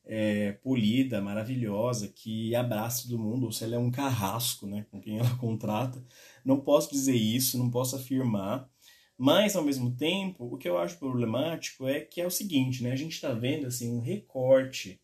é, 0.08 0.54
polida, 0.54 1.22
maravilhosa, 1.22 2.08
que 2.08 2.56
abraça 2.56 3.04
todo 3.04 3.20
mundo, 3.20 3.46
ou 3.46 3.52
se 3.52 3.64
ela 3.64 3.76
é 3.76 3.80
um 3.80 3.92
carrasco, 3.92 4.66
né, 4.66 4.86
com 4.90 5.02
quem 5.02 5.20
ela 5.20 5.36
contrata. 5.38 6.04
Não 6.44 6.60
posso 6.60 6.90
dizer 6.92 7.16
isso, 7.16 7.58
não 7.58 7.70
posso 7.70 7.96
afirmar. 7.96 8.70
Mas, 9.18 9.56
ao 9.56 9.64
mesmo 9.64 9.96
tempo, 9.96 10.46
o 10.46 10.58
que 10.58 10.70
eu 10.70 10.78
acho 10.78 10.98
problemático 10.98 11.88
é 11.88 12.00
que 12.00 12.22
é 12.22 12.26
o 12.26 12.32
seguinte, 12.32 12.84
né? 12.84 12.92
A 12.92 12.96
gente 12.96 13.14
está 13.14 13.34
vendo, 13.34 13.66
assim, 13.66 13.92
um 13.92 14.00
recorte. 14.00 15.02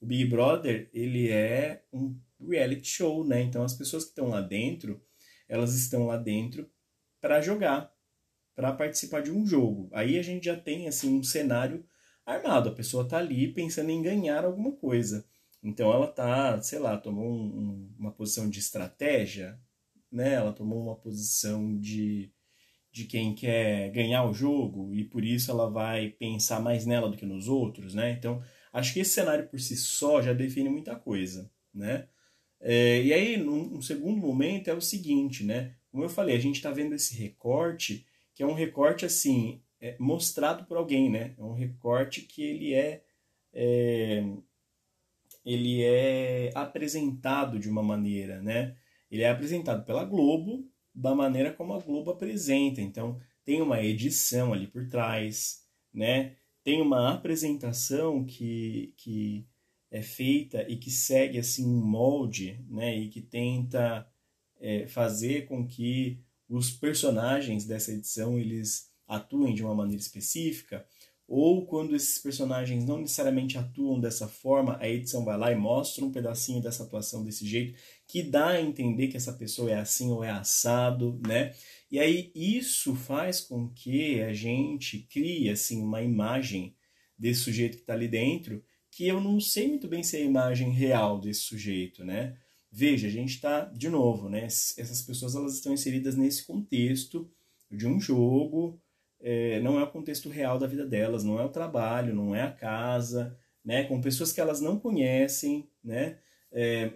O 0.00 0.06
Big 0.06 0.24
Brother, 0.26 0.90
ele 0.92 1.30
é 1.30 1.84
um 1.92 2.18
reality 2.40 2.88
show, 2.88 3.24
né? 3.24 3.40
Então 3.42 3.62
as 3.62 3.74
pessoas 3.74 4.04
que 4.04 4.10
estão 4.10 4.28
lá 4.28 4.40
dentro, 4.40 5.00
elas 5.48 5.74
estão 5.74 6.06
lá 6.06 6.16
dentro 6.16 6.68
para 7.20 7.40
jogar, 7.40 7.92
para 8.54 8.72
participar 8.72 9.22
de 9.22 9.30
um 9.30 9.46
jogo. 9.46 9.88
Aí 9.92 10.18
a 10.18 10.22
gente 10.22 10.44
já 10.44 10.56
tem 10.56 10.88
assim 10.88 11.16
um 11.16 11.22
cenário 11.22 11.86
armado. 12.26 12.68
A 12.68 12.74
pessoa 12.74 13.04
está 13.04 13.18
ali 13.18 13.52
pensando 13.52 13.90
em 13.90 14.02
ganhar 14.02 14.44
alguma 14.44 14.72
coisa. 14.72 15.24
Então 15.62 15.92
ela 15.92 16.06
tá, 16.06 16.60
sei 16.60 16.78
lá, 16.78 16.98
tomou 16.98 17.24
um, 17.24 17.44
um, 17.44 17.94
uma 17.98 18.12
posição 18.12 18.50
de 18.50 18.58
estratégia, 18.58 19.58
né? 20.10 20.34
Ela 20.34 20.52
tomou 20.52 20.82
uma 20.82 20.96
posição 20.96 21.78
de, 21.78 22.30
de 22.92 23.04
quem 23.04 23.34
quer 23.34 23.90
ganhar 23.90 24.24
o 24.24 24.34
jogo 24.34 24.92
e 24.94 25.04
por 25.04 25.24
isso 25.24 25.50
ela 25.50 25.70
vai 25.70 26.10
pensar 26.10 26.60
mais 26.60 26.84
nela 26.84 27.08
do 27.08 27.16
que 27.16 27.26
nos 27.26 27.48
outros, 27.48 27.94
né? 27.94 28.12
Então 28.12 28.42
acho 28.72 28.92
que 28.92 29.00
esse 29.00 29.12
cenário 29.12 29.48
por 29.48 29.58
si 29.60 29.76
só 29.76 30.20
já 30.20 30.32
define 30.32 30.68
muita 30.68 30.94
coisa, 30.96 31.50
né? 31.72 32.08
É, 32.60 33.02
e 33.02 33.12
aí, 33.12 33.36
num, 33.36 33.80
segundo 33.82 34.18
momento, 34.18 34.68
é 34.68 34.74
o 34.74 34.80
seguinte, 34.80 35.44
né? 35.44 35.74
Como 35.90 36.02
eu 36.04 36.08
falei, 36.08 36.36
a 36.36 36.40
gente 36.40 36.56
está 36.56 36.70
vendo 36.70 36.94
esse 36.94 37.14
recorte, 37.16 38.06
que 38.34 38.42
é 38.42 38.46
um 38.46 38.54
recorte, 38.54 39.04
assim, 39.04 39.62
é, 39.80 39.96
mostrado 39.98 40.64
por 40.64 40.76
alguém, 40.76 41.10
né? 41.10 41.34
É 41.38 41.42
um 41.42 41.52
recorte 41.52 42.22
que 42.22 42.42
ele 42.42 42.74
é, 42.74 43.02
é, 43.52 44.24
ele 45.44 45.82
é 45.82 46.50
apresentado 46.54 47.58
de 47.58 47.68
uma 47.68 47.82
maneira, 47.82 48.42
né? 48.42 48.76
Ele 49.10 49.22
é 49.22 49.30
apresentado 49.30 49.84
pela 49.84 50.04
Globo 50.04 50.68
da 50.94 51.14
maneira 51.14 51.52
como 51.52 51.74
a 51.74 51.80
Globo 51.80 52.10
apresenta. 52.10 52.80
Então, 52.80 53.20
tem 53.44 53.60
uma 53.62 53.82
edição 53.82 54.52
ali 54.52 54.66
por 54.66 54.88
trás, 54.88 55.64
né? 55.92 56.36
Tem 56.64 56.82
uma 56.82 57.14
apresentação 57.14 58.24
que, 58.24 58.92
que 58.96 59.46
é 59.90 60.02
feita 60.02 60.68
e 60.68 60.76
que 60.76 60.90
segue 60.90 61.38
assim 61.38 61.64
um 61.64 61.84
molde, 61.84 62.64
né? 62.68 62.96
E 62.96 63.08
que 63.08 63.20
tenta 63.20 64.08
é, 64.58 64.86
fazer 64.86 65.46
com 65.46 65.66
que 65.66 66.20
os 66.48 66.70
personagens 66.70 67.64
dessa 67.64 67.92
edição 67.92 68.38
eles 68.38 68.90
atuem 69.06 69.54
de 69.54 69.62
uma 69.62 69.74
maneira 69.74 70.00
específica 70.00 70.86
ou 71.28 71.66
quando 71.66 71.96
esses 71.96 72.18
personagens 72.18 72.84
não 72.84 73.00
necessariamente 73.00 73.58
atuam 73.58 73.98
dessa 73.98 74.28
forma, 74.28 74.78
a 74.80 74.88
edição 74.88 75.24
vai 75.24 75.36
lá 75.36 75.50
e 75.50 75.56
mostra 75.56 76.04
um 76.04 76.12
pedacinho 76.12 76.62
dessa 76.62 76.84
atuação 76.84 77.24
desse 77.24 77.44
jeito, 77.44 77.76
que 78.06 78.22
dá 78.22 78.50
a 78.50 78.62
entender 78.62 79.08
que 79.08 79.16
essa 79.16 79.32
pessoa 79.32 79.70
é 79.70 79.74
assim 79.74 80.10
ou 80.12 80.22
é 80.22 80.30
assado, 80.30 81.20
né? 81.26 81.52
E 81.90 81.98
aí 81.98 82.30
isso 82.34 82.94
faz 82.94 83.40
com 83.40 83.68
que 83.70 84.22
a 84.22 84.32
gente 84.32 85.00
crie 85.10 85.50
assim 85.50 85.82
uma 85.82 86.00
imagem 86.00 86.76
desse 87.18 87.40
sujeito 87.40 87.76
que 87.76 87.82
está 87.82 87.94
ali 87.94 88.06
dentro, 88.06 88.62
que 88.90 89.06
eu 89.06 89.20
não 89.20 89.40
sei 89.40 89.66
muito 89.68 89.88
bem 89.88 90.04
se 90.04 90.16
é 90.16 90.20
a 90.20 90.24
imagem 90.24 90.70
real 90.70 91.18
desse 91.20 91.40
sujeito, 91.40 92.04
né? 92.04 92.36
Veja, 92.70 93.08
a 93.08 93.10
gente 93.10 93.30
está 93.30 93.64
de 93.64 93.88
novo, 93.88 94.28
né? 94.28 94.44
Essas 94.44 95.02
pessoas 95.02 95.34
elas 95.34 95.54
estão 95.54 95.72
inseridas 95.72 96.14
nesse 96.14 96.46
contexto 96.46 97.28
de 97.70 97.86
um 97.86 97.98
jogo 97.98 98.80
é, 99.28 99.58
não 99.58 99.76
é 99.80 99.82
o 99.82 99.90
contexto 99.90 100.28
real 100.28 100.56
da 100.56 100.68
vida 100.68 100.86
delas, 100.86 101.24
não 101.24 101.40
é 101.40 101.44
o 101.44 101.48
trabalho, 101.48 102.14
não 102.14 102.32
é 102.32 102.42
a 102.42 102.52
casa, 102.52 103.36
né? 103.64 103.82
Com 103.82 104.00
pessoas 104.00 104.32
que 104.32 104.40
elas 104.40 104.60
não 104.60 104.78
conhecem, 104.78 105.68
né? 105.82 106.20
É, 106.52 106.92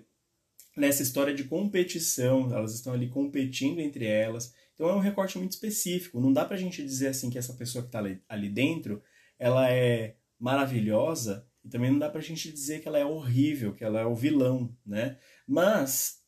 nessa 0.76 1.02
história 1.02 1.34
de 1.34 1.42
competição, 1.42 2.54
elas 2.54 2.72
estão 2.72 2.92
ali 2.92 3.08
competindo 3.08 3.80
entre 3.80 4.06
elas. 4.06 4.54
Então 4.74 4.88
é 4.88 4.94
um 4.94 5.00
recorte 5.00 5.38
muito 5.38 5.50
específico. 5.50 6.20
Não 6.20 6.32
dá 6.32 6.44
pra 6.44 6.56
gente 6.56 6.84
dizer 6.84 7.08
assim 7.08 7.30
que 7.30 7.36
essa 7.36 7.54
pessoa 7.54 7.82
que 7.82 7.88
está 7.88 7.98
ali, 7.98 8.22
ali 8.28 8.48
dentro, 8.48 9.02
ela 9.36 9.68
é 9.68 10.14
maravilhosa 10.38 11.44
e 11.64 11.68
também 11.68 11.90
não 11.90 11.98
dá 11.98 12.08
pra 12.08 12.20
gente 12.20 12.52
dizer 12.52 12.80
que 12.80 12.86
ela 12.86 12.98
é 12.98 13.04
horrível, 13.04 13.74
que 13.74 13.82
ela 13.82 14.00
é 14.00 14.06
o 14.06 14.14
vilão, 14.14 14.72
né? 14.86 15.18
Mas 15.48 16.19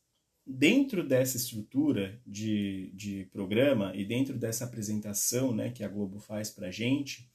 dentro 0.46 1.06
dessa 1.06 1.36
estrutura 1.36 2.20
de, 2.26 2.90
de 2.94 3.24
programa 3.32 3.92
e 3.94 4.04
dentro 4.04 4.36
dessa 4.36 4.64
apresentação 4.64 5.54
né, 5.54 5.70
que 5.70 5.84
a 5.84 5.88
Globo 5.88 6.18
faz 6.18 6.50
para 6.50 6.68
a 6.68 6.70
gente, 6.70 7.30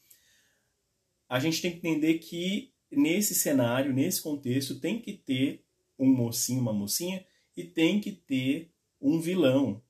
a 1.29 1.39
gente 1.39 1.61
tem 1.61 1.71
que 1.71 1.77
entender 1.77 2.19
que 2.19 2.73
nesse 2.91 3.35
cenário, 3.35 3.93
nesse 3.93 4.21
contexto, 4.21 4.79
tem 4.79 5.01
que 5.01 5.13
ter 5.13 5.63
um 5.99 6.07
mocinho, 6.07 6.61
uma 6.61 6.73
mocinha 6.73 7.25
e 7.55 7.63
tem 7.63 7.99
que 7.99 8.11
ter 8.11 8.71
um 9.01 9.19
vilão, 9.19 9.81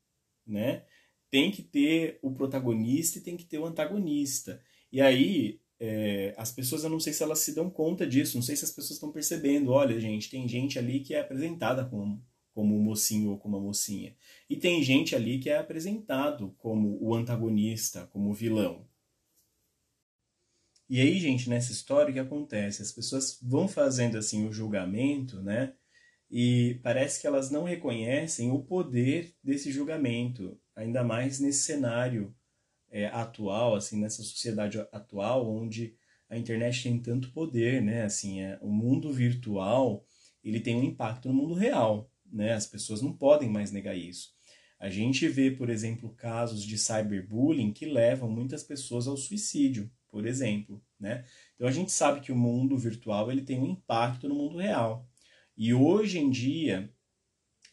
né? 0.46 0.84
Tem 1.30 1.52
que 1.52 1.62
ter 1.62 2.18
o 2.22 2.32
protagonista 2.32 3.18
e 3.18 3.22
tem 3.22 3.36
que 3.36 3.46
ter 3.46 3.60
o 3.60 3.66
antagonista. 3.66 4.62
E 4.92 5.02
aí, 5.02 5.60
é, 5.80 6.34
as 6.38 6.52
pessoas, 6.52 6.84
eu 6.84 6.90
não 6.90 7.00
sei 7.00 7.14
se 7.14 7.22
elas 7.22 7.40
se 7.40 7.54
dão 7.54 7.70
conta 7.70 8.08
disso, 8.08 8.38
não 8.38 8.42
sei 8.42 8.56
se 8.56 8.64
as 8.64 8.72
pessoas 8.72 8.94
estão 8.94 9.12
percebendo. 9.12 9.72
Olha, 9.72 10.00
gente, 10.00 10.30
tem 10.30 10.48
gente 10.48 10.80
ali 10.80 11.02
que 11.02 11.14
é 11.14 11.20
apresentada 11.20 11.86
como 11.86 12.24
como 12.58 12.76
o 12.76 12.82
mocinho 12.82 13.30
ou 13.30 13.38
como 13.38 13.56
a 13.56 13.60
mocinha. 13.60 14.16
E 14.50 14.56
tem 14.56 14.82
gente 14.82 15.16
ali 15.16 15.38
que 15.38 15.48
é 15.48 15.60
apresentado 15.60 16.56
como 16.58 16.98
o 17.00 17.14
antagonista, 17.14 18.08
como 18.08 18.32
o 18.32 18.34
vilão. 18.34 18.84
E 20.90 21.00
aí, 21.00 21.20
gente, 21.20 21.48
nessa 21.52 21.72
história 21.72 22.10
o 22.10 22.14
que 22.16 22.20
acontece? 22.20 22.82
As 22.82 22.92
pessoas 22.92 23.38
vão 23.44 23.68
fazendo 23.68 24.18
assim 24.18 24.48
o 24.48 24.52
julgamento, 24.52 25.40
né? 25.44 25.76
E 26.32 26.80
parece 26.82 27.22
que 27.22 27.28
elas 27.28 27.52
não 27.52 27.64
reconhecem 27.64 28.50
o 28.50 28.64
poder 28.64 29.36
desse 29.44 29.72
julgamento, 29.72 30.60
ainda 30.76 31.04
mais 31.04 31.40
nesse 31.40 31.60
cenário 31.60 32.36
é, 32.90 33.06
atual, 33.06 33.76
assim, 33.76 34.02
nessa 34.02 34.24
sociedade 34.24 34.80
atual, 34.92 35.48
onde 35.48 35.96
a 36.28 36.36
internet 36.36 36.82
tem 36.82 37.00
tanto 37.00 37.32
poder, 37.32 37.84
né? 37.84 38.02
Assim, 38.02 38.42
é, 38.42 38.58
o 38.64 38.72
mundo 38.72 39.14
virtual 39.14 40.04
ele 40.44 40.60
tem 40.60 40.76
um 40.76 40.84
impacto 40.84 41.28
no 41.28 41.36
mundo 41.36 41.54
real 41.54 42.10
né? 42.32 42.54
As 42.54 42.66
pessoas 42.66 43.02
não 43.02 43.14
podem 43.14 43.50
mais 43.50 43.72
negar 43.72 43.96
isso. 43.98 44.36
A 44.80 44.90
gente 44.90 45.28
vê, 45.28 45.50
por 45.50 45.70
exemplo, 45.70 46.14
casos 46.16 46.64
de 46.64 46.78
cyberbullying 46.78 47.74
que 47.74 47.86
levam 47.86 48.30
muitas 48.30 48.64
pessoas 48.64 49.08
ao 49.08 49.18
suicídio, 49.18 49.92
por 50.08 50.26
exemplo, 50.26 50.84
né? 51.00 51.26
Então 51.56 51.68
a 51.68 51.72
gente 51.72 51.92
sabe 51.92 52.22
que 52.22 52.32
o 52.32 52.38
mundo 52.38 52.78
virtual 52.78 53.32
ele 53.32 53.42
tem 53.42 53.60
um 53.60 53.68
impacto 53.68 54.30
no 54.30 54.36
mundo 54.36 54.58
real. 54.58 55.10
E 55.56 55.74
hoje 55.74 56.20
em 56.20 56.30
dia, 56.30 56.94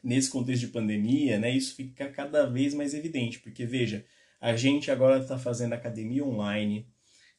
nesse 0.02 0.30
contexto 0.30 0.66
de 0.66 0.72
pandemia, 0.72 1.38
né, 1.38 1.50
isso 1.50 1.74
fica 1.74 2.10
cada 2.10 2.46
vez 2.46 2.72
mais 2.74 2.94
evidente, 2.94 3.40
porque 3.40 3.66
veja, 3.66 4.04
a 4.40 4.56
gente 4.56 4.90
agora 4.90 5.20
está 5.20 5.38
fazendo 5.38 5.74
academia 5.74 6.24
online, 6.24 6.86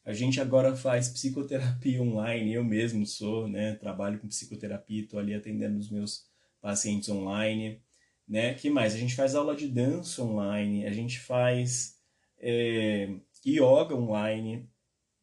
a 0.04 0.12
gente 0.12 0.40
agora 0.40 0.76
faz 0.76 1.08
psicoterapia 1.08 2.02
online, 2.02 2.52
eu 2.52 2.64
mesmo 2.64 3.04
sou, 3.04 3.48
né, 3.48 3.74
trabalho 3.74 4.20
com 4.20 4.28
psicoterapia, 4.28 5.02
estou 5.02 5.18
ali 5.18 5.34
atendendo 5.34 5.78
os 5.78 5.90
meus 5.90 6.26
pacientes 6.60 7.08
online, 7.08 7.80
né? 8.26 8.54
Que 8.54 8.70
mais? 8.70 8.94
A 8.94 8.98
gente 8.98 9.14
faz 9.14 9.34
aula 9.34 9.54
de 9.54 9.68
dança 9.68 10.22
online, 10.22 10.86
a 10.86 10.92
gente 10.92 11.20
faz 11.20 11.98
é, 12.38 13.08
yoga 13.44 13.94
online, 13.94 14.68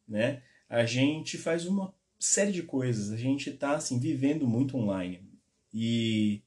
né? 0.06 0.42
A 0.68 0.84
gente 0.84 1.36
faz 1.38 1.66
uma 1.66 1.94
série 2.18 2.52
de 2.52 2.62
coisas. 2.62 3.12
A 3.12 3.16
gente 3.16 3.50
está 3.50 3.76
assim 3.76 3.98
vivendo 3.98 4.46
muito 4.46 4.76
online 4.76 5.20
e 5.72 6.42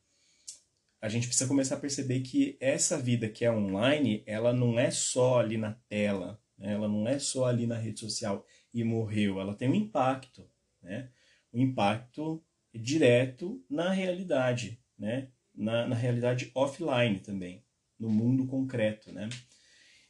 a 0.99 1.07
gente 1.09 1.27
precisa 1.27 1.47
começar 1.47 1.75
a 1.75 1.79
perceber 1.79 2.21
que 2.21 2.57
essa 2.59 2.97
vida 2.97 3.29
que 3.29 3.45
é 3.45 3.51
online, 3.51 4.23
ela 4.25 4.51
não 4.51 4.79
é 4.79 4.89
só 4.89 5.39
ali 5.39 5.57
na 5.57 5.73
tela, 5.87 6.41
né? 6.57 6.73
ela 6.73 6.87
não 6.87 7.07
é 7.07 7.19
só 7.19 7.45
ali 7.45 7.67
na 7.67 7.77
rede 7.77 7.99
social 7.99 8.45
e 8.73 8.83
morreu, 8.83 9.39
ela 9.39 9.53
tem 9.53 9.69
um 9.69 9.75
impacto, 9.75 10.49
né? 10.81 11.09
Um 11.53 11.61
impacto 11.61 12.43
direto 12.77 13.63
na 13.69 13.91
realidade, 13.91 14.79
né? 14.97 15.29
Na, 15.55 15.87
na 15.87 15.95
realidade 15.95 16.51
offline 16.53 17.19
também, 17.19 17.63
no 17.99 18.09
mundo 18.09 18.45
concreto, 18.45 19.11
né? 19.11 19.27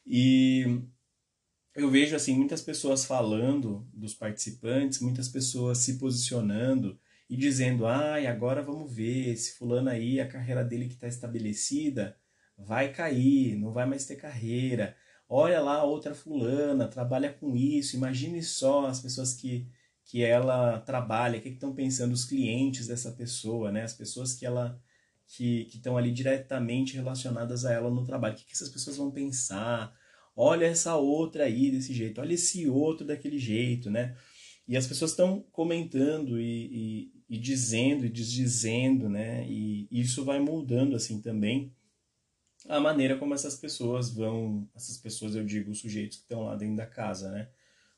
E 0.06 0.82
eu 1.76 1.90
vejo 1.90 2.16
assim 2.16 2.36
muitas 2.36 2.62
pessoas 2.62 3.06
falando 3.06 3.88
dos 3.94 4.14
participantes, 4.14 5.00
muitas 5.00 5.30
pessoas 5.30 5.80
se 5.80 5.98
posicionando 5.98 7.00
e 7.30 7.38
dizendo: 7.38 7.86
"Ai, 7.86 8.26
ah, 8.28 8.32
agora 8.32 8.62
vamos 8.62 8.92
ver 8.94 9.30
esse 9.30 9.54
fulano 9.58 9.90
aí, 9.90 10.20
a 10.20 10.28
carreira 10.28 10.64
dele 10.64 10.88
que 10.88 10.96
está 10.96 11.08
estabelecida 11.08 12.18
vai 12.58 12.92
cair, 12.92 13.56
não 13.58 13.72
vai 13.72 13.86
mais 13.86 14.06
ter 14.06 14.16
carreira. 14.16 14.96
Olha 15.30 15.60
lá 15.62 15.84
outra 15.84 16.16
fulana, 16.16 16.88
trabalha 16.88 17.32
com 17.32 17.56
isso. 17.56 17.96
Imagine 17.96 18.42
só 18.42 18.88
as 18.88 19.00
pessoas 19.02 19.34
que 19.34 19.68
que 20.08 20.24
ela 20.24 20.80
trabalha, 20.80 21.38
o 21.38 21.42
que 21.42 21.50
estão 21.50 21.76
pensando 21.76 22.14
os 22.14 22.26
clientes 22.26 22.88
dessa 22.88 23.12
pessoa, 23.12 23.72
né? 23.72 23.84
As 23.84 23.94
pessoas 23.94 24.34
que 24.34 24.46
ela 24.46 24.82
que 25.28 25.68
estão 25.68 25.98
ali 25.98 26.12
diretamente 26.12 26.96
relacionadas 26.96 27.66
a 27.66 27.74
ela 27.74 27.92
no 27.92 28.06
trabalho. 28.06 28.34
O 28.34 28.38
que, 28.38 28.46
que 28.46 28.54
essas 28.54 28.70
pessoas 28.70 28.96
vão 28.96 29.12
pensar? 29.12 29.94
Olha 30.34 30.66
essa 30.66 30.96
outra 30.96 31.44
aí 31.44 31.70
desse 31.70 31.94
jeito, 31.94 32.22
olha 32.22 32.34
esse 32.34 32.70
outro 32.70 33.06
daquele 33.06 33.38
jeito, 33.38 33.90
né? 33.90 34.16
E 34.66 34.78
as 34.78 34.88
pessoas 34.88 35.12
estão 35.12 35.42
comentando 35.52 36.40
e, 36.40 37.12
e, 37.30 37.36
e, 37.36 37.38
dizendo 37.38 38.06
e 38.06 38.10
desdizendo, 38.10 39.10
né? 39.10 39.46
E 39.50 39.88
isso 39.92 40.24
vai 40.24 40.40
mudando 40.40 40.96
assim 40.96 41.22
também 41.22 41.74
a 42.70 42.80
maneira 42.80 43.18
como 43.18 43.34
essas 43.34 43.56
pessoas 43.56 44.10
vão, 44.10 44.68
essas 44.76 44.98
pessoas 44.98 45.36
eu 45.36 45.44
digo, 45.44 45.72
os 45.72 45.80
sujeitos 45.80 46.18
que 46.18 46.24
estão 46.24 46.44
lá 46.44 46.56
dentro 46.56 46.78
da 46.78 46.86
casa, 46.86 47.30
né? 47.32 47.50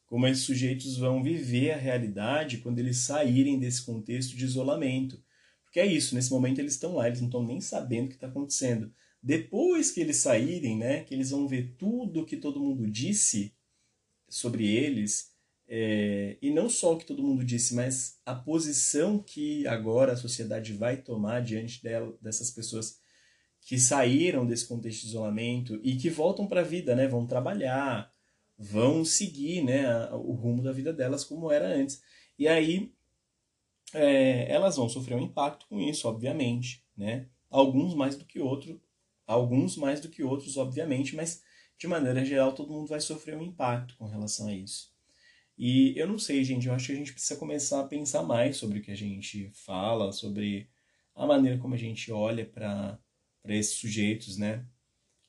Como 0.10 0.28
esses 0.28 0.44
sujeitos 0.44 0.98
vão 0.98 1.24
viver 1.24 1.72
a 1.72 1.78
realidade 1.78 2.58
quando 2.58 2.80
eles 2.80 2.98
saírem 2.98 3.60
desse 3.60 3.84
contexto 3.84 4.36
de 4.36 4.44
isolamento. 4.44 5.24
Porque 5.64 5.80
é 5.80 5.86
isso, 5.86 6.16
nesse 6.16 6.32
momento 6.32 6.60
eles 6.60 6.74
estão 6.74 6.96
lá, 6.96 7.08
eles 7.08 7.22
não 7.22 7.28
estão 7.28 7.46
nem 7.46 7.62
sabendo 7.62 8.08
o 8.08 8.10
que 8.10 8.16
está 8.16 8.28
acontecendo. 8.28 8.92
Depois 9.22 9.92
que 9.92 10.02
eles 10.02 10.18
saírem, 10.18 10.78
né, 10.78 11.04
que 11.04 11.14
eles 11.14 11.30
vão 11.30 11.48
ver 11.48 11.76
tudo 11.78 12.26
que 12.26 12.36
todo 12.36 12.60
mundo 12.60 12.90
disse 12.90 13.54
sobre 14.28 14.68
eles, 14.68 15.30
É, 15.72 16.36
e 16.42 16.50
não 16.50 16.68
só 16.68 16.94
o 16.94 16.98
que 16.98 17.06
todo 17.06 17.22
mundo 17.22 17.46
disse, 17.46 17.76
mas 17.76 18.20
a 18.26 18.34
posição 18.34 19.20
que 19.22 19.68
agora 19.68 20.14
a 20.14 20.18
sociedade 20.18 20.74
vai 20.74 20.98
tomar 20.98 21.44
diante 21.44 21.84
dela, 21.84 22.18
dessas 22.20 22.50
pessoas 22.50 22.98
que 23.62 23.78
saíram 23.78 24.48
desse 24.48 24.66
contexto 24.68 25.02
de 25.02 25.10
isolamento 25.10 25.80
e 25.84 25.96
que 25.96 26.10
voltam 26.10 26.48
para 26.48 26.62
a 26.62 26.64
vida, 26.64 26.96
né? 26.96 27.08
Vão 27.08 27.28
trabalhar, 27.28 28.12
vão 28.60 29.06
seguir, 29.06 29.64
né? 29.64 30.06
O 30.12 30.34
rumo 30.34 30.62
da 30.62 30.74
vida 30.74 30.92
delas 30.92 31.24
como 31.24 31.50
era 31.50 31.66
antes. 31.66 32.04
E 32.38 32.46
aí 32.48 32.92
é, 33.94 34.52
elas 34.52 34.76
vão 34.76 34.90
sofrer 34.90 35.16
um 35.16 35.22
impacto 35.22 35.66
com 35.68 35.80
isso, 35.80 36.08
obviamente, 36.08 36.84
né? 36.96 37.28
Alguns 37.50 37.96
mais 37.96 38.18
do 38.18 38.26
que 38.26 38.40
outros, 38.40 38.78
alguns 39.26 39.78
mais 39.78 40.02
do 40.02 40.10
que 40.10 40.22
outros, 40.22 40.58
obviamente, 40.58 41.16
mas 41.16 41.42
de 41.78 41.88
maneira 41.88 42.26
geral 42.26 42.54
todo 42.54 42.74
mundo 42.74 42.88
vai 42.88 43.00
sofrer 43.00 43.38
um 43.38 43.44
impacto 43.44 43.96
com 43.98 44.06
relação 44.06 44.48
a 44.48 44.54
isso. 44.54 44.94
E 45.58 45.94
eu 45.98 46.08
não 46.08 46.20
sei, 46.20 46.44
gente, 46.44 46.68
eu 46.68 46.74
acho 46.74 46.88
que 46.88 46.94
a 46.94 46.96
gente 46.96 47.14
precisa 47.14 47.40
começar 47.40 47.82
a 47.82 47.88
pensar 47.88 48.24
mais 48.24 48.58
sobre 48.58 48.80
o 48.80 48.82
que 48.82 48.92
a 48.92 48.96
gente 48.96 49.50
fala, 49.54 50.12
sobre 50.12 50.70
a 51.16 51.26
maneira 51.26 51.58
como 51.58 51.74
a 51.74 51.78
gente 51.78 52.12
olha 52.12 52.46
para 52.46 53.00
esses 53.46 53.76
sujeitos, 53.76 54.38
né, 54.38 54.66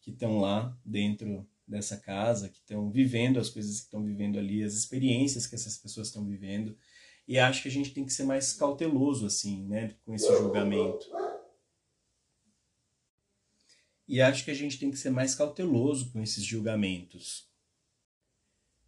que 0.00 0.10
estão 0.10 0.38
lá 0.38 0.76
dentro 0.84 1.48
dessa 1.70 1.96
casa, 1.96 2.48
que 2.48 2.58
estão 2.58 2.90
vivendo 2.90 3.38
as 3.38 3.48
coisas 3.48 3.78
que 3.78 3.84
estão 3.86 4.04
vivendo 4.04 4.38
ali, 4.38 4.62
as 4.62 4.74
experiências 4.74 5.46
que 5.46 5.54
essas 5.54 5.78
pessoas 5.78 6.08
estão 6.08 6.26
vivendo. 6.26 6.76
E 7.26 7.38
acho 7.38 7.62
que 7.62 7.68
a 7.68 7.70
gente 7.70 7.94
tem 7.94 8.04
que 8.04 8.12
ser 8.12 8.24
mais 8.24 8.52
cauteloso, 8.52 9.24
assim, 9.24 9.64
né, 9.66 9.94
com 10.04 10.14
esse 10.14 10.26
julgamento. 10.26 11.06
E 14.08 14.20
acho 14.20 14.44
que 14.44 14.50
a 14.50 14.54
gente 14.54 14.78
tem 14.78 14.90
que 14.90 14.98
ser 14.98 15.10
mais 15.10 15.36
cauteloso 15.36 16.12
com 16.12 16.20
esses 16.20 16.44
julgamentos. 16.44 17.48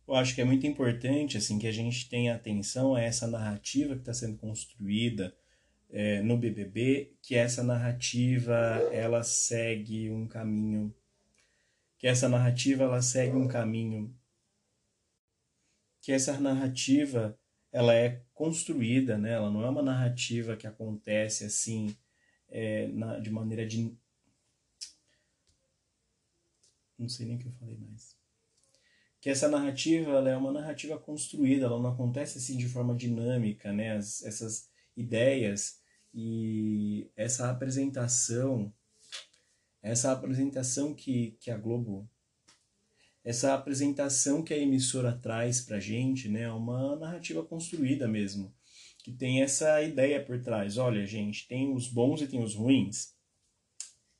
Eu 0.06 0.16
acho 0.16 0.34
que 0.34 0.40
é 0.40 0.44
muito 0.44 0.66
importante, 0.66 1.38
assim, 1.38 1.60
que 1.60 1.68
a 1.68 1.72
gente 1.72 2.08
tenha 2.08 2.34
atenção 2.34 2.96
a 2.96 3.00
essa 3.00 3.28
narrativa 3.28 3.94
que 3.94 4.00
está 4.00 4.12
sendo 4.12 4.36
construída 4.36 5.32
é, 5.88 6.20
no 6.22 6.36
BBB, 6.36 7.14
que 7.22 7.36
essa 7.36 7.62
narrativa, 7.62 8.56
ela 8.90 9.22
segue 9.22 10.10
um 10.10 10.26
caminho 10.26 10.92
que 12.02 12.08
essa 12.08 12.28
narrativa 12.28 12.82
ela 12.82 13.00
segue 13.00 13.36
um 13.36 13.46
caminho 13.46 14.12
que 16.00 16.10
essa 16.10 16.36
narrativa 16.40 17.38
ela 17.70 17.94
é 17.94 18.24
construída, 18.34 19.16
né? 19.16 19.34
Ela 19.34 19.48
não 19.48 19.62
é 19.62 19.70
uma 19.70 19.84
narrativa 19.84 20.56
que 20.56 20.66
acontece 20.66 21.44
assim 21.44 21.96
é, 22.48 22.88
na, 22.88 23.20
de 23.20 23.30
maneira 23.30 23.64
de 23.64 23.96
não 26.98 27.08
sei 27.08 27.24
nem 27.24 27.36
o 27.36 27.38
que 27.38 27.46
eu 27.46 27.52
falei 27.52 27.76
mais. 27.76 28.16
Que 29.20 29.30
essa 29.30 29.48
narrativa 29.48 30.10
ela 30.10 30.28
é 30.28 30.36
uma 30.36 30.50
narrativa 30.50 30.98
construída, 30.98 31.66
ela 31.66 31.80
não 31.80 31.90
acontece 31.90 32.36
assim 32.36 32.56
de 32.56 32.68
forma 32.68 32.96
dinâmica, 32.96 33.72
né? 33.72 33.92
As, 33.92 34.24
essas 34.24 34.68
ideias 34.96 35.80
e 36.12 37.08
essa 37.14 37.48
apresentação, 37.48 38.74
essa 39.82 40.12
apresentação 40.12 40.94
que, 40.94 41.36
que 41.40 41.50
a 41.50 41.56
Globo 41.56 42.08
essa 43.24 43.54
apresentação 43.54 44.42
que 44.42 44.52
a 44.52 44.58
emissora 44.58 45.12
traz 45.12 45.60
pra 45.60 45.78
gente, 45.78 46.28
né, 46.28 46.42
é 46.42 46.52
uma 46.52 46.96
narrativa 46.96 47.42
construída 47.42 48.08
mesmo, 48.08 48.52
que 48.98 49.12
tem 49.12 49.42
essa 49.42 49.80
ideia 49.82 50.22
por 50.22 50.42
trás. 50.42 50.76
Olha, 50.76 51.06
gente, 51.06 51.46
tem 51.46 51.72
os 51.72 51.86
bons 51.88 52.20
e 52.20 52.26
tem 52.26 52.42
os 52.42 52.54
ruins, 52.54 53.14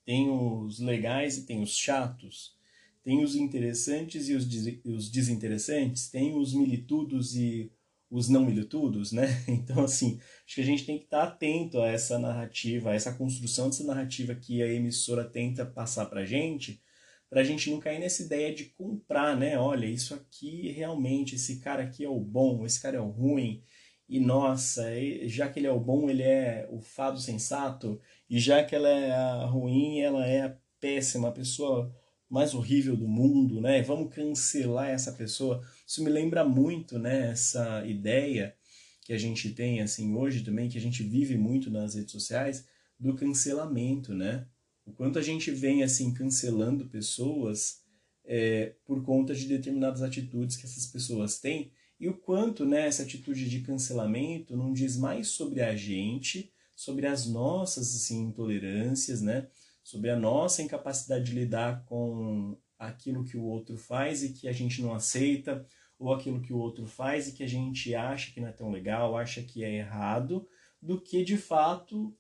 tem 0.04 0.30
os 0.30 0.78
legais 0.78 1.38
e 1.38 1.46
tem 1.46 1.62
os 1.62 1.76
chatos, 1.76 2.56
tem 3.02 3.24
os 3.24 3.34
interessantes 3.34 4.28
e 4.28 4.34
os, 4.34 4.48
des 4.48 4.80
os 4.84 5.10
desinteressantes, 5.10 6.08
tem 6.08 6.36
os 6.36 6.54
militudos 6.54 7.34
e 7.34 7.72
os 8.12 8.28
não 8.28 8.44
militudos, 8.44 9.10
né? 9.10 9.26
Então, 9.48 9.84
assim, 9.84 10.20
acho 10.44 10.56
que 10.56 10.60
a 10.60 10.64
gente 10.64 10.84
tem 10.84 10.98
que 10.98 11.04
estar 11.04 11.22
atento 11.22 11.80
a 11.80 11.88
essa 11.88 12.18
narrativa, 12.18 12.90
a 12.90 12.94
essa 12.94 13.14
construção 13.14 13.68
dessa 13.68 13.84
narrativa 13.84 14.34
que 14.34 14.62
a 14.62 14.68
emissora 14.68 15.24
tenta 15.24 15.64
passar 15.64 16.06
pra 16.06 16.24
gente, 16.24 16.82
para 17.30 17.40
a 17.40 17.44
gente 17.44 17.70
não 17.70 17.80
cair 17.80 17.98
nessa 17.98 18.22
ideia 18.22 18.54
de 18.54 18.66
comprar, 18.66 19.34
né? 19.36 19.58
Olha, 19.58 19.86
isso 19.86 20.14
aqui 20.14 20.70
realmente, 20.70 21.36
esse 21.36 21.60
cara 21.60 21.84
aqui 21.84 22.04
é 22.04 22.08
o 22.08 22.20
bom, 22.20 22.66
esse 22.66 22.80
cara 22.80 22.98
é 22.98 23.00
o 23.00 23.08
ruim, 23.08 23.64
e 24.06 24.20
nossa, 24.20 24.84
já 25.24 25.48
que 25.48 25.58
ele 25.58 25.66
é 25.66 25.72
o 25.72 25.80
bom, 25.80 26.10
ele 26.10 26.22
é 26.22 26.68
o 26.70 26.82
fado 26.82 27.18
sensato, 27.18 27.98
e 28.28 28.38
já 28.38 28.62
que 28.62 28.74
ela 28.74 28.88
é 28.88 29.10
a 29.10 29.46
ruim, 29.46 30.00
ela 30.00 30.26
é 30.26 30.42
a 30.42 30.56
péssima, 30.78 31.28
a 31.28 31.32
pessoa 31.32 31.90
mais 32.32 32.54
horrível 32.54 32.96
do 32.96 33.06
mundo, 33.06 33.60
né? 33.60 33.82
Vamos 33.82 34.14
cancelar 34.14 34.88
essa 34.88 35.12
pessoa. 35.12 35.62
Isso 35.86 36.02
me 36.02 36.08
lembra 36.08 36.42
muito, 36.42 36.98
né? 36.98 37.30
Essa 37.30 37.84
ideia 37.86 38.56
que 39.04 39.12
a 39.12 39.18
gente 39.18 39.50
tem 39.50 39.82
assim 39.82 40.14
hoje 40.14 40.42
também, 40.42 40.66
que 40.66 40.78
a 40.78 40.80
gente 40.80 41.02
vive 41.02 41.36
muito 41.36 41.70
nas 41.70 41.94
redes 41.94 42.10
sociais, 42.10 42.66
do 42.98 43.14
cancelamento, 43.14 44.14
né? 44.14 44.46
O 44.86 44.92
quanto 44.92 45.18
a 45.18 45.22
gente 45.22 45.50
vem 45.50 45.82
assim 45.82 46.14
cancelando 46.14 46.86
pessoas 46.86 47.82
é, 48.24 48.76
por 48.86 49.02
conta 49.04 49.34
de 49.34 49.46
determinadas 49.46 50.00
atitudes 50.00 50.56
que 50.56 50.64
essas 50.64 50.86
pessoas 50.86 51.38
têm 51.38 51.70
e 52.00 52.08
o 52.08 52.14
quanto 52.14 52.64
né, 52.64 52.86
essa 52.86 53.02
atitude 53.02 53.46
de 53.46 53.60
cancelamento 53.60 54.56
não 54.56 54.72
diz 54.72 54.96
mais 54.96 55.28
sobre 55.28 55.60
a 55.60 55.76
gente, 55.76 56.50
sobre 56.74 57.06
as 57.06 57.26
nossas 57.26 57.94
assim, 57.94 58.22
intolerâncias, 58.22 59.20
né? 59.20 59.48
Sobre 59.82 60.10
a 60.10 60.16
nossa 60.16 60.62
incapacidade 60.62 61.24
de 61.24 61.32
lidar 61.32 61.84
com 61.84 62.56
aquilo 62.78 63.24
que 63.24 63.36
o 63.36 63.44
outro 63.44 63.76
faz 63.76 64.22
e 64.22 64.32
que 64.32 64.48
a 64.48 64.52
gente 64.52 64.82
não 64.82 64.94
aceita, 64.94 65.66
ou 65.98 66.12
aquilo 66.12 66.40
que 66.40 66.52
o 66.52 66.58
outro 66.58 66.86
faz 66.86 67.28
e 67.28 67.32
que 67.32 67.44
a 67.44 67.46
gente 67.46 67.94
acha 67.94 68.32
que 68.32 68.40
não 68.40 68.48
é 68.48 68.52
tão 68.52 68.70
legal, 68.70 69.16
acha 69.16 69.42
que 69.42 69.62
é 69.62 69.72
errado, 69.76 70.46
do 70.80 71.00
que 71.00 71.24
de 71.24 71.36
fato 71.36 72.14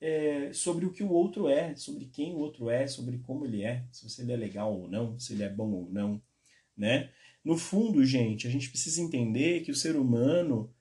é, 0.00 0.52
sobre 0.52 0.84
o 0.84 0.92
que 0.92 1.02
o 1.02 1.10
outro 1.10 1.48
é, 1.48 1.74
sobre 1.76 2.06
quem 2.06 2.34
o 2.34 2.38
outro 2.38 2.68
é, 2.68 2.86
sobre 2.86 3.18
como 3.18 3.44
ele 3.44 3.62
é, 3.62 3.84
se 3.92 4.20
ele 4.20 4.32
é 4.32 4.36
legal 4.36 4.76
ou 4.76 4.88
não, 4.88 5.18
se 5.18 5.32
ele 5.32 5.44
é 5.44 5.48
bom 5.48 5.70
ou 5.70 5.88
não, 5.90 6.20
né? 6.76 7.10
No 7.44 7.56
fundo, 7.56 8.04
gente, 8.04 8.46
a 8.46 8.50
gente 8.50 8.68
precisa 8.68 9.00
entender 9.00 9.60
que 9.60 9.70
o 9.70 9.76
ser 9.76 9.96
humano 9.96 10.72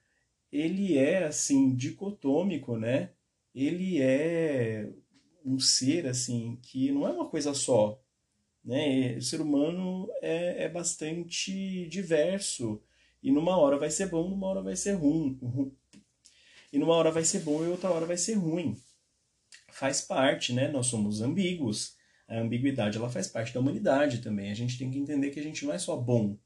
ele 0.52 0.98
é 0.98 1.26
assim 1.26 1.76
dicotômico, 1.76 2.78
né? 2.78 3.12
Ele 3.54 4.02
é 4.02 4.92
um 5.48 5.60
ser 5.60 6.07
assim 6.07 6.57
que 6.61 6.91
não 6.91 7.07
é 7.07 7.11
uma 7.11 7.30
coisa 7.30 7.53
só, 7.53 8.02
né? 8.64 9.15
O 9.18 9.22
ser 9.22 9.41
humano 9.41 10.10
é, 10.22 10.65
é 10.65 10.69
bastante 10.69 11.88
diverso 11.88 12.82
e 13.24 13.32
numa 13.32 13.57
hora 13.57 13.78
vai 13.78 13.90
ser 13.90 14.07
bom, 14.10 14.30
numa 14.30 14.48
hora 14.48 14.61
vai 14.61 14.76
ser 14.76 14.94
ruim, 14.94 15.40
e 16.72 16.78
numa 16.78 16.94
hora 16.94 17.11
vai 17.11 17.24
ser 17.24 17.40
bom 17.40 17.64
e 17.64 17.68
outra 17.68 17.90
hora 17.90 18.06
vai 18.06 18.18
ser 18.18 18.34
ruim 18.34 18.76
faz 19.78 20.02
parte, 20.02 20.53
né? 20.53 20.68
Nós 20.68 20.88
somos 20.88 21.22
ambíguos. 21.22 21.95
A 22.28 22.40
ambiguidade 22.40 22.98
ela 22.98 23.10
faz 23.10 23.28
parte 23.28 23.53
da 23.53 23.60
humanidade 23.60 24.22
também. 24.22 24.52
A 24.52 24.56
gente 24.56 24.78
tem 24.78 24.90
que 24.90 24.98
entender 24.98 25.30
que 25.30 25.40
a 25.40 25.44
gente 25.44 25.65
não 25.65 25.74
é 25.74 25.78
só 25.78 25.95
bom 25.95 26.38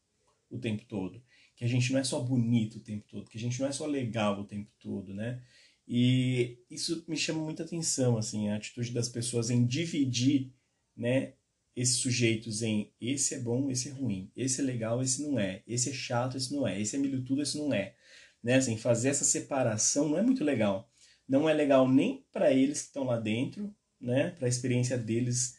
o 0.49 0.59
tempo 0.59 0.83
todo, 0.85 1.23
que 1.55 1.63
a 1.63 1.67
gente 1.67 1.93
não 1.93 1.99
é 1.99 2.03
só 2.03 2.19
bonito 2.19 2.75
o 2.77 2.81
tempo 2.81 3.05
todo, 3.07 3.29
que 3.29 3.37
a 3.37 3.41
gente 3.41 3.59
não 3.61 3.69
é 3.69 3.71
só 3.71 3.85
legal 3.85 4.41
o 4.41 4.43
tempo 4.43 4.69
todo, 4.79 5.13
né? 5.13 5.41
E 5.87 6.59
isso 6.69 7.03
me 7.07 7.17
chama 7.17 7.43
muita 7.43 7.63
atenção, 7.63 8.17
assim, 8.17 8.49
a 8.49 8.55
atitude 8.55 8.91
das 8.91 9.09
pessoas 9.09 9.49
em 9.49 9.65
dividir, 9.65 10.51
né, 10.95 11.33
esses 11.75 11.97
sujeitos 11.97 12.61
em 12.61 12.91
esse 12.99 13.35
é 13.35 13.39
bom, 13.39 13.69
esse 13.69 13.89
é 13.89 13.91
ruim, 13.91 14.31
esse 14.35 14.61
é 14.61 14.63
legal, 14.63 15.01
esse 15.01 15.21
não 15.21 15.39
é, 15.39 15.63
esse 15.67 15.89
é 15.89 15.93
chato, 15.93 16.37
esse 16.37 16.53
não 16.53 16.67
é, 16.67 16.79
esse 16.79 16.95
é 16.95 16.99
militudo, 16.99 17.41
esse 17.41 17.57
não 17.57 17.73
é, 17.73 17.95
né? 18.43 18.55
Assim, 18.55 18.77
fazer 18.77 19.09
essa 19.09 19.25
separação 19.25 20.09
não 20.09 20.17
é 20.17 20.21
muito 20.21 20.43
legal 20.43 20.91
não 21.31 21.47
é 21.47 21.53
legal 21.53 21.87
nem 21.87 22.25
para 22.29 22.51
eles 22.51 22.81
que 22.81 22.87
estão 22.87 23.05
lá 23.05 23.17
dentro, 23.17 23.73
né, 24.01 24.31
para 24.31 24.47
a 24.47 24.49
experiência 24.49 24.97
deles 24.97 25.57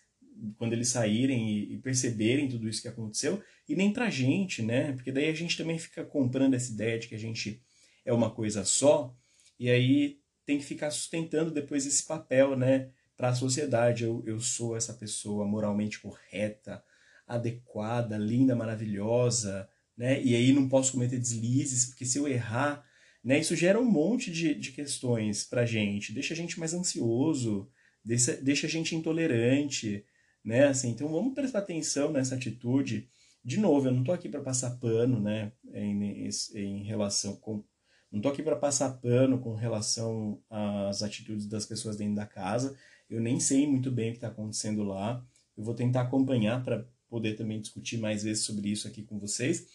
quando 0.58 0.74
eles 0.74 0.88
saírem 0.88 1.72
e, 1.72 1.78
perceberem 1.78 2.46
tudo 2.46 2.68
isso 2.68 2.82
que 2.82 2.88
aconteceu, 2.88 3.42
e 3.66 3.74
nem 3.74 3.90
para 3.90 4.10
gente, 4.10 4.60
né, 4.60 4.92
porque 4.92 5.10
daí 5.10 5.30
a 5.30 5.34
gente 5.34 5.56
também 5.56 5.78
fica 5.78 6.04
comprando 6.04 6.52
essa 6.52 6.70
ideia 6.70 6.98
de 6.98 7.08
que 7.08 7.14
a 7.14 7.18
gente 7.18 7.62
é 8.04 8.12
uma 8.12 8.30
coisa 8.30 8.64
só, 8.64 9.16
e 9.64 9.70
aí 9.70 10.18
tem 10.44 10.58
que 10.58 10.64
ficar 10.64 10.90
sustentando 10.90 11.50
depois 11.50 11.86
esse 11.86 12.04
papel, 12.04 12.56
né, 12.56 12.90
para 13.16 13.28
a 13.28 13.34
sociedade. 13.34 14.04
Eu, 14.04 14.22
eu 14.26 14.40
sou 14.40 14.76
essa 14.76 14.94
pessoa 14.94 15.46
moralmente 15.46 16.00
correta, 16.00 16.82
adequada, 17.26 18.16
linda, 18.18 18.56
maravilhosa, 18.56 19.68
né, 19.96 20.22
e 20.22 20.34
aí 20.34 20.52
não 20.52 20.68
posso 20.68 20.92
cometer 20.92 21.18
deslizes, 21.18 21.86
porque 21.86 22.04
se 22.04 22.18
eu 22.18 22.26
errar 22.26 22.84
né? 23.22 23.38
Isso 23.38 23.54
gera 23.54 23.80
um 23.80 23.84
monte 23.84 24.30
de, 24.30 24.54
de 24.54 24.72
questões 24.72 25.44
para 25.44 25.64
gente, 25.64 26.12
deixa 26.12 26.34
a 26.34 26.36
gente 26.36 26.58
mais 26.58 26.74
ansioso, 26.74 27.70
deixa, 28.04 28.36
deixa 28.36 28.66
a 28.66 28.70
gente 28.70 28.96
intolerante, 28.96 30.04
né? 30.44 30.66
Assim, 30.66 30.90
então 30.90 31.08
vamos 31.08 31.34
prestar 31.34 31.60
atenção 31.60 32.10
nessa 32.10 32.34
atitude. 32.34 33.08
De 33.44 33.58
novo, 33.58 33.86
eu 33.86 33.92
não 33.92 34.00
estou 34.00 34.14
aqui 34.14 34.28
para 34.28 34.40
passar 34.40 34.78
pano, 34.78 35.20
né? 35.20 35.52
Em, 35.72 36.28
em 36.54 36.82
relação 36.82 37.36
com 37.36 37.64
não 38.12 38.18
estou 38.18 38.30
aqui 38.30 38.42
para 38.42 38.56
passar 38.56 38.90
pano 39.00 39.38
com 39.38 39.54
relação 39.54 40.38
às 40.50 41.02
atitudes 41.02 41.46
das 41.46 41.64
pessoas 41.64 41.96
dentro 41.96 42.14
da 42.14 42.26
casa. 42.26 42.76
Eu 43.08 43.20
nem 43.20 43.40
sei 43.40 43.66
muito 43.66 43.90
bem 43.90 44.08
o 44.08 44.12
que 44.12 44.18
está 44.18 44.28
acontecendo 44.28 44.82
lá. 44.82 45.24
Eu 45.56 45.64
vou 45.64 45.74
tentar 45.74 46.02
acompanhar 46.02 46.62
para 46.62 46.86
poder 47.08 47.36
também 47.36 47.58
discutir 47.58 47.96
mais 47.96 48.22
vezes 48.22 48.44
sobre 48.44 48.68
isso 48.68 48.86
aqui 48.86 49.02
com 49.02 49.18
vocês. 49.18 49.66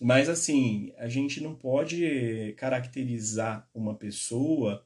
Mas 0.00 0.30
assim, 0.30 0.92
a 0.96 1.08
gente 1.08 1.42
não 1.42 1.54
pode 1.54 2.54
caracterizar 2.56 3.68
uma 3.74 3.94
pessoa 3.94 4.82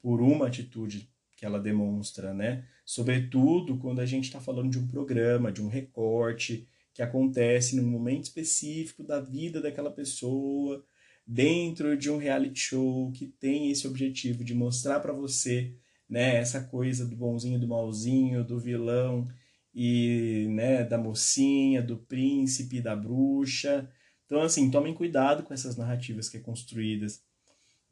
por 0.00 0.22
uma 0.22 0.46
atitude 0.46 1.10
que 1.36 1.44
ela 1.44 1.60
demonstra, 1.60 2.32
né? 2.32 2.64
Sobretudo 2.84 3.76
quando 3.76 4.00
a 4.00 4.06
gente 4.06 4.24
está 4.24 4.40
falando 4.40 4.70
de 4.70 4.78
um 4.78 4.88
programa, 4.88 5.52
de 5.52 5.62
um 5.62 5.68
recorte 5.68 6.66
que 6.94 7.02
acontece 7.02 7.76
num 7.76 7.86
momento 7.86 8.24
específico 8.24 9.04
da 9.04 9.20
vida 9.20 9.60
daquela 9.60 9.90
pessoa, 9.90 10.84
dentro 11.28 11.94
de 11.94 12.10
um 12.10 12.16
reality 12.16 12.58
show 12.58 13.12
que 13.12 13.26
tem 13.26 13.70
esse 13.70 13.86
objetivo 13.86 14.42
de 14.42 14.54
mostrar 14.54 14.98
para 15.00 15.12
você, 15.12 15.74
né, 16.08 16.36
essa 16.36 16.64
coisa 16.64 17.06
do 17.06 17.14
bonzinho, 17.14 17.60
do 17.60 17.68
malzinho, 17.68 18.42
do 18.42 18.58
vilão 18.58 19.28
e, 19.74 20.46
né, 20.48 20.82
da 20.84 20.96
mocinha, 20.96 21.82
do 21.82 21.98
príncipe, 21.98 22.80
da 22.80 22.96
bruxa. 22.96 23.90
Então, 24.24 24.40
assim, 24.40 24.70
tomem 24.70 24.94
cuidado 24.94 25.42
com 25.42 25.52
essas 25.52 25.76
narrativas 25.76 26.30
que 26.30 26.38
é 26.38 26.40
construídas. 26.40 27.22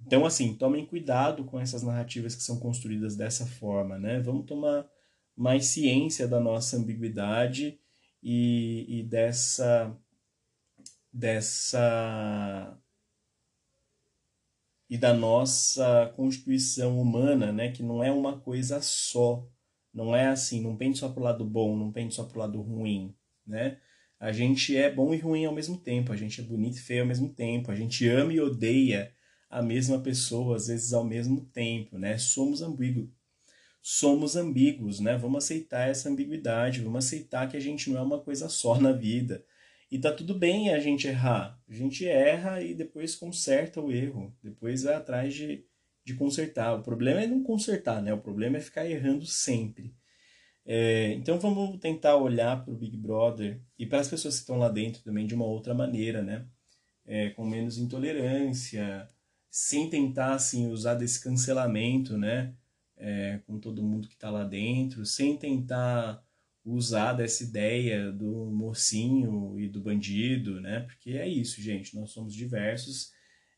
Então, 0.01 0.25
assim, 0.25 0.55
tomem 0.55 0.87
cuidado 0.87 1.45
com 1.45 1.61
essas 1.61 1.83
narrativas 1.83 2.35
que 2.35 2.43
são 2.43 2.59
construídas 2.59 3.17
dessa 3.17 3.47
forma, 3.47 3.99
né? 3.99 4.19
Vamos 4.19 4.47
tomar 4.47 4.87
mais 5.37 5.67
ciência 5.67 6.27
da 6.27 6.41
nossa 6.41 6.79
ambiguidade 6.79 7.79
e, 8.23 8.87
e 8.89 9.03
dessa 9.03 9.95
dessa 11.13 12.79
e 14.89 14.97
da 14.97 15.13
nossa 15.13 16.13
constituição 16.17 17.01
humana, 17.01 17.53
né, 17.53 17.71
que 17.73 17.83
não 17.83 18.03
é 18.03 18.11
uma 18.13 18.39
coisa 18.41 18.81
só, 18.81 19.49
não 19.93 20.15
é 20.15 20.29
assim, 20.29 20.61
não 20.61 20.77
pende 20.77 20.99
só 20.99 21.09
pro 21.09 21.23
lado 21.23 21.45
bom, 21.45 21.77
não 21.77 21.93
pende 21.93 22.15
só 22.15 22.25
pro 22.25 22.39
lado 22.39 22.61
ruim, 22.61 23.15
né? 23.47 23.79
A 24.19 24.33
gente 24.33 24.77
é 24.77 24.91
bom 24.91 25.13
e 25.13 25.19
ruim 25.19 25.45
ao 25.45 25.55
mesmo 25.55 25.77
tempo, 25.77 26.13
a 26.13 26.17
gente 26.17 26.41
é 26.41 26.45
bonito 26.45 26.77
e 26.77 26.81
feio 26.81 27.03
ao 27.03 27.09
mesmo 27.09 27.29
tempo, 27.29 27.71
a 27.71 27.77
gente 27.77 28.09
ama 28.09 28.33
e 28.33 28.41
odeia 28.41 29.13
a 29.51 29.63
mesma 29.63 30.01
pessoa, 30.01 30.57
às 30.57 30.69
vezes 30.69 30.93
ao 30.93 31.05
mesmo 31.05 31.45
tempo, 31.53 31.99
né? 31.99 32.17
Somos 32.19 32.63
ambíguos. 32.63 33.11
Somos 33.83 34.35
ambíguos, 34.35 35.01
né? 35.01 35.17
Vamos 35.17 35.45
aceitar 35.45 35.89
essa 35.89 36.09
ambiguidade, 36.09 36.81
vamos 36.81 37.05
aceitar 37.05 37.49
que 37.49 37.57
a 37.57 37.61
gente 37.61 37.91
não 37.91 38.01
é 38.01 38.03
uma 38.03 38.21
coisa 38.21 38.49
só 38.49 38.81
na 38.81 38.93
vida. 38.93 39.45
E 39.91 39.99
tá 39.99 40.13
tudo 40.13 40.35
bem 40.35 40.71
a 40.75 40.81
gente 40.81 41.07
errar. 41.07 41.61
A 41.69 41.73
gente 41.73 42.07
erra 42.07 42.63
e 42.63 42.75
depois 42.75 43.15
conserta 43.15 43.81
o 43.81 43.93
erro. 43.93 44.35
Depois 44.43 44.83
vai 44.83 44.95
atrás 44.95 45.35
de, 45.35 45.65
de 46.05 46.15
consertar. 46.15 46.75
O 46.75 46.83
problema 46.83 47.21
é 47.21 47.27
não 47.27 47.43
consertar, 47.43 48.03
né? 48.03 48.13
O 48.13 48.21
problema 48.21 48.57
é 48.57 48.61
ficar 48.61 48.89
errando 48.89 49.25
sempre. 49.27 49.95
É, 50.65 51.13
então 51.13 51.39
vamos 51.39 51.79
tentar 51.79 52.17
olhar 52.17 52.65
para 52.65 52.75
o 52.75 52.77
Big 52.77 52.97
Brother 52.97 53.61
e 53.79 53.87
para 53.87 54.01
as 54.01 54.09
pessoas 54.09 54.35
que 54.35 54.41
estão 54.41 54.59
lá 54.59 54.69
dentro 54.69 55.01
também 55.03 55.25
de 55.25 55.35
uma 55.35 55.45
outra 55.45 55.73
maneira, 55.73 56.23
né? 56.23 56.45
É, 57.05 57.31
com 57.31 57.47
menos 57.47 57.79
intolerância, 57.79 59.07
sem 59.49 59.89
tentar 59.89 60.35
assim 60.35 60.67
usar 60.67 60.95
desse 60.95 61.23
cancelamento, 61.23 62.19
né? 62.19 62.53
É, 62.97 63.41
com 63.47 63.61
todo 63.61 63.83
mundo 63.83 64.09
que 64.09 64.15
está 64.15 64.31
lá 64.31 64.43
dentro, 64.43 65.07
sem 65.07 65.37
tentar 65.37 66.26
usar 66.67 67.13
dessa 67.13 67.45
ideia 67.45 68.11
do 68.11 68.51
mocinho 68.51 69.59
e 69.59 69.69
do 69.69 69.81
bandido, 69.81 70.61
né? 70.61 70.81
Porque 70.81 71.11
é 71.11 71.29
isso, 71.29 71.63
gente. 71.63 71.95
Nós 71.95 72.11
somos 72.11 72.35
diversos. 72.35 73.13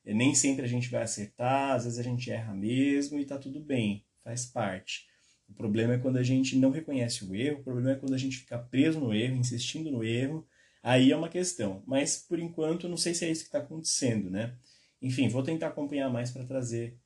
Nem 0.04 0.34
sempre 0.34 0.64
a 0.64 0.68
gente 0.68 0.90
vai 0.90 1.02
acertar, 1.02 1.74
às 1.74 1.84
vezes 1.84 1.98
a 1.98 2.02
gente 2.02 2.30
erra 2.30 2.54
mesmo 2.54 3.18
e 3.18 3.24
tá 3.24 3.38
tudo 3.38 3.60
bem, 3.60 4.04
faz 4.22 4.46
parte. 4.46 5.06
O 5.48 5.54
problema 5.54 5.94
é 5.94 5.98
quando 5.98 6.18
a 6.18 6.22
gente 6.22 6.56
não 6.56 6.70
reconhece 6.70 7.24
o 7.24 7.34
erro, 7.34 7.60
o 7.60 7.64
problema 7.64 7.92
é 7.92 7.96
quando 7.96 8.14
a 8.14 8.18
gente 8.18 8.38
fica 8.38 8.58
preso 8.58 9.00
no 9.00 9.12
erro, 9.12 9.36
insistindo 9.36 9.90
no 9.90 10.04
erro, 10.04 10.46
aí 10.82 11.12
é 11.12 11.16
uma 11.16 11.28
questão. 11.28 11.82
Mas 11.86 12.16
por 12.16 12.38
enquanto, 12.38 12.88
não 12.88 12.96
sei 12.96 13.14
se 13.14 13.24
é 13.24 13.30
isso 13.30 13.42
que 13.42 13.48
está 13.48 13.58
acontecendo, 13.58 14.30
né? 14.30 14.56
Enfim, 15.00 15.28
vou 15.28 15.42
tentar 15.42 15.68
acompanhar 15.68 16.10
mais 16.10 16.30
para 16.30 16.44
trazer 16.44 16.98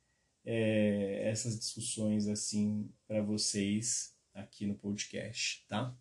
é, 0.45 1.29
essas 1.29 1.57
discussões 1.57 2.27
assim 2.27 2.89
para 3.07 3.21
vocês 3.21 4.12
aqui 4.33 4.65
no 4.65 4.75
podcast, 4.75 5.65
tá? 5.67 5.95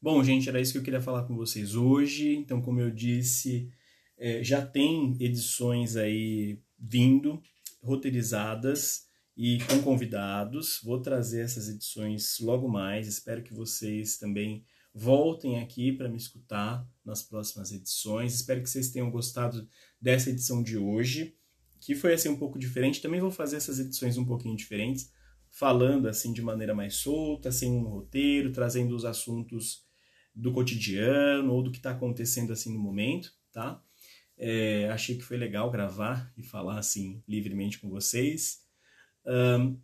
Bom, 0.00 0.22
gente, 0.22 0.48
era 0.48 0.60
isso 0.60 0.72
que 0.72 0.78
eu 0.78 0.82
queria 0.82 1.00
falar 1.00 1.24
com 1.24 1.34
vocês 1.34 1.74
hoje. 1.74 2.34
Então, 2.34 2.60
como 2.60 2.80
eu 2.80 2.90
disse, 2.90 3.72
é, 4.18 4.44
já 4.44 4.64
tem 4.64 5.16
edições 5.18 5.96
aí 5.96 6.60
vindo, 6.78 7.42
roteirizadas 7.82 9.06
e 9.36 9.58
com 9.68 9.82
convidados. 9.82 10.80
Vou 10.84 11.00
trazer 11.00 11.40
essas 11.40 11.68
edições 11.68 12.38
logo 12.40 12.68
mais. 12.68 13.08
Espero 13.08 13.42
que 13.42 13.54
vocês 13.54 14.18
também 14.18 14.64
voltem 14.94 15.58
aqui 15.58 15.92
para 15.92 16.08
me 16.08 16.16
escutar 16.16 16.86
nas 17.04 17.22
próximas 17.22 17.72
edições. 17.72 18.34
Espero 18.34 18.62
que 18.62 18.70
vocês 18.70 18.90
tenham 18.90 19.10
gostado 19.10 19.68
dessa 20.00 20.30
edição 20.30 20.62
de 20.62 20.78
hoje, 20.78 21.36
que 21.80 21.94
foi 21.94 22.14
assim 22.14 22.28
um 22.28 22.38
pouco 22.38 22.58
diferente. 22.58 23.00
Também 23.00 23.20
vou 23.20 23.30
fazer 23.30 23.56
essas 23.56 23.80
edições 23.80 24.16
um 24.16 24.24
pouquinho 24.24 24.56
diferentes, 24.56 25.10
falando 25.54 26.08
assim 26.08 26.32
de 26.32 26.42
maneira 26.42 26.74
mais 26.74 26.96
solta, 26.96 27.52
sem 27.52 27.70
um 27.70 27.84
roteiro, 27.84 28.52
trazendo 28.52 28.94
os 28.94 29.04
assuntos 29.04 29.84
do 30.34 30.52
cotidiano 30.52 31.52
ou 31.52 31.62
do 31.62 31.70
que 31.70 31.76
está 31.76 31.92
acontecendo 31.92 32.52
assim 32.52 32.74
no 32.74 32.80
momento, 32.80 33.32
tá? 33.52 33.80
É, 34.36 34.90
achei 34.90 35.16
que 35.16 35.22
foi 35.22 35.36
legal 35.36 35.70
gravar 35.70 36.32
e 36.36 36.42
falar 36.42 36.78
assim 36.78 37.22
livremente 37.28 37.78
com 37.78 37.88
vocês. 37.88 38.64
Um, 39.24 39.78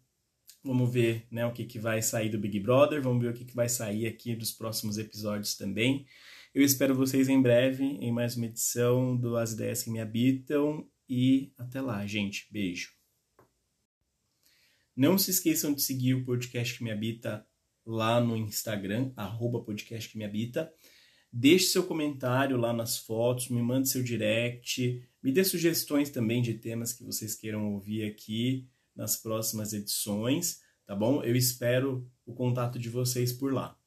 vamos 0.64 0.92
ver 0.92 1.28
né, 1.30 1.47
o 1.47 1.52
que, 1.52 1.64
que 1.64 1.78
vai 1.78 2.02
sair 2.02 2.30
do 2.30 2.38
Big 2.38 2.59
Brother, 2.59 3.01
vamos 3.01 3.22
ver 3.22 3.30
o 3.30 3.34
que, 3.34 3.44
que 3.44 3.55
vai 3.55 3.68
sair 3.68 4.09
aqui 4.09 4.34
dos 4.34 4.51
próximos 4.51 4.98
episódios 4.98 5.56
também. 5.56 6.05
Eu 6.52 6.64
espero 6.64 6.97
vocês 6.97 7.28
em 7.28 7.40
breve 7.40 7.84
em 7.84 8.10
mais 8.12 8.36
uma 8.36 8.47
edição 8.47 9.16
do 9.16 9.36
As 9.36 9.52
Ideias 9.52 9.84
que 9.84 9.90
Me 9.90 10.01
Habitam 10.01 10.84
e 11.09 11.52
até 11.56 11.80
lá, 11.80 12.05
gente. 12.09 12.48
Beijo. 12.51 12.99
Não 15.01 15.16
se 15.16 15.31
esqueçam 15.31 15.72
de 15.72 15.81
seguir 15.81 16.12
o 16.12 16.27
podcast 16.27 16.77
que 16.77 16.85
me 16.85 16.90
habita 16.90 17.43
lá 17.86 18.20
no 18.20 18.36
Instagram, 18.36 19.10
arroba 19.16 19.64
podcast 19.64 20.06
que 20.10 20.18
me 20.18 20.27
habita. 20.27 20.70
Deixe 21.32 21.68
seu 21.68 21.85
comentário 21.85 22.59
lá 22.59 22.70
nas 22.70 22.98
fotos, 22.98 23.48
me 23.48 23.62
mande 23.62 23.89
seu 23.89 24.02
direct, 24.02 25.02
me 25.22 25.32
dê 25.32 25.43
sugestões 25.43 26.10
também 26.10 26.43
de 26.43 26.52
temas 26.52 26.93
que 26.93 27.02
vocês 27.02 27.35
queiram 27.35 27.72
ouvir 27.72 28.05
aqui 28.05 28.68
nas 28.94 29.16
próximas 29.16 29.72
edições, 29.72 30.60
tá 30.85 30.94
bom? 30.94 31.24
Eu 31.24 31.35
espero 31.35 32.06
o 32.27 32.35
contato 32.35 32.78
de 32.78 32.90
vocês 32.90 33.32
por 33.32 33.55
lá. 33.55 33.80